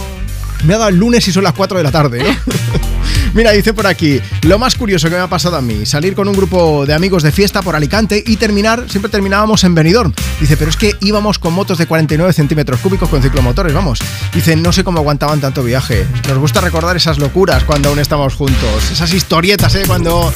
me 0.66 0.74
ha 0.74 0.78
dado 0.78 0.90
el 0.90 0.96
lunes 0.96 1.26
y 1.28 1.32
son 1.32 1.44
las 1.44 1.54
4 1.54 1.78
de 1.78 1.84
la 1.84 1.92
tarde, 1.92 2.22
¿no? 2.22 2.52
Mira, 3.34 3.52
dice 3.52 3.74
por 3.74 3.86
aquí, 3.86 4.20
lo 4.42 4.58
más 4.58 4.76
curioso 4.76 5.08
que 5.08 5.14
me 5.14 5.20
ha 5.20 5.28
pasado 5.28 5.56
a 5.56 5.60
mí, 5.60 5.84
salir 5.84 6.14
con 6.14 6.26
un 6.26 6.34
grupo 6.34 6.86
de 6.86 6.94
amigos 6.94 7.22
de 7.22 7.32
fiesta 7.32 7.60
por 7.60 7.76
Alicante 7.76 8.22
y 8.26 8.36
terminar, 8.36 8.86
siempre 8.88 9.10
terminábamos 9.10 9.62
en 9.64 9.74
Benidorm. 9.74 10.14
Dice, 10.40 10.56
pero 10.56 10.70
es 10.70 10.76
que 10.76 10.96
íbamos 11.00 11.38
con 11.38 11.52
motos 11.52 11.76
de 11.76 11.86
49 11.86 12.32
centímetros 12.32 12.80
cúbicos 12.80 13.08
con 13.10 13.22
ciclomotores, 13.22 13.74
vamos. 13.74 13.98
Dice, 14.32 14.56
no 14.56 14.72
sé 14.72 14.84
cómo 14.84 15.00
aguantaban 15.00 15.40
tanto 15.40 15.62
viaje. 15.62 16.06
Nos 16.28 16.38
gusta 16.38 16.62
recordar 16.62 16.96
esas 16.96 17.18
locuras 17.18 17.64
cuando 17.64 17.90
aún 17.90 17.98
estamos 17.98 18.34
juntos, 18.34 18.90
esas 18.90 19.12
historietas, 19.12 19.74
¿eh? 19.74 19.82
Cuando, 19.86 20.32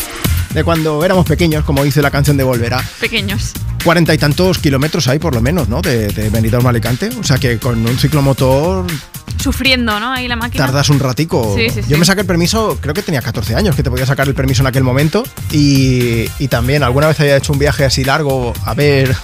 de 0.53 0.63
cuando 0.63 1.03
éramos 1.03 1.25
pequeños, 1.25 1.65
como 1.65 1.83
dice 1.83 2.03
la 2.03 2.11
canción 2.11 2.37
de 2.37 2.45
Volverá. 2.45 2.85
Pequeños. 3.01 3.53
Cuarenta 3.83 4.13
y 4.13 4.19
tantos 4.19 4.59
kilómetros 4.59 5.09
hay 5.09 5.19
por 5.19 5.35
lo 5.35 5.41
menos, 5.41 5.71
¿no? 5.71 5.81
De, 5.81 6.09
de 6.09 6.29
Benidorm 6.29 6.67
a 6.67 6.71
Alicante. 6.71 7.09
O 7.19 7.25
sea 7.25 7.39
que 7.39 7.59
con 7.59 7.87
un 7.87 7.99
ciclomotor 7.99 8.85
Sufriendo, 9.39 9.99
¿no? 10.01 10.13
Ahí 10.13 10.29
la 10.29 10.37
máquina. 10.37 10.67
tardas 10.67 10.89
un 10.91 10.99
ratico. 10.99 11.55
Sí, 11.57 11.69
sí, 11.71 11.81
Yo 11.89 11.95
sí. 11.95 11.97
me 11.97 12.05
saqué 12.05 12.23
el 12.23 12.27
permiso, 12.27 12.79
creo 12.81 12.95
que 12.95 13.03
tenía 13.03 13.23
14 13.23 13.55
años, 13.55 13.75
que 13.77 13.83
te 13.83 13.91
podía 13.91 14.07
sacar 14.07 14.27
el 14.29 14.35
permiso 14.35 14.63
en 14.63 14.67
aquel 14.67 14.83
momento. 14.85 15.23
Y, 15.53 16.27
y 16.39 16.49
también 16.49 16.83
alguna 16.83 17.07
vez 17.07 17.19
había 17.21 17.37
hecho 17.37 17.53
un 17.53 17.59
viaje 17.59 17.85
así 17.85 18.05
largo 18.05 18.53
a 18.65 18.75
ver 18.75 19.15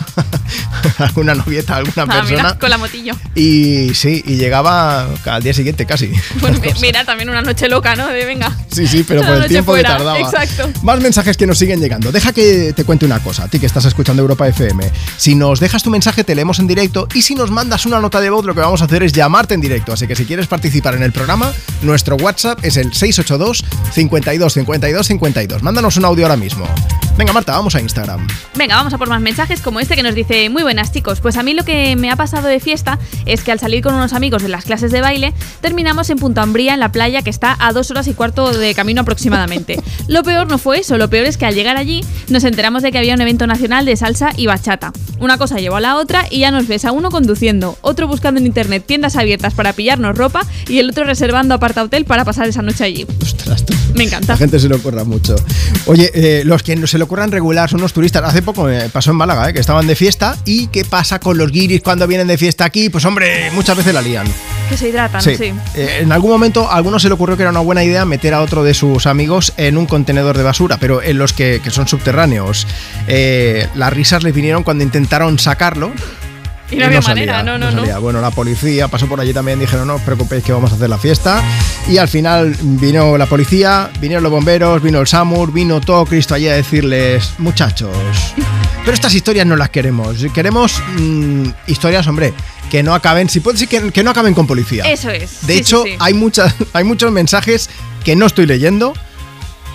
alguna 0.98 1.34
novieta, 1.34 1.76
alguna 1.76 2.02
Ah, 2.02 2.06
persona. 2.20 2.42
mira, 2.42 2.58
con 2.58 2.70
la 2.70 2.78
motillo. 2.78 3.14
Y 3.34 3.92
sí, 3.94 4.22
y 4.26 4.36
llegaba 4.36 5.06
al 5.24 5.42
día 5.42 5.52
siguiente 5.54 5.86
casi. 5.86 6.12
Bueno, 6.40 6.58
mi- 6.60 6.68
mira, 6.80 7.04
también 7.04 7.28
una 7.30 7.42
noche 7.42 7.68
loca, 7.68 7.96
¿no? 7.96 8.06
De 8.08 8.24
venga. 8.24 8.52
Sí, 8.70 8.86
sí, 8.86 9.04
pero 9.06 9.22
por 9.22 9.36
el 9.36 9.48
tiempo 9.48 9.72
fuera, 9.72 9.90
que 9.90 9.96
tardaba. 9.96 10.18
Exacto. 10.20 10.70
Más 10.82 11.00
mensajes 11.00 11.36
que 11.36 11.46
nos 11.46 11.58
siguen 11.58 11.80
llegando. 11.80 12.12
Deja 12.12 12.32
que 12.32 12.72
te 12.74 12.84
cuente 12.84 13.06
una 13.06 13.18
cosa, 13.20 13.44
a 13.44 13.48
ti 13.48 13.58
que 13.58 13.66
estás 13.66 13.84
escuchando 13.86 14.22
Europa 14.22 14.46
FM. 14.48 14.90
Si 15.16 15.34
nos 15.34 15.60
dejas 15.60 15.82
tu 15.82 15.90
mensaje, 15.90 16.24
te 16.24 16.34
leemos 16.34 16.58
en 16.58 16.66
directo. 16.66 17.08
Y 17.14 17.22
si 17.22 17.34
nos 17.34 17.50
mandas 17.50 17.86
una 17.86 18.00
nota 18.00 18.20
de 18.20 18.30
voz, 18.30 18.44
lo 18.44 18.54
que 18.54 18.60
vamos 18.60 18.82
a 18.82 18.84
hacer 18.84 19.02
es 19.02 19.12
llamarte 19.12 19.54
en 19.54 19.60
directo. 19.60 19.92
Así 19.96 20.06
que 20.06 20.14
si 20.14 20.26
quieres 20.26 20.46
participar 20.46 20.94
en 20.94 21.02
el 21.02 21.10
programa, 21.10 21.54
nuestro 21.80 22.16
WhatsApp 22.16 22.62
es 22.62 22.76
el 22.76 22.92
682 22.92 23.64
52 23.92 24.52
52 24.52 25.06
52. 25.06 25.62
Mándanos 25.62 25.96
un 25.96 26.04
audio 26.04 26.26
ahora 26.26 26.36
mismo. 26.36 26.66
Venga, 27.16 27.32
Marta, 27.32 27.52
vamos 27.52 27.74
a 27.74 27.80
Instagram. 27.80 28.26
Venga, 28.56 28.76
vamos 28.76 28.92
a 28.92 28.98
por 28.98 29.08
más 29.08 29.22
mensajes 29.22 29.62
como 29.62 29.80
este 29.80 29.96
que 29.96 30.02
nos 30.02 30.14
dice, 30.14 30.50
muy 30.50 30.62
buenas 30.62 30.92
chicos, 30.92 31.20
pues 31.20 31.38
a 31.38 31.42
mí 31.42 31.54
lo 31.54 31.64
que 31.64 31.96
me 31.96 32.10
ha 32.10 32.16
pasado 32.16 32.46
de 32.46 32.60
fiesta 32.60 32.98
es 33.24 33.42
que 33.42 33.52
al 33.52 33.58
salir 33.58 33.82
con 33.82 33.94
unos 33.94 34.12
amigos 34.12 34.42
de 34.42 34.50
las 34.50 34.66
clases 34.66 34.92
de 34.92 35.00
baile, 35.00 35.32
terminamos 35.62 36.10
en 36.10 36.18
Punta 36.18 36.44
Umbría, 36.44 36.74
en 36.74 36.80
la 36.80 36.92
playa 36.92 37.22
que 37.22 37.30
está 37.30 37.56
a 37.58 37.72
dos 37.72 37.90
horas 37.90 38.06
y 38.06 38.12
cuarto 38.12 38.52
de 38.52 38.74
camino 38.74 39.00
aproximadamente. 39.00 39.80
Lo 40.08 40.24
peor 40.24 40.46
no 40.46 40.58
fue 40.58 40.80
eso, 40.80 40.98
lo 40.98 41.08
peor 41.08 41.24
es 41.24 41.38
que 41.38 41.46
al 41.46 41.54
llegar 41.54 41.78
allí 41.78 42.04
nos 42.28 42.44
enteramos 42.44 42.82
de 42.82 42.92
que 42.92 42.98
había 42.98 43.14
un 43.14 43.20
evento 43.22 43.46
nacional 43.46 43.86
de 43.86 43.96
salsa 43.96 44.30
y 44.36 44.46
bachata. 44.46 44.92
Una 45.18 45.38
cosa 45.38 45.56
llevó 45.56 45.76
a 45.76 45.80
la 45.80 45.96
otra 45.96 46.26
y 46.30 46.40
ya 46.40 46.50
nos 46.50 46.68
ves 46.68 46.84
a 46.84 46.92
uno 46.92 47.10
conduciendo, 47.10 47.78
otro 47.80 48.06
buscando 48.08 48.40
en 48.40 48.46
internet 48.46 48.84
tiendas 48.86 49.16
abiertas 49.16 49.54
para 49.54 49.72
pillarnos 49.86 50.18
ropa 50.18 50.44
y 50.68 50.80
el 50.80 50.90
otro 50.90 51.04
reservando 51.04 51.54
aparta 51.54 51.84
hotel 51.84 52.04
para 52.04 52.24
pasar 52.24 52.48
esa 52.48 52.60
noche 52.60 52.82
allí. 52.82 53.06
Me 53.94 54.02
encanta. 54.04 54.32
La 54.32 54.36
gente 54.36 54.58
se 54.58 54.68
le 54.68 54.74
ocurra 54.74 55.04
mucho. 55.04 55.36
Oye, 55.86 56.10
eh, 56.12 56.42
los 56.44 56.62
que 56.64 56.74
no 56.74 56.88
se 56.88 56.98
le 56.98 57.04
ocurran 57.04 57.30
regular 57.30 57.70
son 57.70 57.80
los 57.80 57.92
turistas. 57.92 58.24
Hace 58.24 58.42
poco 58.42 58.64
me 58.64 58.88
pasó 58.88 59.12
en 59.12 59.16
Málaga, 59.16 59.48
eh, 59.48 59.52
que 59.54 59.60
estaban 59.60 59.86
de 59.86 59.94
fiesta. 59.94 60.36
¿Y 60.44 60.66
qué 60.66 60.84
pasa 60.84 61.20
con 61.20 61.38
los 61.38 61.52
guiris 61.52 61.82
cuando 61.82 62.06
vienen 62.08 62.26
de 62.26 62.36
fiesta 62.36 62.64
aquí? 62.64 62.90
Pues 62.90 63.04
hombre, 63.04 63.50
muchas 63.52 63.76
veces 63.76 63.94
la 63.94 64.02
lían. 64.02 64.26
Que 64.68 64.76
se 64.76 64.88
hidratan, 64.88 65.22
Sí. 65.22 65.36
sí. 65.36 65.52
Eh, 65.76 66.00
en 66.00 66.10
algún 66.10 66.32
momento 66.32 66.68
a 66.68 66.74
alguno 66.74 66.98
se 66.98 67.06
le 67.08 67.14
ocurrió 67.14 67.36
que 67.36 67.44
era 67.44 67.50
una 67.50 67.60
buena 67.60 67.84
idea 67.84 68.04
meter 68.04 68.34
a 68.34 68.42
otro 68.42 68.64
de 68.64 68.74
sus 68.74 69.06
amigos 69.06 69.52
en 69.56 69.78
un 69.78 69.86
contenedor 69.86 70.36
de 70.36 70.42
basura, 70.42 70.78
pero 70.78 71.00
en 71.00 71.16
los 71.16 71.32
que, 71.32 71.60
que 71.62 71.70
son 71.70 71.86
subterráneos. 71.86 72.66
Eh, 73.06 73.68
las 73.76 73.92
risas 73.92 74.24
les 74.24 74.34
vinieron 74.34 74.64
cuando 74.64 74.82
intentaron 74.82 75.38
sacarlo. 75.38 75.92
Y 76.70 76.76
no 76.76 76.86
había 76.86 77.00
manera, 77.00 77.36
salía, 77.38 77.42
no, 77.42 77.58
no, 77.58 77.70
no. 77.70 77.80
salía. 77.80 77.98
Bueno, 77.98 78.20
la 78.20 78.30
policía 78.30 78.88
pasó 78.88 79.06
por 79.06 79.20
allí 79.20 79.32
también, 79.32 79.58
dijeron, 79.60 79.86
no 79.86 79.94
os 79.96 80.02
preocupéis 80.02 80.42
que 80.42 80.52
vamos 80.52 80.72
a 80.72 80.74
hacer 80.74 80.90
la 80.90 80.98
fiesta. 80.98 81.42
Y 81.88 81.98
al 81.98 82.08
final 82.08 82.56
vino 82.60 83.16
la 83.16 83.26
policía, 83.26 83.90
vinieron 84.00 84.22
los 84.24 84.32
bomberos, 84.32 84.82
vino 84.82 85.00
el 85.00 85.06
SAMUR, 85.06 85.52
vino 85.52 85.80
todo 85.80 86.04
Cristo 86.06 86.34
allí 86.34 86.48
a 86.48 86.54
decirles, 86.54 87.34
muchachos, 87.38 87.96
pero 88.84 88.94
estas 88.94 89.14
historias 89.14 89.46
no 89.46 89.56
las 89.56 89.70
queremos. 89.70 90.16
Queremos 90.34 90.80
mm, 90.98 91.48
historias, 91.68 92.06
hombre, 92.08 92.34
que 92.70 92.82
no 92.82 92.94
acaben, 92.94 93.28
si 93.28 93.40
puede 93.40 93.58
ser 93.58 93.68
que, 93.68 93.92
que 93.92 94.02
no 94.02 94.10
acaben 94.10 94.34
con 94.34 94.46
policía. 94.46 94.84
Eso 94.84 95.10
es. 95.10 95.46
De 95.46 95.54
Sí, 95.54 95.60
hecho, 95.60 95.82
sí, 95.84 95.90
sí. 95.90 95.96
Hay, 96.00 96.14
muchas, 96.14 96.54
hay 96.72 96.84
muchos 96.84 97.12
mensajes 97.12 97.70
que 98.04 98.16
no 98.16 98.26
estoy 98.26 98.46
leyendo. 98.46 98.92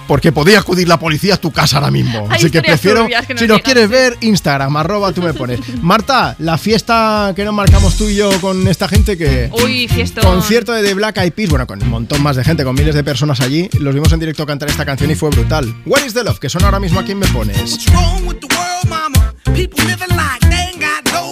Porque 0.07 0.31
podría 0.31 0.59
acudir 0.59 0.88
la 0.88 0.97
policía 0.97 1.35
a 1.35 1.38
tu 1.38 1.51
casa 1.51 1.77
ahora 1.77 1.91
mismo. 1.91 2.27
Hay 2.30 2.38
Así 2.38 2.51
que 2.51 2.61
prefiero, 2.61 3.07
que 3.07 3.13
nos 3.13 3.25
si 3.25 3.31
nos 3.31 3.39
llegan, 3.41 3.59
quieres 3.61 3.89
ver, 3.89 4.17
Instagram, 4.21 4.75
arroba 4.77 5.11
tú 5.13 5.21
me 5.21 5.33
pones. 5.33 5.59
Marta, 5.81 6.35
la 6.39 6.57
fiesta 6.57 7.33
que 7.35 7.45
nos 7.45 7.53
marcamos 7.53 7.95
tú 7.97 8.09
y 8.09 8.15
yo 8.15 8.30
con 8.41 8.67
esta 8.67 8.88
gente 8.88 9.17
que... 9.17 9.49
Uy, 9.63 9.88
fiesta. 9.88 10.21
Concierto 10.21 10.73
de 10.73 10.83
The 10.83 10.93
Black 10.93 11.17
Eyed 11.17 11.33
Peas, 11.33 11.49
bueno, 11.49 11.65
con 11.67 11.81
un 11.81 11.89
montón 11.89 12.21
más 12.21 12.35
de 12.35 12.43
gente, 12.43 12.63
con 12.63 12.75
miles 12.75 12.95
de 12.95 13.03
personas 13.03 13.39
allí. 13.41 13.69
Los 13.80 13.93
vimos 13.93 14.11
en 14.11 14.19
directo 14.19 14.45
cantar 14.45 14.69
esta 14.69 14.85
canción 14.85 15.09
y 15.11 15.15
fue 15.15 15.30
brutal. 15.30 15.73
What 15.85 16.05
is 16.05 16.13
the 16.13 16.23
love? 16.23 16.39
Que 16.39 16.49
son 16.49 16.63
ahora 16.63 16.80
mismo 16.80 16.99
aquí 16.99 17.11
en 17.13 17.19
Me 17.19 17.27
Pones. 17.27 17.85
wrong 17.91 18.25
with 18.27 18.39
the 18.39 18.47
world, 18.55 18.88
mama? 18.89 19.33
People 19.53 19.83
living 19.85 20.15
like 20.15 20.39
they 20.49 20.71
ain't 20.71 20.80
got 20.80 21.10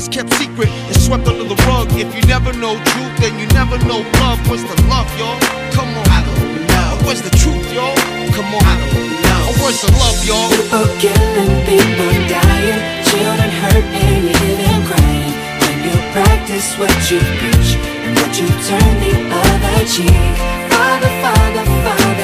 is 0.00 0.08
kept 0.08 0.32
secret, 0.40 0.68
it's 0.88 1.04
swept 1.04 1.28
under 1.28 1.44
the 1.44 1.58
rug. 1.68 1.86
If 1.92 2.08
you 2.16 2.22
never 2.24 2.52
know 2.56 2.72
truth, 2.90 3.14
then 3.20 3.36
you 3.38 3.46
never 3.52 3.76
know 3.84 4.00
love. 4.24 4.40
What's 4.48 4.64
the 4.64 4.76
love, 4.88 5.08
y'all? 5.20 5.36
Come 5.76 5.92
on. 5.92 6.06
I 6.08 6.20
don't 6.24 6.64
know. 6.72 7.04
Where's 7.04 7.20
the 7.20 7.34
truth, 7.36 7.68
y'all? 7.76 7.96
Come 8.32 8.48
on. 8.56 8.64
I 8.64 8.74
don't 8.80 9.12
know. 9.24 9.48
Oh, 9.48 9.54
where's 9.60 9.80
the 9.84 9.92
love, 10.00 10.18
y'all? 10.24 10.48
People 10.56 10.88
killing, 11.04 11.52
people 11.68 12.12
dying, 12.32 12.80
children 13.04 13.50
hurt, 13.60 13.86
and 14.00 14.24
you 14.24 14.32
hear 14.40 14.56
them 14.64 14.80
crying. 14.88 15.34
When 15.60 15.76
you 15.84 15.96
practice 16.16 16.68
what 16.80 16.96
you 17.12 17.20
preach 17.40 17.70
and 17.76 18.16
what 18.16 18.32
you 18.40 18.48
turn 18.68 18.92
the 19.04 19.12
other 19.36 19.80
cheek. 19.84 20.32
Father, 20.72 21.12
Father, 21.20 21.64
Father, 21.84 22.19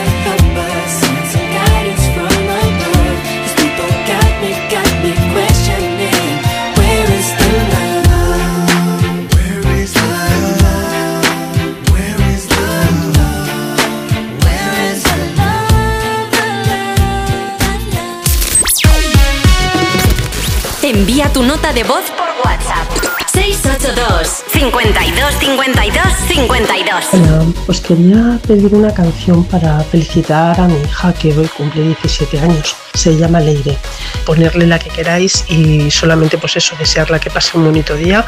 Envía 20.97 21.31
tu 21.31 21.43
nota 21.43 21.75
de 21.75 21.85
voz 21.85 22.05
por 22.17 22.27
WhatsApp. 22.43 22.86
682 23.79 24.45
52 24.53 25.35
52 25.39 26.03
52 26.29 27.05
Hola, 27.13 27.45
pues 27.67 27.81
quería 27.83 28.41
pedir 28.47 28.75
una 28.75 28.95
canción 28.95 29.45
para 29.45 29.81
felicitar 29.81 30.59
a 30.59 30.67
mi 30.67 30.81
hija 30.81 31.13
que 31.13 31.37
hoy 31.37 31.47
cumple 31.49 31.83
17 31.83 32.41
años. 32.41 32.75
Se 32.95 33.15
llama 33.19 33.39
Leire. 33.41 33.77
Ponerle 34.25 34.67
la 34.67 34.79
que 34.79 34.89
queráis 34.89 35.45
y 35.49 35.91
solamente 35.91 36.39
pues 36.39 36.57
eso, 36.57 36.75
desearla 36.79 37.19
que 37.19 37.29
pase 37.29 37.59
un 37.59 37.67
bonito 37.67 37.95
día, 37.97 38.25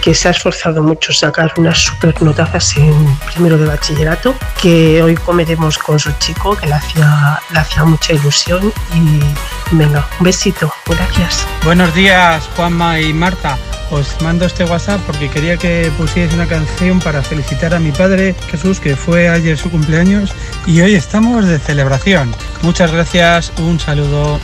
que 0.00 0.14
se 0.14 0.28
ha 0.28 0.30
esforzado 0.30 0.82
mucho 0.82 1.12
sacar 1.12 1.52
unas 1.58 1.78
super 1.78 2.20
notazas 2.22 2.74
en 2.78 3.18
primero 3.34 3.58
de 3.58 3.66
bachillerato, 3.66 4.34
que 4.60 5.02
hoy 5.02 5.16
comeremos 5.16 5.76
con 5.76 5.98
su 5.98 6.10
chico, 6.18 6.56
que 6.56 6.66
le 6.66 6.72
hacía, 6.72 7.38
le 7.52 7.58
hacía 7.58 7.84
mucha 7.84 8.14
ilusión 8.14 8.72
y 8.94 9.76
venga, 9.76 10.08
un 10.18 10.24
besito, 10.24 10.72
gracias. 10.86 11.46
Buenos 11.62 11.94
días, 11.94 12.48
Juanma 12.56 12.98
y 13.00 13.12
Marta. 13.12 13.58
Os 13.90 14.20
mando 14.20 14.44
este 14.44 14.64
WhatsApp 14.64 14.87
porque 14.96 15.28
quería 15.28 15.58
que 15.58 15.92
pusierais 15.98 16.32
una 16.32 16.46
canción 16.46 16.98
para 17.00 17.22
felicitar 17.22 17.74
a 17.74 17.78
mi 17.78 17.92
padre 17.92 18.34
Jesús, 18.50 18.80
que 18.80 18.96
fue 18.96 19.28
ayer 19.28 19.58
su 19.58 19.70
cumpleaños 19.70 20.32
y 20.66 20.80
hoy 20.80 20.94
estamos 20.94 21.46
de 21.46 21.58
celebración. 21.58 22.34
Muchas 22.62 22.90
gracias, 22.92 23.52
un 23.58 23.78
saludo. 23.78 24.40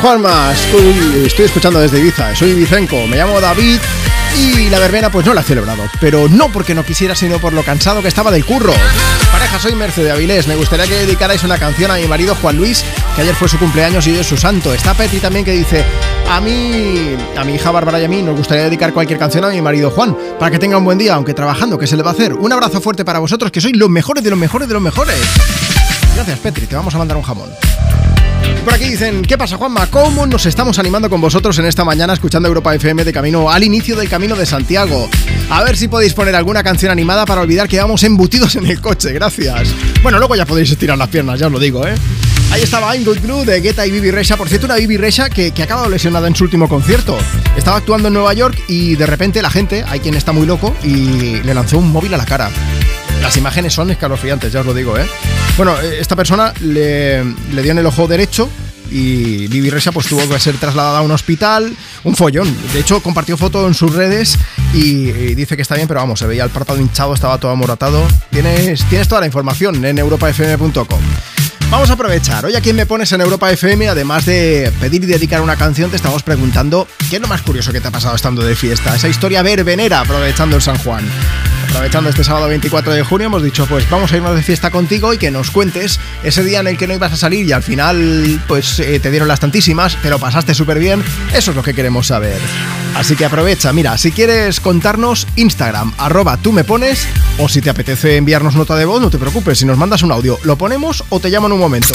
Juanma, 0.00 0.52
estoy, 0.52 1.24
estoy 1.26 1.46
escuchando 1.46 1.80
desde 1.80 1.98
Ibiza, 1.98 2.34
soy 2.36 2.50
Ibicenco, 2.50 3.06
me 3.08 3.16
llamo 3.16 3.40
David 3.40 3.80
y 4.36 4.70
la 4.70 4.78
verbena 4.78 5.10
pues 5.10 5.26
no 5.26 5.34
la 5.34 5.40
he 5.40 5.44
celebrado, 5.44 5.82
pero 6.00 6.28
no 6.28 6.52
porque 6.52 6.72
no 6.72 6.84
quisiera, 6.84 7.16
sino 7.16 7.38
por 7.38 7.52
lo 7.52 7.64
cansado 7.64 8.00
que 8.00 8.06
estaba 8.06 8.30
del 8.30 8.44
curro. 8.44 8.72
Pareja, 9.32 9.58
soy 9.58 9.74
Merce 9.74 10.04
de 10.04 10.12
Avilés, 10.12 10.46
me 10.46 10.54
gustaría 10.54 10.86
que 10.86 10.94
dedicarais 10.94 11.42
una 11.42 11.58
canción 11.58 11.90
a 11.90 11.96
mi 11.96 12.06
marido 12.06 12.36
Juan 12.36 12.56
Luis, 12.56 12.84
que 13.16 13.22
ayer 13.22 13.34
fue 13.34 13.48
su 13.48 13.58
cumpleaños 13.58 14.06
y 14.06 14.12
hoy 14.12 14.18
es 14.18 14.26
su 14.26 14.36
santo. 14.36 14.72
Está 14.72 14.94
Petty 14.94 15.18
también 15.18 15.44
que 15.44 15.52
dice, 15.52 15.84
a 16.30 16.40
mí, 16.40 17.16
a 17.36 17.42
mi 17.42 17.56
hija 17.56 17.72
Bárbara 17.72 18.00
y 18.00 18.04
a 18.04 18.08
mí 18.08 18.22
nos 18.22 18.36
gustaría 18.36 18.64
dedicar 18.64 18.92
cualquier 18.92 19.18
canción 19.18 19.44
a 19.44 19.48
mi 19.48 19.60
marido 19.60 19.90
Juan, 19.90 20.16
para 20.38 20.52
que 20.52 20.60
tenga 20.60 20.78
un 20.78 20.84
buen 20.84 20.98
día, 20.98 21.14
aunque 21.14 21.34
trabajando, 21.34 21.76
que 21.76 21.88
se 21.88 21.96
le 21.96 22.04
va 22.04 22.10
a 22.10 22.14
hacer. 22.14 22.34
Un 22.34 22.52
abrazo 22.52 22.80
fuerte 22.80 23.04
para 23.04 23.18
vosotros, 23.18 23.50
que 23.50 23.60
sois 23.60 23.76
los 23.76 23.90
mejores 23.90 24.22
de 24.22 24.30
los 24.30 24.38
mejores 24.38 24.68
de 24.68 24.74
los 24.74 24.82
mejores. 24.82 25.16
Gracias 26.14 26.38
Petri, 26.38 26.66
te 26.66 26.76
vamos 26.76 26.94
a 26.94 26.98
mandar 26.98 27.16
un 27.16 27.24
jamón. 27.24 27.50
Por 28.68 28.74
aquí 28.74 28.90
dicen, 28.90 29.22
¿qué 29.22 29.38
pasa 29.38 29.56
Juanma? 29.56 29.86
¿Cómo 29.86 30.26
nos 30.26 30.44
estamos 30.44 30.78
animando 30.78 31.08
con 31.08 31.22
vosotros 31.22 31.58
en 31.58 31.64
esta 31.64 31.86
mañana 31.86 32.12
escuchando 32.12 32.48
Europa 32.48 32.74
FM 32.74 33.02
de 33.02 33.14
camino 33.14 33.50
al 33.50 33.64
inicio 33.64 33.96
del 33.96 34.10
camino 34.10 34.36
de 34.36 34.44
Santiago? 34.44 35.08
A 35.48 35.64
ver 35.64 35.74
si 35.74 35.88
podéis 35.88 36.12
poner 36.12 36.34
alguna 36.34 36.62
canción 36.62 36.92
animada 36.92 37.24
para 37.24 37.40
olvidar 37.40 37.66
que 37.66 37.80
vamos 37.80 38.04
embutidos 38.04 38.56
en 38.56 38.66
el 38.66 38.78
coche, 38.82 39.10
gracias. 39.14 39.70
Bueno, 40.02 40.18
luego 40.18 40.36
ya 40.36 40.44
podéis 40.44 40.70
estirar 40.70 40.98
las 40.98 41.08
piernas, 41.08 41.40
ya 41.40 41.46
os 41.46 41.52
lo 41.54 41.58
digo, 41.58 41.86
¿eh? 41.86 41.94
Ahí 42.52 42.60
estaba 42.60 42.94
I'm 42.94 43.06
Good 43.06 43.20
Blue 43.20 43.44
de 43.46 43.58
Guetta 43.62 43.86
y 43.86 43.90
Bibi 43.90 44.10
Rexa. 44.10 44.36
Por 44.36 44.50
cierto, 44.50 44.66
una 44.66 44.76
Bibi 44.76 44.98
Rexa 44.98 45.30
que, 45.30 45.52
que 45.52 45.62
ha 45.62 45.64
acabado 45.64 45.88
lesionada 45.88 46.28
en 46.28 46.36
su 46.36 46.44
último 46.44 46.68
concierto. 46.68 47.16
Estaba 47.56 47.78
actuando 47.78 48.08
en 48.08 48.14
Nueva 48.14 48.34
York 48.34 48.64
y 48.68 48.96
de 48.96 49.06
repente 49.06 49.40
la 49.40 49.48
gente, 49.48 49.82
hay 49.88 50.00
quien 50.00 50.14
está 50.14 50.32
muy 50.32 50.44
loco, 50.44 50.76
y 50.84 51.40
le 51.42 51.54
lanzó 51.54 51.78
un 51.78 51.90
móvil 51.90 52.12
a 52.12 52.18
la 52.18 52.26
cara. 52.26 52.50
Las 53.20 53.36
imágenes 53.36 53.72
son 53.72 53.90
escalofriantes, 53.90 54.52
ya 54.52 54.60
os 54.60 54.66
lo 54.66 54.74
digo, 54.74 54.98
¿eh? 54.98 55.06
Bueno, 55.56 55.78
eh, 55.80 55.98
esta 56.00 56.16
persona 56.16 56.52
le, 56.60 57.24
le 57.24 57.62
dio 57.62 57.72
en 57.72 57.78
el 57.78 57.86
ojo 57.86 58.06
derecho 58.06 58.48
y 58.90 59.46
Bibi 59.48 59.70
Rexha 59.70 59.92
pues 59.92 60.06
tuvo 60.06 60.28
que 60.28 60.38
ser 60.40 60.56
trasladada 60.56 60.98
a 60.98 61.02
un 61.02 61.10
hospital, 61.10 61.74
un 62.04 62.16
follón. 62.16 62.54
De 62.72 62.80
hecho, 62.80 63.02
compartió 63.02 63.36
foto 63.36 63.66
en 63.66 63.74
sus 63.74 63.94
redes 63.94 64.38
y, 64.72 65.34
dice 65.34 65.56
que 65.56 65.62
está 65.62 65.74
bien, 65.74 65.88
pero 65.88 66.00
vamos, 66.00 66.18
se 66.18 66.26
veía 66.26 66.44
el 66.44 66.50
párpado 66.50 66.80
hinchado, 66.80 67.14
estaba 67.14 67.38
todo 67.38 67.50
amoratado. 67.50 68.06
Tienes, 68.30 68.84
tienes 68.84 69.08
toda 69.08 69.20
la 69.20 69.26
información 69.26 69.84
en 69.84 69.98
europafm.com. 69.98 71.00
Vamos 71.70 71.90
a 71.90 71.92
aprovechar. 71.92 72.46
Hoy 72.46 72.56
a 72.56 72.62
quien 72.62 72.76
me 72.76 72.86
pones 72.86 73.12
en 73.12 73.20
Europa 73.20 73.50
FM, 73.50 73.88
además 73.88 74.24
de 74.24 74.72
pedir 74.80 75.04
y 75.04 75.06
dedicar 75.06 75.42
una 75.42 75.56
canción, 75.56 75.90
te 75.90 75.96
estamos 75.96 76.22
preguntando 76.22 76.88
qué 77.10 77.16
es 77.16 77.22
lo 77.22 77.28
más 77.28 77.42
curioso 77.42 77.72
que 77.72 77.80
te 77.80 77.88
ha 77.88 77.90
pasado 77.90 78.16
estando 78.16 78.42
de 78.42 78.56
fiesta. 78.56 78.96
Esa 78.96 79.08
historia 79.08 79.42
verbenera 79.42 80.00
aprovechando 80.00 80.56
el 80.56 80.62
San 80.62 80.78
Juan. 80.78 81.04
Aprovechando 81.68 82.08
este 82.10 82.24
sábado 82.24 82.48
24 82.48 82.92
de 82.92 83.02
junio, 83.02 83.26
hemos 83.26 83.42
dicho, 83.42 83.66
pues 83.66 83.88
vamos 83.90 84.10
a 84.12 84.16
irnos 84.16 84.34
de 84.34 84.42
fiesta 84.42 84.70
contigo 84.70 85.12
y 85.12 85.18
que 85.18 85.30
nos 85.30 85.50
cuentes 85.50 86.00
ese 86.22 86.42
día 86.42 86.60
en 86.60 86.66
el 86.66 86.78
que 86.78 86.86
no 86.86 86.94
ibas 86.94 87.12
a 87.12 87.16
salir 87.16 87.46
y 87.46 87.52
al 87.52 87.62
final, 87.62 88.40
pues 88.48 88.80
eh, 88.80 88.98
te 89.00 89.10
dieron 89.10 89.28
las 89.28 89.40
tantísimas, 89.40 89.96
pero 90.02 90.18
pasaste 90.18 90.54
súper 90.54 90.78
bien. 90.78 91.04
Eso 91.34 91.50
es 91.50 91.56
lo 91.56 91.62
que 91.62 91.74
queremos 91.74 92.08
saber. 92.08 92.38
Así 92.94 93.16
que 93.16 93.26
aprovecha, 93.26 93.72
mira, 93.72 93.98
si 93.98 94.12
quieres 94.12 94.60
contarnos, 94.60 95.26
Instagram, 95.36 95.92
arroba 95.98 96.36
tú 96.38 96.52
me 96.52 96.64
pones, 96.64 97.06
o 97.38 97.48
si 97.48 97.60
te 97.60 97.70
apetece 97.70 98.16
enviarnos 98.16 98.56
nota 98.56 98.74
de 98.74 98.86
voz, 98.86 99.00
no 99.00 99.10
te 99.10 99.18
preocupes, 99.18 99.58
si 99.58 99.66
nos 99.66 99.76
mandas 99.76 100.02
un 100.02 100.10
audio, 100.10 100.38
lo 100.42 100.56
ponemos 100.56 101.04
o 101.10 101.20
te 101.20 101.28
llamo 101.28 101.46
en 101.46 101.52
un 101.52 101.60
momento. 101.60 101.94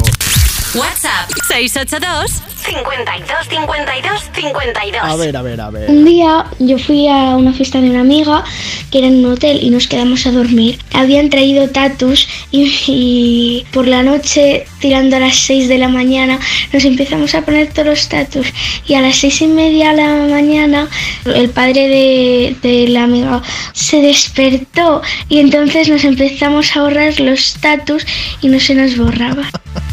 WhatsApp 0.75 1.03
WhatsApp. 1.03 1.29
682 1.47 2.41
52 2.63 3.47
52 3.47 4.21
52. 4.33 5.01
A 5.03 5.15
ver, 5.17 5.37
a 5.37 5.41
ver, 5.41 5.61
a 5.61 5.69
ver. 5.69 5.89
Un 5.89 6.05
día 6.05 6.45
yo 6.59 6.79
fui 6.79 7.07
a 7.07 7.35
una 7.35 7.53
fiesta 7.53 7.79
de 7.79 7.89
una 7.89 8.01
amiga 8.01 8.43
que 8.89 8.99
era 8.99 9.07
en 9.07 9.23
un 9.23 9.33
hotel 9.33 9.59
y 9.61 9.69
nos 9.69 9.87
quedamos 9.87 10.25
a 10.25 10.31
dormir. 10.31 10.79
Habían 10.93 11.29
traído 11.29 11.69
tatus 11.69 12.27
y, 12.51 12.73
y 12.87 13.65
por 13.71 13.87
la 13.87 14.01
noche, 14.01 14.65
tirando 14.79 15.17
a 15.17 15.19
las 15.19 15.35
6 15.35 15.67
de 15.67 15.77
la 15.77 15.89
mañana, 15.89 16.39
nos 16.71 16.85
empezamos 16.85 17.35
a 17.35 17.41
poner 17.41 17.71
todos 17.71 17.87
los 17.87 18.09
tatus. 18.09 18.47
Y 18.87 18.95
a 18.95 19.01
las 19.01 19.17
seis 19.17 19.41
y 19.41 19.47
media 19.47 19.91
de 19.91 19.97
la 19.97 20.27
mañana, 20.27 20.87
el 21.25 21.49
padre 21.49 21.87
de, 21.87 22.55
de 22.63 22.87
la 22.87 23.03
amiga 23.03 23.41
se 23.73 24.01
despertó 24.01 25.01
y 25.29 25.39
entonces 25.39 25.89
nos 25.89 26.03
empezamos 26.03 26.75
a 26.75 26.81
borrar 26.81 27.19
los 27.19 27.55
tatus 27.61 28.05
y 28.41 28.47
no 28.47 28.59
se 28.59 28.73
nos 28.73 28.97
borraba. 28.97 29.49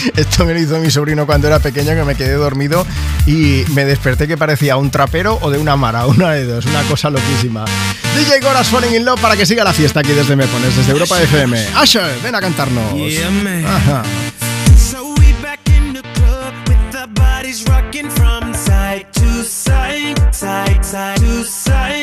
Esto 0.16 0.44
me 0.44 0.54
lo 0.54 0.60
hizo 0.60 0.78
mi 0.78 0.90
sobrino 0.90 1.26
cuando 1.26 1.46
era 1.46 1.58
pequeño, 1.58 1.94
que 1.94 2.04
me 2.04 2.14
quedé 2.14 2.34
dormido 2.34 2.86
y 3.26 3.64
me 3.74 3.84
desperté 3.84 4.26
que 4.26 4.36
parecía 4.36 4.76
un 4.76 4.90
trapero 4.90 5.38
o 5.42 5.50
de 5.50 5.58
una 5.58 5.76
mara, 5.76 6.06
una 6.06 6.32
de 6.32 6.44
dos, 6.44 6.66
una 6.66 6.82
cosa 6.82 7.10
loquísima. 7.10 7.64
DJ 8.16 8.40
Goras 8.40 8.68
Falling 8.68 8.94
in 8.94 9.04
Love 9.04 9.20
para 9.20 9.36
que 9.36 9.46
siga 9.46 9.64
la 9.64 9.72
fiesta 9.72 10.00
aquí 10.00 10.12
desde 10.12 10.34
Me 10.34 10.46
Pones, 10.46 10.76
desde 10.76 10.92
Europa 10.92 11.20
FM. 11.22 11.68
Asher, 11.76 12.18
ven 12.22 12.34
a 12.34 12.40
cantarnos. 12.40 12.92
Ajá. 13.66 14.02
Rocking 17.66 18.10
from 18.10 18.52
side 18.52 19.06
to 19.14 19.42
side, 19.42 20.34
side, 20.34 20.84
side 20.84 21.16
to 21.16 21.44
side. 21.44 21.97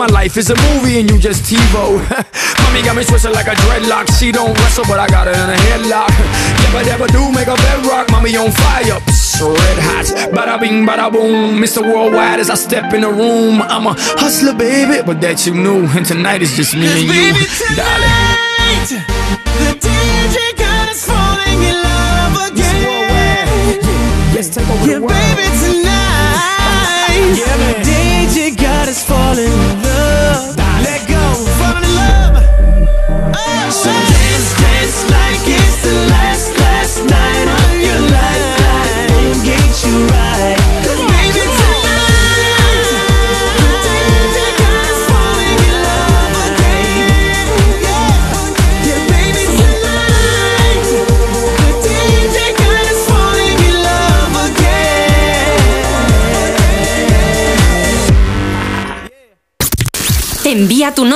My 0.00 0.06
life 0.06 0.38
is 0.38 0.48
a 0.48 0.56
movie 0.72 0.98
and 0.98 1.10
you 1.10 1.18
just 1.18 1.44
TiVo. 1.44 2.00
Mommy 2.64 2.80
got 2.82 2.96
me 2.96 3.04
twisted 3.04 3.32
like 3.32 3.48
a 3.48 3.50
dreadlock. 3.50 4.08
She 4.18 4.32
don't 4.32 4.56
wrestle, 4.56 4.86
but 4.88 4.98
I 4.98 5.06
got 5.06 5.26
her 5.26 5.34
in 5.34 5.50
a 5.50 5.58
headlock. 5.68 6.08
Never, 6.64 6.84
never 6.88 7.06
do 7.08 7.30
make 7.30 7.48
a 7.48 7.54
bedrock. 7.54 8.10
Mommy 8.10 8.34
on 8.34 8.50
fire. 8.50 8.98
Psst, 9.04 9.42
red 9.44 9.78
hot. 9.78 10.06
Bada 10.32 10.58
bing, 10.58 10.86
bada 10.86 11.12
boom. 11.12 11.60
Mr. 11.60 11.82
Worldwide 11.82 12.40
as 12.40 12.48
I 12.48 12.54
step 12.54 12.94
in 12.94 13.02
the 13.02 13.10
room. 13.10 13.60
I'm 13.60 13.86
a 13.86 13.94
hustler, 14.16 14.54
baby, 14.54 15.02
but 15.04 15.20
that 15.20 15.44
you 15.44 15.52
knew. 15.52 15.84
And 15.84 16.06
tonight 16.06 16.40
is 16.40 16.56
just 16.56 16.74
me 16.74 16.88
and 16.88 17.04
you, 17.04 17.34
darling. 17.76 19.04
The 19.60 19.76
DJ 19.84 20.56
got 20.56 20.88
us 20.88 21.04
falling 21.04 21.60
in 21.60 21.76
love 21.76 22.48
again. 22.48 23.84
Yeah, 24.88 24.98
baby, 24.98 25.44
tonight. 25.60 26.00
The 27.84 27.89
DJ 28.90 28.92
got 28.92 28.96
us 28.96 29.04
falling 29.04 29.46
in 29.46 29.82
love. 29.82 30.59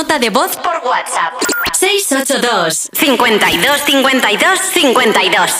Nota 0.04 0.18
de 0.18 0.28
voz 0.28 0.54
por 0.56 0.74
WhatsApp. 0.86 1.32
682 1.72 2.90
52 2.92 3.80
52 3.86 4.58
52. 4.74 5.50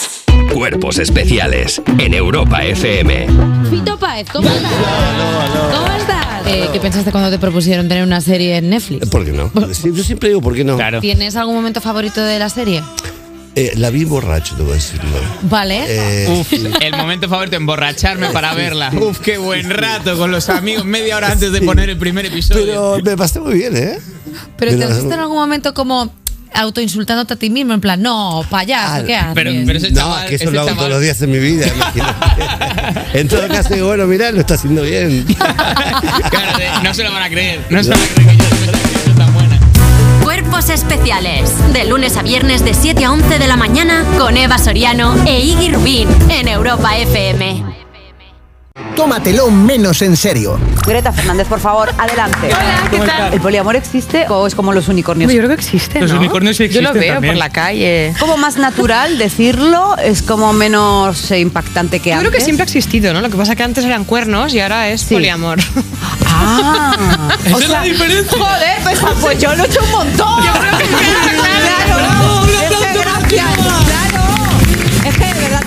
Cuerpos 0.53 0.99
especiales 0.99 1.81
en 1.97 2.13
Europa 2.13 2.63
FM. 2.63 3.27
Fito 3.71 3.97
Páez, 3.97 4.27
¿cómo 4.31 4.47
estás? 4.47 4.71
¿Cómo 5.73 5.97
estás? 5.97 6.47
Eh, 6.47 6.69
¿Qué 6.71 6.79
pensaste 6.79 7.11
cuando 7.11 7.31
te 7.31 7.39
propusieron 7.39 7.87
tener 7.87 8.03
una 8.03 8.21
serie 8.21 8.57
en 8.57 8.69
Netflix? 8.69 9.09
¿Por 9.09 9.25
qué 9.25 9.31
no? 9.31 9.51
Yo 9.83 10.03
siempre 10.03 10.29
digo, 10.29 10.41
¿por 10.41 10.53
qué 10.53 10.63
no? 10.63 10.77
¿Tienes 11.01 11.35
algún 11.35 11.55
momento 11.55 11.81
favorito 11.81 12.21
de 12.21 12.37
la 12.37 12.49
serie? 12.49 12.83
Eh, 13.55 13.71
la 13.77 13.89
vi 13.89 14.03
borracho, 14.03 14.55
te 14.55 14.61
voy 14.61 14.73
a 14.73 14.75
decir. 14.75 15.01
¿no? 15.03 15.49
Vale. 15.49 15.85
Eh, 15.87 16.27
Uf, 16.29 16.53
el 16.53 16.91
momento 16.91 17.29
favorito, 17.29 17.55
emborracharme 17.55 18.27
para 18.29 18.53
verla. 18.53 18.91
Uf, 18.93 19.19
qué 19.19 19.37
buen 19.37 19.69
rato 19.71 20.17
con 20.17 20.29
los 20.29 20.49
amigos, 20.49 20.85
media 20.85 21.17
hora 21.17 21.31
antes 21.31 21.51
de 21.51 21.61
poner 21.61 21.89
el 21.89 21.97
primer 21.97 22.25
episodio. 22.25 22.65
Pero 22.65 22.99
me 23.03 23.17
pasé 23.17 23.39
muy 23.39 23.55
bien, 23.55 23.75
¿eh? 23.77 23.97
Pero 24.57 24.77
te 24.77 24.83
has 24.83 24.95
visto 24.97 25.13
en 25.13 25.19
algún 25.19 25.37
momento 25.37 25.73
como 25.73 26.11
autoinsultándote 26.55 27.33
a 27.33 27.37
ti 27.37 27.49
mismo, 27.49 27.73
en 27.73 27.81
plan, 27.81 28.01
no, 28.01 28.43
payaso, 28.49 29.05
¿qué 29.05 29.15
haces? 29.15 29.91
no, 29.93 30.15
que 30.27 30.35
eso 30.35 30.51
lo 30.51 30.61
hago 30.61 30.73
todos 30.75 30.89
los 30.89 31.01
días 31.01 31.21
en 31.21 31.31
mi 31.31 31.39
vida, 31.39 31.67
imagínate. 31.75 33.19
en 33.19 33.27
todo 33.27 33.47
caso, 33.47 33.85
bueno, 33.85 34.05
mirá, 34.05 34.31
lo 34.31 34.39
está 34.39 34.55
haciendo 34.55 34.81
bien. 34.83 35.25
Claro, 35.35 36.83
no 36.83 36.93
se 36.93 37.03
lo 37.03 37.11
van 37.11 37.23
a 37.23 37.29
creer. 37.29 37.59
No 37.69 37.83
se 37.83 37.89
lo 37.89 37.95
van 37.95 38.03
a 38.03 38.13
creer 38.15 38.37
que 38.37 38.37
yo 38.37 38.99
soy 39.05 39.13
tan 39.13 39.33
buena. 39.33 39.59
Cuerpos 40.23 40.69
especiales. 40.69 41.51
De 41.73 41.85
lunes 41.85 42.17
a 42.17 42.23
viernes 42.23 42.63
de 42.63 42.73
7 42.73 43.05
a 43.05 43.11
11 43.11 43.37
de 43.37 43.47
la 43.47 43.57
mañana 43.57 44.03
con 44.17 44.37
Eva 44.37 44.57
Soriano 44.57 45.15
e 45.25 45.39
Iggy 45.39 45.69
Rubín 45.71 46.07
en 46.29 46.47
Europa 46.47 46.97
FM. 46.97 47.84
Tómatelo 48.95 49.49
menos 49.51 50.01
en 50.01 50.17
serio. 50.17 50.59
Greta 50.85 51.11
Fernández, 51.13 51.47
por 51.47 51.59
favor, 51.59 51.89
adelante. 51.97 52.47
Hola, 52.47 52.87
¿qué 52.91 52.97
tal? 52.99 53.33
¿El 53.33 53.39
poliamor 53.41 53.75
existe 53.75 54.25
o 54.29 54.45
es 54.47 54.53
como 54.55 54.73
los 54.73 54.87
unicornios? 54.89 55.31
Yo 55.31 55.37
creo 55.39 55.49
que 55.49 55.55
existe, 55.55 56.01
Los 56.01 56.11
¿no? 56.11 56.17
unicornios 56.19 56.57
sí 56.57 56.67
Yo 56.69 56.81
lo 56.81 56.89
existen 56.89 57.01
veo 57.01 57.13
también. 57.15 57.33
por 57.35 57.39
la 57.39 57.49
calle. 57.49 58.13
Como 58.19 58.35
más 58.37 58.57
natural 58.57 59.17
decirlo, 59.17 59.95
es 59.97 60.21
como 60.21 60.51
menos 60.53 61.31
eh, 61.31 61.39
impactante 61.39 61.99
que 62.01 62.09
Yo 62.09 62.15
antes. 62.17 62.29
creo 62.29 62.37
que 62.39 62.43
siempre 62.43 62.63
ha 62.63 62.65
existido, 62.65 63.13
¿no? 63.13 63.21
Lo 63.21 63.29
que 63.29 63.37
pasa 63.37 63.53
es 63.53 63.57
que 63.57 63.63
antes 63.63 63.85
eran 63.85 64.03
cuernos 64.03 64.53
y 64.53 64.59
ahora 64.59 64.89
es 64.89 65.05
poliamor. 65.05 65.57
Ah, 66.27 67.29
Esa 67.45 67.57
es 67.57 67.69
la 67.69 67.81
diferencia. 67.81 68.37
Joder, 68.37 68.77
pues, 68.83 68.99
pues 69.21 69.39
yo 69.39 69.55
lo 69.55 69.63
he 69.63 69.67
hecho 69.67 69.83
un 69.83 69.91
montón. 69.91 70.43
Yo 70.45 70.51
creo 70.53 70.77
que 70.77 70.85
claro. 70.85 71.95
Gracias, 73.01 73.94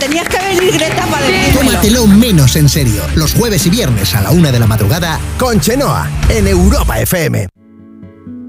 tenías 0.08 0.28
que 0.28 0.38
venir 0.38 0.72
Greta 0.72 1.06
para 1.06 1.26
decirlo. 1.26 1.60
Tómatelo 1.60 2.06
menos 2.06 2.56
en 2.56 2.68
serio. 2.68 3.02
Los 3.14 3.34
jueves 3.34 3.66
y 3.66 3.70
viernes 3.70 4.14
a 4.14 4.22
la 4.22 4.30
una 4.30 4.50
de 4.50 4.58
la 4.58 4.66
madrugada 4.66 5.20
con 5.38 5.60
Chenoa 5.60 6.08
en 6.30 6.46
Europa 6.46 6.98
FM. 7.00 7.48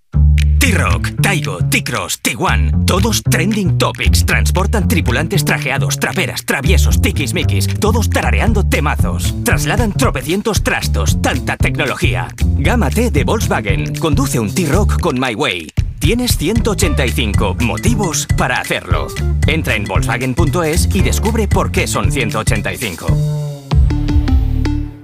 T-Rock, 0.61 1.09
Taigo, 1.23 1.59
T-Cross, 1.71 2.21
Tiguan, 2.21 2.85
todos 2.85 3.23
trending 3.23 3.79
topics. 3.79 4.27
Transportan 4.27 4.89
tripulantes 4.89 5.43
trajeados, 5.43 5.99
traperas, 5.99 6.45
traviesos, 6.45 7.01
tiquismiquis, 7.01 7.67
todos 7.81 8.11
tarareando 8.11 8.63
temazos. 8.63 9.35
Trasladan 9.43 9.93
tropecientos 9.95 10.63
trastos, 10.63 11.21
tanta 11.23 11.57
tecnología. 11.57 12.29
Gama 12.59 12.91
T 12.91 13.11
de 13.11 13.25
Volkswagen, 13.25 13.95
conduce 13.97 14.39
un 14.39 14.55
T-Rock 14.55 15.01
con 15.01 15.19
My 15.19 15.35
Way. 15.35 15.73
Tienes 15.99 16.37
185 16.37 17.57
motivos 17.61 18.29
para 18.37 18.61
hacerlo. 18.61 19.07
Entra 19.47 19.75
en 19.75 19.85
Volkswagen.es 19.85 20.95
y 20.95 21.01
descubre 21.01 21.49
por 21.49 21.73
qué 21.73 21.87
son 21.87 22.13
185. 22.13 23.07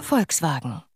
Volkswagen. 0.08 0.95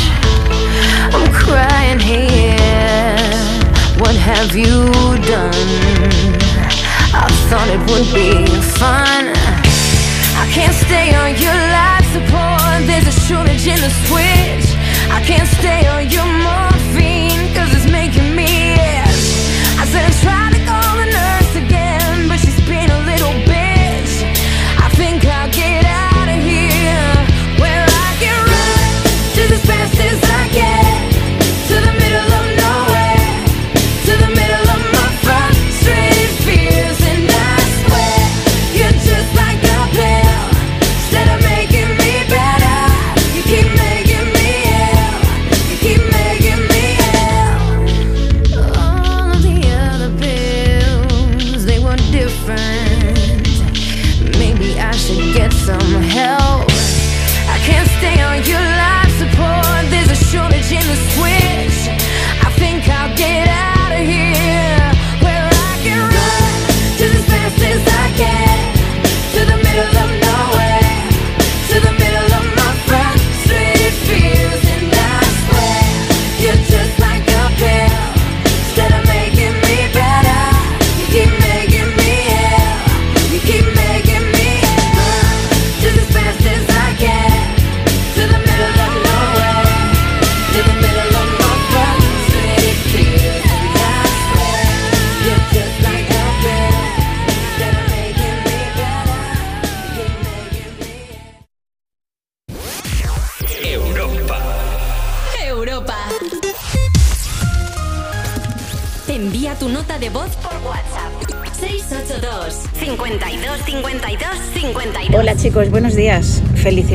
Have 4.21 4.55
you 4.55 4.85
done? 5.25 5.51
I 7.13 7.27
thought 7.49 7.67
it 7.73 7.81
would 7.89 8.07
be 8.13 8.45
fun. 8.77 9.33
I 10.37 10.45
can't 10.53 10.77
stay 10.85 11.09
on 11.17 11.33
your 11.41 11.57
life 11.73 12.05
support. 12.13 12.85
There's 12.85 13.07
a 13.09 13.17
shortage 13.25 13.65
in 13.65 13.81
the 13.81 13.89
switch. 14.05 14.67
I 15.09 15.19
can't 15.25 15.49
stay 15.57 15.87
on 15.87 16.09
your 16.09 16.29
morphine, 16.45 17.49
cause 17.55 17.73
it's 17.73 17.89
making 17.91 18.35
me 18.35 18.73
itch. 18.73 19.25
I 19.81 19.85
said 19.89 20.05
I 20.05 20.13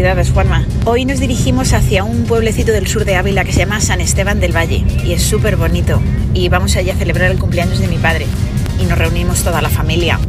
Juanma. 0.06 0.64
Hoy 0.84 1.04
nos 1.04 1.18
dirigimos 1.18 1.72
hacia 1.72 2.04
un 2.04 2.26
pueblecito 2.26 2.70
del 2.70 2.86
sur 2.86 3.04
de 3.04 3.16
Ávila 3.16 3.44
que 3.44 3.52
se 3.52 3.58
llama 3.58 3.80
San 3.80 4.00
Esteban 4.00 4.38
del 4.38 4.54
Valle 4.54 4.84
y 5.04 5.12
es 5.12 5.22
súper 5.22 5.56
bonito. 5.56 6.00
Y 6.32 6.48
vamos 6.48 6.76
allá 6.76 6.92
a 6.92 6.96
celebrar 6.96 7.32
el 7.32 7.40
cumpleaños 7.40 7.80
de 7.80 7.88
mi 7.88 7.98
padre 7.98 8.24
y 8.80 8.84
nos 8.84 8.96
reunimos 8.96 9.42
toda 9.42 9.60
la 9.60 9.68
familia. 9.68 10.20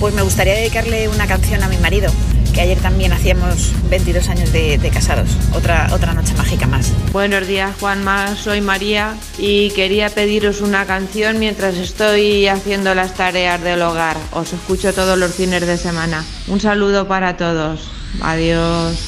Pues 0.00 0.14
me 0.14 0.22
gustaría 0.22 0.54
dedicarle 0.54 1.10
una 1.10 1.26
canción 1.26 1.62
a 1.62 1.68
mi 1.68 1.76
marido, 1.76 2.10
que 2.54 2.62
ayer 2.62 2.78
también 2.78 3.12
hacíamos 3.12 3.74
22 3.90 4.30
años 4.30 4.50
de, 4.50 4.78
de 4.78 4.88
casados. 4.88 5.28
Otra, 5.54 5.88
otra 5.92 6.14
noche 6.14 6.32
mágica 6.34 6.66
más. 6.66 6.90
Buenos 7.12 7.46
días, 7.46 7.76
Juanma. 7.78 8.34
Soy 8.34 8.62
María 8.62 9.14
y 9.36 9.70
quería 9.72 10.08
pediros 10.08 10.62
una 10.62 10.86
canción 10.86 11.38
mientras 11.38 11.76
estoy 11.76 12.46
haciendo 12.46 12.94
las 12.94 13.12
tareas 13.14 13.62
del 13.62 13.82
hogar. 13.82 14.16
Os 14.32 14.54
escucho 14.54 14.94
todos 14.94 15.18
los 15.18 15.34
fines 15.34 15.66
de 15.66 15.76
semana. 15.76 16.24
Un 16.46 16.60
saludo 16.60 17.06
para 17.06 17.36
todos. 17.36 17.90
Adiós. 18.22 19.07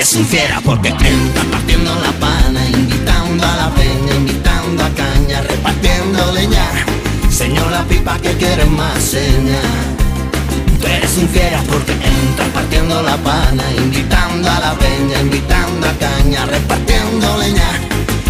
Eres 0.00 0.16
un 0.16 0.24
fiera 0.24 0.62
porque 0.64 0.88
entras 0.88 1.44
partiendo 1.52 1.94
la 1.96 2.10
pana, 2.12 2.66
invitando 2.70 3.44
a 3.44 3.56
la 3.56 3.70
peña, 3.74 4.14
invitando 4.16 4.82
a 4.82 4.88
caña, 4.94 5.42
repartiendo 5.42 6.32
leña. 6.32 6.66
Señor 7.30 7.70
la 7.70 7.84
pipa 7.84 8.18
que 8.18 8.32
quiere 8.38 8.64
más 8.64 8.98
seña. 9.02 9.60
Tú 10.80 10.86
eres 10.86 11.18
un 11.18 11.28
fiera 11.28 11.62
porque 11.68 11.92
entras 11.92 12.48
partiendo 12.48 13.02
la 13.02 13.18
pana, 13.18 13.62
invitando 13.76 14.50
a 14.50 14.60
la 14.60 14.72
peña, 14.72 15.20
invitando 15.20 15.86
a 15.86 15.92
caña, 15.92 16.46
repartiendo 16.46 17.36
leña. 17.36 17.70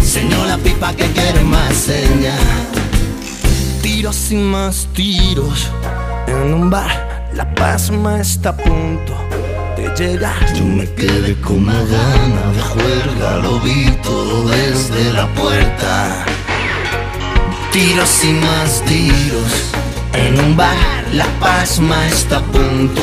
Señor 0.03 0.47
la 0.47 0.57
pipa 0.57 0.93
que 0.93 1.09
quiere 1.13 1.41
más 1.45 1.73
seña. 1.73 2.35
Tiros 3.81 4.29
y 4.29 4.35
más 4.35 4.89
tiros 4.93 5.69
en 6.27 6.53
un 6.53 6.69
bar, 6.69 7.29
la 7.33 7.55
pasma 7.55 8.19
está 8.19 8.49
a 8.49 8.57
punto 8.57 9.15
Yo 10.01 10.65
me 10.65 10.91
quedé 10.95 11.35
con 11.41 11.57
una 11.57 11.73
gana 11.73 12.51
de 12.55 12.59
juerga, 12.59 13.37
lo 13.37 13.59
vi 13.59 13.85
todo 14.01 14.49
desde 14.49 15.13
la 15.13 15.27
puerta. 15.35 16.25
Tiros 17.71 18.23
y 18.23 18.33
más 18.33 18.81
tiros 18.85 19.71
en 20.13 20.39
un 20.39 20.57
bar, 20.57 20.75
la 21.13 21.27
pasma 21.39 22.07
está 22.07 22.37
a 22.37 22.41
punto 22.41 23.01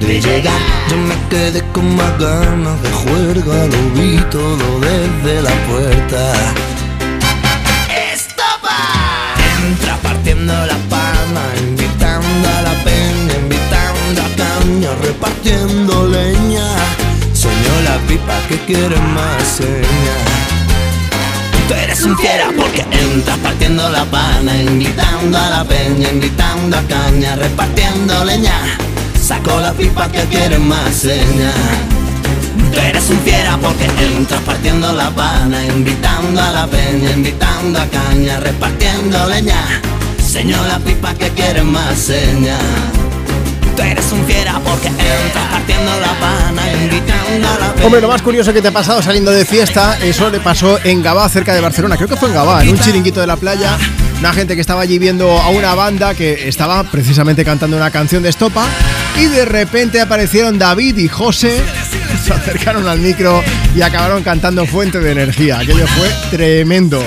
de 0.00 0.18
llegar. 0.18 0.62
Yo 0.88 0.96
me 0.96 1.14
quedé 1.28 1.62
con 1.74 1.94
más 1.94 2.18
ganas 2.18 2.82
de 2.84 2.90
juerga, 2.90 3.66
lo 3.66 4.00
vi 4.00 4.16
todo 4.30 4.80
desde 4.80 5.42
la 5.42 5.52
puerta. 5.68 6.54
Pipa 18.10 18.40
que 18.48 18.58
quiere 18.66 18.96
más 19.14 19.42
seña. 19.58 20.16
Tú 21.68 21.74
eres 21.74 22.02
un 22.02 22.18
fiera 22.18 22.48
porque 22.56 22.84
entras 22.90 23.38
partiendo 23.38 23.88
la 23.88 24.04
pana, 24.04 24.52
invitando 24.56 25.38
a 25.38 25.50
la 25.50 25.64
peña, 25.64 26.08
invitando 26.10 26.76
a 26.76 26.82
caña, 26.82 27.36
repartiendo 27.36 28.24
leña. 28.24 28.58
Saco 29.22 29.60
la 29.60 29.72
pipa 29.72 30.10
que 30.10 30.24
quiere 30.24 30.58
más 30.58 30.92
seña. 30.92 31.52
Tú 32.72 32.80
eres 32.80 33.08
un 33.10 33.20
fiera 33.20 33.56
porque 33.58 33.86
entras 34.16 34.40
partiendo 34.42 34.92
la 34.92 35.10
pana, 35.10 35.64
invitando 35.66 36.42
a 36.42 36.50
la 36.50 36.66
peña, 36.66 37.12
invitando 37.12 37.78
a 37.78 37.86
caña, 37.86 38.40
repartiendo 38.40 39.28
leña. 39.28 39.62
Señor 40.20 40.66
la 40.66 40.80
pipa 40.80 41.14
que 41.14 41.28
quiere 41.28 41.62
más 41.62 41.96
seña. 41.96 42.58
Tú 43.80 43.86
eres 43.86 44.12
un 44.12 44.22
fiera 44.26 44.60
porque 44.62 44.88
entras 44.88 45.46
partiendo 45.50 45.90
la 46.00 46.12
pana, 46.20 46.70
invitando 46.70 47.48
a 47.48 47.58
la. 47.58 47.84
Hombre, 47.86 48.02
lo 48.02 48.08
más 48.08 48.20
curioso 48.20 48.52
que 48.52 48.60
te 48.60 48.68
ha 48.68 48.72
pasado 48.72 49.00
saliendo 49.00 49.30
de 49.30 49.46
fiesta, 49.46 49.96
eso 50.02 50.28
le 50.28 50.38
pasó 50.38 50.78
en 50.84 51.02
Gabá, 51.02 51.26
cerca 51.30 51.54
de 51.54 51.62
Barcelona. 51.62 51.96
Creo 51.96 52.06
que 52.06 52.16
fue 52.16 52.28
en 52.28 52.34
Gabá, 52.34 52.62
en 52.62 52.68
un 52.68 52.78
chiringuito 52.78 53.22
de 53.22 53.26
la 53.26 53.36
playa. 53.36 53.78
Una 54.18 54.34
gente 54.34 54.54
que 54.54 54.60
estaba 54.60 54.82
allí 54.82 54.98
viendo 54.98 55.30
a 55.30 55.48
una 55.48 55.74
banda 55.74 56.14
que 56.14 56.46
estaba 56.46 56.84
precisamente 56.84 57.42
cantando 57.42 57.78
una 57.78 57.90
canción 57.90 58.22
de 58.22 58.28
estopa. 58.28 58.66
Y 59.16 59.24
de 59.24 59.46
repente 59.46 59.98
aparecieron 59.98 60.58
David 60.58 60.98
y 60.98 61.08
José, 61.08 61.62
se 62.22 62.34
acercaron 62.34 62.86
al 62.86 62.98
micro 62.98 63.42
y 63.74 63.80
acabaron 63.80 64.22
cantando 64.22 64.66
Fuente 64.66 65.00
de 65.00 65.12
Energía. 65.12 65.60
Aquello 65.60 65.86
fue 65.86 66.10
tremendo. 66.30 67.02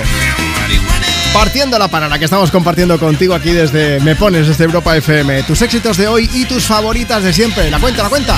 Partiendo 1.34 1.78
la 1.78 1.88
parada 1.88 2.16
que 2.18 2.24
estamos 2.26 2.50
compartiendo 2.52 2.98
contigo 2.98 3.34
aquí 3.34 3.50
desde 3.50 3.98
Me 4.00 4.14
Pones, 4.14 4.46
desde 4.46 4.64
Europa 4.64 4.96
FM. 4.96 5.42
Tus 5.42 5.60
éxitos 5.62 5.96
de 5.96 6.06
hoy 6.06 6.30
y 6.32 6.44
tus 6.44 6.62
favoritas 6.64 7.22
de 7.24 7.32
siempre. 7.32 7.70
La 7.70 7.80
cuenta, 7.80 8.04
la 8.04 8.08
cuenta. 8.08 8.36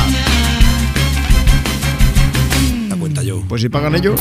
La 2.89 2.97
cuenta 2.97 3.23
yo. 3.23 3.42
Pues 3.47 3.60
si 3.62 3.68
pagan 3.68 3.94
ellos. 3.94 4.18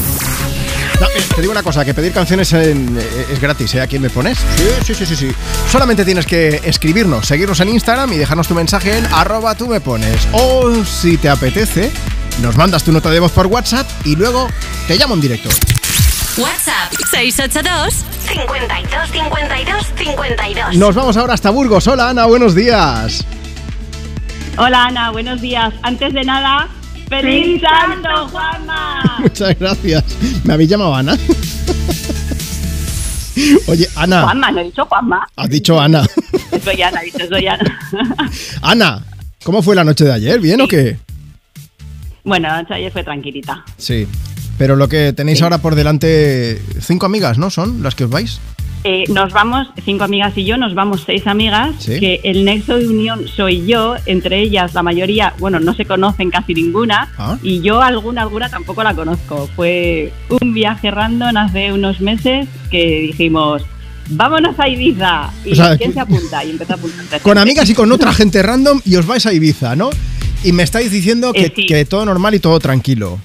No, 1.00 1.08
eh, 1.08 1.24
te 1.34 1.42
digo 1.42 1.52
una 1.52 1.64
cosa, 1.64 1.84
que 1.86 1.94
pedir 1.94 2.12
canciones 2.12 2.52
en- 2.54 2.98
eh, 3.00 3.26
es 3.34 3.40
gratis, 3.40 3.74
¿eh? 3.76 3.82
Aquí 3.82 3.96
en 3.96 4.02
me 4.02 4.10
pones. 4.10 4.38
Sí, 4.38 4.68
sí, 4.86 4.94
sí, 4.96 5.06
sí, 5.06 5.16
sí. 5.16 5.32
Solamente 5.72 6.04
tienes 6.06 6.26
que 6.26 6.62
escribirnos, 6.64 7.26
seguirnos 7.28 7.60
en 7.62 7.70
Instagram 7.70 8.12
y 8.14 8.18
dejarnos 8.18 8.48
tu 8.48 8.56
mensaje 8.56 8.98
en 8.98 9.06
arroba 9.08 9.56
tú 9.56 9.68
me 9.68 9.80
pones. 9.82 10.28
O 10.34 10.72
si 10.86 11.18
te 11.18 11.30
apetece, 11.30 11.92
nos 12.42 12.56
mandas 12.58 12.84
tu 12.84 12.92
nota 12.92 13.10
de 13.10 13.20
voz 13.22 13.32
por 13.32 13.48
WhatsApp 13.48 13.88
y 14.06 14.16
luego 14.16 14.50
te 14.88 14.98
llamo 14.98 15.16
en 15.16 15.22
directo. 15.22 15.50
WhatsApp 16.38 16.92
682 17.12 18.04
52 18.28 19.10
52 19.10 19.86
52. 19.96 20.76
Nos 20.76 20.94
vamos 20.94 21.16
ahora 21.16 21.34
hasta 21.34 21.50
Burgos. 21.50 21.88
Hola 21.88 22.10
Ana, 22.10 22.26
buenos 22.26 22.54
días. 22.54 23.24
Hola 24.58 24.88
Ana, 24.88 25.12
buenos 25.12 25.40
días. 25.40 25.74
Antes 25.82 26.14
de 26.14 26.26
nada, 26.26 26.68
¡Feliz 27.08 27.62
Santo, 27.62 28.28
Juanma! 28.28 29.20
Muchas 29.20 29.58
gracias. 29.58 30.04
¿Me 30.44 30.54
habéis 30.56 30.70
llamado 30.70 30.94
Ana? 30.94 31.14
Oye, 33.68 33.88
Ana. 33.96 34.24
Juanma, 34.24 34.52
no 34.52 34.60
he 34.60 34.64
dicho 34.66 34.86
Juanma. 34.88 35.26
Has 35.38 35.50
dicho 35.50 35.80
Ana. 35.80 36.06
Soy 36.62 36.82
Ana, 36.82 37.00
he 37.02 37.06
dicho 37.06 37.28
soy 37.30 37.48
Ana. 37.48 37.80
Ana, 38.62 39.06
¿cómo 39.42 39.62
fue 39.62 39.74
la 39.74 39.86
noche 39.86 40.04
de 40.04 40.12
ayer? 40.12 40.42
¿Bien 40.42 40.60
o 40.60 40.68
qué? 40.68 40.98
Bueno, 42.26 42.50
la 42.50 42.58
noche 42.62 42.74
de 42.74 42.80
ayer 42.82 42.92
fue 42.92 43.06
tranquilita. 43.06 43.64
Sí. 43.78 44.06
Pero 44.58 44.76
lo 44.76 44.88
que 44.88 45.12
tenéis 45.14 45.42
ahora 45.42 45.58
por 45.58 45.76
delante, 45.76 46.62
cinco 46.80 47.06
amigas, 47.06 47.38
¿no? 47.38 47.50
¿Son 47.50 47.84
las 47.84 47.94
que 47.96 48.06
os 48.06 48.10
vais? 48.10 48.40
Eh, 48.88 49.04
nos 49.10 49.34
vamos, 49.34 49.68
cinco 49.84 50.04
amigas 50.04 50.38
y 50.38 50.46
yo, 50.46 50.58
nos 50.58 50.76
vamos 50.76 51.04
seis 51.06 51.26
amigas, 51.26 51.72
Sí. 51.80 52.00
que 52.00 52.22
el 52.24 52.46
nexo 52.46 52.78
de 52.78 52.88
unión 52.88 53.28
soy 53.28 53.66
yo, 53.66 53.96
entre 54.06 54.40
ellas 54.42 54.76
la 54.76 54.84
mayoría, 54.84 55.34
bueno, 55.40 55.60
no 55.60 55.74
se 55.74 55.86
conocen 55.86 56.30
casi 56.30 56.54
ninguna, 56.54 57.12
Ah. 57.18 57.38
y 57.42 57.62
yo 57.62 57.82
alguna, 57.82 58.22
alguna 58.22 58.48
tampoco 58.50 58.84
la 58.84 58.94
conozco. 58.94 59.50
Fue 59.56 60.14
un 60.40 60.54
viaje 60.54 60.92
random 60.92 61.36
hace 61.36 61.74
unos 61.74 62.00
meses 62.00 62.48
que 62.70 63.00
dijimos, 63.08 63.64
vámonos 64.10 64.58
a 64.60 64.70
Ibiza, 64.70 65.32
y 65.44 65.54
O 65.54 65.56
sea, 65.56 65.76
¿quién 65.78 65.92
se 65.92 66.00
apunta? 66.00 66.46
Y 66.46 66.52
empezó 66.52 66.74
a 66.74 66.76
apuntar. 66.76 67.22
Con 67.22 67.40
amigas 67.40 67.68
y 67.70 67.74
con 67.74 67.92
otra 67.92 68.14
gente 68.14 68.44
random 68.44 68.82
y 68.86 68.96
os 68.98 69.08
vais 69.08 69.26
a 69.26 69.34
Ibiza, 69.34 69.76
¿no? 69.76 69.90
Y 70.44 70.52
me 70.52 70.62
estáis 70.62 70.92
diciendo 70.92 71.34
que, 71.34 71.46
Eh, 71.46 71.54
sí. 71.56 71.66
que 71.66 71.86
todo 71.86 72.06
normal 72.06 72.36
y 72.36 72.40
todo 72.40 72.60
tranquilo. 72.60 73.20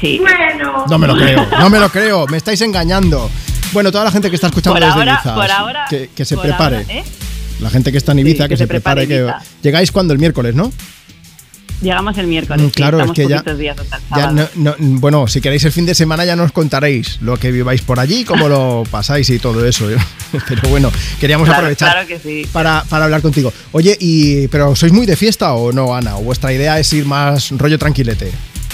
Sí. 0.00 0.18
Bueno. 0.20 0.84
No 0.88 0.98
me 0.98 1.06
lo 1.06 1.16
creo, 1.16 1.46
no 1.58 1.70
me 1.70 1.78
lo 1.78 1.88
creo, 1.90 2.26
me 2.26 2.36
estáis 2.36 2.60
engañando. 2.60 3.30
Bueno, 3.72 3.90
toda 3.92 4.04
la 4.04 4.10
gente 4.10 4.28
que 4.30 4.34
está 4.36 4.48
escuchando 4.48 4.74
Por 4.78 4.80
desde 4.86 4.98
ahora- 4.98 5.12
Ibiza, 5.14 5.34
por 5.34 5.50
ahora- 5.50 5.84
que, 5.88 6.10
que 6.14 6.24
se 6.24 6.34
por 6.34 6.44
prepare. 6.44 6.76
ahora, 6.78 6.92
¿eh? 6.92 7.04
La 7.60 7.70
gente 7.70 7.92
que 7.92 7.98
está 7.98 8.12
en 8.12 8.20
Ibiza, 8.20 8.44
Sí, 8.44 8.48
que, 8.48 8.56
se 8.56 8.66
prepare. 8.66 9.06
que. 9.06 9.30
Llegáis 9.62 9.92
cuando 9.92 10.12
el 10.12 10.18
miércoles, 10.18 10.54
¿no? 10.54 10.72
Llegamos 11.82 12.18
el 12.18 12.26
miércoles. 12.26 12.66
Mm, 12.66 12.68
claro, 12.70 12.98
sí, 12.98 13.04
es 13.06 13.10
que 13.12 13.26
ya- 13.28 13.42
días 13.54 13.76
Ya 13.76 13.98
sábado. 14.10 14.48
no- 14.54 14.74
no- 14.76 14.98
bueno, 15.00 15.26
si 15.28 15.40
queréis 15.40 15.64
el 15.64 15.72
fin 15.72 15.86
de 15.86 15.94
semana 15.94 16.26
ya 16.26 16.36
nos 16.36 16.52
contaréis 16.52 17.18
lo 17.22 17.38
que 17.38 17.50
viváis 17.50 17.80
por 17.80 17.98
allí, 17.98 18.24
cómo 18.24 18.48
lo 18.50 18.82
pasáis 18.90 19.30
y 19.30 19.38
todo 19.38 19.64
eso. 19.64 19.90
¿eh? 19.90 19.96
Pero 20.48 20.68
bueno, 20.68 20.92
queríamos 21.18 21.46
Claro, 21.46 21.60
aprovechar 21.60 21.92
claro 21.92 22.06
que 22.06 22.18
sí. 22.18 22.46
para, 22.52 22.84
para 22.88 23.04
hablar 23.06 23.22
contigo. 23.22 23.50
Oye, 23.72 23.96
y 23.98 24.46
pero 24.48 24.76
¿sois 24.76 24.92
muy 24.92 25.06
de 25.06 25.16
fiesta 25.16 25.54
o 25.54 25.72
no, 25.72 25.94
Ana? 25.94 26.16
¿O 26.16 26.22
vuestra 26.22 26.52
idea 26.52 26.78
es 26.78 26.92
ir 26.92 27.06
más 27.06 27.50
rollo 27.52 27.78
tranquilete? 27.78 28.30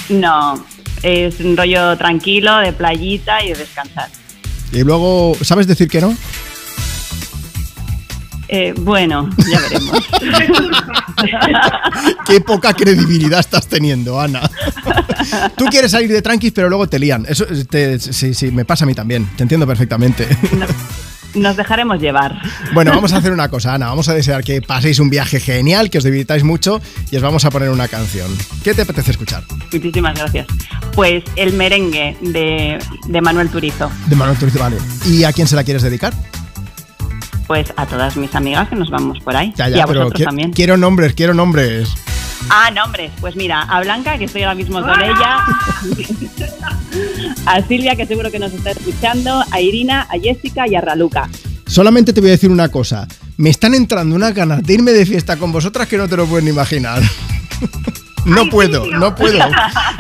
No, 0.09 0.65
es 1.03 1.41
un 1.41 1.57
rollo 1.57 1.97
tranquilo, 1.97 2.59
de 2.59 2.73
playita 2.73 3.45
y 3.45 3.49
de 3.51 3.55
descansar. 3.57 4.09
Y 4.73 4.83
luego, 4.83 5.37
¿sabes 5.43 5.67
decir 5.67 5.89
que 5.89 6.01
no? 6.01 6.17
Eh, 8.49 8.75
bueno, 8.79 9.29
ya 9.51 9.61
veremos. 9.61 9.99
Qué 12.27 12.41
poca 12.41 12.73
credibilidad 12.75 13.41
estás 13.41 13.67
teniendo, 13.67 14.21
Ana. 14.21 14.49
Tú 15.57 15.65
quieres 15.67 15.91
salir 15.91 16.11
de 16.13 16.23
tranquis, 16.23 16.53
pero 16.53 16.69
luego 16.69 16.89
te 16.89 16.99
lían. 16.99 17.27
Eso 17.29 17.45
te- 17.69 17.99
sí, 17.99 18.35
sí, 18.35 18.51
me 18.53 18.65
pasa 18.65 18.85
a 18.85 18.87
mí 18.87 18.95
también. 18.95 19.29
Te 19.37 19.43
entiendo 19.43 19.67
perfectamente. 19.67 20.27
Nos 21.37 21.57
dejaremos 21.57 22.01
llevar. 22.01 22.41
Bueno, 22.73 22.91
vamos 22.93 23.13
a 23.13 23.19
hacer 23.19 23.31
una 23.33 23.49
cosa, 23.49 23.75
Ana. 23.75 23.87
Vamos 23.89 24.09
a 24.09 24.15
desear 24.15 24.43
que 24.43 24.63
paséis 24.63 24.99
un 24.99 25.11
viaje 25.11 25.39
genial, 25.39 25.91
que 25.91 25.99
os 25.99 26.05
divirtáis 26.05 26.43
mucho 26.45 26.81
y 27.11 27.17
os 27.17 27.23
vamos 27.23 27.45
a 27.45 27.51
poner 27.51 27.69
una 27.71 27.89
canción. 27.89 28.35
¿Qué 28.65 28.73
te 28.75 28.83
apetece 28.83 29.11
escuchar? 29.13 29.43
Muchísimas 29.73 30.19
gracias. 30.19 30.47
Pues 30.95 31.23
el 31.37 31.53
merengue 31.53 32.17
de, 32.23 32.79
de 33.07 33.21
Manuel 33.21 33.51
Turizo. 33.51 33.91
De 34.07 34.17
Manuel 34.17 34.39
Turizo, 34.39 34.59
vale. 34.59 34.79
¿Y 35.07 35.25
a 35.25 35.33
quién 35.33 35.47
se 35.47 35.57
la 35.57 35.63
quieres 35.65 35.83
dedicar? 35.83 36.15
Pues 37.47 37.73
a 37.77 37.87
todas 37.87 38.17
mis 38.17 38.35
amigas 38.35 38.69
que 38.69 38.75
nos 38.77 38.91
vamos 38.91 39.21
por 39.21 39.37
ahí. 39.37 39.53
Ya, 39.57 39.69
y 39.69 39.75
ya, 39.75 39.85
a 39.85 39.87
pero 39.87 40.01
vosotros 40.05 40.25
también. 40.25 40.53
quiero 40.53 40.77
nombres, 40.77 41.15
quiero 41.15 41.33
nombres. 41.35 41.95
Ah, 42.49 42.71
nombres. 42.71 43.13
Pues 43.21 43.37
mira, 43.37 43.63
a 43.63 43.81
Blanca, 43.83 44.19
que 44.19 44.25
estoy 44.25 44.43
ahora 44.43 44.55
mismo 44.55 44.81
con 44.81 45.01
ella. 45.03 45.45
a 47.47 47.63
Silvia, 47.63 47.97
que 47.97 48.07
seguro 48.07 48.31
que 48.31 48.39
nos 48.39 48.53
está 48.53 48.71
escuchando. 48.71 49.43
A 49.51 49.61
Irina, 49.61 50.03
a 50.03 50.19
Jessica 50.19 50.67
y 50.69 50.75
a 50.75 50.81
Raluca. 50.81 51.29
Solamente 51.67 52.13
te 52.13 52.21
voy 52.21 52.31
a 52.31 52.33
decir 52.33 52.51
una 52.51 52.69
cosa. 52.69 53.09
Me 53.37 53.51
están 53.51 53.75
entrando 53.75 54.15
unas 54.15 54.35
ganas 54.35 54.63
de 54.63 54.75
irme 54.75 54.93
de 54.93 55.05
fiesta 55.05 55.37
con 55.37 55.53
vosotras 55.53 55.89
que 55.89 55.99
no 55.99 56.09
te 56.09 56.17
lo 56.17 56.27
puedes 56.27 56.45
ni 56.45 56.51
imaginar. 56.51 57.03
No 58.27 58.51
puedo, 58.51 58.87
no 58.87 59.15
puedo. 59.15 59.39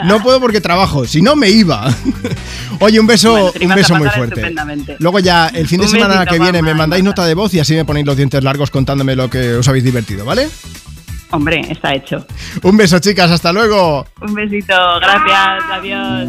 No 0.04 0.20
puedo 0.20 0.40
porque 0.40 0.60
trabajo. 0.60 1.06
Si 1.06 1.22
no, 1.22 1.36
me 1.36 1.48
iba. 1.48 1.94
Oye, 2.80 2.98
un 2.98 3.06
beso, 3.06 3.30
Bueno, 3.30 3.52
un 3.62 3.74
beso 3.76 3.94
muy 3.94 4.08
fuerte. 4.08 4.52
Luego 4.98 5.20
ya, 5.20 5.46
el 5.46 5.68
fin 5.68 5.78
de 5.78 5.86
Un 5.86 5.92
semana 5.92 6.14
besito, 6.18 6.32
que 6.32 6.40
viene, 6.40 6.60
me 6.60 6.74
mandáis 6.74 7.04
nota 7.04 7.24
de 7.24 7.34
voz 7.34 7.54
y 7.54 7.60
así 7.60 7.74
me 7.74 7.84
ponéis 7.84 8.04
los 8.04 8.16
dientes 8.16 8.42
largos 8.42 8.70
contándome 8.70 9.14
lo 9.14 9.30
que 9.30 9.54
os 9.54 9.68
habéis 9.68 9.84
divertido, 9.84 10.24
¿vale? 10.24 10.48
Hombre, 11.30 11.60
está 11.68 11.94
hecho. 11.94 12.24
Un 12.62 12.76
beso, 12.76 12.98
chicas, 13.00 13.30
hasta 13.30 13.52
luego. 13.52 14.06
Un 14.20 14.34
besito, 14.34 14.74
gracias, 15.00 15.64
adiós. 15.72 16.28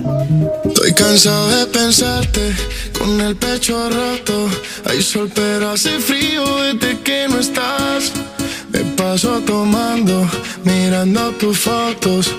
Estoy 0.66 0.94
cansado 0.94 1.50
de 1.50 1.66
pensarte 1.68 2.56
con 2.98 3.22
el 3.22 3.36
pecho 3.36 3.90
roto. 3.90 4.50
Hay 4.90 5.02
sol, 5.02 5.32
pero 5.34 5.72
hace 5.72 6.00
frío 6.00 6.44
desde 6.64 7.00
que 7.02 7.28
no 7.30 7.40
estás. 7.40 8.12
Me 8.70 8.80
paso 8.96 9.40
tomando, 9.42 10.28
mirando 10.64 11.32
tus 11.34 11.60
fotos, 11.60 12.32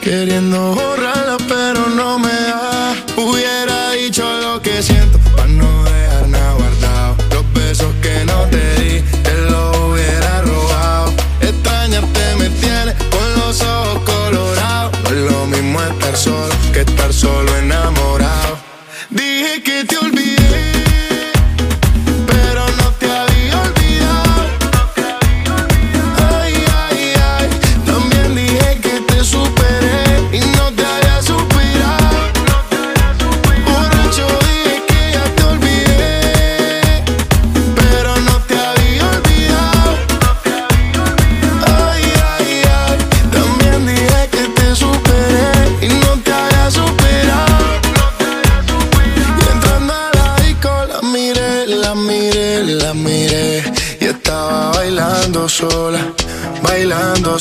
queriendo 0.00 0.74
borrarlas, 0.74 1.42
pero 1.46 1.86
no 1.90 2.18
me 2.18 2.32
da. 2.32 2.94
Hubiera 3.16 3.92
dicho 3.92 4.24
lo 4.40 4.60
que 4.62 4.82
siento, 4.82 5.18
para 5.36 5.48
no 5.48 5.84
dejar 5.84 6.28
nada 6.28 6.52
guardado. 6.54 7.16
Los 7.30 7.52
besos 7.52 7.94
que 8.02 8.24
no 8.24 8.42
te 8.50 8.75
estar 16.16 16.48
solo 16.48 16.72
que 16.72 16.80
estar 16.80 17.12
solo 17.12 17.56
enamorado. 17.56 18.05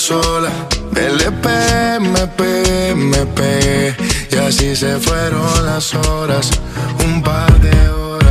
Sola. 0.06 0.52
Pegué, 0.94 1.32
me 2.96 3.26
pegué 3.38 3.96
y 4.32 4.36
así 4.36 4.76
se 4.76 5.00
fueron 5.00 5.66
las 5.66 5.96
horas, 5.96 6.52
un 7.04 7.24
par 7.24 7.52
de 7.60 7.90
horas. 7.90 8.25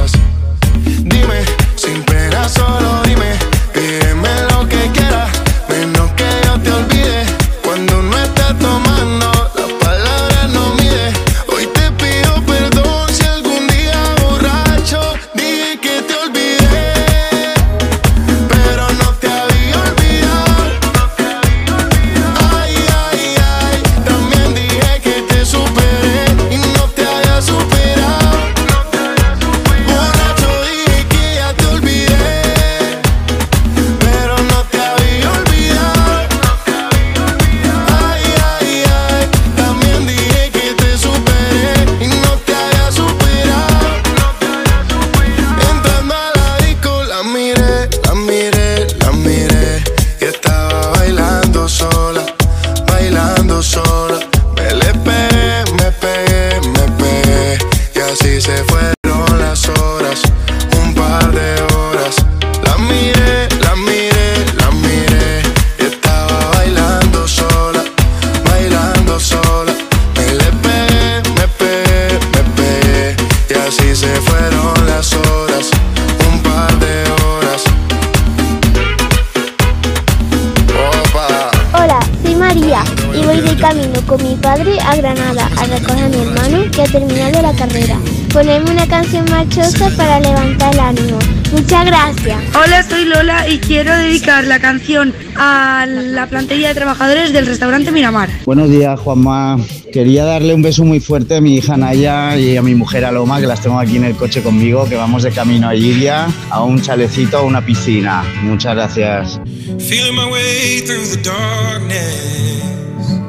Quiero 93.59 93.97
dedicar 93.97 94.45
la 94.45 94.59
canción 94.59 95.13
a 95.37 95.87
la 95.87 96.27
plantilla 96.27 96.69
de 96.69 96.75
trabajadores 96.75 97.33
del 97.33 97.47
restaurante 97.47 97.91
Miramar. 97.91 98.29
Buenos 98.45 98.71
días, 98.71 98.99
Juanma. 99.01 99.59
Quería 99.93 100.25
darle 100.25 100.55
un 100.55 100.63
beso 100.63 100.85
muy 100.85 101.01
fuerte 101.01 101.37
a 101.37 101.41
mi 101.41 101.57
hija 101.57 101.77
Naya 101.77 102.37
y 102.37 102.57
a 102.57 102.63
mi 102.63 102.75
mujer 102.75 103.05
Aloma, 103.05 103.41
que 103.41 103.47
las 103.47 103.61
tengo 103.61 103.79
aquí 103.79 103.97
en 103.97 104.05
el 104.05 104.17
coche 104.17 104.43
conmigo, 104.43 104.89
que 104.89 104.97
vamos 104.97 105.23
de 105.23 105.31
camino 105.31 105.69
a 105.69 105.75
Lidia, 105.75 106.27
a 106.51 106.63
un 106.65 106.81
chalecito, 106.83 107.39
a 107.39 107.43
una 107.43 107.65
piscina. 107.65 108.25
Muchas 108.43 108.75
gracias. 108.75 109.41
Feeling 109.79 110.17
my 110.17 110.31
way 110.31 110.81
through 110.85 111.07
the 111.07 111.23
darkness, 111.23 113.21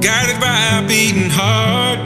guided 0.00 0.38
by 0.40 0.78
a 0.78 0.82
beating 0.86 1.30
heart. 1.30 2.00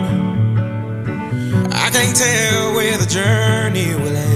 I 1.72 1.90
can't 1.90 2.14
tell 2.16 2.74
where 2.74 2.96
the 2.98 3.06
journey 3.06 3.94
will 3.94 4.16
end, 4.16 4.35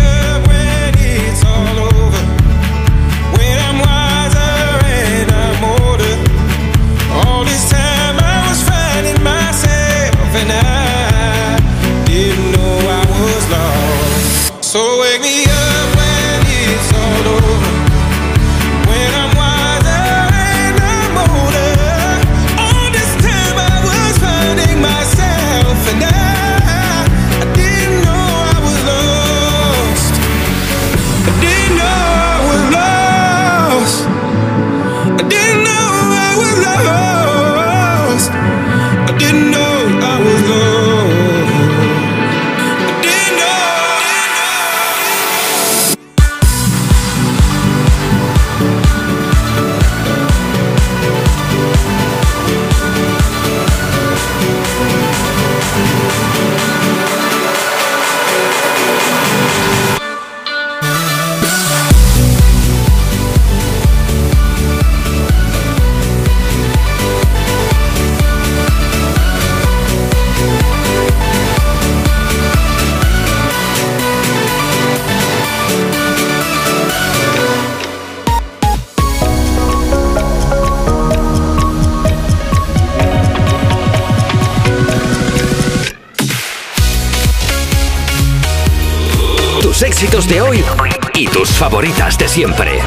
favoritas 91.81 92.15
de 92.15 92.27
siempre. 92.27 92.79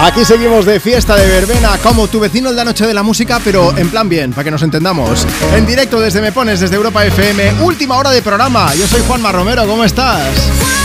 Aquí 0.00 0.24
seguimos 0.24 0.64
de 0.64 0.80
fiesta 0.80 1.14
de 1.14 1.28
verbena, 1.28 1.78
como 1.80 2.08
tu 2.08 2.18
vecino 2.18 2.50
en 2.50 2.56
la 2.56 2.64
noche 2.64 2.84
de 2.84 2.92
la 2.92 3.04
música, 3.04 3.40
pero 3.44 3.76
en 3.78 3.88
plan 3.88 4.08
bien, 4.08 4.32
para 4.32 4.42
que 4.42 4.50
nos 4.50 4.62
entendamos. 4.62 5.24
En 5.54 5.64
directo 5.64 6.00
desde 6.00 6.20
Me 6.20 6.32
Pones, 6.32 6.58
desde 6.58 6.74
Europa 6.74 7.06
FM, 7.06 7.62
última 7.62 7.96
hora 7.96 8.10
de 8.10 8.22
programa. 8.22 8.74
Yo 8.74 8.88
soy 8.88 9.02
Juanma 9.06 9.30
Romero, 9.30 9.64
¿cómo 9.68 9.84
estás? 9.84 10.81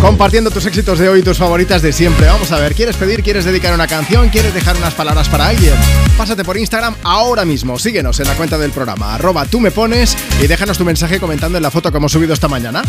Compartiendo 0.00 0.50
tus 0.50 0.66
éxitos 0.66 0.98
de 0.98 1.08
hoy 1.08 1.20
y 1.20 1.22
tus 1.22 1.38
favoritas 1.38 1.82
de 1.82 1.92
siempre. 1.92 2.26
Vamos 2.26 2.52
a 2.52 2.60
ver, 2.60 2.74
¿quieres 2.74 2.96
pedir, 2.96 3.22
quieres 3.22 3.44
dedicar 3.44 3.74
una 3.74 3.86
canción, 3.86 4.28
quieres 4.28 4.54
dejar 4.54 4.76
unas 4.76 4.94
palabras 4.94 5.28
para 5.28 5.48
alguien? 5.48 5.74
Pásate 6.16 6.44
por 6.44 6.56
Instagram 6.56 6.94
ahora 7.02 7.44
mismo, 7.44 7.78
síguenos 7.78 8.20
en 8.20 8.28
la 8.28 8.34
cuenta 8.34 8.58
del 8.58 8.70
programa, 8.70 9.14
arroba 9.14 9.46
tú 9.46 9.58
me 9.58 9.70
pones 9.70 10.16
y 10.40 10.46
déjanos 10.46 10.78
tu 10.78 10.84
mensaje 10.84 11.18
comentando 11.18 11.58
en 11.58 11.62
la 11.62 11.70
foto 11.70 11.90
que 11.90 11.98
hemos 11.98 12.12
subido 12.12 12.34
esta 12.34 12.48
mañana. 12.48 12.82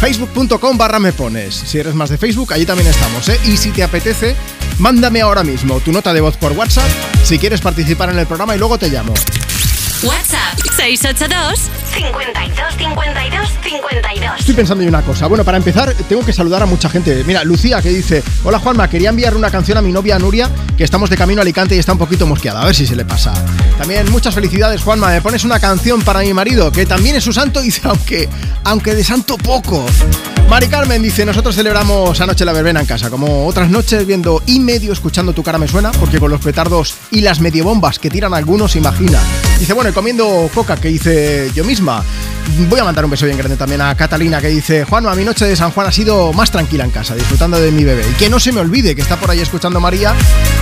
Facebook.com 0.00 0.78
barra 0.78 0.98
me 0.98 1.12
pones. 1.12 1.54
Si 1.54 1.78
eres 1.78 1.94
más 1.94 2.10
de 2.10 2.18
Facebook, 2.18 2.52
allí 2.52 2.66
también 2.66 2.88
estamos, 2.88 3.28
¿eh? 3.28 3.40
Y 3.44 3.56
si 3.56 3.70
te 3.70 3.82
apetece, 3.82 4.36
mándame 4.78 5.20
ahora 5.20 5.42
mismo 5.42 5.80
tu 5.80 5.90
nota 5.90 6.12
de 6.12 6.20
voz 6.20 6.36
por 6.36 6.52
WhatsApp 6.52 6.88
si 7.24 7.38
quieres 7.38 7.60
participar 7.60 8.10
en 8.10 8.18
el 8.18 8.26
programa 8.26 8.54
y 8.54 8.58
luego 8.58 8.78
te 8.78 8.88
llamo. 8.88 9.14
WhatsApp 10.02 10.58
682 10.76 11.70
52 11.92 12.76
52 12.78 13.48
52. 13.62 14.40
Estoy 14.40 14.54
pensando 14.54 14.82
en 14.82 14.88
una 14.88 15.02
cosa. 15.02 15.26
Bueno, 15.26 15.44
para 15.44 15.58
empezar, 15.58 15.94
tengo 16.08 16.24
que 16.24 16.32
saludar 16.32 16.62
a 16.62 16.66
mucha 16.66 16.88
gente. 16.88 17.22
Mira, 17.24 17.44
Lucía 17.44 17.82
que 17.82 17.90
dice: 17.90 18.22
Hola 18.44 18.58
Juanma, 18.58 18.88
quería 18.88 19.10
enviarle 19.10 19.38
una 19.38 19.50
canción 19.50 19.78
a 19.78 19.82
mi 19.82 19.92
novia 19.92 20.18
Nuria, 20.18 20.50
que 20.76 20.84
estamos 20.84 21.10
de 21.10 21.16
camino 21.16 21.40
a 21.40 21.42
Alicante 21.42 21.76
y 21.76 21.78
está 21.78 21.92
un 21.92 21.98
poquito 21.98 22.26
mosqueada. 22.26 22.62
A 22.62 22.64
ver 22.64 22.74
si 22.74 22.86
se 22.86 22.96
le 22.96 23.04
pasa. 23.04 23.32
También 23.78 24.10
muchas 24.10 24.34
felicidades, 24.34 24.82
Juanma. 24.82 25.10
Me 25.10 25.20
pones 25.20 25.44
una 25.44 25.60
canción 25.60 26.02
para 26.02 26.20
mi 26.20 26.32
marido, 26.32 26.72
que 26.72 26.86
también 26.86 27.16
es 27.16 27.24
su 27.24 27.32
santo, 27.32 27.60
y 27.60 27.64
dice, 27.66 27.82
aunque, 27.84 28.28
aunque 28.64 28.94
de 28.94 29.04
santo 29.04 29.36
poco. 29.36 29.84
Mari 30.48 30.68
Carmen 30.68 31.02
dice: 31.02 31.24
Nosotros 31.24 31.54
celebramos 31.54 32.20
anoche 32.20 32.44
la 32.44 32.52
verbena 32.52 32.80
en 32.80 32.86
casa, 32.86 33.10
como 33.10 33.46
otras 33.46 33.70
noches 33.70 34.06
viendo 34.06 34.42
y 34.46 34.60
medio 34.60 34.92
escuchando 34.92 35.32
tu 35.32 35.42
cara 35.42 35.58
me 35.58 35.68
suena, 35.68 35.92
porque 35.92 36.18
con 36.18 36.30
los 36.30 36.40
petardos 36.40 36.94
y 37.10 37.20
las 37.20 37.40
mediobombas 37.40 37.98
que 37.98 38.10
tiran 38.10 38.34
algunos, 38.34 38.76
imagina. 38.76 39.20
Dice: 39.58 39.72
Bueno, 39.72 39.90
y 39.90 39.92
comiendo 39.92 40.50
coca, 40.54 40.76
que 40.76 40.90
hice 40.90 41.50
yo 41.54 41.64
misma. 41.82 42.04
Voy 42.68 42.80
a 42.80 42.84
mandar 42.84 43.04
un 43.04 43.10
beso 43.10 43.26
bien 43.26 43.36
grande 43.36 43.56
también 43.56 43.80
a 43.80 43.94
Catalina 43.96 44.40
que 44.40 44.48
dice, 44.48 44.84
Juanma, 44.84 45.14
mi 45.14 45.24
noche 45.24 45.46
de 45.46 45.56
San 45.56 45.70
Juan 45.70 45.86
ha 45.86 45.92
sido 45.92 46.32
más 46.32 46.50
tranquila 46.50 46.84
en 46.84 46.90
casa, 46.90 47.14
disfrutando 47.14 47.58
de 47.58 47.70
mi 47.70 47.82
bebé. 47.84 48.04
Y 48.08 48.14
que 48.14 48.28
no 48.28 48.38
se 48.38 48.52
me 48.52 48.60
olvide 48.60 48.94
que 48.94 49.02
está 49.02 49.16
por 49.16 49.30
ahí 49.30 49.40
escuchando 49.40 49.80
María. 49.80 50.14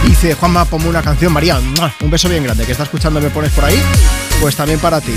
Dice, 0.04 0.34
Juanma, 0.34 0.64
ponme 0.64 0.88
una 0.88 1.02
canción, 1.02 1.32
María. 1.32 1.60
Un 2.00 2.10
beso 2.10 2.28
bien 2.28 2.44
grande 2.44 2.64
que 2.64 2.72
está 2.72 2.84
escuchando, 2.84 3.20
me 3.20 3.30
pones 3.30 3.52
por 3.52 3.64
ahí. 3.64 3.80
Pues 4.40 4.56
también 4.56 4.78
para 4.78 5.00
ti. 5.00 5.14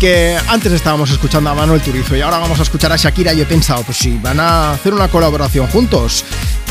Que 0.00 0.36
antes 0.48 0.72
estábamos 0.72 1.10
escuchando 1.10 1.50
a 1.50 1.54
Manuel 1.54 1.80
Turizo 1.80 2.16
y 2.16 2.20
ahora 2.20 2.38
vamos 2.38 2.58
a 2.58 2.62
escuchar 2.62 2.92
a 2.92 2.96
Shakira 2.96 3.32
y 3.32 3.40
he 3.40 3.46
pensado, 3.46 3.82
pues 3.82 3.96
sí, 3.96 4.18
van 4.20 4.40
a 4.40 4.72
hacer 4.72 4.92
una 4.92 5.08
colaboración 5.08 5.68
juntos. 5.68 6.24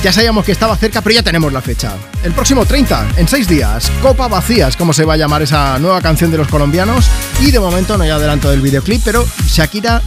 Ya 0.04 0.14
sabíamos 0.14 0.46
que 0.46 0.52
estaba 0.52 0.78
cerca, 0.78 1.02
pero 1.02 1.16
ya 1.16 1.24
tenemos 1.24 1.52
la 1.52 1.62
fecha. 1.62 1.94
El 2.24 2.34
próximo 2.34 2.66
30, 2.66 3.14
en 3.18 3.28
6 3.28 3.48
días, 3.48 3.92
Copa 4.04 4.28
Vacías, 4.28 4.78
como 4.78 4.94
se 4.94 5.04
va 5.06 5.16
a 5.16 5.18
llamar 5.18 5.42
esa 5.42 5.80
nueva 5.80 6.00
canción 6.02 6.30
de 6.30 6.38
los 6.38 6.48
colombianos. 6.48 7.10
Y 7.42 7.50
de 7.50 7.60
momento 7.60 7.98
no 7.98 8.04
hay 8.04 8.12
adelanto 8.12 8.52
del 8.52 8.62
videoclip, 8.66 9.02
pero 9.06 9.26
Shakira 9.48 10.02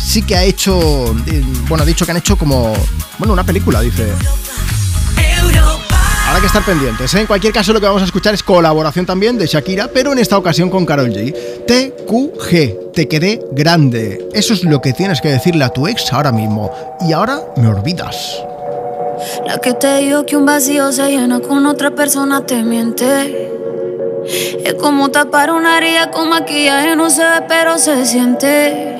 sí 0.00 0.22
que 0.22 0.36
ha 0.36 0.44
hecho, 0.44 1.14
eh, 1.26 1.42
bueno, 1.68 1.82
ha 1.82 1.86
dicho 1.86 2.04
que 2.04 2.12
han 2.12 2.18
hecho 2.18 2.36
como, 2.36 2.72
bueno, 3.18 3.32
una 3.32 3.44
película, 3.44 3.80
dice. 3.80 4.12
Habrá 6.26 6.40
que 6.40 6.46
estar 6.46 6.64
pendientes. 6.64 7.14
¿eh? 7.14 7.20
En 7.20 7.26
cualquier 7.26 7.52
caso, 7.52 7.72
lo 7.72 7.80
que 7.80 7.86
vamos 7.86 8.02
a 8.02 8.06
escuchar 8.06 8.34
es 8.34 8.42
colaboración 8.42 9.04
también 9.04 9.36
de 9.36 9.46
Shakira, 9.46 9.88
pero 9.92 10.12
en 10.12 10.18
esta 10.18 10.38
ocasión 10.38 10.70
con 10.70 10.86
Carol 10.86 11.10
G. 11.10 11.34
TQG, 11.66 12.92
te 12.92 13.08
quedé 13.08 13.40
grande. 13.52 14.26
Eso 14.32 14.54
es 14.54 14.64
lo 14.64 14.80
que 14.80 14.92
tienes 14.92 15.20
que 15.20 15.28
decirle 15.28 15.64
a 15.64 15.68
tu 15.68 15.86
ex 15.86 16.12
ahora 16.12 16.32
mismo. 16.32 16.72
Y 17.06 17.12
ahora 17.12 17.40
me 17.56 17.68
olvidas. 17.68 18.42
La 19.46 19.58
que 19.58 19.74
te 19.74 19.98
dijo 19.98 20.24
que 20.24 20.36
un 20.36 20.46
vacío 20.46 20.90
se 20.92 21.08
llena 21.10 21.40
con 21.40 21.66
otra 21.66 21.94
persona 21.94 22.44
te 22.44 22.62
miente. 22.62 23.52
Es 24.26 24.74
como 24.74 25.10
tapar 25.10 25.50
una 25.50 25.78
herida 25.78 26.10
con 26.10 26.30
maquillaje, 26.30 26.96
no 26.96 27.10
se 27.10 27.22
ve, 27.22 27.42
pero 27.46 27.78
se 27.78 28.06
siente. 28.06 28.96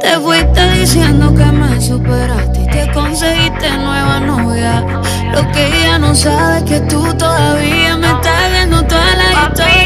Te 0.00 0.10
fuiste 0.18 0.70
diciendo 0.72 1.34
que 1.34 1.44
me 1.44 1.80
superaste 1.80 2.60
y 2.62 2.66
que 2.66 2.92
conseguiste 2.92 3.70
nueva 3.78 4.20
novia. 4.20 4.84
Lo 5.32 5.50
que 5.52 5.66
ella 5.66 5.98
no 5.98 6.14
sabe 6.14 6.58
es 6.58 6.64
que 6.64 6.80
tú 6.80 7.02
todavía 7.14 7.96
me 7.96 8.06
estás 8.06 8.52
viendo 8.52 8.82
toda 8.84 9.16
la 9.16 9.48
historia, 9.48 9.85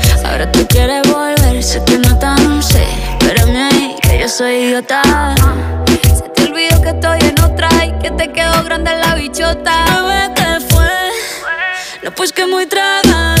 Ahora 0.23 0.51
tú 0.51 0.65
quieres 0.67 1.01
volver, 1.11 1.63
sé 1.63 1.83
que 1.85 1.97
no 1.97 2.17
tan 2.17 2.61
sé. 2.61 2.83
Espérame 3.19 3.69
ahí, 3.71 3.95
que 4.01 4.19
yo 4.19 4.29
soy 4.29 4.53
idiota. 4.55 5.01
Se 6.15 6.29
te 6.29 6.43
olvidó 6.43 6.81
que 6.81 6.89
estoy 6.89 7.19
en 7.21 7.39
otra 7.41 7.69
y 7.85 7.91
que 7.99 8.11
te 8.11 8.31
quedó 8.31 8.63
grande 8.63 8.91
la 8.95 9.15
bichota. 9.15 9.85
Bebé, 9.85 10.33
¿qué 10.35 10.73
fue? 10.73 10.89
No, 12.03 12.11
pues 12.11 12.31
que 12.31 12.45
muy 12.45 12.65
tragadito. 12.65 13.40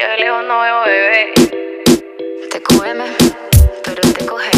Yo 0.00 0.08
de 0.08 0.16
lejos 0.16 0.42
no 0.48 0.60
veo 0.60 0.80
bebé. 0.86 1.32
Te 2.50 2.62
cógeme, 2.62 3.04
pero 3.84 4.00
te 4.00 4.24
coge. 4.24 4.50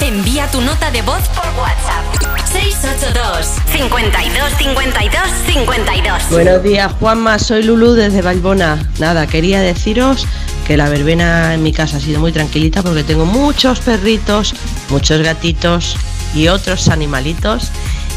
Envía 0.00 0.50
tu 0.50 0.60
nota 0.62 0.90
de 0.90 1.02
voz 1.02 1.20
por 1.28 1.44
WhatsApp. 1.60 2.04
682 2.50 3.46
52 3.72 4.52
52 4.56 5.22
52 5.46 6.30
Buenos 6.30 6.62
días, 6.62 6.92
Juanma. 6.98 7.38
Soy 7.38 7.62
Lulu 7.62 7.92
desde 7.92 8.22
Valbona. 8.22 8.78
Nada, 8.98 9.26
quería 9.26 9.60
deciros 9.60 10.26
que 10.66 10.78
la 10.78 10.88
verbena 10.88 11.52
en 11.52 11.62
mi 11.62 11.72
casa 11.72 11.98
ha 11.98 12.00
sido 12.00 12.20
muy 12.20 12.32
tranquilita 12.32 12.82
porque 12.82 13.04
tengo 13.04 13.26
muchos 13.26 13.80
perritos, 13.80 14.54
muchos 14.88 15.20
gatitos 15.20 15.96
y 16.34 16.48
otros 16.48 16.88
animalitos 16.88 17.70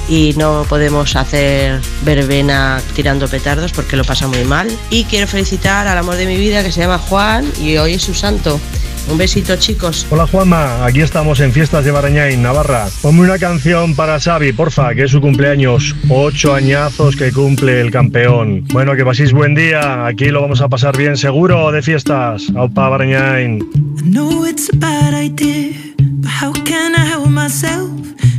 y 0.10 0.34
no 0.36 0.66
podemos 0.68 1.16
hacer 1.16 1.80
verbena 2.04 2.82
tirando 2.96 3.28
petardos 3.28 3.72
porque 3.72 3.96
lo 3.96 4.04
pasa 4.04 4.28
muy 4.28 4.44
mal. 4.44 4.68
Y 4.90 5.06
quiero 5.06 5.28
felicitar 5.28 5.88
al 5.88 5.98
amor 5.98 6.16
de 6.16 6.26
mi 6.26 6.36
vida 6.36 6.64
que 6.64 6.72
se 6.72 6.82
llama 6.82 6.98
Juan 6.98 7.50
y 7.62 7.78
hoy 7.78 7.94
es 7.94 8.04
su 8.04 8.16
santo. 8.16 8.60
Un 9.08 9.18
besito, 9.18 9.56
chicos. 9.56 10.06
Hola 10.10 10.28
Juanma, 10.28 10.86
aquí 10.86 11.02
estamos 11.02 11.40
en 11.40 11.52
Fiestas 11.52 11.86
de 11.86 11.92
Barañáin, 11.92 12.42
Navarra. 12.42 12.88
Ponme 13.02 13.22
una 13.22 13.38
canción 13.40 13.96
para 13.96 14.20
Xavi, 14.20 14.54
porfa, 14.54 14.94
que 14.94 15.04
es 15.04 15.12
su 15.12 15.22
cumpleaños. 15.22 15.96
Ocho 16.10 16.54
añazos 16.54 17.16
que 17.16 17.32
cumple 17.32 17.82
el 17.82 17.92
campeón. 17.92 18.66
Bueno, 18.72 18.96
que 18.96 19.06
paséis 19.06 19.32
buen 19.34 19.56
día. 19.56 20.06
Aquí 20.06 20.26
lo 20.26 20.42
vamos 20.42 20.62
a 20.62 20.70
pasar 20.70 20.98
bien 20.98 21.18
seguro 21.18 21.72
de 21.72 21.82
fiestas. 21.82 22.52
Aupa 22.56 22.90
Barañáin. 22.90 23.60
I 24.00 24.12
know 24.12 24.46
it's 24.46 24.70
a 24.74 24.78
bad 24.78 25.14
idea, 25.14 25.74
but 25.98 26.32
how 26.42 26.52
can 26.64 26.94
I 26.96 27.06
help 27.06 27.28
myself? 27.28 27.90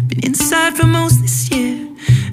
Been 0.08 0.24
inside 0.24 0.76
for 0.76 0.86
most 0.86 1.20
this 1.22 1.48
year, 1.50 1.76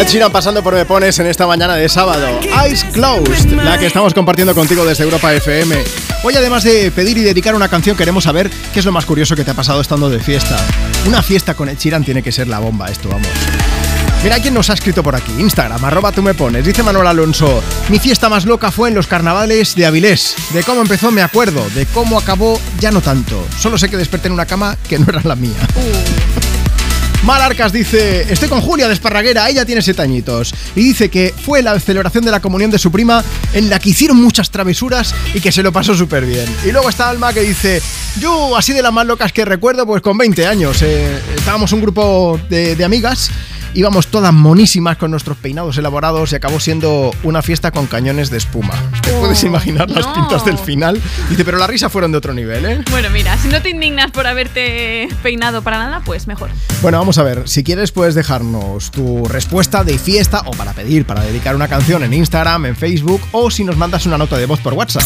Ed 0.00 0.08
Sheeran 0.08 0.32
pasando 0.32 0.62
por 0.62 0.74
Me 0.74 0.86
Pones 0.86 1.18
en 1.18 1.26
esta 1.26 1.46
mañana 1.46 1.74
de 1.74 1.86
sábado. 1.86 2.26
Eyes 2.64 2.84
Closed, 2.84 3.52
la 3.52 3.76
que 3.76 3.84
estamos 3.84 4.14
compartiendo 4.14 4.54
contigo 4.54 4.82
desde 4.86 5.04
Europa 5.04 5.30
FM. 5.34 5.76
Hoy, 6.24 6.34
además 6.34 6.64
de 6.64 6.90
pedir 6.90 7.18
y 7.18 7.20
dedicar 7.20 7.54
una 7.54 7.68
canción, 7.68 7.98
queremos 7.98 8.24
saber 8.24 8.48
qué 8.72 8.78
es 8.78 8.86
lo 8.86 8.92
más 8.92 9.04
curioso 9.04 9.36
que 9.36 9.44
te 9.44 9.50
ha 9.50 9.54
pasado 9.54 9.78
estando 9.82 10.08
de 10.08 10.18
fiesta. 10.18 10.56
Una 11.06 11.22
fiesta 11.22 11.52
con 11.52 11.68
Ed 11.68 11.76
Sheeran 11.76 12.02
tiene 12.02 12.22
que 12.22 12.32
ser 12.32 12.48
la 12.48 12.60
bomba, 12.60 12.88
esto, 12.88 13.10
vamos. 13.10 13.28
Mira 14.22 14.40
quién 14.40 14.54
nos 14.54 14.70
ha 14.70 14.72
escrito 14.72 15.02
por 15.02 15.14
aquí. 15.14 15.32
Instagram, 15.38 15.84
arroba 15.84 16.12
tú 16.12 16.22
me 16.22 16.32
pones. 16.32 16.64
Dice 16.64 16.82
Manuel 16.82 17.06
Alonso. 17.06 17.62
Mi 17.90 17.98
fiesta 17.98 18.30
más 18.30 18.46
loca 18.46 18.70
fue 18.70 18.88
en 18.88 18.94
los 18.94 19.06
carnavales 19.06 19.74
de 19.74 19.84
Avilés. 19.84 20.34
De 20.54 20.62
cómo 20.62 20.80
empezó 20.80 21.10
me 21.10 21.20
acuerdo. 21.20 21.62
De 21.74 21.84
cómo 21.84 22.18
acabó 22.18 22.58
ya 22.78 22.90
no 22.90 23.02
tanto. 23.02 23.46
Solo 23.58 23.76
sé 23.76 23.90
que 23.90 23.98
desperté 23.98 24.28
en 24.28 24.32
una 24.32 24.46
cama 24.46 24.78
que 24.88 24.98
no 24.98 25.04
era 25.10 25.20
la 25.24 25.36
mía. 25.36 25.58
Mar 25.76 26.59
Arcas 27.28 27.72
dice, 27.72 28.32
estoy 28.32 28.48
con 28.48 28.60
Julia 28.60 28.88
de 28.88 28.94
Esparraguera, 28.94 29.48
ella 29.48 29.64
tiene 29.64 29.82
siete 29.82 30.02
añitos. 30.02 30.52
Y 30.74 30.82
dice 30.82 31.08
que 31.10 31.32
fue 31.44 31.62
la 31.62 31.78
celebración 31.78 32.24
de 32.24 32.30
la 32.30 32.40
comunión 32.40 32.70
de 32.70 32.78
su 32.78 32.90
prima 32.90 33.22
en 33.52 33.70
la 33.70 33.78
que 33.78 33.90
hicieron 33.90 34.16
muchas 34.20 34.50
travesuras 34.50 35.14
y 35.32 35.40
que 35.40 35.52
se 35.52 35.62
lo 35.62 35.72
pasó 35.72 35.94
súper 35.94 36.26
bien. 36.26 36.46
Y 36.66 36.72
luego 36.72 36.88
está 36.88 37.08
Alma 37.08 37.32
que 37.32 37.40
dice, 37.40 37.80
yo 38.18 38.56
así 38.56 38.72
de 38.72 38.82
las 38.82 38.92
más 38.92 39.06
locas 39.06 39.32
que 39.32 39.44
recuerdo, 39.44 39.86
pues 39.86 40.02
con 40.02 40.18
20 40.18 40.46
años. 40.46 40.82
eh, 40.82 41.18
estábamos 41.36 41.72
un 41.72 41.80
grupo 41.80 42.38
de, 42.48 42.74
de 42.76 42.84
amigas, 42.84 43.30
íbamos 43.72 44.08
todas 44.08 44.32
monísimas 44.32 44.96
con 44.96 45.12
nuestros 45.12 45.36
peinados 45.36 45.78
elaborados 45.78 46.32
y 46.32 46.36
acabó 46.36 46.58
siendo 46.58 47.12
una 47.22 47.40
fiesta 47.40 47.70
con 47.70 47.86
cañones 47.86 48.28
de 48.30 48.38
espuma. 48.38 48.74
¿Te 49.02 49.12
puedes 49.12 49.44
imaginar 49.44 49.88
las 49.90 50.06
no. 50.06 50.14
pintas 50.14 50.44
del 50.44 50.58
final? 50.58 51.00
Dice, 51.28 51.44
pero 51.44 51.56
las 51.58 51.70
risas 51.70 51.92
fueron 51.92 52.10
de 52.10 52.18
otro 52.18 52.34
nivel, 52.34 52.64
¿eh? 52.66 52.84
Bueno, 52.90 53.10
mira, 53.10 53.38
si 53.38 53.46
no 53.48 53.62
te 53.62 53.70
indignas 53.70 54.10
por 54.10 54.26
haberte 54.26 55.08
peinado 55.22 55.62
para 55.62 55.78
nada, 55.78 56.02
pues 56.04 56.26
mejor. 56.26 56.50
Bueno, 56.82 56.98
vamos 56.98 57.09
a 57.18 57.22
ver, 57.22 57.48
si 57.48 57.64
quieres 57.64 57.92
puedes 57.92 58.14
dejarnos 58.14 58.90
tu 58.90 59.24
respuesta 59.24 59.84
de 59.84 59.98
fiesta 59.98 60.42
o 60.46 60.50
para 60.52 60.72
pedir, 60.72 61.06
para 61.06 61.22
dedicar 61.22 61.56
una 61.56 61.68
canción 61.68 62.04
en 62.04 62.12
Instagram, 62.12 62.66
en 62.66 62.76
Facebook 62.76 63.20
o 63.32 63.50
si 63.50 63.64
nos 63.64 63.76
mandas 63.76 64.06
una 64.06 64.18
nota 64.18 64.36
de 64.36 64.46
voz 64.46 64.60
por 64.60 64.74
WhatsApp. 64.74 65.04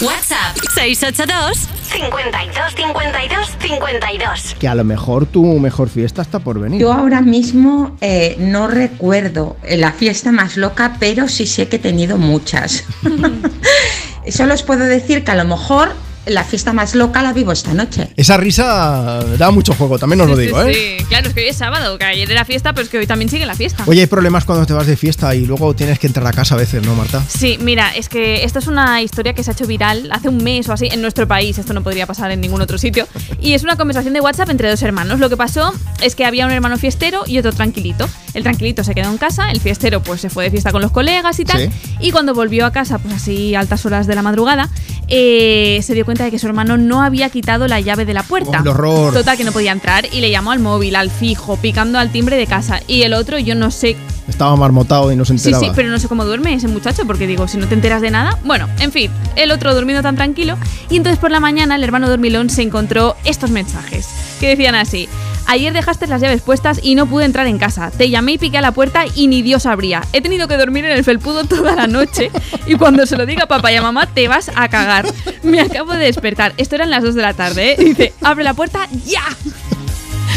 WhatsApp 0.00 0.56
682 0.74 1.68
52 1.84 2.74
52 2.74 3.48
52. 3.60 4.56
Que 4.58 4.68
a 4.68 4.74
lo 4.74 4.84
mejor 4.84 5.26
tu 5.26 5.44
mejor 5.58 5.88
fiesta 5.88 6.20
está 6.22 6.40
por 6.40 6.58
venir. 6.58 6.80
Yo 6.80 6.92
ahora 6.92 7.20
mismo 7.20 7.96
eh, 8.00 8.36
no 8.38 8.66
recuerdo 8.66 9.56
la 9.68 9.92
fiesta 9.92 10.32
más 10.32 10.56
loca, 10.56 10.96
pero 10.98 11.28
sí 11.28 11.46
sé 11.46 11.68
que 11.68 11.76
he 11.76 11.78
tenido 11.78 12.18
muchas. 12.18 12.84
Solo 14.28 14.54
os 14.54 14.62
puedo 14.62 14.84
decir 14.84 15.22
que 15.22 15.30
a 15.30 15.36
lo 15.36 15.44
mejor 15.44 15.92
la 16.26 16.44
fiesta 16.44 16.72
más 16.72 16.94
loca 16.94 17.22
la 17.22 17.32
vivo 17.32 17.52
esta 17.52 17.74
noche. 17.74 18.08
Esa 18.16 18.36
risa 18.36 19.24
da 19.36 19.50
mucho 19.50 19.74
juego, 19.74 19.98
también 19.98 20.20
os 20.22 20.28
lo 20.28 20.36
digo, 20.36 20.62
sí, 20.64 20.70
¿eh? 20.70 20.96
sí. 20.98 21.04
Claro, 21.06 21.28
es 21.28 21.34
que 21.34 21.40
hoy 21.40 21.48
es 21.48 21.56
sábado, 21.56 21.98
que 21.98 22.04
ayer 22.04 22.30
era 22.30 22.44
fiesta, 22.44 22.72
pero 22.72 22.84
es 22.84 22.90
que 22.90 22.98
hoy 22.98 23.06
también 23.06 23.28
sigue 23.28 23.46
la 23.46 23.54
fiesta. 23.54 23.84
Oye, 23.86 24.00
hay 24.00 24.06
problemas 24.06 24.44
cuando 24.44 24.66
te 24.66 24.72
vas 24.72 24.86
de 24.86 24.96
fiesta 24.96 25.34
y 25.34 25.44
luego 25.44 25.74
tienes 25.74 25.98
que 25.98 26.06
entrar 26.06 26.26
a 26.26 26.32
casa 26.32 26.54
a 26.54 26.58
veces, 26.58 26.82
¿no, 26.84 26.94
Marta? 26.94 27.22
Sí, 27.28 27.58
mira, 27.60 27.94
es 27.94 28.08
que 28.08 28.44
esta 28.44 28.58
es 28.58 28.66
una 28.66 29.02
historia 29.02 29.34
que 29.34 29.42
se 29.42 29.50
ha 29.50 29.54
hecho 29.54 29.66
viral 29.66 30.08
hace 30.12 30.28
un 30.28 30.42
mes 30.42 30.68
o 30.68 30.72
así 30.72 30.88
en 30.90 31.02
nuestro 31.02 31.28
país. 31.28 31.58
Esto 31.58 31.74
no 31.74 31.82
podría 31.82 32.06
pasar 32.06 32.30
en 32.30 32.40
ningún 32.40 32.60
otro 32.60 32.78
sitio. 32.78 33.06
Y 33.40 33.52
es 33.52 33.62
una 33.62 33.76
conversación 33.76 34.14
de 34.14 34.20
WhatsApp 34.20 34.50
entre 34.50 34.70
dos 34.70 34.82
hermanos. 34.82 35.20
Lo 35.20 35.28
que 35.28 35.36
pasó 35.36 35.72
es 36.00 36.14
que 36.14 36.24
había 36.24 36.46
un 36.46 36.52
hermano 36.52 36.76
fiestero 36.78 37.24
y 37.26 37.38
otro 37.38 37.52
tranquilito. 37.52 38.08
El 38.32 38.42
tranquilito 38.42 38.82
se 38.82 38.94
quedó 38.94 39.10
en 39.10 39.18
casa, 39.18 39.50
el 39.50 39.60
fiestero 39.60 40.02
pues 40.02 40.20
se 40.20 40.30
fue 40.30 40.44
de 40.44 40.50
fiesta 40.50 40.72
con 40.72 40.82
los 40.82 40.90
colegas 40.90 41.38
y 41.38 41.44
tal. 41.44 41.70
Sí. 41.70 41.96
Y 42.00 42.10
cuando 42.10 42.34
volvió 42.34 42.66
a 42.66 42.72
casa, 42.72 42.98
pues 42.98 43.14
así 43.14 43.54
altas 43.54 43.84
horas 43.86 44.06
de 44.06 44.14
la 44.14 44.22
madrugada, 44.22 44.70
eh, 45.08 45.80
se 45.82 45.94
dio 45.94 46.04
cuenta 46.04 46.13
de 46.22 46.30
que 46.30 46.38
su 46.38 46.46
hermano 46.46 46.76
no 46.76 47.02
había 47.02 47.28
quitado 47.30 47.66
la 47.66 47.80
llave 47.80 48.04
de 48.04 48.14
la 48.14 48.22
puerta. 48.22 48.58
Oh, 48.58 48.62
el 48.62 48.68
horror. 48.68 49.12
Total, 49.12 49.36
que 49.36 49.42
no 49.42 49.50
podía 49.50 49.72
entrar 49.72 50.06
y 50.12 50.20
le 50.20 50.30
llamó 50.30 50.52
al 50.52 50.60
móvil, 50.60 50.94
al 50.94 51.10
fijo, 51.10 51.56
picando 51.56 51.98
al 51.98 52.10
timbre 52.12 52.36
de 52.36 52.46
casa. 52.46 52.80
Y 52.86 53.02
el 53.02 53.14
otro, 53.14 53.38
yo 53.40 53.56
no 53.56 53.72
sé 53.72 53.96
Estaba 54.28 54.54
marmotado 54.56 55.10
y 55.12 55.16
no 55.16 55.24
se 55.24 55.36
Sí, 55.36 55.48
enteraba. 55.48 55.64
sí, 55.64 55.72
pero 55.74 55.90
no 55.90 55.98
sé 55.98 56.06
cómo 56.08 56.24
duerme 56.24 56.54
ese 56.54 56.68
muchacho, 56.68 57.06
porque 57.06 57.26
digo, 57.26 57.46
si 57.48 57.58
no 57.58 57.66
te 57.66 57.74
enteras 57.74 58.00
de 58.00 58.10
nada. 58.10 58.38
Bueno, 58.44 58.68
en 58.78 58.92
fin, 58.92 59.10
el 59.36 59.50
otro 59.50 59.74
durmiendo 59.74 60.02
tan 60.02 60.14
tranquilo. 60.16 60.56
Y 60.88 60.96
entonces 60.96 61.18
por 61.18 61.30
la 61.30 61.40
mañana 61.40 61.74
el 61.76 61.82
hermano 61.84 62.08
dormilón 62.08 62.48
se 62.50 62.62
encontró 62.62 63.16
estos 63.24 63.50
mensajes, 63.50 64.06
que 64.40 64.48
decían 64.48 64.74
así. 64.76 65.08
Ayer 65.46 65.72
dejaste 65.72 66.06
las 66.06 66.20
llaves 66.20 66.42
puestas 66.42 66.80
y 66.82 66.94
no 66.94 67.06
pude 67.06 67.24
entrar 67.24 67.46
en 67.46 67.58
casa. 67.58 67.90
Te 67.90 68.10
llamé 68.10 68.32
y 68.32 68.38
piqué 68.38 68.58
a 68.58 68.62
la 68.62 68.72
puerta 68.72 69.04
y 69.14 69.26
ni 69.26 69.42
Dios 69.42 69.66
abría. 69.66 70.02
He 70.12 70.20
tenido 70.20 70.48
que 70.48 70.56
dormir 70.56 70.84
en 70.84 70.92
el 70.92 71.04
felpudo 71.04 71.44
toda 71.44 71.76
la 71.76 71.86
noche 71.86 72.30
y 72.66 72.74
cuando 72.76 73.06
se 73.06 73.16
lo 73.16 73.26
diga 73.26 73.44
a 73.44 73.48
papá 73.48 73.72
y 73.72 73.76
a 73.76 73.82
mamá 73.82 74.06
te 74.06 74.28
vas 74.28 74.50
a 74.54 74.68
cagar. 74.68 75.06
Me 75.42 75.60
acabo 75.60 75.92
de 75.92 76.04
despertar. 76.06 76.54
Esto 76.56 76.74
eran 76.76 76.90
las 76.90 77.02
2 77.02 77.14
de 77.14 77.22
la 77.22 77.34
tarde, 77.34 77.72
¿eh? 77.72 77.76
Dice, 77.78 78.12
abre 78.22 78.44
la 78.44 78.54
puerta 78.54 78.88
ya. 79.04 79.22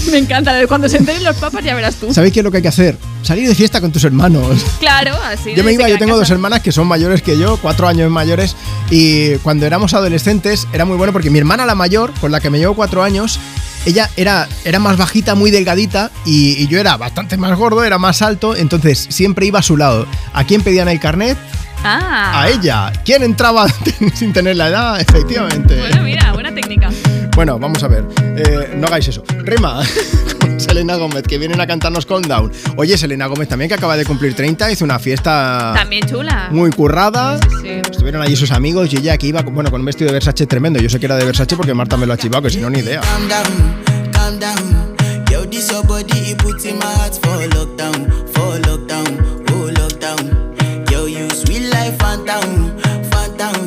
Me 0.11 0.18
encanta. 0.18 0.53
Cuando 0.68 0.88
se 0.90 0.98
enteren 0.98 1.24
los 1.24 1.36
papas 1.38 1.64
ya 1.64 1.76
verás 1.76 1.95
tú. 1.95 2.14
¿Sabéis 2.14 2.34
qué 2.34 2.40
es 2.40 2.44
lo 2.44 2.52
que 2.52 2.58
hay 2.58 2.64
que 2.64 2.69
hacer? 2.69 2.98
Salir 3.24 3.48
de 3.48 3.56
fiesta 3.56 3.82
con 3.82 3.92
tus 3.92 4.03
hermanos. 4.03 4.64
Claro, 4.80 5.14
así. 5.26 5.53
Yo 5.56 5.64
me 5.64 5.74
iba, 5.74 5.88
yo 5.88 5.94
en 5.95 6.00
tengo 6.00 6.11
casa. 6.14 6.19
dos 6.22 6.30
hermanas 6.32 6.61
que 6.61 6.72
son 6.72 6.88
mayores 6.88 7.22
que 7.22 7.38
yo, 7.38 7.58
cuatro 7.58 7.88
años 7.88 8.10
mayores, 8.10 8.56
y 8.90 9.36
cuando 9.38 9.66
éramos 9.66 9.94
adolescentes 9.94 10.68
era 10.74 10.86
muy 10.86 10.98
bueno 10.98 11.11
porque 11.14 11.30
mi 11.30 11.40
hermana 11.40 11.66
la 11.66 11.76
mayor, 11.76 12.14
con 12.22 12.32
la 12.32 12.40
que 12.40 12.50
me 12.50 12.58
llevo 12.60 12.74
cuatro 12.76 13.03
años, 13.03 13.40
ella 13.86 14.10
era, 14.18 14.48
era 14.66 14.80
más 14.80 14.98
bajita, 14.98 15.36
muy 15.36 15.52
delgadita, 15.52 16.11
y, 16.26 16.61
y 16.61 16.68
yo 16.68 16.80
era 16.80 16.95
bastante 16.98 17.38
más 17.38 17.58
gordo, 17.58 17.84
era 17.84 17.98
más 17.98 18.22
alto, 18.22 18.56
entonces 18.56 19.08
siempre 19.10 19.45
iba 19.45 19.60
a 19.60 19.64
su 19.64 19.77
lado. 19.77 20.06
¿A 20.34 20.44
quién 20.45 20.61
pedían 20.61 20.88
el 20.90 21.00
carnet? 21.00 21.38
Ah. 21.84 22.42
A 22.42 22.50
ella. 22.50 22.92
¿Quién 23.06 23.24
entraba 23.24 23.68
sin 24.16 24.34
tener 24.34 24.56
la 24.58 24.68
edad? 24.69 25.00
Efectivamente. 25.00 25.77
Bueno, 25.80 26.02
mira, 26.03 26.34
buena 26.34 26.53
técnica. 26.53 26.90
Bueno, 27.38 27.59
vamos 27.59 27.83
a 27.83 27.88
ver. 27.88 28.03
Eh, 28.35 28.74
no 28.75 28.88
hagáis 28.88 29.09
eso. 29.09 29.24
Rima 29.43 29.83
con 30.41 30.59
Selena 30.59 30.95
Gómez, 30.95 31.22
que 31.22 31.38
vienen 31.38 31.61
a 31.61 31.67
cantarnos 31.67 32.07
Calm 32.07 32.24
Down. 32.24 32.51
Oye, 32.77 32.98
Selena 32.98 33.27
Gómez 33.27 33.48
también, 33.48 33.69
que 33.69 33.75
acaba 33.75 33.95
de 33.95 34.06
cumplir 34.06 34.33
30, 34.33 34.72
hizo 34.72 34.83
una 34.83 34.98
fiesta 34.98 35.72
También 35.75 36.01
chula. 36.07 36.48
muy 36.49 36.72
currada. 36.72 37.38
Sí. 37.61 37.80
Estuvieron 37.91 38.24
allí 38.24 38.35
sus 38.35 38.49
amigos 38.49 38.91
y 38.91 38.98
ella 38.98 39.16
que 39.19 39.27
iba 39.27 39.43
bueno, 39.43 39.69
con 39.69 39.82
un 39.82 39.85
vestido 39.85 40.07
de 40.07 40.14
Versace 40.14 40.48
tremendo. 40.48 40.80
Yo 40.80 40.90
sé 40.90 40.99
que 40.99 41.06
era 41.06 41.16
de 41.16 41.25
Versace 41.25 41.56
porque 41.56 41.75
Marta 41.75 41.95
me 41.95 42.07
lo 42.07 42.14
ha 42.14 42.17
chivado, 42.17 42.41
que 42.41 42.49
si 42.49 42.57
no, 42.59 42.72
ni 42.72 42.80
idea. 42.80 43.01
Calm 43.01 43.30
down, 43.30 44.11
calm 44.11 44.40
down. 44.40 44.95
Yo, 45.30 45.45
this 45.48 45.69
your 45.72 45.85
body, 45.85 46.32
it 46.32 46.40
puts 46.40 46.66
in 46.66 46.80
my 46.80 46.85
heart 46.85 47.14
for 47.22 47.38
lockdown, 47.49 48.07
for 48.33 48.59
lockdown, 48.61 49.45
oh 49.51 49.69
lockdown. 49.74 50.90
Yo, 50.90 51.06
you 51.06 51.30
sweet 51.30 51.69
life, 51.72 51.95
phantom, 51.99 52.75
phantom. 53.11 53.67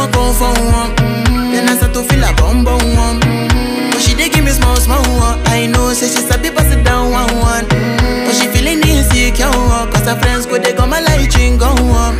I 0.00 0.08
come 0.10 0.32
for 0.34 0.52
one, 0.72 0.94
then 1.52 1.68
I 1.68 1.76
start 1.76 1.92
to 1.94 2.02
feel 2.02 2.24
a 2.24 2.32
bum 2.34 2.64
bum 2.64 2.80
one. 2.96 3.20
But 3.92 4.00
she 4.00 4.14
dey 4.14 4.28
give 4.30 4.44
me 4.44 4.50
small 4.50 4.76
small 4.76 5.02
one. 5.20 5.38
I 5.46 5.66
know 5.66 5.92
say 5.92 6.08
she 6.08 6.22
sabi 6.24 6.50
pass 6.50 6.72
it 6.72 6.84
down 6.84 7.10
one 7.12 7.28
one. 7.36 7.66
But 7.68 8.32
she 8.32 8.46
feeling 8.48 8.80
insecure 8.80 9.50
one. 9.52 9.92
Cause 9.92 10.06
her 10.08 10.16
friends 10.18 10.46
go 10.46 10.56
they 10.58 10.72
go 10.72 10.86
my 10.86 11.00
light 11.00 11.34
ring 11.36 11.58
go 11.58 11.68
on. 11.68 12.16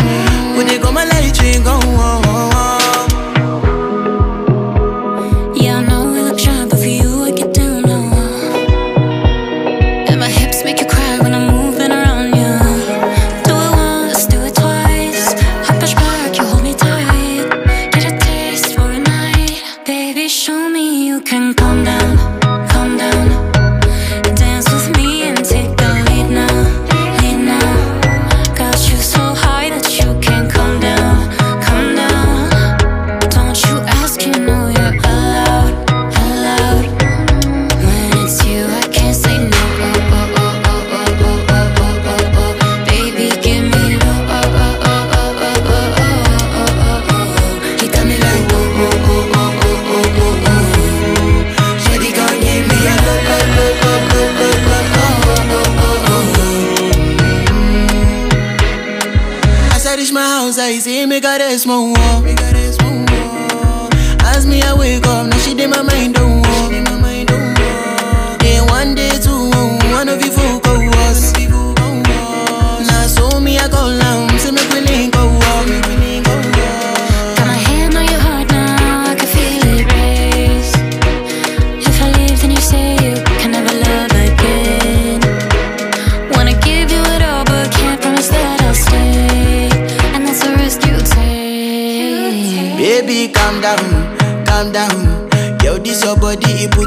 Go 0.55 0.62
they 0.62 0.78
go 0.78 0.92
my 0.92 1.05
light 1.05 1.33
ring 1.41 1.62
go 1.65 1.80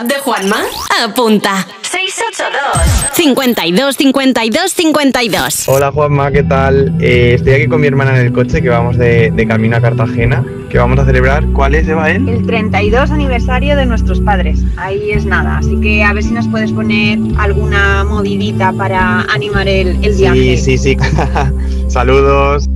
WhatsApp 0.00 0.08
de 0.08 0.14
Juanma? 0.20 0.56
Apunta. 1.04 1.66
682 1.82 3.14
52 3.14 3.96
52 3.96 4.72
52. 4.72 5.68
Hola 5.68 5.92
Juanma, 5.92 6.30
¿qué 6.30 6.42
tal? 6.42 6.94
Eh, 7.00 7.34
estoy 7.34 7.54
aquí 7.54 7.66
con 7.66 7.80
mi 7.80 7.86
hermana 7.86 8.18
en 8.18 8.26
el 8.26 8.32
coche 8.32 8.62
que 8.62 8.68
vamos 8.68 8.96
de, 8.96 9.30
de 9.30 9.46
camino 9.46 9.76
a 9.76 9.80
Cartagena, 9.80 10.44
que 10.70 10.78
vamos 10.78 10.98
a 10.98 11.04
celebrar. 11.04 11.44
¿Cuál 11.52 11.74
es, 11.74 11.88
Eva, 11.88 12.10
él? 12.10 12.28
El 12.28 12.46
32 12.46 13.10
aniversario 13.10 13.76
de 13.76 13.86
nuestros 13.86 14.20
padres. 14.20 14.60
Ahí 14.76 15.10
es 15.10 15.24
nada. 15.24 15.58
Así 15.58 15.78
que 15.80 16.04
a 16.04 16.12
ver 16.12 16.22
si 16.22 16.32
nos 16.32 16.48
puedes 16.48 16.72
poner 16.72 17.18
alguna 17.38 18.04
movidita 18.04 18.72
para 18.72 19.22
animar 19.22 19.68
el, 19.68 20.02
el 20.04 20.14
viaje. 20.14 20.56
Sí, 20.56 20.78
sí, 20.78 20.78
sí. 20.78 20.96
Saludos. 21.88 22.68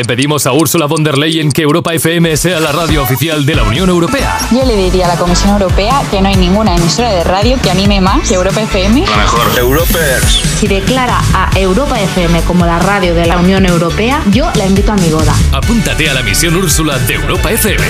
Le 0.00 0.06
pedimos 0.06 0.46
a 0.46 0.54
Ursula 0.54 0.86
von 0.86 1.04
der 1.04 1.18
Leyen 1.18 1.52
que 1.52 1.60
Europa 1.60 1.92
FM 1.92 2.34
sea 2.38 2.58
la 2.58 2.72
radio 2.72 3.02
oficial 3.02 3.44
de 3.44 3.54
la 3.54 3.64
Unión 3.64 3.90
Europea? 3.90 4.38
Yo 4.50 4.64
le 4.64 4.74
diría 4.74 5.04
a 5.04 5.08
la 5.08 5.16
Comisión 5.16 5.50
Europea 5.50 6.02
que 6.10 6.22
no 6.22 6.28
hay 6.28 6.36
ninguna 6.36 6.74
emisora 6.74 7.10
de 7.10 7.22
radio 7.22 7.58
que 7.62 7.70
anime 7.70 8.00
más 8.00 8.26
que 8.26 8.34
Europa 8.34 8.62
FM. 8.62 9.04
La 9.04 9.16
mejor. 9.18 9.58
Europers. 9.58 10.42
Si 10.58 10.66
declara 10.66 11.20
a 11.34 11.50
Europa 11.54 12.00
FM 12.00 12.40
como 12.44 12.64
la 12.64 12.78
radio 12.78 13.14
de 13.14 13.26
la 13.26 13.36
Unión 13.36 13.66
Europea, 13.66 14.22
yo 14.30 14.50
la 14.54 14.64
invito 14.64 14.90
a 14.90 14.96
mi 14.96 15.10
boda. 15.10 15.34
Apúntate 15.52 16.08
a 16.08 16.14
la 16.14 16.22
misión 16.22 16.56
Úrsula 16.56 16.98
de 17.00 17.16
Europa 17.16 17.50
FM. 17.50 17.84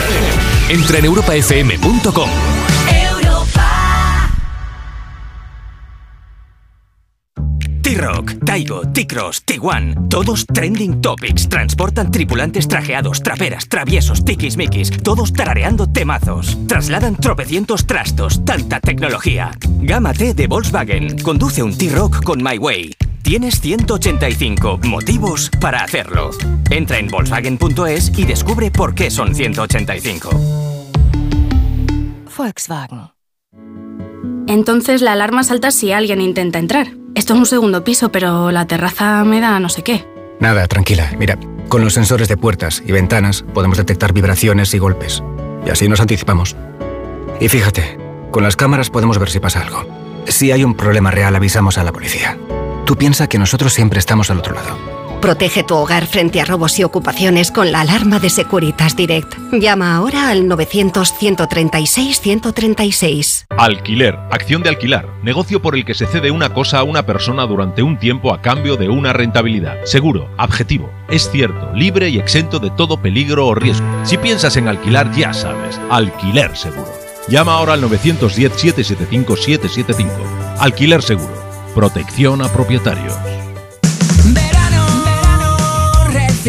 Entra 0.69 0.99
en 0.99 1.05
europafm.com. 1.05 2.29
T-Cross, 8.93 9.45
T1, 9.47 10.09
todos 10.09 10.47
trending 10.47 11.01
topics. 11.01 11.49
Transportan 11.49 12.11
tripulantes 12.11 12.69
trajeados, 12.69 13.23
traperas, 13.23 13.69
traviesos, 13.69 14.25
tiquismiquis, 14.25 14.91
todos 15.03 15.33
tarareando 15.33 15.87
temazos. 15.87 16.59
Trasladan 16.67 17.17
tropecientos 17.17 17.87
trastos, 17.87 18.45
tanta 18.45 18.81
tecnología. 18.81 19.53
Gama 19.81 20.13
T 20.13 20.35
de 20.35 20.47
Volkswagen. 20.47 21.19
Conduce 21.19 21.63
un 21.63 21.77
T-Rock 21.77 22.23
con 22.23 22.43
My 22.43 22.59
Way. 22.59 22.97
Tienes 23.23 23.61
185 23.61 24.81
motivos 24.85 25.51
para 25.61 25.85
hacerlo. 25.85 26.31
Entra 26.71 26.99
en 26.99 27.09
Volkswagen.es 27.09 28.19
y 28.19 28.25
descubre 28.25 28.71
por 28.71 28.95
qué 28.95 29.11
son 29.11 29.35
185. 29.35 30.31
Volkswagen. 32.37 33.13
Entonces 34.49 35.01
la 35.01 35.13
alarma 35.13 35.45
salta 35.45 35.71
si 35.71 35.93
alguien 35.93 36.21
intenta 36.21 36.59
entrar. 36.59 37.00
Esto 37.31 37.37
es 37.37 37.43
un 37.43 37.47
segundo 37.47 37.85
piso, 37.85 38.11
pero 38.11 38.51
la 38.51 38.67
terraza 38.67 39.23
me 39.23 39.41
da 39.41 39.61
no 39.61 39.69
sé 39.69 39.85
qué. 39.85 40.05
Nada, 40.41 40.67
tranquila. 40.67 41.13
Mira, 41.17 41.39
con 41.69 41.85
los 41.85 41.95
sensores 41.95 42.27
de 42.27 42.37
puertas 42.37 42.83
y 42.85 42.91
ventanas 42.91 43.45
podemos 43.55 43.79
detectar 43.79 44.13
vibraciones 44.13 44.75
y 44.75 44.79
golpes. 44.79 45.23
Y 45.65 45.71
así 45.71 45.89
nos 45.89 46.01
anticipamos. 46.01 46.57
Y 47.39 47.49
fíjate, 47.49 47.97
con 48.33 48.43
las 48.43 48.57
cámaras 48.57 48.91
podemos 48.91 49.21
ver 49.21 49.31
si 49.31 49.39
pasa 49.39 49.61
algo. 49.61 49.87
Si 50.27 50.51
hay 50.51 50.65
un 50.65 50.75
problema 50.75 51.13
real, 51.13 51.37
avisamos 51.37 51.79
a 51.79 51.85
la 51.85 51.93
policía. 51.93 52.37
Tú 52.85 52.97
piensa 52.97 53.29
que 53.29 53.39
nosotros 53.39 53.73
siempre 53.73 54.01
estamos 54.01 54.29
al 54.33 54.39
otro 54.39 54.53
lado. 54.57 55.00
Protege 55.21 55.65
tu 55.65 55.75
hogar 55.75 56.07
frente 56.07 56.41
a 56.41 56.47
robos 56.47 56.79
y 56.79 56.85
ocupaciones 56.85 57.51
con 57.51 57.73
la 57.73 57.83
alarma 57.83 58.19
de 58.21 58.31
Securitas 58.31 58.97
Direct. 58.97 59.35
Llama 59.53 59.95
ahora 59.95 60.31
al 60.31 60.45
900-136-136. 60.45 63.45
Alquiler, 63.51 64.19
acción 64.31 64.63
de 64.63 64.71
alquilar, 64.71 65.11
negocio 65.23 65.61
por 65.61 65.77
el 65.77 65.85
que 65.85 65.93
se 65.93 66.07
cede 66.07 66.31
una 66.31 66.55
cosa 66.55 66.79
a 66.79 66.85
una 66.85 67.05
persona 67.05 67.45
durante 67.45 67.83
un 67.83 67.99
tiempo 67.99 68.33
a 68.33 68.41
cambio 68.41 68.79
de 68.79 68.89
una 68.89 69.13
rentabilidad. 69.13 69.85
Seguro, 69.85 70.31
objetivo, 70.39 70.91
es 71.11 71.31
cierto, 71.31 71.71
libre 71.75 72.09
y 72.09 72.19
exento 72.19 72.59
de 72.59 72.71
todo 72.71 73.03
peligro 73.03 73.47
o 73.47 73.55
riesgo. 73.55 73.87
Si 74.05 74.17
piensas 74.17 74.57
en 74.57 74.69
alquilar, 74.69 75.15
ya 75.15 75.35
sabes, 75.35 75.79
alquiler 75.91 76.57
seguro. 76.57 76.89
Llama 77.29 77.53
ahora 77.53 77.75
al 77.75 77.83
910-775-775. 77.83 80.09
Alquiler 80.59 81.03
seguro. 81.03 81.35
Protección 81.75 82.41
a 82.41 82.49
propietarios. 82.49 83.13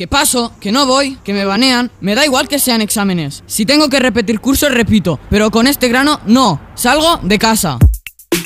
Que 0.00 0.08
paso, 0.08 0.54
que 0.62 0.72
no 0.72 0.86
voy, 0.86 1.18
que 1.22 1.34
me 1.34 1.44
banean, 1.44 1.90
me 2.00 2.14
da 2.14 2.24
igual 2.24 2.48
que 2.48 2.58
sean 2.58 2.80
exámenes. 2.80 3.44
Si 3.46 3.66
tengo 3.66 3.90
que 3.90 4.00
repetir 4.00 4.40
cursos, 4.40 4.72
repito, 4.72 5.20
pero 5.28 5.50
con 5.50 5.66
este 5.66 5.88
grano 5.88 6.20
no, 6.24 6.58
salgo 6.74 7.18
de 7.22 7.38
casa. 7.38 7.78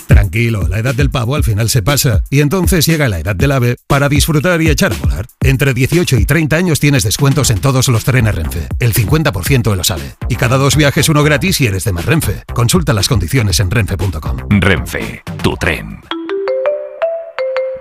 Tranquilo, 0.09 0.67
la 0.67 0.81
edad 0.81 0.97
del 0.97 1.13
pavo 1.13 1.37
al 1.37 1.45
final 1.45 1.71
se 1.71 1.81
pasa 1.81 2.25
y 2.29 2.41
entonces 2.41 2.85
llega 2.87 3.09
la 3.09 3.21
edad 3.21 3.37
del 3.37 3.53
ave 3.53 3.77
para 3.87 4.09
disfrutar 4.09 4.61
y 4.63 4.69
echar 4.69 4.95
a 4.95 4.97
volar. 4.97 5.27
Entre 5.45 5.75
18 5.75 6.17
y 6.17 6.27
30 6.27 6.57
años 6.57 6.81
tienes 6.81 7.05
descuentos 7.05 7.51
en 7.51 7.61
todos 7.61 7.87
los 7.87 8.03
trenes 8.03 8.35
Renfe, 8.35 8.67
el 8.81 8.93
50% 8.93 9.71
de 9.71 9.77
los 9.77 9.93
ave. 9.93 10.17
Y 10.29 10.35
cada 10.35 10.57
dos 10.57 10.75
viajes 10.75 11.09
uno 11.09 11.23
gratis 11.23 11.59
si 11.59 11.67
eres 11.67 11.85
de 11.85 11.93
más 11.93 12.05
Renfe. 12.05 12.43
Consulta 12.53 12.93
las 12.93 13.07
condiciones 13.07 13.61
en 13.61 13.71
renfe.com. 13.71 14.39
Renfe, 14.61 15.23
tu 15.41 15.55
tren. 15.55 16.01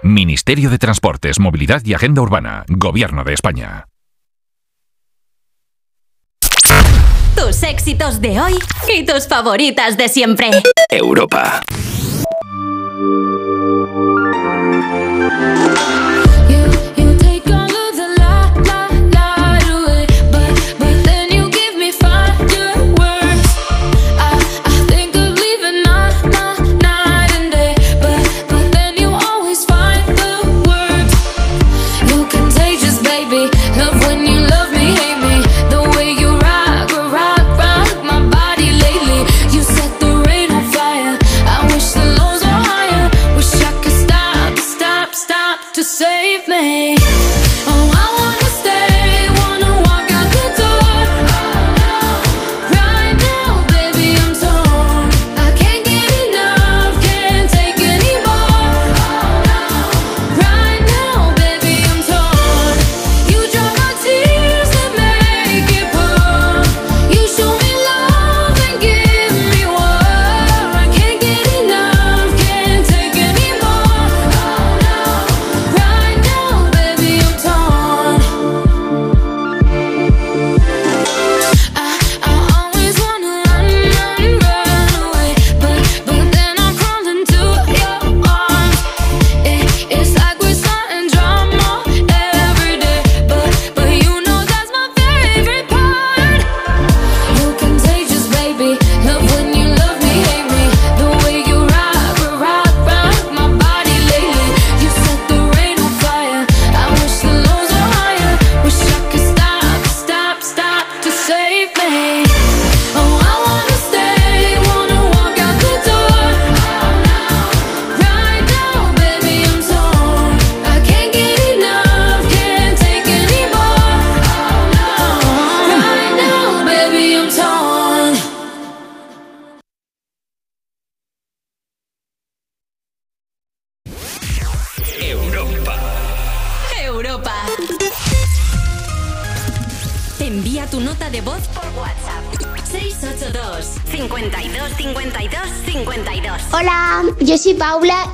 Ministerio 0.04 0.70
de 0.70 0.78
Transportes, 0.78 1.40
Movilidad 1.40 1.82
y 1.86 1.94
Agenda 1.94 2.22
Urbana, 2.22 2.66
Gobierno 2.68 3.24
de 3.24 3.34
España. 3.34 3.88
Tus 7.36 7.64
éxitos 7.64 8.20
de 8.20 8.40
hoy 8.40 8.60
y 8.94 9.06
tus 9.06 9.28
favoritas 9.28 9.98
de 9.98 10.10
siempre. 10.10 10.52
Europa. 10.90 11.62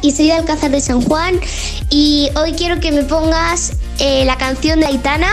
Y 0.01 0.11
soy 0.11 0.27
de 0.27 0.33
Alcázar 0.33 0.71
de 0.71 0.81
San 0.81 1.01
Juan 1.01 1.39
y 1.89 2.29
hoy 2.35 2.53
quiero 2.53 2.79
que 2.79 2.91
me 2.91 3.03
pongas 3.03 3.73
eh, 3.99 4.23
la 4.25 4.37
canción 4.37 4.79
de 4.79 4.87
Aitana 4.87 5.27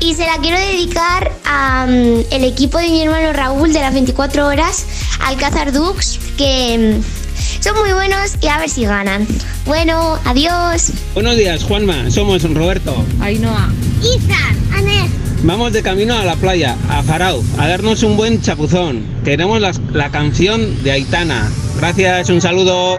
y 0.00 0.14
se 0.14 0.26
la 0.26 0.36
quiero 0.38 0.58
dedicar 0.58 1.32
al 1.44 2.24
equipo 2.44 2.78
de 2.78 2.88
mi 2.88 3.02
hermano 3.02 3.32
Raúl 3.32 3.72
de 3.72 3.80
las 3.80 3.92
24 3.94 4.46
horas, 4.46 4.84
Alcázar 5.26 5.72
Dux, 5.72 6.18
que 6.36 6.98
mm, 7.00 7.62
son 7.62 7.76
muy 7.78 7.92
buenos 7.92 8.32
y 8.40 8.46
a 8.46 8.58
ver 8.58 8.68
si 8.70 8.84
ganan. 8.84 9.26
Bueno, 9.66 10.18
adiós. 10.24 10.90
Buenos 11.14 11.36
días, 11.36 11.64
Juanma. 11.64 12.10
Somos 12.10 12.42
Roberto. 12.42 12.94
Ainhoa. 13.20 13.68
Izan, 14.02 14.74
Aner. 14.76 15.08
Vamos 15.42 15.72
de 15.72 15.82
camino 15.82 16.14
a 16.16 16.24
la 16.24 16.36
playa, 16.36 16.76
a 16.88 17.02
Farao, 17.02 17.42
a 17.58 17.68
darnos 17.68 18.02
un 18.02 18.16
buen 18.16 18.40
chapuzón. 18.40 19.04
Queremos 19.24 19.60
las- 19.60 19.80
la 19.92 20.10
canción 20.10 20.82
de 20.82 20.92
Aitana. 20.92 21.50
Gracias, 21.78 22.30
un 22.30 22.40
saludo. 22.40 22.98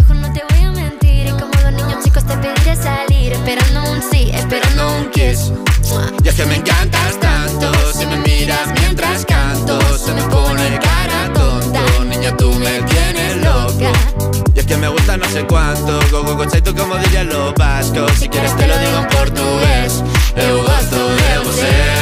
dos 2.31 2.37
niños 2.37 2.37
chicos 2.37 2.37
te 2.37 2.37
pediré 2.37 2.75
salir, 2.75 3.33
esperando 3.33 3.91
un 3.91 4.01
sí, 4.01 4.31
esperando 4.33 4.97
un 4.97 5.09
kiss. 5.11 5.51
Y 6.23 6.27
es 6.27 6.35
que 6.35 6.45
me 6.45 6.55
encantas 6.55 7.19
tanto, 7.19 7.71
si 7.93 8.05
me 8.05 8.17
miras 8.17 8.67
mientras 8.79 9.25
canto, 9.25 9.79
se 9.97 10.13
me 10.13 10.21
pone 10.23 10.79
cara 10.79 11.31
tonto, 11.33 12.05
niña 12.05 12.35
tú 12.37 12.53
me 12.53 12.81
tienes 12.83 13.37
loca. 13.37 13.91
Y 14.53 14.59
es 14.59 14.65
que 14.65 14.77
me 14.77 14.87
gusta 14.87 15.17
no 15.17 15.25
sé 15.25 15.45
cuánto, 15.45 15.99
go 16.11 16.23
go 16.23 16.35
go 16.35 16.45
tú 16.47 16.75
como 16.75 16.95
dirían 16.97 17.27
los 17.29 17.53
vascos, 17.55 18.11
si 18.17 18.29
quieres 18.29 18.55
te 18.55 18.67
lo 18.67 18.77
digo 18.77 18.97
en 18.99 19.07
portugués, 19.07 20.03
eu 20.35 20.63
gosto 20.63 21.07
de 21.15 21.39
você. 21.43 22.01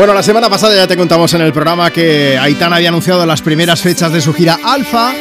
Bueno, 0.00 0.14
la 0.14 0.22
semana 0.22 0.48
pasada 0.48 0.74
ya 0.74 0.86
te 0.86 0.96
contamos 0.96 1.34
en 1.34 1.42
el 1.42 1.52
programa 1.52 1.90
que 1.90 2.38
Aitana 2.38 2.76
había 2.76 2.88
anunciado 2.88 3.26
las 3.26 3.42
primeras 3.42 3.82
fechas 3.82 4.10
de 4.10 4.22
su 4.22 4.32
gira 4.32 4.58
Alfa, 4.64 5.12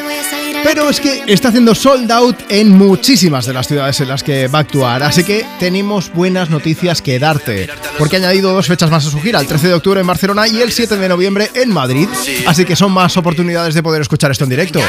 pero 0.64 0.90
es 0.90 1.02
que 1.02 1.22
está 1.28 1.50
haciendo 1.50 1.76
sold 1.76 2.10
out 2.10 2.38
en 2.48 2.70
muchísimas 2.70 3.46
de 3.46 3.52
las 3.52 3.68
ciudades 3.68 4.00
en 4.00 4.08
las 4.08 4.24
que 4.24 4.48
va 4.48 4.60
a 4.60 4.62
actuar, 4.62 5.04
así 5.04 5.26
que 5.26 5.46
tenemos 5.60 6.14
buenas 6.14 6.50
noticias 6.50 7.02
que 7.02 7.20
darte, 7.20 7.70
porque 7.98 8.16
ha 8.16 8.20
añadido 8.20 8.54
dos 8.54 8.68
fechas 8.68 8.90
más 8.90 9.06
a 9.06 9.10
su 9.10 9.20
gira, 9.20 9.42
el 9.42 9.48
13 9.48 9.68
de 9.68 9.74
octubre 9.74 10.00
en 10.00 10.08
Barcelona 10.08 10.48
y 10.48 10.62
el 10.62 10.72
7 10.72 10.96
de 10.96 11.10
noviembre 11.10 11.52
en 11.56 11.74
Madrid, 11.74 12.08
así 12.48 12.64
que 12.64 12.78
son 12.78 12.94
más 12.94 13.18
oportunidades 13.18 13.74
de 13.74 13.84
poder 13.84 14.02
escuchar 14.02 14.32
esto 14.32 14.46
en 14.46 14.50
directo. 14.52 14.80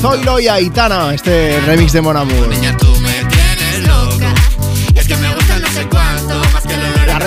Zoilo 0.00 0.38
y 0.38 0.46
Aitana, 0.46 1.12
este 1.12 1.60
remix 1.66 1.92
de 1.92 2.02
Mon 2.02 2.16
Amour. 2.16 2.89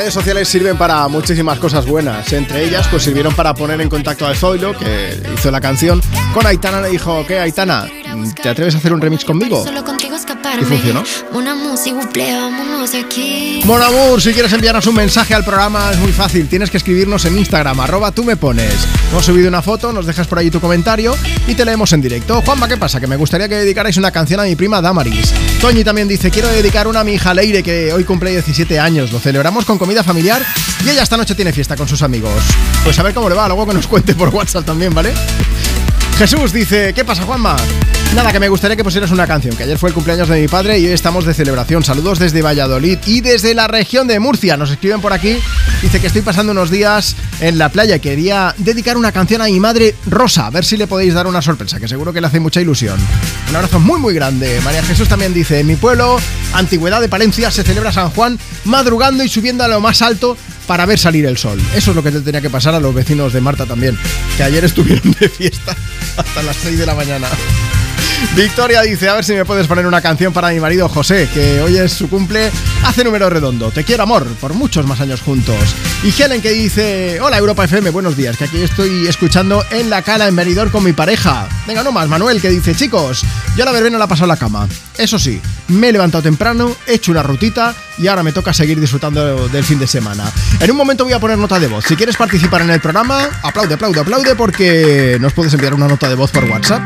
Redes 0.03 0.15
sociales 0.15 0.49
sirven 0.49 0.77
para 0.77 1.07
muchísimas 1.07 1.57
cosas 1.59 1.85
buenas. 1.85 2.33
Entre 2.33 2.65
ellas, 2.65 2.85
pues 2.89 3.03
sirvieron 3.03 3.33
para 3.33 3.53
poner 3.53 3.79
en 3.79 3.87
contacto 3.87 4.27
a 4.27 4.35
Zoilo, 4.35 4.77
que 4.77 5.17
hizo 5.33 5.49
la 5.49 5.61
canción, 5.61 6.01
con 6.33 6.45
Aitana. 6.45 6.81
Le 6.81 6.89
dijo, 6.89 7.25
¿qué, 7.25 7.39
Aitana? 7.39 7.87
¿Te 8.41 8.49
atreves 8.49 8.75
a 8.75 8.79
hacer 8.79 8.91
un 8.91 8.99
remix 8.99 9.23
conmigo? 9.23 9.63
¿Y 10.59 10.65
funcionó? 10.65 11.03
Mon 13.65 13.81
Amour, 13.81 14.21
si 14.21 14.33
quieres 14.33 14.51
enviarnos 14.53 14.85
un 14.87 14.95
mensaje 14.95 15.33
al 15.33 15.43
programa 15.43 15.91
es 15.91 15.97
muy 15.97 16.11
fácil. 16.11 16.47
Tienes 16.47 16.69
que 16.69 16.77
escribirnos 16.77 17.25
en 17.25 17.37
Instagram, 17.37 17.79
arroba 17.79 18.11
tú 18.11 18.23
me 18.23 18.35
pones. 18.35 18.73
Hemos 19.11 19.25
subido 19.25 19.47
una 19.47 19.61
foto, 19.61 19.91
nos 19.91 20.05
dejas 20.05 20.27
por 20.27 20.37
ahí 20.37 20.51
tu 20.51 20.59
comentario 20.59 21.15
y 21.47 21.55
te 21.55 21.65
leemos 21.65 21.93
en 21.93 22.01
directo. 22.01 22.41
Juanma, 22.41 22.67
¿qué 22.67 22.77
pasa? 22.77 22.99
Que 22.99 23.07
me 23.07 23.15
gustaría 23.15 23.47
que 23.47 23.55
dedicarais 23.55 23.97
una 23.97 24.11
canción 24.11 24.39
a 24.39 24.43
mi 24.43 24.55
prima 24.55 24.81
Damaris. 24.81 25.33
Toñi 25.61 25.83
también 25.83 26.07
dice, 26.07 26.29
quiero 26.29 26.49
dedicar 26.49 26.87
una 26.87 26.99
a 26.99 27.03
mi 27.03 27.13
hija 27.13 27.33
Leire, 27.33 27.63
que 27.63 27.93
hoy 27.93 28.03
cumple 28.03 28.31
17 28.31 28.79
años. 28.79 29.11
Lo 29.11 29.19
celebramos 29.19 29.65
con 29.65 29.77
comida 29.77 30.03
familiar 30.03 30.45
y 30.85 30.89
ella 30.89 31.03
esta 31.03 31.17
noche 31.17 31.35
tiene 31.35 31.53
fiesta 31.53 31.75
con 31.75 31.87
sus 31.87 32.01
amigos. 32.01 32.43
Pues 32.83 32.99
a 32.99 33.03
ver 33.03 33.13
cómo 33.13 33.29
le 33.29 33.35
va, 33.35 33.47
luego 33.47 33.65
que 33.65 33.73
nos 33.73 33.87
cuente 33.87 34.13
por 34.13 34.29
WhatsApp 34.29 34.65
también, 34.65 34.93
¿vale? 34.93 35.13
Jesús 36.17 36.53
dice, 36.53 36.93
¿qué 36.93 37.03
pasa 37.03 37.23
Juanma? 37.23 37.55
Nada, 38.15 38.31
que 38.31 38.39
me 38.39 38.47
gustaría 38.47 38.77
que 38.77 38.83
pusieras 38.83 39.09
una 39.09 39.25
canción, 39.25 39.55
que 39.55 39.63
ayer 39.63 39.79
fue 39.79 39.89
el 39.89 39.95
cumpleaños 39.95 40.29
de 40.29 40.39
mi 40.39 40.47
padre 40.47 40.77
y 40.77 40.85
hoy 40.85 40.91
estamos 40.91 41.25
de 41.25 41.33
celebración. 41.33 41.83
Saludos 41.83 42.19
desde 42.19 42.43
Valladolid 42.43 42.99
y 43.07 43.21
desde 43.21 43.55
la 43.55 43.67
región 43.67 44.07
de 44.07 44.19
Murcia. 44.19 44.55
Nos 44.55 44.69
escriben 44.69 45.01
por 45.01 45.13
aquí. 45.13 45.39
Dice 45.81 45.99
que 45.99 46.07
estoy 46.07 46.21
pasando 46.21 46.51
unos 46.51 46.69
días 46.69 47.15
en 47.41 47.57
la 47.57 47.69
playa 47.69 47.97
quería 47.97 48.53
dedicar 48.59 48.97
una 48.97 49.11
canción 49.11 49.41
a 49.41 49.45
mi 49.45 49.59
madre 49.59 49.95
Rosa. 50.05 50.45
A 50.45 50.51
ver 50.51 50.63
si 50.63 50.77
le 50.77 50.85
podéis 50.85 51.15
dar 51.15 51.25
una 51.25 51.41
sorpresa, 51.41 51.79
que 51.79 51.87
seguro 51.87 52.13
que 52.13 52.21
le 52.21 52.27
hace 52.27 52.39
mucha 52.39 52.61
ilusión. 52.61 52.99
Un 53.49 53.55
abrazo 53.55 53.79
muy 53.79 53.99
muy 53.99 54.13
grande. 54.13 54.61
María 54.63 54.83
Jesús 54.83 55.07
también 55.07 55.33
dice, 55.33 55.61
en 55.61 55.67
mi 55.67 55.75
pueblo, 55.75 56.17
Antigüedad 56.53 57.01
de 57.01 57.09
Palencia, 57.09 57.49
se 57.49 57.63
celebra 57.63 57.91
San 57.91 58.11
Juan 58.11 58.37
madrugando 58.65 59.23
y 59.23 59.27
subiendo 59.27 59.63
a 59.63 59.67
lo 59.67 59.81
más 59.81 60.03
alto 60.03 60.37
para 60.67 60.85
ver 60.85 60.99
salir 60.99 61.25
el 61.25 61.37
sol. 61.39 61.59
Eso 61.75 61.89
es 61.89 61.95
lo 61.95 62.03
que 62.03 62.11
te 62.11 62.21
tenía 62.21 62.41
que 62.41 62.51
pasar 62.51 62.75
a 62.75 62.79
los 62.79 62.93
vecinos 62.93 63.33
de 63.33 63.41
Marta 63.41 63.65
también, 63.65 63.97
que 64.37 64.43
ayer 64.43 64.63
estuvieron 64.63 65.15
de 65.19 65.29
fiesta 65.29 65.75
hasta 66.15 66.43
las 66.43 66.55
6 66.57 66.77
de 66.77 66.85
la 66.85 66.93
mañana. 66.93 67.27
Victoria 68.35 68.81
dice, 68.81 69.09
a 69.09 69.15
ver 69.15 69.23
si 69.23 69.33
me 69.33 69.45
puedes 69.45 69.67
poner 69.67 69.85
una 69.85 70.01
canción 70.01 70.33
para 70.33 70.49
mi 70.49 70.59
marido 70.59 70.89
José, 70.89 71.29
que 71.33 71.61
hoy 71.61 71.77
es 71.77 71.93
su 71.93 72.09
cumple, 72.09 72.51
hace 72.83 73.03
número 73.03 73.29
redondo. 73.29 73.71
Te 73.71 73.83
quiero 73.83 74.03
amor, 74.03 74.25
por 74.39 74.53
muchos 74.53 74.85
más 74.85 75.01
años 75.01 75.21
juntos. 75.21 75.55
Y 76.03 76.21
Helen 76.21 76.41
que 76.41 76.51
dice, 76.51 77.19
hola 77.21 77.37
Europa 77.37 77.65
FM, 77.65 77.89
buenos 77.91 78.17
días, 78.17 78.37
que 78.37 78.45
aquí 78.45 78.61
estoy 78.61 79.07
escuchando 79.07 79.63
en 79.71 79.89
la 79.89 80.01
cala 80.01 80.27
en 80.27 80.35
Benidorm 80.35 80.71
con 80.71 80.83
mi 80.83 80.93
pareja. 80.93 81.47
Venga, 81.67 81.83
no 81.83 81.91
más, 81.91 82.07
Manuel 82.07 82.41
que 82.41 82.49
dice, 82.49 82.75
chicos, 82.75 83.23
yo 83.55 83.65
la 83.65 83.71
verbena 83.71 83.97
la 83.97 84.05
he 84.05 84.07
pasado 84.07 84.25
en 84.25 84.29
la 84.29 84.37
cama. 84.37 84.67
Eso 84.97 85.19
sí, 85.19 85.41
me 85.67 85.89
he 85.89 85.93
levantado 85.93 86.23
temprano, 86.23 86.75
he 86.87 86.95
hecho 86.95 87.11
una 87.11 87.23
rutita 87.23 87.75
y 87.97 88.07
ahora 88.07 88.23
me 88.23 88.31
toca 88.31 88.53
seguir 88.53 88.79
disfrutando 88.79 89.47
del 89.47 89.63
fin 89.63 89.79
de 89.79 89.87
semana. 89.87 90.31
En 90.59 90.71
un 90.71 90.77
momento 90.77 91.03
voy 91.03 91.13
a 91.13 91.19
poner 91.19 91.37
nota 91.37 91.59
de 91.59 91.67
voz. 91.67 91.85
Si 91.85 91.95
quieres 91.95 92.15
participar 92.15 92.61
en 92.61 92.69
el 92.69 92.79
programa, 92.79 93.29
aplaude, 93.43 93.75
aplaude, 93.75 93.99
aplaude 93.99 94.35
porque 94.35 95.17
nos 95.19 95.33
puedes 95.33 95.53
enviar 95.53 95.73
una 95.73 95.87
nota 95.87 96.09
de 96.09 96.15
voz 96.15 96.31
por 96.31 96.45
WhatsApp. 96.45 96.81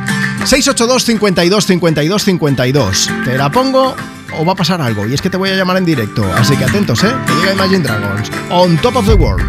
682 0.45 1.03
52 1.06 1.66
52 1.66 2.24
52. 2.24 3.10
Te 3.26 3.38
la 3.38 3.52
pongo 3.52 3.95
o 4.38 4.45
va 4.45 4.53
a 4.53 4.56
pasar 4.56 4.82
algo 4.82 5.08
y 5.08 5.14
es 5.14 5.22
que 5.22 5.30
te 5.30 5.38
voy 5.38 5.50
a 5.50 5.56
llamar 5.56 5.77
en 5.77 5.86
directo. 5.86 6.26
Así 6.36 6.56
que 6.58 6.66
atentos, 6.66 7.03
¿eh? 7.03 7.14
Que 7.26 7.34
llega 7.34 7.53
Imagine 7.53 7.80
Dragons. 7.80 8.32
On 8.50 8.77
top 8.77 8.98
of 8.98 9.06
the 9.08 9.14
world. 9.14 9.45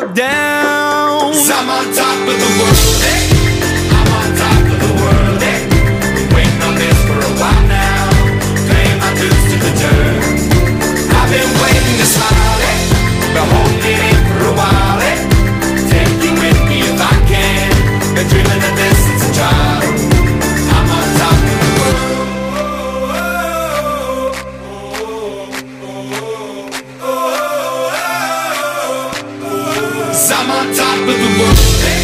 look 0.00 0.14
down. 0.14 1.32
I'm 1.52 1.68
on 1.68 1.94
top 1.94 2.28
of 2.28 2.38
the 2.38 2.62
world. 2.62 2.89
I'm 30.32 30.50
on 30.50 30.74
top 30.74 30.98
of 31.00 31.06
the 31.06 31.42
world. 31.42 31.99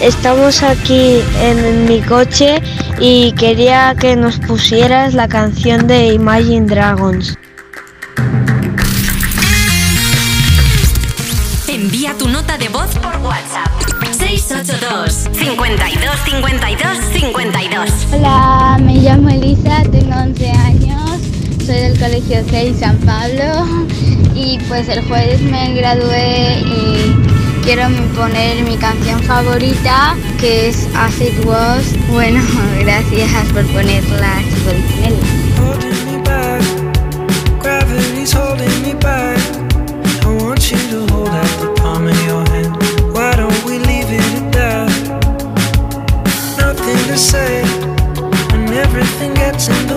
Estamos 0.00 0.62
aquí 0.62 1.20
en 1.40 1.86
mi 1.86 2.00
coche 2.02 2.60
y 2.98 3.32
quería 3.32 3.94
que 3.98 4.16
nos 4.16 4.38
pusieras 4.38 5.14
la 5.14 5.28
canción 5.28 5.86
de 5.86 6.14
Imagine 6.14 6.66
Dragons. 6.66 7.36
Envía 11.68 12.14
tu 12.18 12.28
nota 12.28 12.58
de 12.58 12.68
voz 12.68 12.90
por 12.98 13.16
WhatsApp. 13.18 13.70
682 14.18 15.12
52 15.32 16.16
52 16.24 16.98
52 17.12 17.90
Hola, 18.12 18.78
me 18.80 18.94
llamo 18.96 19.28
Elisa, 19.28 19.82
tengo 19.90 20.16
11 20.16 20.50
años, 20.50 21.20
soy 21.64 21.74
del 21.74 21.98
Colegio 21.98 22.44
6 22.48 22.76
San 22.80 22.96
Pablo 22.98 23.66
y 24.34 24.58
pues 24.68 24.88
el 24.88 25.06
jueves 25.06 25.40
me 25.42 25.74
gradué 25.74 26.60
y 26.60 27.45
quiero 27.66 27.88
poner 28.14 28.62
mi 28.62 28.76
canción 28.76 29.20
favorita, 29.24 30.16
que 30.38 30.68
es 30.68 30.86
As 30.94 31.20
It 31.20 31.44
Was. 31.44 31.84
Bueno, 32.08 32.40
gracias 32.80 33.52
por 33.52 33.66
ponerla, 33.66 34.40
say 47.16 47.62
when 48.52 48.68
everything 48.74 49.32
gets 49.34 49.68
in 49.68 49.86
the 49.86 49.95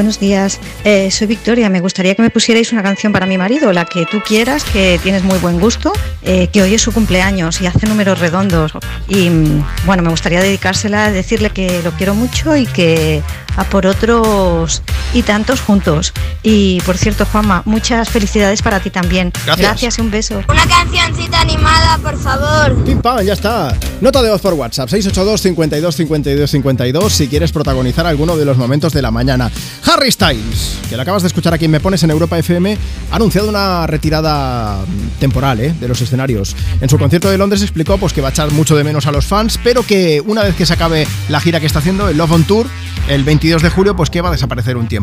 buenos 0.00 0.18
días. 0.18 0.58
Eh, 0.82 1.10
soy 1.10 1.26
Victoria. 1.26 1.68
Me 1.68 1.80
gustaría 1.80 2.14
que 2.14 2.22
me 2.22 2.30
pusierais 2.30 2.72
una 2.72 2.82
canción 2.82 3.12
para 3.12 3.26
mi 3.26 3.36
marido, 3.36 3.70
la 3.70 3.84
que 3.84 4.06
tú 4.06 4.22
quieras, 4.26 4.64
que 4.64 4.98
tienes 5.02 5.22
muy 5.24 5.38
buen 5.40 5.60
gusto, 5.60 5.92
eh, 6.22 6.46
que 6.46 6.62
hoy 6.62 6.72
es 6.72 6.80
su 6.80 6.90
cumpleaños 6.90 7.60
y 7.60 7.66
hace 7.66 7.86
números 7.86 8.18
redondos. 8.18 8.72
Y 9.08 9.28
mm, 9.28 9.62
bueno, 9.84 10.02
me 10.02 10.08
gustaría 10.08 10.40
dedicársela, 10.40 11.10
decirle 11.10 11.50
que 11.50 11.82
lo 11.82 11.90
quiero 11.90 12.14
mucho 12.14 12.56
y 12.56 12.64
que 12.64 13.22
a 13.58 13.64
por 13.64 13.86
otros 13.86 14.82
y 15.12 15.22
tantos 15.22 15.60
juntos. 15.60 16.12
Y 16.42 16.80
por 16.82 16.96
cierto, 16.96 17.26
Juanma, 17.26 17.62
muchas 17.64 18.08
felicidades 18.08 18.62
para 18.62 18.80
ti 18.80 18.90
también. 18.90 19.32
Gracias. 19.44 19.98
y 19.98 20.00
un 20.00 20.10
beso. 20.10 20.42
Una 20.48 20.66
cancioncita 20.66 21.40
animada, 21.40 21.98
por 21.98 22.18
favor. 22.18 22.84
Pim 22.84 23.00
pam, 23.00 23.20
ya 23.22 23.32
está. 23.32 23.74
Nota 24.00 24.22
de 24.22 24.30
voz 24.30 24.40
por 24.40 24.54
WhatsApp 24.54 24.88
682 24.88 25.40
52 25.40 25.96
52 25.96 26.50
52 26.50 27.12
si 27.12 27.28
quieres 27.28 27.52
protagonizar 27.52 28.06
alguno 28.06 28.36
de 28.36 28.44
los 28.44 28.56
momentos 28.56 28.92
de 28.92 29.02
la 29.02 29.10
mañana. 29.10 29.50
Harry 29.86 30.10
Styles, 30.10 30.78
que 30.88 30.96
lo 30.96 31.02
acabas 31.02 31.22
de 31.22 31.28
escuchar 31.28 31.52
aquí 31.54 31.66
en 31.66 31.70
Me 31.70 31.80
Pones 31.80 32.02
en 32.02 32.10
Europa 32.10 32.38
FM, 32.38 32.78
ha 33.10 33.16
anunciado 33.16 33.48
una 33.48 33.86
retirada 33.86 34.78
temporal 35.18 35.60
¿eh? 35.60 35.74
de 35.78 35.88
los 35.88 36.00
escenarios. 36.00 36.56
En 36.80 36.88
su 36.88 36.98
concierto 36.98 37.30
de 37.30 37.38
Londres 37.38 37.62
explicó 37.62 37.98
pues, 37.98 38.12
que 38.12 38.20
va 38.20 38.28
a 38.28 38.30
echar 38.30 38.50
mucho 38.52 38.76
de 38.76 38.84
menos 38.84 39.06
a 39.06 39.12
los 39.12 39.26
fans, 39.26 39.58
pero 39.62 39.82
que 39.84 40.22
una 40.24 40.42
vez 40.42 40.54
que 40.54 40.66
se 40.66 40.72
acabe 40.72 41.06
la 41.28 41.40
gira 41.40 41.60
que 41.60 41.66
está 41.66 41.80
haciendo, 41.80 42.08
el 42.08 42.16
Love 42.16 42.32
on 42.32 42.44
Tour, 42.44 42.66
el 43.08 43.24
22 43.24 43.62
de 43.62 43.70
julio, 43.70 43.96
pues 43.96 44.10
que 44.10 44.20
va 44.20 44.28
a 44.28 44.32
desaparecer 44.32 44.76
un 44.76 44.86
tiempo. 44.86 44.99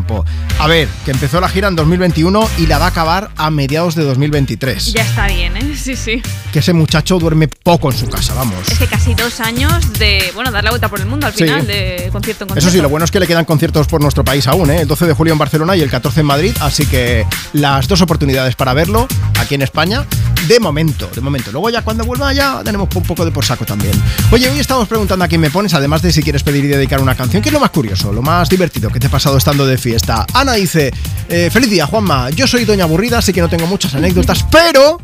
A 0.58 0.66
ver, 0.66 0.88
que 1.04 1.10
empezó 1.10 1.40
la 1.40 1.48
gira 1.48 1.68
en 1.68 1.76
2021 1.76 2.48
y 2.58 2.66
la 2.66 2.78
va 2.78 2.86
a 2.86 2.88
acabar 2.88 3.30
a 3.36 3.50
mediados 3.50 3.94
de 3.94 4.04
2023. 4.04 4.92
Ya 4.92 5.02
está 5.02 5.26
bien, 5.26 5.56
¿eh? 5.56 5.74
Sí, 5.76 5.96
sí. 5.96 6.22
Que 6.52 6.58
ese 6.60 6.72
muchacho 6.72 7.18
duerme 7.18 7.48
poco 7.48 7.90
en 7.90 7.96
su 7.98 8.08
casa, 8.08 8.34
vamos. 8.34 8.68
Es 8.70 8.78
que 8.78 8.86
casi 8.86 9.14
dos 9.14 9.40
años 9.40 9.92
de, 9.94 10.30
bueno, 10.34 10.50
dar 10.50 10.64
la 10.64 10.70
vuelta 10.70 10.88
por 10.88 11.00
el 11.00 11.06
mundo 11.06 11.26
al 11.26 11.34
Sí. 11.34 11.44
final, 11.44 11.66
de 11.66 12.08
concierto 12.12 12.44
en 12.44 12.48
concierto. 12.48 12.58
Eso 12.58 12.70
sí, 12.70 12.80
lo 12.82 12.88
bueno 12.88 13.04
es 13.04 13.10
que 13.10 13.20
le 13.20 13.26
quedan 13.26 13.44
conciertos 13.44 13.86
por 13.86 14.00
nuestro 14.00 14.24
país 14.24 14.46
aún, 14.46 14.70
¿eh? 14.70 14.80
el 14.82 14.88
12 14.88 15.06
de 15.06 15.12
julio 15.12 15.32
en 15.32 15.38
Barcelona 15.38 15.76
y 15.76 15.80
el 15.80 15.90
14 15.90 16.20
en 16.20 16.26
Madrid, 16.26 16.56
así 16.60 16.86
que 16.86 17.24
las 17.52 17.86
dos 17.88 18.00
oportunidades 18.02 18.54
para 18.56 18.72
verlo 18.74 19.06
aquí 19.38 19.54
en 19.54 19.62
España, 19.62 20.04
de 20.48 20.58
momento, 20.58 21.10
de 21.14 21.20
momento. 21.20 21.52
Luego 21.52 21.68
ya 21.68 21.82
cuando 21.82 22.04
vuelva 22.04 22.32
ya 22.32 22.62
tenemos 22.64 22.88
un 22.94 23.02
poco 23.02 23.24
de 23.24 23.30
por 23.30 23.44
saco 23.44 23.66
también. 23.66 23.92
Oye, 24.32 24.48
hoy 24.48 24.58
estamos 24.58 24.88
preguntando 24.88 25.24
a 25.24 25.28
quién 25.28 25.40
me 25.40 25.50
pones, 25.50 25.74
además 25.74 26.00
de 26.00 26.10
si 26.10 26.22
quieres 26.22 26.42
pedir 26.42 26.64
y 26.64 26.68
dedicar 26.68 27.00
una 27.02 27.14
canción, 27.14 27.42
¿qué 27.42 27.50
es 27.50 27.52
lo 27.52 27.60
más 27.60 27.70
curioso, 27.70 28.12
lo 28.12 28.22
más 28.22 28.48
divertido 28.48 28.90
que 28.90 28.98
te 28.98 29.08
ha 29.08 29.10
pasado 29.10 29.36
estando 29.36 29.66
de 29.66 29.76
fiesta? 29.76 30.26
Ana 30.32 30.54
dice, 30.54 30.90
eh, 31.28 31.50
feliz 31.52 31.68
día 31.70 31.86
Juanma, 31.86 32.30
yo 32.30 32.46
soy 32.46 32.64
doña 32.64 32.84
aburrida, 32.84 33.18
así 33.18 33.32
que 33.32 33.42
no 33.42 33.48
tengo 33.48 33.66
muchas 33.66 33.94
anécdotas, 33.94 34.44
pero... 34.50 34.98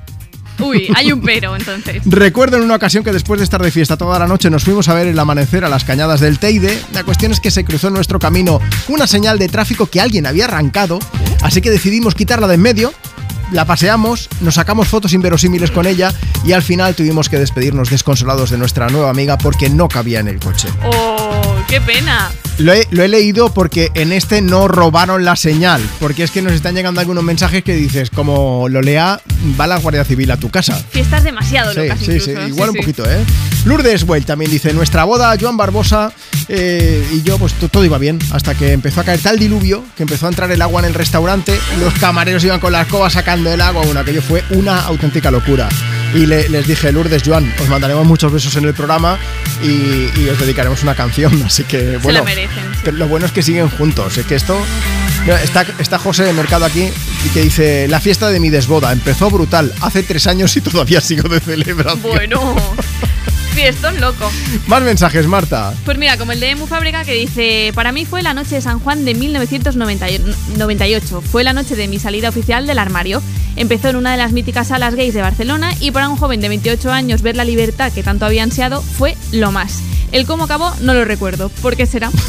Uy, 0.60 0.88
hay 0.94 1.12
un 1.12 1.20
pero 1.20 1.56
entonces. 1.56 2.00
Recuerdo 2.06 2.56
en 2.56 2.62
una 2.62 2.76
ocasión 2.76 3.04
que 3.04 3.12
después 3.12 3.40
de 3.40 3.44
estar 3.44 3.60
de 3.60 3.72
fiesta 3.72 3.96
toda 3.96 4.18
la 4.18 4.26
noche 4.26 4.48
nos 4.50 4.62
fuimos 4.64 4.88
a 4.88 4.94
ver 4.94 5.08
el 5.08 5.18
amanecer 5.18 5.64
a 5.64 5.68
las 5.68 5.84
cañadas 5.84 6.20
del 6.20 6.38
Teide. 6.38 6.80
La 6.92 7.02
cuestión 7.02 7.32
es 7.32 7.40
que 7.40 7.50
se 7.50 7.64
cruzó 7.64 7.88
en 7.88 7.94
nuestro 7.94 8.20
camino 8.20 8.60
una 8.88 9.08
señal 9.08 9.38
de 9.38 9.48
tráfico 9.48 9.86
que 9.86 10.00
alguien 10.00 10.26
había 10.26 10.44
arrancado, 10.44 11.00
así 11.42 11.60
que 11.60 11.70
decidimos 11.70 12.14
quitarla 12.14 12.46
de 12.46 12.54
en 12.54 12.62
medio. 12.62 12.94
La 13.54 13.64
paseamos, 13.64 14.28
nos 14.40 14.56
sacamos 14.56 14.88
fotos 14.88 15.12
inverosímiles 15.12 15.70
con 15.70 15.86
ella 15.86 16.12
y 16.44 16.50
al 16.54 16.62
final 16.64 16.96
tuvimos 16.96 17.28
que 17.28 17.38
despedirnos 17.38 17.88
desconsolados 17.88 18.50
de 18.50 18.58
nuestra 18.58 18.88
nueva 18.88 19.10
amiga 19.10 19.38
porque 19.38 19.70
no 19.70 19.86
cabía 19.86 20.18
en 20.18 20.26
el 20.26 20.40
coche. 20.40 20.66
¡Oh, 20.82 21.54
qué 21.68 21.80
pena! 21.80 22.32
Lo 22.58 22.72
he, 22.72 22.86
lo 22.90 23.02
he 23.04 23.08
leído 23.08 23.52
porque 23.54 23.90
en 23.94 24.12
este 24.12 24.40
no 24.40 24.66
robaron 24.68 25.24
la 25.24 25.34
señal, 25.36 25.80
porque 26.00 26.22
es 26.24 26.30
que 26.32 26.40
nos 26.42 26.52
están 26.52 26.74
llegando 26.74 27.00
algunos 27.00 27.22
mensajes 27.24 27.62
que 27.64 27.74
dices, 27.74 28.10
como 28.10 28.68
lo 28.68 28.80
lea, 28.82 29.20
va 29.58 29.66
la 29.68 29.78
Guardia 29.78 30.04
Civil 30.04 30.30
a 30.32 30.36
tu 30.36 30.50
casa. 30.50 30.80
Fiestas 30.90 31.22
demasiado 31.24 31.72
Sí, 31.72 31.78
locas 31.80 31.98
sí, 32.00 32.20
sí, 32.20 32.32
igual 32.48 32.70
un 32.70 32.76
poquito, 32.76 33.04
¿eh? 33.08 33.18
Lourdes 33.64 34.04
Well 34.04 34.24
también 34.24 34.50
dice, 34.52 34.72
nuestra 34.72 35.02
boda, 35.04 35.34
Joan 35.40 35.56
Barbosa 35.56 36.12
eh, 36.48 37.04
y 37.12 37.22
yo, 37.22 37.38
pues 37.38 37.54
to- 37.54 37.68
todo 37.68 37.84
iba 37.84 37.98
bien, 37.98 38.20
hasta 38.30 38.54
que 38.54 38.70
empezó 38.72 39.00
a 39.00 39.04
caer 39.04 39.20
tal 39.20 39.38
diluvio 39.38 39.82
que 39.96 40.04
empezó 40.04 40.26
a 40.26 40.28
entrar 40.28 40.50
el 40.52 40.62
agua 40.62 40.80
en 40.82 40.86
el 40.88 40.94
restaurante, 40.94 41.58
los 41.80 41.94
camareros 41.94 42.44
iban 42.44 42.60
con 42.60 42.70
la 42.72 42.82
escoba 42.82 43.10
sacando 43.10 43.43
el 43.46 43.60
agua, 43.60 43.84
bueno, 43.84 44.00
aquello 44.00 44.22
fue 44.22 44.42
una 44.50 44.80
auténtica 44.80 45.30
locura. 45.30 45.68
Y 46.14 46.26
le- 46.26 46.48
les 46.48 46.66
dije, 46.66 46.92
Lourdes, 46.92 47.22
Joan, 47.24 47.52
os 47.60 47.68
mandaremos 47.68 48.06
muchos 48.06 48.30
besos 48.32 48.54
en 48.56 48.64
el 48.64 48.74
programa 48.74 49.18
y, 49.62 50.10
y 50.20 50.28
os 50.30 50.38
dedicaremos 50.38 50.82
una 50.82 50.94
canción, 50.94 51.42
así 51.46 51.64
que 51.64 51.96
bueno. 51.98 52.20
la 52.20 52.24
merecen, 52.24 52.64
sí. 52.74 52.80
Pero 52.84 52.96
lo 52.98 53.08
bueno 53.08 53.26
es 53.26 53.32
que 53.32 53.42
siguen 53.42 53.68
juntos, 53.68 54.16
es 54.18 54.26
que 54.26 54.34
esto... 54.36 54.56
Está, 55.42 55.64
está 55.78 55.98
José 55.98 56.24
de 56.24 56.34
Mercado 56.34 56.66
aquí 56.66 56.90
y 57.24 57.28
que 57.30 57.40
dice, 57.40 57.88
la 57.88 57.98
fiesta 57.98 58.28
de 58.28 58.38
mi 58.40 58.50
desboda 58.50 58.92
empezó 58.92 59.30
brutal, 59.30 59.72
hace 59.80 60.02
tres 60.02 60.26
años 60.26 60.54
y 60.56 60.60
todavía 60.60 61.00
sigo 61.00 61.28
de 61.30 61.40
celebración. 61.40 62.02
Bueno, 62.02 62.54
fiestón 63.54 64.00
loco. 64.00 64.30
Más 64.66 64.82
mensajes, 64.82 65.26
Marta. 65.26 65.72
Pues 65.84 65.96
mira, 65.96 66.18
como 66.18 66.32
el 66.32 66.40
de 66.40 66.50
Emu 66.50 66.66
Fábrica 66.66 67.04
que 67.04 67.14
dice, 67.14 67.72
para 67.74 67.92
mí 67.92 68.04
fue 68.04 68.22
la 68.22 68.34
noche 68.34 68.56
de 68.56 68.60
San 68.60 68.80
Juan 68.80 69.04
de 69.04 69.14
1998. 69.14 71.22
Fue 71.22 71.44
la 71.44 71.52
noche 71.52 71.76
de 71.76 71.88
mi 71.88 71.98
salida 71.98 72.28
oficial 72.28 72.66
del 72.66 72.78
armario. 72.78 73.22
Empezó 73.56 73.88
en 73.88 73.96
una 73.96 74.10
de 74.10 74.16
las 74.16 74.32
míticas 74.32 74.68
salas 74.68 74.96
gays 74.96 75.14
de 75.14 75.22
Barcelona 75.22 75.72
y 75.80 75.92
para 75.92 76.08
un 76.08 76.16
joven 76.16 76.40
de 76.40 76.48
28 76.48 76.90
años 76.90 77.22
ver 77.22 77.36
la 77.36 77.44
libertad 77.44 77.92
que 77.92 78.02
tanto 78.02 78.26
había 78.26 78.42
ansiado 78.42 78.82
fue 78.82 79.16
lo 79.32 79.52
más. 79.52 79.80
El 80.12 80.26
cómo 80.26 80.44
acabó 80.44 80.72
no 80.80 80.94
lo 80.94 81.04
recuerdo. 81.04 81.48
¿Por 81.48 81.76
qué 81.76 81.86
será? 81.86 82.10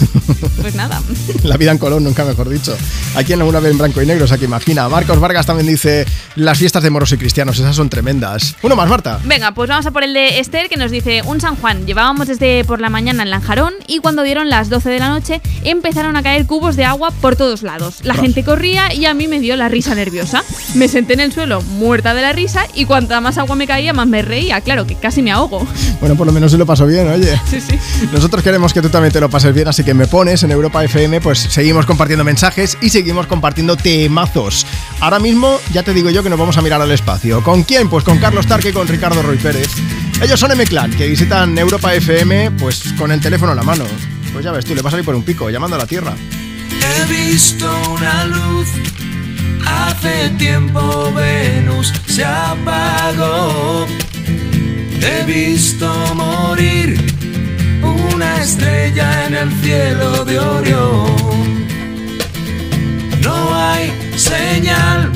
Pues 0.62 0.74
nada. 0.74 1.00
La 1.44 1.58
vida 1.58 1.72
en 1.72 1.78
Colón, 1.78 2.04
nunca 2.04 2.26
mejor 2.26 2.50
dicho. 2.50 2.76
Aquí 3.16 3.34
en 3.34 3.42
una 3.44 3.60
vez 3.60 3.72
en 3.72 3.78
blanco 3.78 4.02
y 4.02 4.06
negro, 4.08 4.26
o 4.26 4.28
sea 4.28 4.40
que 4.40 4.45
imagina. 4.45 4.90
Marcos 4.90 5.20
Vargas 5.20 5.45
también 5.45 5.68
dice, 5.68 6.08
las 6.36 6.58
fiestas 6.58 6.82
de 6.82 6.90
moros 6.90 7.12
y 7.12 7.18
cristianos, 7.18 7.60
esas 7.60 7.76
son 7.76 7.88
tremendas. 7.88 8.56
Uno 8.64 8.76
más, 8.76 8.90
Marta. 8.90 9.20
Venga, 9.26 9.52
pues 9.52 9.70
vamos 9.70 9.86
a 9.86 9.92
por 9.92 10.04
el 10.04 10.16
de 10.16 10.40
Esther 10.40 10.68
que 10.68 10.78
nos 10.78 10.90
dice 10.90 11.15
un 11.24 11.40
San 11.42 11.56
Juan. 11.56 11.85
Llevábamos 11.85 12.27
desde 12.27 12.64
por 12.66 12.82
la 12.82 12.90
mañana 12.90 13.24
en 13.24 13.30
Lanjarón 13.30 13.74
y 13.88 14.00
cuando 14.00 14.24
dieron 14.24 14.50
las 14.50 14.69
12 14.69 14.90
de 14.90 15.00
la 15.00 15.10
noche 15.10 15.42
empezaron 15.64 16.16
a 16.16 16.24
caer 16.24 16.45
cubos 16.45 16.76
de 16.76 16.85
agua 16.85 17.11
por 17.22 17.35
todos 17.35 17.64
lados. 17.64 18.00
La 18.03 18.14
gente 18.14 18.44
corría 18.44 18.94
y 18.94 19.06
a 19.06 19.14
mí 19.14 19.27
me 19.27 19.40
dio 19.40 19.56
la 19.56 19.69
risa 19.69 19.95
nerviosa. 19.95 20.44
Me 20.74 20.88
senté 20.88 21.14
en 21.14 21.19
el 21.19 21.32
suelo 21.32 21.61
muerta 21.61 22.14
de 22.14 22.22
la 22.22 22.34
risa 22.34 22.68
y 22.74 22.85
cuanta 22.85 23.22
más 23.22 23.38
agua 23.38 23.56
me 23.56 23.68
caía 23.68 23.94
más 23.94 24.08
me 24.08 24.22
reía. 24.22 24.61
Claro 24.61 24.85
que 24.85 24.95
casi 24.95 25.22
me 25.22 25.32
ahogo. 25.32 25.66
Bueno, 26.00 26.16
por 26.16 26.27
lo 26.27 26.34
menos 26.34 26.52
se 26.52 26.58
lo 26.58 26.66
pasó 26.66 26.85
bien, 26.85 27.08
oye. 27.08 27.40
Sí, 27.50 27.61
sí. 27.61 27.80
Nosotros 28.11 28.44
queremos 28.44 28.74
que 28.74 28.82
tú 28.82 28.90
también 28.90 29.14
te 29.14 29.19
lo 29.19 29.30
pases 29.30 29.53
bien, 29.53 29.68
así 29.68 29.84
que 29.84 29.94
me 29.94 30.08
pones 30.08 30.44
en 30.44 30.52
Europa 30.52 30.84
FM, 30.84 31.22
pues 31.22 31.40
seguimos 31.40 31.85
compartiendo 31.85 32.24
mensajes 32.24 32.77
y 32.82 32.90
seguimos 32.90 33.27
compartiendo 33.27 33.77
temazos. 33.77 34.66
Ahora 35.00 35.19
mismo 35.19 35.60
ya 35.72 35.84
te 35.84 35.94
digo 35.94 36.10
yo 36.10 36.24
que 36.24 36.30
nos 36.30 36.40
vamos 36.40 36.58
a 36.58 36.61
mirar 36.61 36.82
al 36.82 36.92
espacio. 36.92 37.44
¿Con 37.44 37.64
quién? 37.64 37.90
Pues 37.90 38.03
con 38.03 38.18
Carlos 38.18 38.48
Tarque 38.48 38.69
y 38.69 38.74
con 38.74 38.88
Ricardo 38.88 39.22
Roy 39.22 39.38
Pérez. 39.38 39.69
Ellos 40.22 40.40
son 40.40 40.52
M-Clan, 40.52 40.92
que 40.92 41.08
visitan 41.08 41.58
Europa 41.58 41.94
FM 41.94 42.52
pues 42.52 42.94
con 42.98 43.11
el 43.11 43.19
teléfono 43.19 43.52
en 43.52 43.58
la 43.58 43.64
mano. 43.64 43.85
Pues 44.32 44.44
ya 44.44 44.52
ves 44.52 44.66
tú, 44.66 44.74
le 44.74 44.82
vas 44.82 44.94
a 44.94 45.00
ir 45.00 45.06
por 45.06 45.16
un 45.16 45.24
pico, 45.24 45.50
llamando 45.50 45.76
a 45.76 45.80
la 45.80 45.88
Tierra. 45.88 46.14
He 46.69 47.06
visto 47.14 47.69
una 47.92 48.26
luz, 48.26 48.68
hace 49.66 50.30
tiempo 50.38 51.14
Venus 51.14 51.94
se 52.08 52.24
apagó. 52.24 53.85
He 55.02 55.24
visto 55.26 55.88
morir 56.16 57.14
una 57.82 58.42
estrella 58.42 59.27
en 59.27 59.35
el 59.35 59.52
cielo 59.61 60.26
de 60.26 60.40
Orión. 60.40 61.56
No 63.22 63.56
hay 63.56 63.92
señal, 64.16 65.11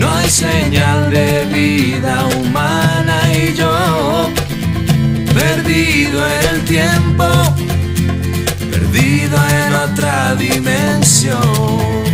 no 0.00 0.10
hay 0.16 0.30
señal 0.30 1.10
de 1.10 1.44
vida 1.52 2.26
humana 2.36 3.16
y 3.32 3.54
yo, 3.54 4.30
perdido 5.34 6.26
en 6.26 6.54
el 6.54 6.64
tiempo, 6.64 7.26
perdido 8.70 9.36
en 9.48 9.74
otra 9.74 10.34
dimensión. 10.34 12.09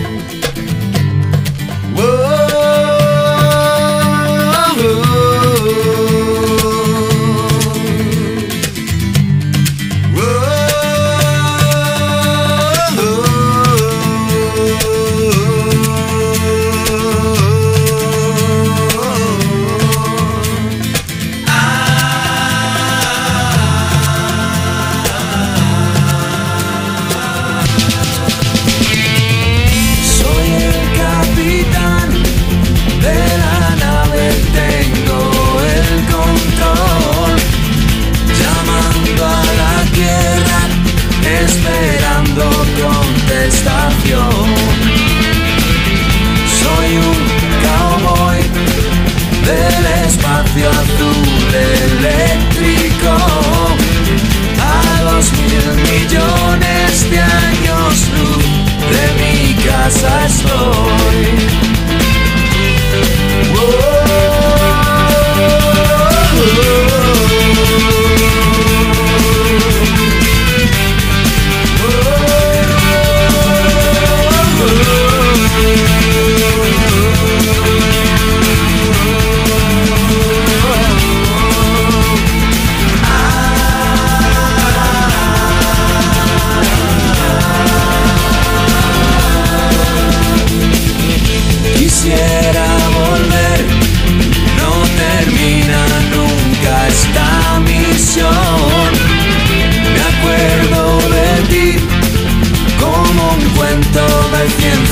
Casa 59.86 60.26
estoy. 60.26 60.95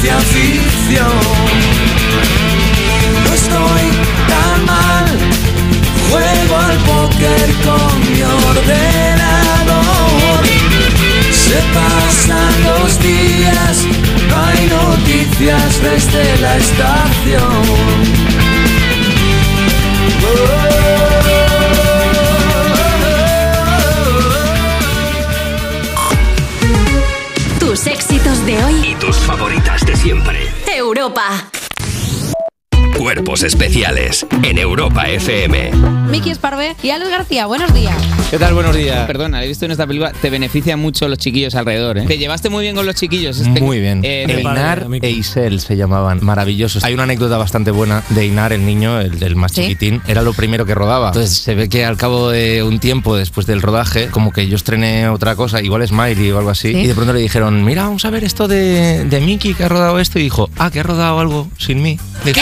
Ciencia. 0.04 1.06
No 3.24 3.34
estoy 3.34 3.84
tan 4.28 4.64
mal, 4.64 5.06
juego 6.10 6.56
al 6.56 6.76
póker 6.78 7.54
con 7.64 8.00
mi 8.00 8.22
ordenador. 8.22 8.74
Se 11.30 11.60
pasan 11.72 12.54
los 12.64 12.98
días, 13.00 13.86
hay 14.44 14.66
noticias 14.68 15.82
desde 15.82 16.24
la 16.40 16.56
estación. 16.56 17.84
Siempre. 30.04 30.36
Europa. 30.66 31.53
Cuerpos 33.04 33.42
especiales 33.42 34.24
en 34.42 34.56
Europa 34.56 35.06
FM. 35.06 35.72
Miki 36.10 36.30
Esparvé 36.30 36.74
y 36.82 36.88
Alex 36.88 37.10
García, 37.10 37.44
buenos 37.44 37.74
días. 37.74 37.94
¿Qué 38.30 38.38
tal? 38.38 38.54
Buenos 38.54 38.74
días. 38.74 39.06
Perdona, 39.06 39.44
he 39.44 39.46
visto 39.46 39.66
en 39.66 39.72
esta 39.72 39.86
película, 39.86 40.10
te 40.12 40.30
beneficia 40.30 40.78
mucho 40.78 41.06
los 41.06 41.18
chiquillos 41.18 41.54
alrededor, 41.54 41.98
¿eh? 41.98 42.04
Te 42.08 42.16
llevaste 42.16 42.48
muy 42.48 42.62
bien 42.62 42.74
con 42.74 42.86
los 42.86 42.94
chiquillos. 42.94 43.38
este- 43.40 43.60
Muy 43.60 43.78
bien. 43.80 44.00
Eh, 44.04 44.24
Einar 44.26 44.86
e 45.02 45.10
Isel 45.10 45.60
se 45.60 45.76
llamaban, 45.76 46.20
maravillosos. 46.24 46.82
Hay 46.82 46.94
una 46.94 47.02
anécdota 47.02 47.36
bastante 47.36 47.70
buena 47.72 48.02
de 48.08 48.22
Einar, 48.22 48.54
el 48.54 48.64
niño, 48.64 48.98
el 48.98 49.36
más 49.36 49.52
¿Sí? 49.52 49.60
chiquitín, 49.60 50.00
era 50.08 50.22
lo 50.22 50.32
primero 50.32 50.64
que 50.64 50.74
rodaba. 50.74 51.08
Entonces 51.08 51.36
se 51.36 51.54
ve 51.54 51.68
que 51.68 51.84
al 51.84 51.98
cabo 51.98 52.30
de 52.30 52.62
un 52.62 52.78
tiempo 52.78 53.16
después 53.18 53.46
del 53.46 53.60
rodaje, 53.60 54.06
como 54.06 54.32
que 54.32 54.48
yo 54.48 54.56
estrené 54.56 55.10
otra 55.10 55.36
cosa, 55.36 55.60
igual 55.60 55.86
Smiley 55.86 56.30
o 56.32 56.38
algo 56.38 56.48
así, 56.48 56.72
¿Sí? 56.72 56.78
y 56.78 56.86
de 56.86 56.94
pronto 56.94 57.12
le 57.12 57.20
dijeron, 57.20 57.62
mira, 57.66 57.82
vamos 57.82 58.06
a 58.06 58.10
ver 58.10 58.24
esto 58.24 58.48
de, 58.48 59.04
de 59.04 59.20
Mickey 59.20 59.52
que 59.52 59.64
ha 59.64 59.68
rodado 59.68 60.00
esto, 60.00 60.18
y 60.18 60.22
dijo, 60.22 60.48
ah, 60.56 60.70
que 60.70 60.80
ha 60.80 60.84
rodado 60.84 61.18
algo 61.20 61.48
sin 61.58 61.82
mí. 61.82 61.98
¿Qué? 62.24 62.32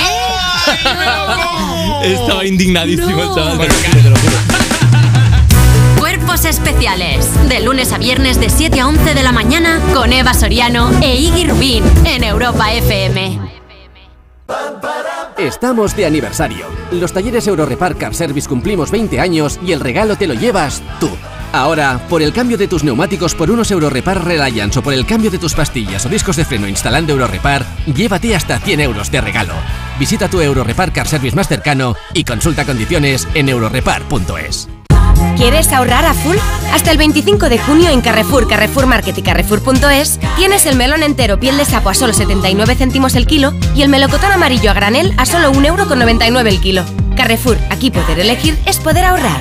Estaba 2.04 2.44
indignadísimo 2.44 3.22
el 3.22 3.34
chaval. 3.34 3.68
Cuerpos 5.98 6.44
especiales. 6.44 7.28
De 7.48 7.60
lunes 7.60 7.92
a 7.92 7.98
viernes 7.98 8.40
de 8.40 8.50
7 8.50 8.80
a 8.80 8.88
11 8.88 9.14
de 9.14 9.22
la 9.22 9.32
mañana 9.32 9.80
con 9.94 10.12
Eva 10.12 10.34
Soriano 10.34 10.90
e 11.00 11.16
Iggy 11.16 11.46
Rubín 11.46 11.84
en 12.04 12.24
Europa 12.24 12.72
FM. 12.72 13.38
Estamos 15.38 15.96
de 15.96 16.06
aniversario. 16.06 16.66
Los 16.90 17.12
talleres 17.12 17.46
Eurorepar 17.46 17.96
Car 17.96 18.14
Service 18.14 18.48
cumplimos 18.48 18.90
20 18.90 19.20
años 19.20 19.58
y 19.64 19.72
el 19.72 19.80
regalo 19.80 20.16
te 20.16 20.26
lo 20.26 20.34
llevas 20.34 20.82
tú. 21.00 21.08
Ahora, 21.52 22.00
por 22.08 22.22
el 22.22 22.32
cambio 22.32 22.56
de 22.56 22.66
tus 22.66 22.82
neumáticos 22.82 23.34
por 23.34 23.50
unos 23.50 23.70
Eurorepar 23.70 24.24
Reliance 24.24 24.78
o 24.78 24.82
por 24.82 24.94
el 24.94 25.04
cambio 25.04 25.30
de 25.30 25.38
tus 25.38 25.54
pastillas 25.54 26.04
o 26.06 26.08
discos 26.08 26.36
de 26.36 26.46
freno 26.46 26.66
instalando 26.66 27.12
Eurorepar, 27.12 27.66
llévate 27.94 28.34
hasta 28.34 28.58
100 28.58 28.80
euros 28.80 29.10
de 29.10 29.20
regalo. 29.20 29.54
Visita 29.98 30.28
tu 30.28 30.40
Eurorepar 30.40 30.92
Car 30.92 31.06
Service 31.06 31.36
más 31.36 31.48
cercano 31.48 31.94
y 32.14 32.24
consulta 32.24 32.64
condiciones 32.64 33.28
en 33.34 33.50
eurorepar.es. 33.50 34.68
¿Quieres 35.36 35.72
ahorrar 35.72 36.04
a 36.04 36.14
full? 36.14 36.36
Hasta 36.72 36.90
el 36.90 36.98
25 36.98 37.48
de 37.48 37.58
junio 37.58 37.90
en 37.90 38.00
Carrefour, 38.00 38.48
Carrefour 38.48 38.86
Market 38.86 39.16
y 39.18 39.22
Carrefour.es 39.22 40.20
tienes 40.36 40.66
el 40.66 40.76
melón 40.76 41.02
entero 41.02 41.38
piel 41.38 41.56
de 41.56 41.64
sapo 41.64 41.90
a 41.90 41.94
solo 41.94 42.12
79 42.12 42.74
céntimos 42.76 43.14
el 43.14 43.26
kilo 43.26 43.52
y 43.74 43.82
el 43.82 43.88
melocotón 43.88 44.32
amarillo 44.32 44.70
a 44.70 44.74
granel 44.74 45.14
a 45.18 45.26
solo 45.26 45.52
1,99 45.52 46.26
euro 46.28 46.40
el 46.48 46.60
kilo. 46.60 46.84
Carrefour, 47.16 47.58
aquí 47.70 47.90
poder 47.90 48.20
elegir 48.20 48.58
es 48.66 48.78
poder 48.78 49.04
ahorrar. 49.04 49.40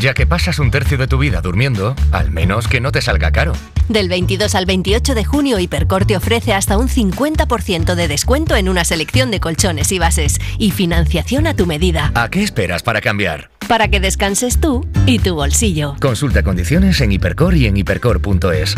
Ya 0.00 0.14
que 0.14 0.26
pasas 0.26 0.60
un 0.60 0.70
tercio 0.70 0.96
de 0.96 1.08
tu 1.08 1.18
vida 1.18 1.40
durmiendo, 1.40 1.96
al 2.12 2.30
menos 2.30 2.68
que 2.68 2.80
no 2.80 2.92
te 2.92 3.02
salga 3.02 3.32
caro. 3.32 3.52
Del 3.88 4.08
22 4.08 4.54
al 4.54 4.64
28 4.64 5.14
de 5.14 5.24
junio, 5.24 5.58
Hipercor 5.58 6.04
te 6.04 6.16
ofrece 6.16 6.52
hasta 6.52 6.78
un 6.78 6.88
50% 6.88 7.94
de 7.94 8.06
descuento 8.06 8.54
en 8.54 8.68
una 8.68 8.84
selección 8.84 9.30
de 9.32 9.40
colchones 9.40 9.90
y 9.90 9.98
bases 9.98 10.38
y 10.58 10.70
financiación 10.70 11.46
a 11.48 11.54
tu 11.54 11.66
medida, 11.66 12.12
¿A 12.14 12.30
qué 12.30 12.42
esperas 12.42 12.82
para 12.82 13.00
cambiar? 13.00 13.50
para 13.66 13.88
que 13.88 14.00
descanses 14.00 14.60
tú 14.60 14.86
y 15.04 15.18
tu 15.18 15.34
bolsillo. 15.34 15.94
Consulta 16.00 16.42
condiciones 16.42 17.00
en 17.02 17.12
Hipercor 17.12 17.54
y 17.54 17.66
en 17.66 17.76
hipercor.es. 17.76 18.74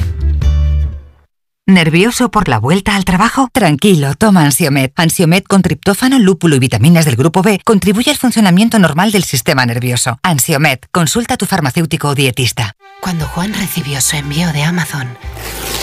¿Nervioso 1.71 2.33
por 2.33 2.49
la 2.49 2.59
vuelta 2.59 2.97
al 2.97 3.05
trabajo? 3.05 3.49
Tranquilo, 3.53 4.17
toma 4.17 4.45
Ansiomed. 4.45 4.91
Ansiomed 4.97 5.45
con 5.45 5.63
triptófano, 5.63 6.19
lúpulo 6.19 6.57
y 6.57 6.59
vitaminas 6.59 7.05
del 7.05 7.15
grupo 7.15 7.43
B 7.43 7.61
contribuye 7.65 8.11
al 8.11 8.17
funcionamiento 8.17 8.81
normal 8.81 9.13
del 9.13 9.23
sistema 9.23 9.65
nervioso. 9.65 10.19
Ansiomed, 10.25 10.81
consulta 10.91 11.35
a 11.35 11.37
tu 11.37 11.47
farmacéutico 11.47 12.09
o 12.09 12.15
dietista. 12.17 12.75
Cuando 13.01 13.25
Juan 13.25 13.55
recibió 13.55 14.01
su 14.01 14.17
envío 14.17 14.53
de 14.53 14.65
Amazon, 14.65 15.17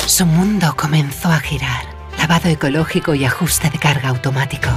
su 0.06 0.25
mundo 0.25 0.75
comenzó 0.75 1.32
a 1.32 1.40
girar. 1.40 1.85
Lavado 2.17 2.49
ecológico 2.49 3.16
y 3.16 3.24
ajuste 3.24 3.69
de 3.69 3.80
carga 3.80 4.09
automático. 4.09 4.69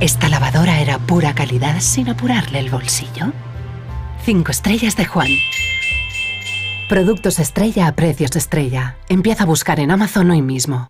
Esta 0.00 0.28
lavadora 0.28 0.80
era 0.80 0.98
pura 0.98 1.32
calidad 1.32 1.80
sin 1.80 2.08
apurarle 2.08 2.58
el 2.58 2.70
bolsillo. 2.70 3.32
Cinco 4.24 4.50
estrellas 4.50 4.96
de 4.96 5.04
Juan. 5.04 5.28
Productos 6.88 7.38
estrella 7.38 7.86
a 7.86 7.92
precios 7.94 8.34
estrella. 8.34 8.96
Empieza 9.10 9.42
a 9.42 9.46
buscar 9.46 9.78
en 9.78 9.90
Amazon 9.90 10.30
hoy 10.30 10.40
mismo. 10.40 10.88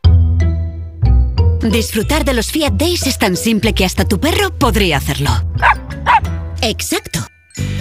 Disfrutar 1.60 2.24
de 2.24 2.34
los 2.34 2.52
Fiat 2.52 2.74
Days 2.74 3.04
es 3.08 3.18
tan 3.18 3.36
simple 3.36 3.74
que 3.74 3.84
hasta 3.84 4.04
tu 4.04 4.20
perro 4.20 4.56
podría 4.56 4.98
hacerlo. 4.98 5.30
Exacto. 6.62 7.26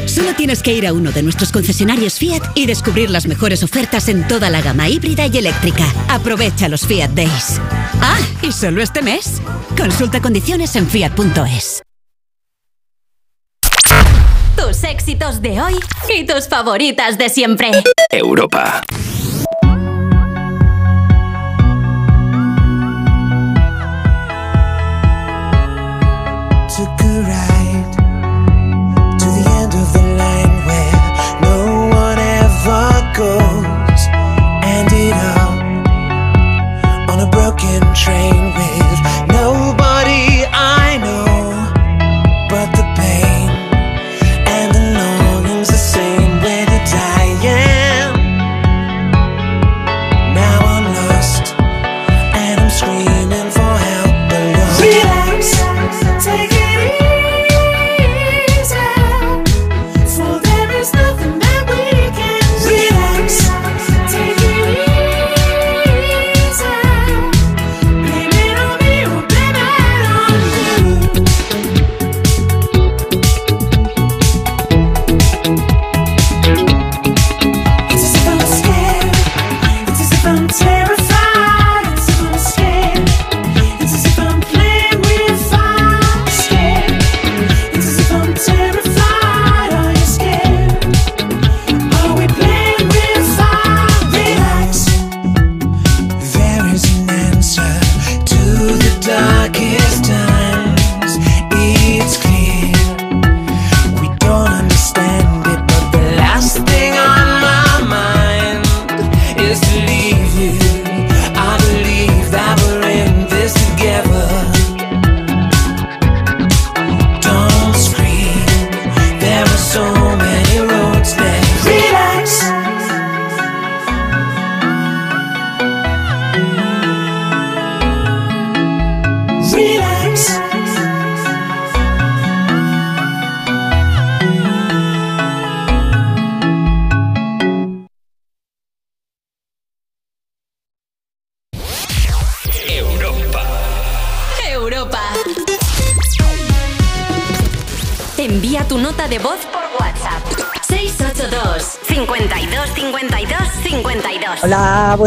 Solo 0.07 0.33
tienes 0.33 0.63
que 0.63 0.73
ir 0.73 0.87
a 0.87 0.93
uno 0.93 1.11
de 1.11 1.21
nuestros 1.21 1.51
concesionarios 1.51 2.15
Fiat 2.15 2.41
y 2.55 2.65
descubrir 2.65 3.11
las 3.11 3.27
mejores 3.27 3.61
ofertas 3.61 4.09
en 4.09 4.27
toda 4.27 4.49
la 4.49 4.63
gama 4.63 4.89
híbrida 4.89 5.27
y 5.27 5.37
eléctrica. 5.37 5.85
Aprovecha 6.07 6.69
los 6.69 6.87
Fiat 6.87 7.11
Days. 7.11 7.61
Ah, 8.01 8.19
y 8.41 8.51
solo 8.51 8.81
este 8.81 9.03
mes. 9.03 9.41
Consulta 9.77 10.21
condiciones 10.21 10.75
en 10.75 10.87
fiat.es. 10.87 11.83
Tus 14.57 14.83
éxitos 14.83 15.41
de 15.41 15.61
hoy 15.61 15.75
y 16.09 16.25
tus 16.25 16.47
favoritas 16.47 17.17
de 17.17 17.29
siempre. 17.29 17.71
Europa. 18.09 18.81
Took 26.75 27.01
a 27.01 27.21
ride 27.21 27.93
to 29.19 29.25
the 29.25 29.45
end 29.61 29.73
of 29.73 29.93
the 29.93 30.01
line 30.17 30.65
where 30.65 30.93
no 31.41 31.87
one 31.95 32.19
ever 32.19 33.13
goes. 33.15 34.01
Ended 34.63 35.13
up 35.13 35.55
on 37.09 37.19
a 37.19 37.29
broken 37.29 37.93
train 37.93 38.53
with 38.55 38.86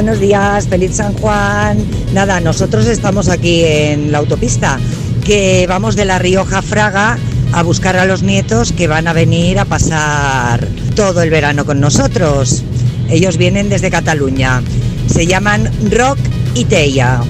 buenos 0.02 0.18
días, 0.18 0.66
feliz 0.66 0.96
San 0.96 1.12
Juan. 1.12 1.76
Nada, 2.14 2.40
nosotros 2.40 2.86
estamos 2.86 3.28
aquí 3.28 3.62
en 3.64 4.10
la 4.10 4.16
autopista, 4.16 4.80
que 5.26 5.66
vamos 5.68 5.94
de 5.94 6.06
La 6.06 6.18
Rioja 6.18 6.62
Fraga 6.62 7.18
a 7.52 7.62
buscar 7.62 7.98
a 7.98 8.06
los 8.06 8.22
nietos 8.22 8.72
que 8.72 8.88
van 8.88 9.08
a 9.08 9.12
venir 9.12 9.58
a 9.58 9.66
pasar 9.66 10.66
todo 10.96 11.20
el 11.20 11.28
verano 11.28 11.66
con 11.66 11.80
nosotros. 11.80 12.62
Ellos 13.10 13.36
vienen 13.36 13.68
desde 13.68 13.90
Cataluña. 13.90 14.62
Se 15.06 15.26
llaman 15.26 15.70
Rock 15.90 16.18
y 16.54 16.64
Teia. 16.64 17.20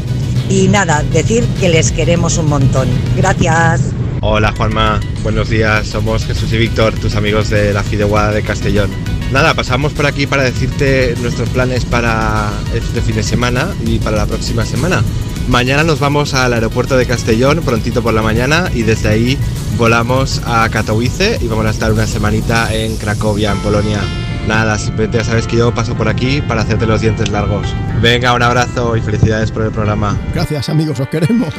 Y 0.49 0.69
nada, 0.69 1.03
decir 1.13 1.45
que 1.59 1.71
les 1.71 1.91
queremos 1.91 2.39
un 2.39 2.47
montón. 2.51 2.87
Gracias. 3.17 3.81
Hola 4.21 4.55
Juanma, 4.57 5.01
buenos 5.25 5.49
días, 5.49 5.89
somos 5.89 6.25
Jesús 6.25 6.53
y 6.53 6.59
Víctor, 6.59 6.95
tus 6.95 7.17
amigos 7.17 7.51
de 7.51 7.73
la 7.73 7.83
Fideuada 7.83 8.31
de 8.31 8.43
Castellón. 8.43 8.91
Nada, 9.33 9.55
pasamos 9.55 9.93
por 9.93 10.07
aquí 10.07 10.27
para 10.27 10.43
decirte 10.43 11.15
nuestros 11.21 11.49
planes 11.51 11.85
para 11.85 12.51
este 12.75 13.01
fin 13.01 13.15
de 13.15 13.23
semana 13.23 13.69
y 13.87 14.01
para 14.01 14.17
la 14.17 14.27
próxima 14.27 14.65
semana. 14.67 15.05
Mañana 15.47 15.85
nos 15.85 16.01
vamos 16.01 16.35
al 16.35 16.53
aeropuerto 16.53 16.97
de 16.97 17.07
Castellón, 17.07 17.61
prontito 17.65 18.03
por 18.03 18.13
la 18.13 18.23
mañana, 18.23 18.71
y 18.75 18.83
desde 18.83 19.09
ahí 19.09 19.39
volamos 19.79 20.43
a 20.47 20.69
Katowice 20.69 21.39
y 21.41 21.47
vamos 21.47 21.67
a 21.67 21.71
estar 21.71 21.93
una 21.93 22.09
semanita 22.09 22.75
en 22.75 22.97
Cracovia, 22.97 23.53
en 23.53 23.59
Polonia. 23.59 24.01
Nada, 24.49 24.77
simplemente 24.79 25.19
ya 25.19 25.25
sabes 25.25 25.47
que 25.47 25.59
yo 25.59 25.73
paso 25.73 25.95
por 25.95 26.09
aquí 26.09 26.41
para 26.43 26.63
hacerte 26.63 26.87
los 26.87 27.01
dientes 27.01 27.29
largos. 27.31 27.69
Venga, 28.03 28.33
un 28.35 28.43
abrazo 28.43 28.97
y 28.97 29.01
felicidades 29.01 29.53
por 29.53 29.63
el 29.63 29.71
programa. 29.71 30.19
Gracias, 30.35 30.69
amigos, 30.69 30.99
os 30.99 31.09
queremos. 31.09 31.55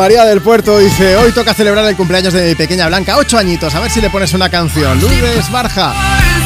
María 0.00 0.24
del 0.24 0.40
Puerto 0.40 0.78
dice, 0.78 1.14
hoy 1.16 1.30
toca 1.30 1.52
celebrar 1.52 1.84
el 1.84 1.94
cumpleaños 1.94 2.32
de 2.32 2.48
mi 2.48 2.54
pequeña 2.54 2.86
Blanca, 2.86 3.18
ocho 3.18 3.36
añitos, 3.36 3.74
a 3.74 3.80
ver 3.80 3.90
si 3.90 4.00
le 4.00 4.08
pones 4.08 4.32
una 4.32 4.48
canción. 4.48 4.98
Lourdes 4.98 5.52
Barja 5.52 5.92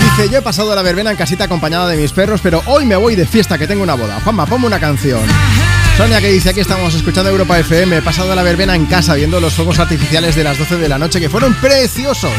dice, 0.00 0.28
yo 0.28 0.38
he 0.38 0.42
pasado 0.42 0.74
la 0.74 0.82
verbena 0.82 1.12
en 1.12 1.16
casita 1.16 1.44
acompañada 1.44 1.86
de 1.86 1.96
mis 1.96 2.10
perros, 2.10 2.40
pero 2.42 2.64
hoy 2.66 2.84
me 2.84 2.96
voy 2.96 3.14
de 3.14 3.28
fiesta, 3.28 3.56
que 3.56 3.68
tengo 3.68 3.84
una 3.84 3.94
boda. 3.94 4.18
Juanma, 4.24 4.44
ponme 4.44 4.66
una 4.66 4.80
canción. 4.80 5.20
Sonia 5.96 6.20
que 6.20 6.32
dice, 6.32 6.50
aquí 6.50 6.58
estamos 6.58 6.92
escuchando 6.94 7.30
Europa 7.30 7.56
FM, 7.60 7.98
he 7.98 8.02
pasado 8.02 8.34
la 8.34 8.42
verbena 8.42 8.74
en 8.74 8.86
casa 8.86 9.14
viendo 9.14 9.38
los 9.38 9.54
fuegos 9.54 9.78
artificiales 9.78 10.34
de 10.34 10.42
las 10.42 10.58
12 10.58 10.78
de 10.78 10.88
la 10.88 10.98
noche, 10.98 11.20
que 11.20 11.30
fueron 11.30 11.54
preciosos. 11.54 12.32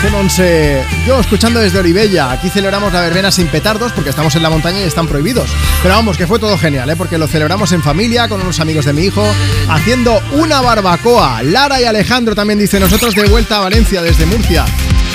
Dice 0.00 0.10
Monse, 0.12 0.84
yo 1.08 1.18
escuchando 1.18 1.58
desde 1.58 1.80
Oribella, 1.80 2.30
aquí 2.30 2.50
celebramos 2.50 2.92
la 2.92 3.00
verbena 3.00 3.32
sin 3.32 3.48
petardos 3.48 3.90
porque 3.90 4.10
estamos 4.10 4.32
en 4.36 4.44
la 4.44 4.48
montaña 4.48 4.78
y 4.78 4.84
están 4.84 5.08
prohibidos. 5.08 5.50
Pero 5.82 5.96
vamos, 5.96 6.16
que 6.16 6.28
fue 6.28 6.38
todo 6.38 6.56
genial, 6.56 6.88
¿eh? 6.88 6.94
porque 6.94 7.18
lo 7.18 7.26
celebramos 7.26 7.72
en 7.72 7.82
familia, 7.82 8.28
con 8.28 8.40
unos 8.40 8.60
amigos 8.60 8.84
de 8.84 8.92
mi 8.92 9.02
hijo, 9.02 9.26
haciendo 9.68 10.22
una 10.34 10.60
barbacoa. 10.60 11.42
Lara 11.42 11.80
y 11.80 11.84
Alejandro 11.84 12.36
también 12.36 12.60
dice, 12.60 12.78
nosotros 12.78 13.12
de 13.16 13.24
vuelta 13.24 13.56
a 13.56 13.60
Valencia 13.62 14.00
desde 14.00 14.24
Murcia. 14.24 14.66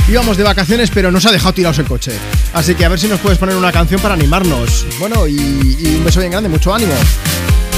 Íbamos 0.09 0.35
de 0.35 0.43
vacaciones, 0.43 0.91
pero 0.93 1.11
nos 1.13 1.25
ha 1.25 1.31
dejado 1.31 1.53
tirados 1.53 1.79
el 1.79 1.85
coche. 1.85 2.11
Así 2.53 2.75
que 2.75 2.83
a 2.83 2.89
ver 2.89 2.99
si 2.99 3.07
nos 3.07 3.21
puedes 3.21 3.39
poner 3.39 3.55
una 3.55 3.71
canción 3.71 4.01
para 4.01 4.15
animarnos. 4.15 4.85
Bueno, 4.99 5.27
y, 5.27 5.77
y 5.79 5.95
un 5.97 6.03
beso 6.03 6.19
bien 6.19 6.33
grande, 6.33 6.49
mucho 6.49 6.73
ánimo. 6.73 6.93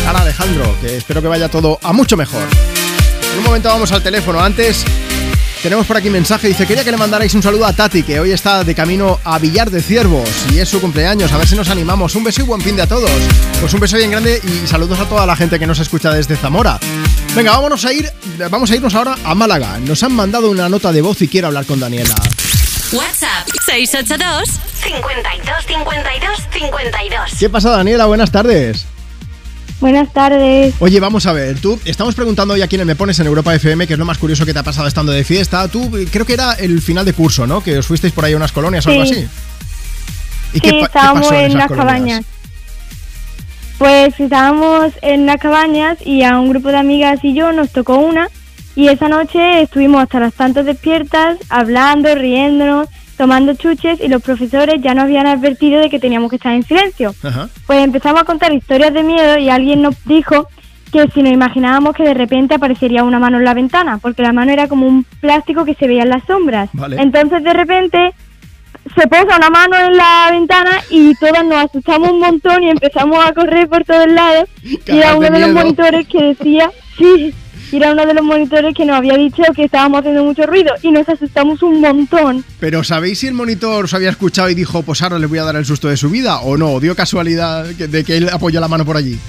Lara 0.06 0.22
Alejandro, 0.22 0.75
que 0.82 0.98
espero 0.98 1.22
que 1.22 1.27
vaya 1.27 1.50
todo 1.50 1.80
a 1.84 1.93
mucho 1.93 2.17
mejor. 2.17 2.48
En 3.32 3.38
un 3.38 3.45
momento 3.45 3.69
vamos 3.69 3.92
al 3.92 4.01
teléfono. 4.01 4.40
Antes 4.40 4.84
tenemos 5.66 5.88
por 5.88 5.98
aquí 5.98 6.11
mensaje. 6.11 6.48
Dice, 6.48 6.68
quería 6.68 6.84
que 6.84 6.92
le 6.92 6.98
mandarais 6.98 7.34
un 7.34 7.42
saludo 7.42 7.66
a 7.66 7.74
Tati, 7.74 8.03
que 8.03 8.19
hoy 8.19 8.32
está 8.32 8.64
de 8.64 8.76
camino 8.76 9.19
a 9.24 9.40
Villar 9.40 9.72
de 9.72 9.82
Ciervos 9.82 10.30
y 10.53 10.60
es 10.60 10.69
su 10.69 10.80
cumpleaños. 10.80 11.32
A 11.32 11.40
ver 11.40 11.48
si 11.48 11.56
nos 11.56 11.69
animamos. 11.69 12.14
Un 12.14 12.24
beso 12.24 12.44
y 12.44 12.45
buen 12.45 12.61
fin 12.61 12.76
de 12.76 12.84
a 12.84 12.88
todos. 12.88 13.10
Pues 13.60 13.74
un 13.74 13.80
beso 13.80 13.98
bien 13.98 14.11
grande 14.11 14.40
y 14.44 14.68
saludos 14.68 15.00
a 15.00 15.10
toda 15.10 15.26
la 15.26 15.35
gente 15.35 15.58
que 15.58 15.66
nos 15.66 15.80
escucha 15.80 16.14
desde 16.14 16.35
Zamora. 16.35 16.80
Venga, 17.35 17.53
vámonos 17.53 17.84
a 17.84 17.92
ir, 17.92 18.08
vamos 18.52 18.69
a 18.69 18.76
irnos 18.76 18.94
ahora 18.94 19.16
a 19.24 19.34
Málaga. 19.34 19.80
Nos 19.80 20.03
han 20.03 20.14
mandado 20.14 20.52
una 20.52 20.69
nota 20.69 20.92
de 20.92 21.02
voz 21.02 21.19
y 21.24 21.27
quiero 21.27 21.48
hablar 21.48 21.66
con 21.66 21.80
Daniela. 21.80 22.14
WhatsApp 22.92 23.48
682 23.66 24.48
52 24.84 25.66
52 25.66 26.44
52. 26.53 27.32
¿Qué 27.40 27.50
pasa, 27.50 27.72
Daniela? 27.72 28.06
Buenas 28.06 28.30
tardes. 28.30 28.85
Buenas 29.86 30.12
tardes. 30.12 30.74
Oye, 30.80 31.00
vamos 31.00 31.28
a 31.28 31.32
ver, 31.32 31.60
tú 31.60 31.80
estamos 31.86 32.16
preguntando 32.16 32.56
hoy 32.56 32.64
a 32.64 32.68
quién 32.68 32.84
me 32.88 32.96
pones 32.96 33.20
en 33.20 33.28
Europa 33.28 33.54
FM, 33.54 33.86
que 33.86 33.94
es 33.94 34.00
lo 34.00 34.06
más 34.06 34.18
curioso 34.18 34.44
que 34.44 34.52
te 34.52 34.58
ha 34.58 34.64
pasado 34.64 34.88
estando 34.88 35.12
de 35.12 35.24
fiesta. 35.24 35.68
Tú, 35.68 35.92
creo 36.12 36.26
que 36.26 36.34
era 36.34 36.54
el 36.54 36.82
final 36.82 37.06
de 37.06 37.14
curso, 37.14 37.46
¿no? 37.46 37.62
Que 37.62 37.78
os 37.78 37.86
fuisteis 37.86 38.12
por 38.12 38.26
ahí 38.26 38.34
a 38.34 38.38
unas 38.38 38.52
colonias 38.52 38.84
o 38.88 38.90
algo 38.90 39.06
Sí. 39.06 39.12
así. 39.12 39.28
¿Y 40.54 40.60
sí, 40.60 40.60
qué, 40.62 40.80
estábamos 40.82 41.28
pasó 41.28 41.36
en 41.36 41.52
en 41.52 41.58
las 41.60 41.68
colonias? 41.68 41.86
cabañas. 41.94 42.26
Pues 43.78 44.20
estábamos 44.20 44.92
en 45.04 45.28
las 45.28 45.38
cabañas 45.38 46.00
y 46.04 46.24
a 46.24 46.40
un 46.40 46.50
grupo 46.50 46.70
de 46.70 46.78
amigas 46.78 47.20
y 47.22 47.36
yo 47.36 47.52
nos 47.52 47.70
tocó 47.70 47.98
una 48.00 48.30
y 48.76 48.88
esa 48.88 49.08
noche 49.08 49.62
estuvimos 49.62 50.02
hasta 50.02 50.20
las 50.20 50.34
tantas 50.34 50.66
despiertas, 50.66 51.38
hablando, 51.50 52.16
riéndonos, 52.16 52.88
tomando 53.18 53.53
chuches 53.53 54.00
y 54.02 54.08
los 54.08 54.22
profesores 54.22 54.82
ya 54.82 54.94
nos 54.94 55.06
habían 55.06 55.27
advertido 55.27 55.80
de 55.80 55.90
que 55.90 56.00
teníamos 56.00 56.30
que 56.30 56.38
estar 56.38 56.53
en 56.53 56.64
silencio. 56.64 57.14
Ajá. 57.24 57.50
Pues 57.66 57.84
empezamos 57.84 58.22
a 58.22 58.26
contar 58.26 58.53
historias 58.53 58.94
de 58.94 59.03
miedo 59.03 59.38
y 59.38 59.50
alguien 59.50 59.82
nos 59.82 59.95
dijo 60.06 60.48
que 60.92 61.08
si 61.14 61.22
nos 61.22 61.34
imaginábamos 61.34 61.95
que 61.95 62.03
de 62.03 62.14
repente 62.14 62.56
aparecería 62.56 63.03
una 63.03 63.19
mano 63.19 63.38
en 63.38 63.45
la 63.45 63.53
ventana, 63.53 63.98
porque 63.98 64.22
la 64.22 64.34
mano 64.34 64.52
era 64.52 64.68
como 64.68 64.88
un 64.88 65.03
plástico 65.19 65.66
que 65.66 65.76
se 65.76 65.88
veía 65.88 66.03
en 66.03 66.10
las 66.10 66.24
sombras. 66.26 66.69
Vale. 66.74 67.02
Entonces 67.02 67.44
de 67.44 67.53
repente 67.53 68.14
se 68.95 69.08
posa 69.08 69.38
una 69.38 69.50
mano 69.50 69.76
en 69.77 69.98
la 69.98 70.30
ventana 70.32 70.72
y 70.90 71.16
todas 71.16 71.44
nos 71.44 71.66
asustamos 71.66 72.11
un 72.11 72.19
montón 72.19 72.64
y 72.64 72.69
empezamos 72.69 73.26
a 73.26 73.34
correr 73.34 73.68
por 73.68 73.84
todos 73.84 74.08
lados. 74.08 74.48
Y 74.64 74.80
era 74.88 75.16
uno 75.16 75.27
de 75.27 75.32
de 75.32 75.40
los 75.40 75.52
monitores 75.52 76.08
que 76.08 76.24
decía, 76.24 76.72
sí, 76.98 77.34
y 77.76 77.78
era 77.78 77.92
uno 77.92 78.06
de 78.06 78.14
los 78.14 78.24
monitores 78.24 78.74
que 78.74 78.86
nos 78.86 78.95
había 78.95 79.18
dicho 79.18 79.44
que 79.54 79.66
estábamos 79.66 80.00
haciendo 80.00 80.24
mucho 80.24 80.45
ruido 80.45 80.74
y 80.82 80.92
nos 80.92 81.08
asustamos 81.10 81.62
un 81.62 81.82
montón. 81.82 82.45
Pero 82.60 82.84
¿sabéis 82.86 83.20
si 83.20 83.28
el 83.28 83.34
monitor 83.34 83.84
os 83.86 83.94
había 83.94 84.10
escuchado 84.12 84.50
y 84.50 84.56
dijo, 84.56 84.82
pues 84.84 85.02
ahora 85.02 85.20
le 85.20 85.26
voy 85.28 85.40
a 85.40 85.44
dar 85.44 85.58
el 85.58 85.66
susto 85.66 85.90
de 85.90 85.98
su 85.98 86.10
vida? 86.10 86.40
¿O 86.40 86.56
no? 86.56 86.72
¿O 86.72 86.80
dio 86.80 86.95
casualidad 86.95 87.66
de 87.66 88.04
que 88.06 88.16
él 88.18 88.30
apoyó 88.32 88.62
la 88.62 88.68
mano 88.70 88.86
por 88.86 88.95
allí? 88.95 89.20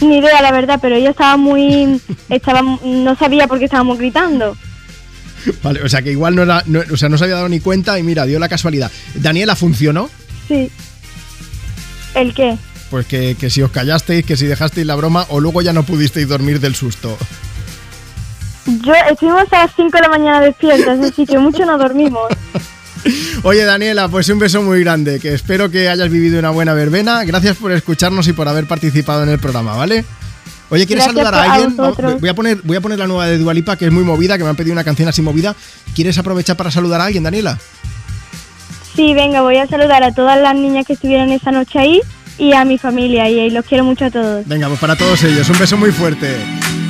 Ni 0.00 0.18
idea, 0.18 0.40
la 0.40 0.52
verdad, 0.52 0.78
pero 0.80 0.96
ella 0.96 1.10
estaba 1.10 1.36
muy... 1.36 2.00
estaba 2.30 2.62
No 2.82 3.14
sabía 3.16 3.46
por 3.46 3.58
qué 3.58 3.66
estábamos 3.66 3.98
gritando. 3.98 4.56
Vale, 5.62 5.82
o 5.82 5.88
sea 5.88 6.00
que 6.02 6.12
igual 6.12 6.34
no, 6.34 6.42
era, 6.42 6.62
no- 6.66 6.80
o 6.92 6.96
sea, 6.96 7.08
no 7.08 7.18
se 7.18 7.24
había 7.24 7.36
dado 7.36 7.48
ni 7.48 7.60
cuenta 7.60 7.98
y 7.98 8.02
mira, 8.02 8.24
dio 8.26 8.38
la 8.38 8.48
casualidad. 8.48 8.90
Daniela, 9.14 9.54
¿funcionó? 9.54 10.08
Sí. 10.48 10.70
¿El 12.14 12.32
qué? 12.32 12.56
Pues 12.92 13.06
que, 13.06 13.36
que 13.40 13.48
si 13.48 13.62
os 13.62 13.70
callasteis, 13.70 14.22
que 14.22 14.36
si 14.36 14.44
dejasteis 14.44 14.86
la 14.86 14.94
broma 14.94 15.24
o 15.30 15.40
luego 15.40 15.62
ya 15.62 15.72
no 15.72 15.82
pudisteis 15.82 16.28
dormir 16.28 16.60
del 16.60 16.74
susto. 16.74 17.16
Yo 18.66 18.92
estuvimos 19.10 19.50
a 19.50 19.60
las 19.60 19.74
5 19.74 19.88
de 19.96 20.02
la 20.02 20.08
mañana 20.10 20.42
despiertas, 20.42 21.00
así 21.00 21.24
que 21.24 21.38
mucho 21.38 21.64
no 21.64 21.78
dormimos. 21.78 22.28
Oye 23.44 23.64
Daniela, 23.64 24.08
pues 24.08 24.28
un 24.28 24.38
beso 24.38 24.60
muy 24.60 24.80
grande, 24.80 25.20
que 25.20 25.32
espero 25.32 25.70
que 25.70 25.88
hayas 25.88 26.10
vivido 26.10 26.38
una 26.38 26.50
buena 26.50 26.74
verbena. 26.74 27.24
Gracias 27.24 27.56
por 27.56 27.72
escucharnos 27.72 28.28
y 28.28 28.34
por 28.34 28.46
haber 28.46 28.66
participado 28.66 29.22
en 29.22 29.30
el 29.30 29.38
programa, 29.38 29.74
¿vale? 29.74 30.04
Oye, 30.68 30.86
¿quieres 30.86 31.06
Gracias 31.06 31.24
saludar 31.24 31.48
a 31.48 31.54
alguien? 31.54 31.74
Voy, 32.20 32.28
a 32.28 32.34
poner, 32.34 32.60
voy 32.62 32.76
a 32.76 32.82
poner 32.82 32.98
la 32.98 33.06
nueva 33.06 33.26
de 33.26 33.38
Dualipa, 33.38 33.78
que 33.78 33.86
es 33.86 33.90
muy 33.90 34.04
movida, 34.04 34.36
que 34.36 34.44
me 34.44 34.50
han 34.50 34.56
pedido 34.56 34.74
una 34.74 34.84
canción 34.84 35.08
así 35.08 35.22
movida. 35.22 35.56
¿Quieres 35.94 36.18
aprovechar 36.18 36.58
para 36.58 36.70
saludar 36.70 37.00
a 37.00 37.06
alguien, 37.06 37.24
Daniela? 37.24 37.58
Sí, 38.94 39.14
venga, 39.14 39.40
voy 39.40 39.56
a 39.56 39.66
saludar 39.66 40.02
a 40.04 40.12
todas 40.12 40.38
las 40.38 40.54
niñas 40.54 40.86
que 40.86 40.92
estuvieron 40.92 41.30
esa 41.30 41.52
noche 41.52 41.78
ahí 41.78 42.02
y 42.42 42.52
a 42.52 42.64
mi 42.64 42.76
familia 42.76 43.28
y, 43.28 43.50
los 43.50 43.64
quiero 43.64 43.84
mucho 43.84 44.06
a 44.06 44.10
todos. 44.10 44.46
Venga, 44.48 44.66
pues 44.66 44.80
para 44.80 44.96
todos 44.96 45.22
ellos, 45.22 45.48
un 45.48 45.58
beso 45.58 45.76
muy 45.76 45.92
fuerte. 45.92 46.34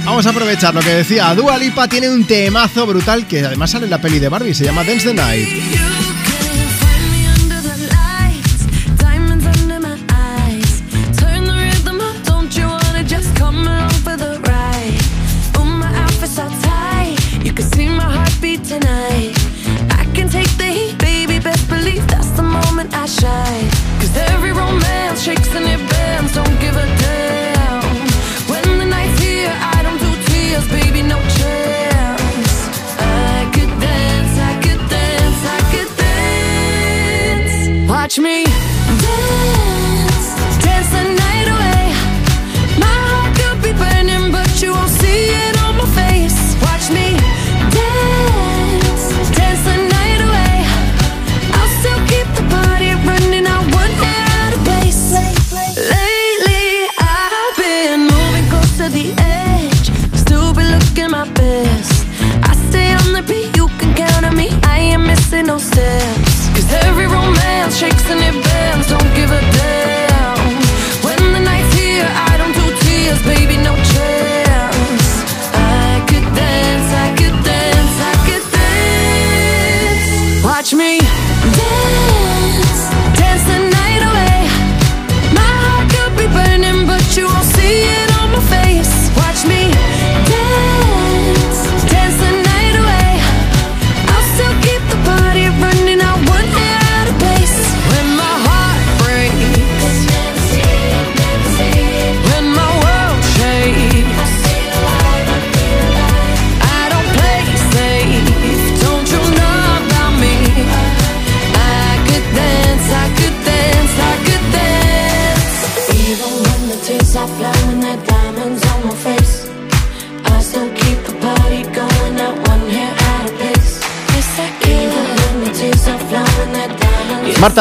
Vamos 0.02 0.24
a 0.26 0.30
aprovechar 0.30 0.74
lo 0.74 0.80
que 0.80 0.94
decía. 0.94 1.34
Dua 1.34 1.58
Lipa 1.58 1.86
tiene 1.88 2.08
un 2.08 2.24
temazo 2.24 2.86
brutal 2.86 3.26
que 3.26 3.44
además 3.44 3.70
sale 3.70 3.84
en 3.84 3.90
la 3.90 4.00
peli 4.00 4.18
de 4.18 4.30
Barbie, 4.30 4.54
se 4.54 4.64
llama 4.64 4.82
Dance 4.82 5.08
the 5.08 5.14
Night. 5.14 6.01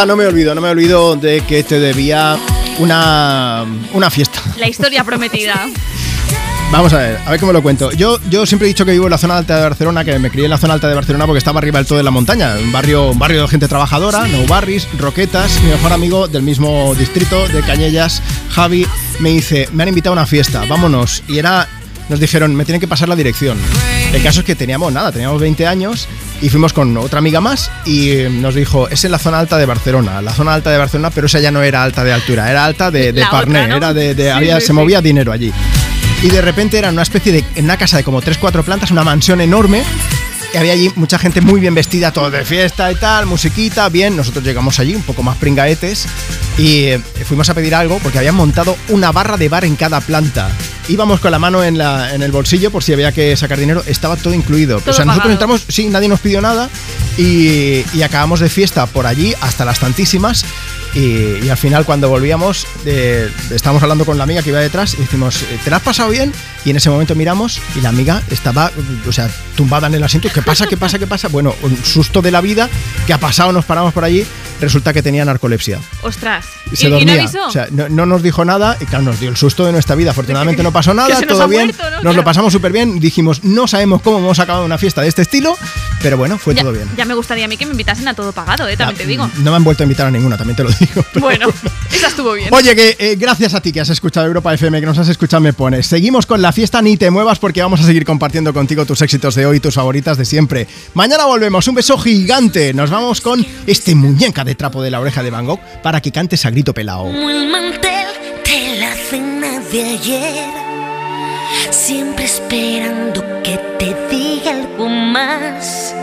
No 0.05 0.15
me 0.15 0.25
olvido, 0.25 0.55
no 0.55 0.61
me 0.61 0.69
olvido 0.69 1.15
de 1.15 1.41
que 1.41 1.63
te 1.63 1.80
debía 1.80 2.38
una, 2.80 3.65
una 3.93 4.09
fiesta. 4.09 4.41
La 4.57 4.67
historia 4.67 5.03
prometida. 5.03 5.67
Vamos 6.71 6.93
a 6.93 6.97
ver, 6.97 7.19
a 7.25 7.31
ver 7.31 7.39
cómo 7.39 7.53
lo 7.53 7.61
cuento. 7.61 7.91
Yo, 7.91 8.17
yo 8.30 8.45
siempre 8.45 8.67
he 8.67 8.69
dicho 8.69 8.85
que 8.85 8.93
vivo 8.93 9.05
en 9.05 9.11
la 9.11 9.17
zona 9.17 9.38
alta 9.38 9.57
de 9.57 9.63
Barcelona, 9.63 10.03
que 10.03 10.17
me 10.17 10.31
crié 10.31 10.45
en 10.45 10.51
la 10.51 10.57
zona 10.57 10.73
alta 10.73 10.88
de 10.88 10.95
Barcelona 10.95 11.25
porque 11.27 11.38
estaba 11.38 11.59
arriba 11.59 11.80
del 11.80 11.85
todo 11.85 11.97
de 11.97 12.03
la 12.03 12.11
montaña. 12.11 12.55
Un 12.55 12.71
barrio, 12.71 13.11
un 13.11 13.19
barrio 13.19 13.43
de 13.43 13.47
gente 13.49 13.67
trabajadora, 13.67 14.25
no 14.27 14.47
barris, 14.47 14.88
roquetas. 14.97 15.61
Mi 15.61 15.69
mejor 15.69 15.91
amigo 15.93 16.27
del 16.27 16.41
mismo 16.41 16.95
distrito 16.95 17.47
de 17.49 17.61
Cañellas, 17.61 18.23
Javi, 18.49 18.88
me 19.19 19.30
dice, 19.30 19.67
me 19.73 19.83
han 19.83 19.89
invitado 19.89 20.13
a 20.13 20.19
una 20.19 20.25
fiesta, 20.25 20.63
vámonos. 20.67 21.23
Y 21.27 21.38
era, 21.38 21.67
nos 22.09 22.19
dijeron, 22.19 22.55
me 22.55 22.65
tienen 22.65 22.80
que 22.80 22.88
pasar 22.88 23.09
la 23.09 23.17
dirección. 23.17 23.57
El 24.13 24.23
caso 24.23 24.39
es 24.39 24.45
que 24.45 24.55
teníamos 24.55 24.91
nada, 24.93 25.11
teníamos 25.11 25.39
20 25.39 25.67
años 25.67 26.07
y 26.41 26.49
fuimos 26.49 26.73
con 26.73 26.97
otra 26.97 27.19
amiga 27.19 27.39
más 27.41 27.71
y 27.85 28.09
eh, 28.11 28.29
nos 28.29 28.55
dijo, 28.55 28.89
es 28.89 29.03
en 29.05 29.11
la 29.11 29.19
zona 29.19 29.39
alta 29.39 29.57
de 29.57 29.65
Barcelona, 29.65 30.21
la 30.21 30.33
zona 30.33 30.53
alta 30.53 30.71
de 30.71 30.77
Barcelona, 30.77 31.11
pero 31.11 31.27
esa 31.27 31.39
ya 31.39 31.51
no 31.51 31.61
era 31.61 31.83
alta 31.83 32.03
de 32.03 32.11
altura, 32.13 32.49
era 32.49 32.65
alta 32.65 32.89
de, 32.91 33.13
de 33.13 33.25
Parné, 33.29 33.65
era 33.75 33.93
de, 33.93 34.15
de- 34.15 34.23
Sí, 34.23 34.29
había, 34.29 34.55
sí, 34.55 34.61
se 34.61 34.67
sí. 34.67 34.73
movía 34.73 35.01
dinero 35.01 35.31
allí. 35.31 35.51
Y 36.23 36.29
de 36.29 36.41
repente 36.41 36.77
era 36.77 36.89
una 36.89 37.01
especie 37.03 37.31
de, 37.31 37.43
en 37.55 37.65
una 37.65 37.77
casa 37.77 37.97
de 37.97 38.03
como 38.03 38.21
3-4 38.21 38.63
plantas, 38.63 38.91
una 38.91 39.03
mansión 39.03 39.41
enorme. 39.41 39.83
Y 40.53 40.57
había 40.57 40.73
allí 40.73 40.91
mucha 40.95 41.17
gente 41.17 41.39
muy 41.39 41.61
bien 41.61 41.73
vestida, 41.73 42.11
todo 42.11 42.30
de 42.30 42.43
fiesta 42.43 42.91
y 42.91 42.95
tal, 42.95 43.25
musiquita, 43.25 43.88
bien. 43.88 44.17
Nosotros 44.17 44.43
llegamos 44.43 44.80
allí, 44.80 44.93
un 44.95 45.03
poco 45.03 45.23
más 45.23 45.38
pringaetes, 45.38 46.05
y 46.57 46.83
eh, 46.88 47.01
fuimos 47.25 47.49
a 47.49 47.53
pedir 47.53 47.73
algo 47.73 47.99
porque 47.99 48.17
habían 48.17 48.35
montado 48.35 48.75
una 48.89 49.13
barra 49.13 49.38
de 49.38 49.47
bar 49.47 49.63
en 49.63 49.77
cada 49.77 50.01
planta. 50.01 50.49
Íbamos 50.89 51.21
con 51.21 51.31
la 51.31 51.39
mano 51.39 51.63
en, 51.63 51.77
la, 51.77 52.13
en 52.13 52.21
el 52.21 52.33
bolsillo 52.33 52.69
por 52.69 52.83
si 52.83 52.91
había 52.91 53.13
que 53.13 53.38
sacar 53.38 53.59
dinero, 53.59 53.81
estaba 53.88 54.17
todo 54.17 54.33
incluido. 54.33 54.81
Todo 54.81 54.91
o 54.91 54.93
sea, 54.93 55.05
nosotros 55.05 55.31
pagado. 55.31 55.31
entramos, 55.31 55.65
sí, 55.69 55.88
nadie 55.88 56.09
nos 56.09 56.19
pidió 56.19 56.41
nada, 56.41 56.69
y, 57.17 57.85
y 57.93 58.01
acabamos 58.03 58.41
de 58.41 58.49
fiesta 58.49 58.85
por 58.88 59.07
allí 59.07 59.33
hasta 59.39 59.63
las 59.63 59.80
tantísimas. 59.80 60.43
Y, 60.93 61.45
y 61.45 61.49
al 61.49 61.57
final, 61.57 61.85
cuando 61.85 62.09
volvíamos, 62.09 62.67
eh, 62.85 63.29
estábamos 63.51 63.81
hablando 63.81 64.05
con 64.05 64.17
la 64.17 64.23
amiga 64.25 64.41
que 64.43 64.49
iba 64.49 64.59
detrás 64.59 64.93
y 64.95 64.97
decimos, 64.97 65.39
¿te 65.63 65.69
la 65.69 65.77
has 65.77 65.83
pasado 65.83 66.09
bien? 66.09 66.33
Y 66.65 66.69
en 66.71 66.77
ese 66.77 66.89
momento 66.89 67.15
miramos 67.15 67.59
y 67.75 67.81
la 67.81 67.89
amiga 67.89 68.21
estaba, 68.29 68.71
o 69.07 69.11
sea, 69.11 69.29
tumbada 69.55 69.87
en 69.87 69.95
el 69.95 70.03
asiento. 70.03 70.29
¿Qué 70.33 70.41
pasa? 70.41 70.67
¿Qué 70.67 70.77
pasa? 70.77 70.99
¿Qué 70.99 71.07
pasa? 71.07 71.27
Bueno, 71.29 71.55
un 71.63 71.77
susto 71.83 72.21
de 72.21 72.31
la 72.31 72.41
vida 72.41 72.69
que 73.07 73.13
ha 73.13 73.17
pasado, 73.17 73.51
nos 73.53 73.65
paramos 73.65 73.93
por 73.93 74.03
allí 74.03 74.25
resulta 74.59 74.93
que 74.93 75.01
tenía 75.01 75.25
narcolepsia. 75.25 75.79
Ostras. 76.03 76.45
Se 76.73 76.85
¿Y, 76.85 76.89
y 76.89 76.91
dormía. 76.91 77.15
no 77.15 77.21
avisó? 77.23 77.47
O 77.47 77.51
sea, 77.51 77.67
no, 77.71 77.89
no 77.89 78.05
nos 78.05 78.21
dijo 78.21 78.45
nada 78.45 78.77
y 78.79 78.85
claro, 78.85 79.03
nos 79.05 79.19
dio 79.19 79.29
el 79.29 79.35
susto 79.37 79.65
de 79.65 79.71
nuestra 79.71 79.95
vida. 79.95 80.11
Afortunadamente 80.11 80.61
no 80.63 80.71
pasó 80.71 80.93
nada, 80.93 81.19
todo 81.27 81.47
bien. 81.47 81.67
muerto, 81.67 81.83
¿no? 81.83 81.89
Nos 81.89 82.01
Claro. 82.01 82.13
lo 82.17 82.23
pasamos 82.23 82.53
súper 82.53 82.71
bien. 82.71 82.99
Dijimos, 82.99 83.43
no 83.43 83.67
sabemos 83.67 84.01
cómo 84.03 84.19
hemos 84.19 84.37
acabado 84.39 84.63
una 84.65 84.77
fiesta 84.77 85.01
de 85.01 85.07
este 85.07 85.23
estilo, 85.23 85.57
pero 86.01 86.17
bueno, 86.17 86.38
fue 86.38 86.55
ya, 86.55 86.61
todo 86.61 86.71
bien. 86.73 86.88
ya 86.97 87.05
me 87.05 87.13
gustaría 87.13 87.45
a 87.45 87.47
mí 87.47 87.57
que 87.57 87.65
me 87.65 87.71
invitasen 87.71 88.07
a 88.07 88.13
todo 88.13 88.31
pagado, 88.31 88.67
¿eh? 88.67 88.75
También 88.77 88.97
te 88.97 89.05
digo. 89.05 89.30
No 89.38 89.51
me 89.51 89.57
han 89.57 89.63
vuelto 89.63 89.83
a 89.83 89.85
invitar 89.85 90.07
a 90.07 90.11
ninguna, 90.11 90.38
también 90.38 90.55
te 90.55 90.63
lo 90.63 90.69
digo. 90.80 91.05
Bueno, 91.19 91.47
esa 91.91 92.07
estuvo 92.07 92.33
bien. 92.33 92.49
Oye, 92.53 92.75
que 92.75 92.95
eh, 92.99 93.15
gracias 93.17 93.53
a 93.53 93.61
ti 93.61 93.71
que 93.71 93.81
has 93.81 93.89
escuchado 93.89 94.25
Europa 94.27 94.53
FM, 94.53 94.80
que 94.80 94.85
nos 94.85 94.97
has 94.97 95.09
escuchado 95.09 95.41
Me 95.41 95.53
Pones. 95.53 95.85
Seguimos 95.88 96.25
con 96.25 96.41
la 96.41 96.51
fiesta, 96.51 96.81
ni 96.81 96.97
te 96.97 97.09
muevas 97.11 97.39
porque 97.39 97.61
vamos 97.61 97.80
a 97.81 97.83
seguir 97.83 98.05
compartiendo 98.05 98.53
contigo 98.53 98.85
tus 98.85 99.01
éxitos 99.01 99.35
de 99.35 99.45
hoy, 99.45 99.59
tus 99.59 99.75
favoritas 99.75 100.17
de 100.17 100.25
siempre. 100.25 100.67
Mañana 100.93 101.25
volvemos, 101.25 101.67
un 101.67 101.75
beso 101.75 101.97
gigante. 101.97 102.73
Nos 102.73 102.89
vamos 102.89 103.21
con 103.21 103.45
este 103.67 103.95
muñeca 103.95 104.43
de 104.43 104.55
trapo 104.55 104.81
de 104.81 104.91
la 104.91 104.99
oreja 104.99 105.23
de 105.23 105.30
Van 105.30 105.45
Gogh 105.45 105.59
para 105.83 106.01
que 106.01 106.11
cantes 106.11 106.45
a 106.45 106.49
grito 106.49 106.73
pelao. 106.73 107.03
Como 107.05 107.30
el 107.30 107.49
mantel 107.49 108.07
de 108.45 108.80
la 108.80 108.93
cena 108.95 109.59
de 109.71 109.83
ayer. 109.83 110.51
Siempre 111.69 112.25
esperando 112.25 113.23
que 113.43 113.57
te 113.80 113.95
diga 114.09 114.60
algo 114.82 114.90
más. 114.90 115.95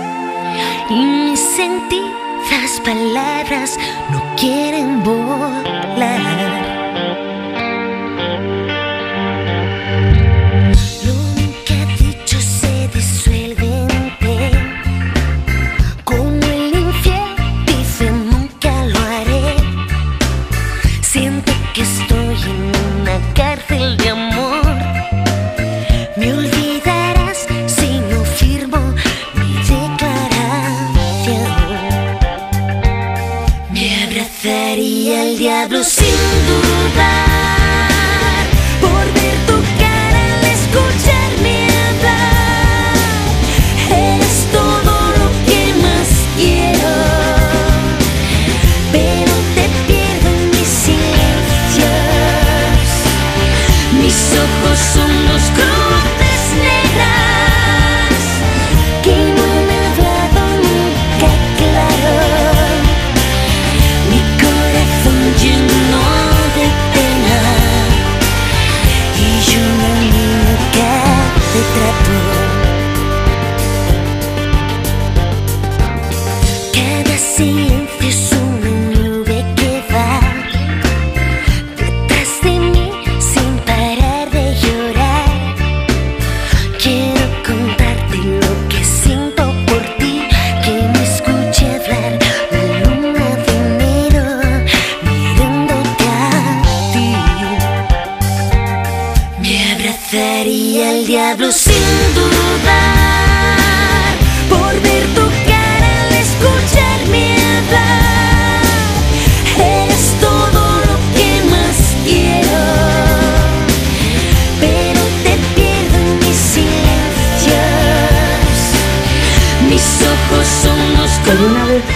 Y 0.91 0.95
mis 0.95 1.41
sentidas 1.41 2.81
palabras 2.85 3.79
no 4.11 4.23
quieren 4.37 5.03
volar. 5.03 6.58
El 35.81 35.85
diablo 35.85 37.28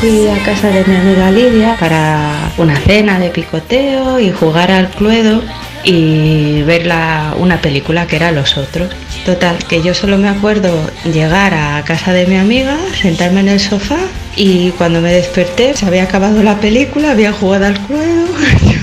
fui 0.02 0.26
a 0.26 0.36
casa 0.42 0.66
de 0.66 0.84
mi 0.84 0.96
amiga 0.96 1.30
Lidia 1.30 1.76
para 1.78 2.50
una 2.58 2.76
cena 2.76 3.20
de 3.20 3.30
picoteo 3.30 4.18
y 4.18 4.32
jugar 4.32 4.72
al 4.72 4.90
cluedo 4.90 5.44
y 5.84 6.62
ver 6.62 6.92
una 7.38 7.60
película 7.60 8.08
que 8.08 8.16
era 8.16 8.32
Los 8.32 8.56
Otros. 8.56 8.90
Total, 9.24 9.56
que 9.68 9.80
yo 9.80 9.94
solo 9.94 10.18
me 10.18 10.28
acuerdo 10.28 10.72
llegar 11.04 11.54
a 11.54 11.84
casa 11.84 12.12
de 12.12 12.26
mi 12.26 12.36
amiga, 12.36 12.76
sentarme 13.00 13.42
en 13.42 13.48
el 13.50 13.60
sofá 13.60 13.98
y 14.34 14.70
cuando 14.72 15.00
me 15.00 15.12
desperté 15.12 15.76
se 15.76 15.86
había 15.86 16.02
acabado 16.02 16.42
la 16.42 16.58
película, 16.58 17.12
había 17.12 17.32
jugado 17.32 17.66
al 17.66 17.78
cluedo 17.78 18.26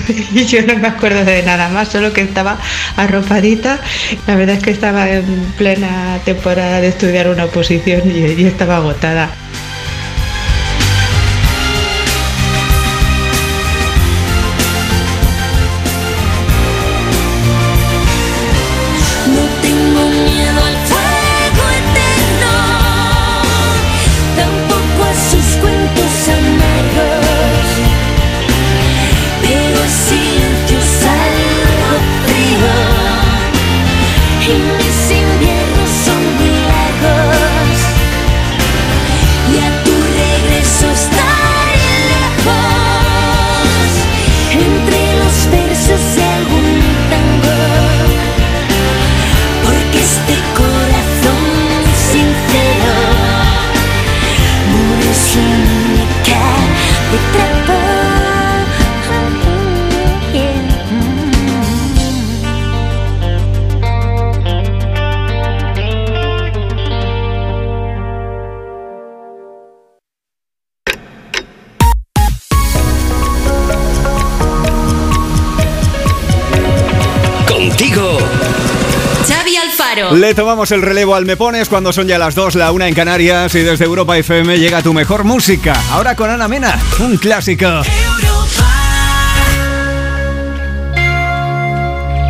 y 0.32 0.46
yo 0.46 0.62
no 0.62 0.74
me 0.78 0.88
acuerdo 0.88 1.22
de 1.26 1.42
nada 1.42 1.68
más, 1.68 1.88
solo 1.88 2.14
que 2.14 2.22
estaba 2.22 2.56
arropadita. 2.96 3.78
La 4.26 4.36
verdad 4.36 4.56
es 4.56 4.62
que 4.62 4.70
estaba 4.70 5.10
en 5.10 5.26
plena 5.58 6.18
temporada 6.24 6.80
de 6.80 6.88
estudiar 6.88 7.28
una 7.28 7.44
oposición 7.44 8.10
y, 8.10 8.40
y 8.40 8.46
estaba 8.46 8.78
agotada. 8.78 9.28
Tomamos 80.34 80.70
el 80.70 80.82
relevo 80.82 81.16
al 81.16 81.26
Me 81.26 81.36
Pones 81.36 81.68
cuando 81.68 81.92
son 81.92 82.06
ya 82.06 82.18
las 82.18 82.34
2, 82.34 82.54
la 82.54 82.70
1 82.70 82.84
en 82.86 82.94
Canarias 82.94 83.54
y 83.54 83.60
desde 83.60 83.84
Europa 83.84 84.16
FM 84.16 84.58
llega 84.58 84.80
tu 84.80 84.94
mejor 84.94 85.24
música. 85.24 85.74
Ahora 85.90 86.14
con 86.14 86.30
Ana 86.30 86.46
Mena, 86.46 86.78
un 87.00 87.16
clásico. 87.16 87.66
Europa 87.66 88.69